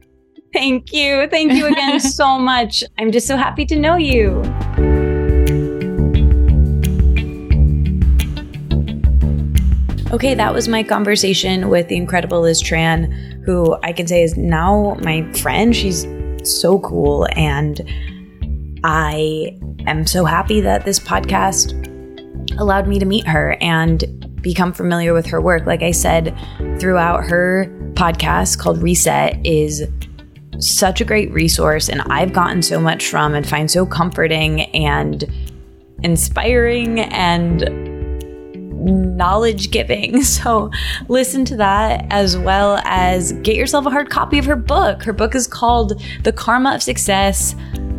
thank 0.53 0.93
you. 0.93 1.27
Thank 1.29 1.53
you 1.53 1.67
again 1.67 1.99
so 2.19 2.39
much. 2.39 2.85
I'm 2.99 3.11
just 3.11 3.27
so 3.27 3.37
happy 3.37 3.67
to 3.67 3.77
know 3.77 3.97
you. 3.97 4.41
Okay, 10.15 10.33
that 10.35 10.55
was 10.55 10.69
my 10.69 10.85
conversation 10.85 11.71
with 11.71 11.89
the 11.89 11.97
incredible 11.97 12.43
Liz 12.43 12.63
Tran, 12.63 13.43
who 13.45 13.77
I 13.83 13.93
can 13.93 14.07
say 14.07 14.23
is 14.23 14.37
now 14.37 14.97
my 15.03 15.29
friend. 15.33 15.75
She's 15.75 16.07
so 16.45 16.79
cool. 16.79 17.27
And 17.33 17.81
I 18.85 19.59
am 19.89 20.07
so 20.07 20.25
happy 20.25 20.61
that 20.61 20.85
this 20.85 21.01
podcast 21.01 21.73
allowed 22.61 22.87
me 22.87 23.01
to 23.01 23.05
meet 23.05 23.27
her 23.27 23.57
and 23.61 24.05
become 24.41 24.73
familiar 24.73 25.13
with 25.15 25.27
her 25.27 25.41
work. 25.41 25.67
Like 25.67 25.83
I 25.83 25.91
said, 25.91 26.33
throughout 26.79 27.25
her 27.25 27.67
podcast 27.95 28.61
called 28.61 28.81
Reset 28.81 29.45
is 29.45 29.83
such 30.61 31.01
a 31.01 31.05
great 31.05 31.33
resource 31.33 31.89
and 31.89 32.03
I've 32.03 32.33
gotten 32.33 32.63
so 32.63 32.79
much 32.79 33.09
from 33.09 33.35
and 33.35 33.45
find 33.45 33.69
so 33.69 33.85
comforting 33.85 34.61
and 34.77 35.25
inspiring 36.05 37.01
and 37.01 37.94
knowledge 38.85 39.71
giving. 39.71 40.23
So 40.35 40.71
listen 41.09 41.45
to 41.47 41.57
that 41.57 42.07
as 42.11 42.37
well 42.37 42.81
as 42.85 43.33
get 43.43 43.57
yourself 43.57 43.87
a 43.87 43.91
hard 43.91 44.11
copy 44.11 44.39
of 44.39 44.45
her 44.47 44.57
book. 44.57 45.03
Her 45.03 45.13
book 45.13 45.35
is 45.35 45.47
called 45.47 46.03
The 46.25 46.33
Karma 46.33 46.75
of 46.75 46.83
Success. 46.83 47.55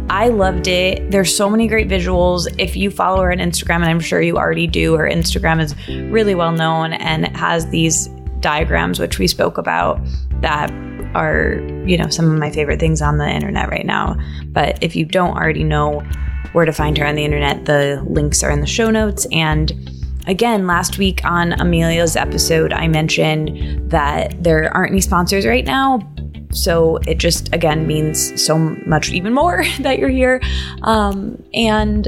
I 0.10 0.28
loved 0.28 0.68
it. 0.68 1.12
There's 1.12 1.36
so 1.36 1.50
many 1.50 1.68
great 1.68 1.88
visuals. 1.88 2.54
If 2.60 2.76
you 2.76 2.92
follow 2.92 3.22
her 3.22 3.32
on 3.32 3.38
Instagram, 3.38 3.78
and 3.78 3.86
I'm 3.86 4.00
sure 4.00 4.22
you 4.22 4.38
already 4.38 4.68
do, 4.68 4.96
her 4.96 5.10
Instagram 5.10 5.62
is 5.62 5.76
really 6.12 6.36
well 6.36 6.52
known 6.52 6.94
and 6.94 7.26
it 7.26 7.36
has 7.36 7.68
these 7.70 8.08
diagrams, 8.40 9.00
which 9.00 9.18
we 9.18 9.28
spoke 9.28 9.58
about, 9.58 10.00
that 10.42 10.72
are, 11.16 11.56
you 11.86 11.98
know, 11.98 12.10
some 12.10 12.32
of 12.32 12.38
my 12.38 12.52
favorite 12.52 12.80
things 12.80 13.02
on 13.02 13.18
the 13.18 13.28
internet 13.28 13.70
right 13.70 13.86
now. 13.86 14.18
But 14.48 14.78
if 14.84 14.96
you 14.96 15.06
don't 15.06 15.36
already 15.36 15.64
know 15.64 16.02
where 16.52 16.66
to 16.66 16.74
find 16.74 16.98
her 16.98 17.06
on 17.06 17.16
the 17.16 17.26
internet, 17.26 17.66
the 17.66 18.04
links 18.08 18.44
are 18.44 18.52
in 18.52 18.62
the 18.62 18.68
show 18.68 18.92
notes. 18.92 19.26
And 19.32 19.72
Again, 20.28 20.66
last 20.66 20.98
week 20.98 21.24
on 21.24 21.54
Amelia's 21.54 22.16
episode, 22.16 22.74
I 22.74 22.88
mentioned 22.88 23.92
that 23.92 24.44
there 24.44 24.76
aren't 24.76 24.92
any 24.92 25.02
sponsors 25.02 25.46
right 25.46 25.66
now. 25.66 26.00
So 26.52 26.98
it 27.08 27.20
just, 27.20 27.54
again, 27.54 27.86
means 27.86 28.42
so 28.42 28.58
much 28.58 29.12
even 29.12 29.34
more 29.34 29.64
that 29.82 30.00
you're 30.00 30.10
here. 30.10 30.42
Um, 30.84 31.44
and 31.54 32.08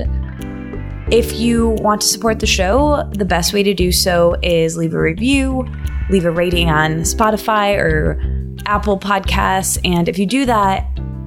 if 1.11 1.33
you 1.39 1.69
want 1.81 2.01
to 2.01 2.07
support 2.07 2.39
the 2.39 2.47
show, 2.47 3.07
the 3.13 3.25
best 3.25 3.53
way 3.53 3.61
to 3.63 3.73
do 3.73 3.91
so 3.91 4.35
is 4.41 4.77
leave 4.77 4.93
a 4.93 4.99
review, 4.99 5.67
leave 6.09 6.25
a 6.25 6.31
rating 6.31 6.69
on 6.69 7.01
Spotify 7.01 7.77
or 7.77 8.19
Apple 8.65 8.99
Podcasts. 8.99 9.79
And 9.85 10.09
if 10.09 10.17
you 10.17 10.25
do 10.25 10.45
that, 10.45 10.85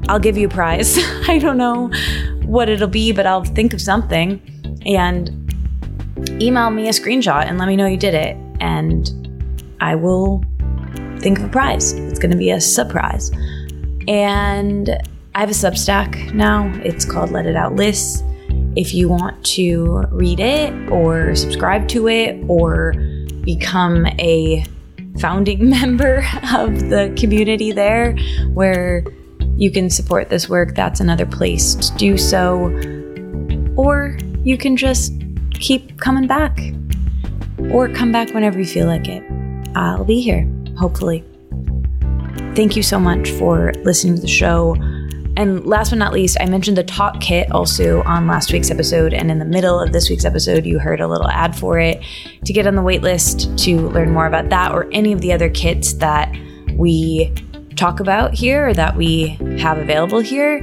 I'll 0.08 0.18
give 0.18 0.36
you 0.36 0.48
a 0.48 0.50
prize. 0.50 0.98
I 1.28 1.38
don't 1.38 1.56
know 1.56 1.90
what 2.44 2.68
it'll 2.68 2.88
be, 2.88 3.12
but 3.12 3.26
I'll 3.26 3.44
think 3.44 3.72
of 3.72 3.80
something. 3.80 4.40
And 4.84 5.49
email 6.40 6.70
me 6.70 6.88
a 6.88 6.92
screenshot 6.92 7.46
and 7.46 7.58
let 7.58 7.68
me 7.68 7.76
know 7.76 7.86
you 7.86 7.96
did 7.96 8.14
it. 8.14 8.36
And 8.60 9.10
I 9.80 9.94
will 9.94 10.44
think 11.20 11.38
of 11.38 11.44
a 11.44 11.48
prize. 11.48 11.92
It's 11.92 12.18
going 12.18 12.30
to 12.30 12.36
be 12.36 12.50
a 12.50 12.60
surprise. 12.60 13.30
And 14.08 14.90
I 15.34 15.40
have 15.40 15.50
a 15.50 15.54
Substack 15.54 16.32
now. 16.34 16.72
It's 16.82 17.04
called 17.04 17.30
Let 17.30 17.46
It 17.46 17.56
Out 17.56 17.74
Lists. 17.74 18.22
If 18.76 18.94
you 18.94 19.08
want 19.08 19.44
to 19.46 20.04
read 20.10 20.40
it 20.40 20.72
or 20.90 21.34
subscribe 21.34 21.88
to 21.88 22.08
it 22.08 22.42
or 22.48 22.94
become 23.42 24.06
a 24.18 24.64
founding 25.18 25.68
member 25.80 26.24
of 26.54 26.88
the 26.88 27.14
community 27.18 27.72
there 27.72 28.16
where 28.52 29.04
you 29.56 29.70
can 29.70 29.90
support 29.90 30.30
this 30.30 30.48
work, 30.48 30.74
that's 30.74 31.00
another 31.00 31.26
place 31.26 31.74
to 31.74 31.96
do 31.96 32.16
so. 32.16 32.66
Or 33.76 34.18
you 34.42 34.56
can 34.56 34.76
just 34.76 35.19
keep 35.52 35.98
coming 35.98 36.26
back 36.26 36.58
or 37.70 37.88
come 37.88 38.12
back 38.12 38.32
whenever 38.32 38.58
you 38.58 38.66
feel 38.66 38.86
like 38.86 39.08
it. 39.08 39.22
I'll 39.74 40.04
be 40.04 40.20
here, 40.20 40.50
hopefully. 40.76 41.24
Thank 42.54 42.76
you 42.76 42.82
so 42.82 42.98
much 42.98 43.30
for 43.30 43.72
listening 43.84 44.16
to 44.16 44.20
the 44.20 44.28
show. 44.28 44.76
And 45.36 45.64
last 45.64 45.90
but 45.90 45.98
not 45.98 46.12
least, 46.12 46.36
I 46.40 46.46
mentioned 46.46 46.76
the 46.76 46.84
Talk 46.84 47.20
Kit 47.20 47.50
also 47.52 48.02
on 48.02 48.26
last 48.26 48.52
week's 48.52 48.70
episode. 48.70 49.14
And 49.14 49.30
in 49.30 49.38
the 49.38 49.44
middle 49.44 49.78
of 49.80 49.92
this 49.92 50.10
week's 50.10 50.24
episode, 50.24 50.66
you 50.66 50.78
heard 50.78 51.00
a 51.00 51.08
little 51.08 51.28
ad 51.28 51.56
for 51.56 51.78
it 51.78 52.02
to 52.44 52.52
get 52.52 52.66
on 52.66 52.74
the 52.74 52.82
waitlist 52.82 53.56
to 53.64 53.88
learn 53.90 54.10
more 54.10 54.26
about 54.26 54.48
that 54.50 54.72
or 54.72 54.88
any 54.92 55.12
of 55.12 55.20
the 55.20 55.32
other 55.32 55.48
kits 55.48 55.94
that 55.94 56.34
we 56.74 57.32
talk 57.76 58.00
about 58.00 58.34
here 58.34 58.68
or 58.68 58.74
that 58.74 58.96
we 58.96 59.28
have 59.58 59.78
available 59.78 60.20
here. 60.20 60.58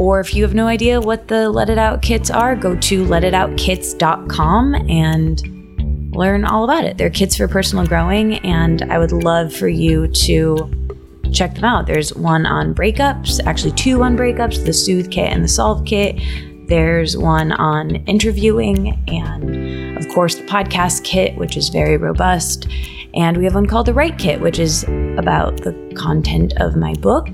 Or 0.00 0.18
if 0.18 0.34
you 0.34 0.42
have 0.44 0.54
no 0.54 0.66
idea 0.66 0.98
what 0.98 1.28
the 1.28 1.50
Let 1.50 1.68
It 1.68 1.76
Out 1.76 2.00
kits 2.00 2.30
are, 2.30 2.56
go 2.56 2.74
to 2.74 3.04
letitoutkits.com 3.04 4.74
and 4.88 6.16
learn 6.16 6.46
all 6.46 6.64
about 6.64 6.84
it. 6.84 6.96
They're 6.96 7.10
kits 7.10 7.36
for 7.36 7.46
personal 7.46 7.86
growing, 7.86 8.36
and 8.36 8.80
I 8.90 8.98
would 8.98 9.12
love 9.12 9.52
for 9.52 9.68
you 9.68 10.08
to 10.08 10.90
check 11.34 11.54
them 11.54 11.64
out. 11.64 11.86
There's 11.86 12.14
one 12.14 12.46
on 12.46 12.74
breakups, 12.74 13.44
actually, 13.44 13.72
two 13.72 14.02
on 14.02 14.16
breakups 14.16 14.64
the 14.64 14.72
Soothe 14.72 15.10
Kit 15.10 15.30
and 15.30 15.44
the 15.44 15.48
Solve 15.48 15.84
Kit. 15.84 16.16
There's 16.66 17.14
one 17.18 17.52
on 17.52 17.96
interviewing, 18.06 18.98
and 19.06 19.98
of 19.98 20.08
course, 20.14 20.36
the 20.36 20.44
podcast 20.44 21.04
kit, 21.04 21.36
which 21.36 21.58
is 21.58 21.68
very 21.68 21.98
robust. 21.98 22.66
And 23.12 23.36
we 23.36 23.44
have 23.44 23.54
one 23.54 23.66
called 23.66 23.84
the 23.84 23.92
Write 23.92 24.16
Kit, 24.16 24.40
which 24.40 24.58
is 24.58 24.82
about 25.18 25.58
the 25.58 25.92
content 25.94 26.54
of 26.56 26.74
my 26.74 26.94
book, 26.94 27.28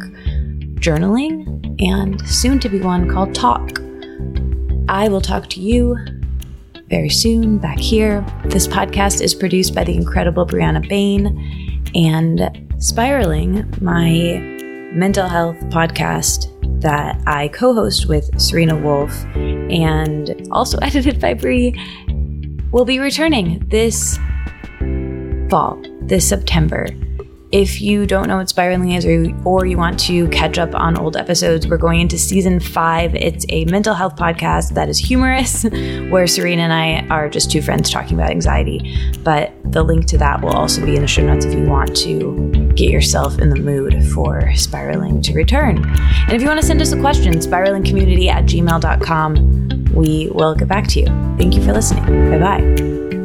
journaling, 0.87 1.83
and 1.85 2.21
soon 2.29 2.61
to 2.61 2.69
be 2.69 2.81
one 2.81 3.11
called 3.11 3.35
Talk. 3.35 3.81
I 4.89 5.09
will 5.09 5.21
talk 5.21 5.51
to 5.51 5.61
you 5.61 5.97
very 6.89 7.09
soon 7.09 7.59
back 7.59 7.81
here. 7.81 8.25
This 8.45 8.69
podcast 8.69 9.21
is 9.21 9.35
produced 9.35 9.75
by 9.75 9.83
the 9.83 9.97
incredible 9.97 10.47
Brianna 10.47 10.89
Bain 10.89 11.83
and 11.97 12.69
Spiraling, 12.79 13.69
my 13.81 14.39
mental 14.93 15.27
health 15.27 15.57
podcast 15.71 16.53
that 16.81 17.21
I 17.27 17.49
co 17.49 17.75
host 17.75 18.07
with 18.09 18.41
Serena 18.41 18.77
Wolf 18.77 19.13
and 19.35 20.47
also 20.53 20.79
edited 20.83 21.21
by 21.21 21.35
Brie, 21.35 21.75
will 22.71 22.85
be 22.85 23.01
returning 23.01 23.67
this 23.71 24.21
fall, 25.51 25.83
this 26.03 26.29
September. 26.29 26.87
If 27.57 27.81
you 27.81 28.05
don't 28.05 28.29
know 28.29 28.37
what 28.37 28.51
spiraling 28.51 28.93
is 28.93 29.07
or, 29.07 29.35
or 29.47 29.65
you 29.65 29.79
want 29.79 29.99
to 30.01 30.29
catch 30.29 30.59
up 30.59 30.75
on 30.75 30.99
old 30.99 31.17
episodes, 31.17 31.67
we're 31.67 31.79
going 31.79 32.03
into 32.03 32.19
season 32.19 32.61
five. 32.61 33.15
It's 33.15 33.47
a 33.49 33.65
mental 33.65 33.95
health 33.95 34.15
podcast 34.15 34.75
that 34.75 34.91
is 34.91 34.99
humorous, 34.99 35.63
where 36.11 36.27
Serena 36.27 36.65
and 36.65 36.73
I 36.75 37.07
are 37.09 37.31
just 37.31 37.51
two 37.51 37.63
friends 37.63 37.89
talking 37.89 38.13
about 38.13 38.29
anxiety. 38.29 38.95
But 39.25 39.55
the 39.65 39.83
link 39.83 40.05
to 40.09 40.19
that 40.19 40.43
will 40.43 40.53
also 40.53 40.85
be 40.85 40.97
in 40.97 41.01
the 41.01 41.09
show 41.09 41.27
notes 41.27 41.47
if 41.47 41.55
you 41.55 41.65
want 41.65 41.97
to 41.97 42.51
get 42.75 42.91
yourself 42.91 43.39
in 43.39 43.49
the 43.49 43.57
mood 43.59 44.05
for 44.13 44.55
spiraling 44.55 45.23
to 45.23 45.33
return. 45.33 45.79
And 45.79 46.33
if 46.35 46.43
you 46.43 46.49
want 46.49 46.61
to 46.61 46.67
send 46.67 46.83
us 46.83 46.93
a 46.93 47.01
question, 47.01 47.33
spiralingcommunity 47.37 48.29
at 48.29 48.45
gmail.com, 48.45 49.95
we 49.95 50.29
will 50.29 50.55
get 50.55 50.69
back 50.69 50.89
to 50.89 51.01
you. 51.01 51.07
Thank 51.39 51.55
you 51.55 51.65
for 51.65 51.73
listening. 51.73 52.05
Bye 52.31 52.39
bye. 52.39 53.16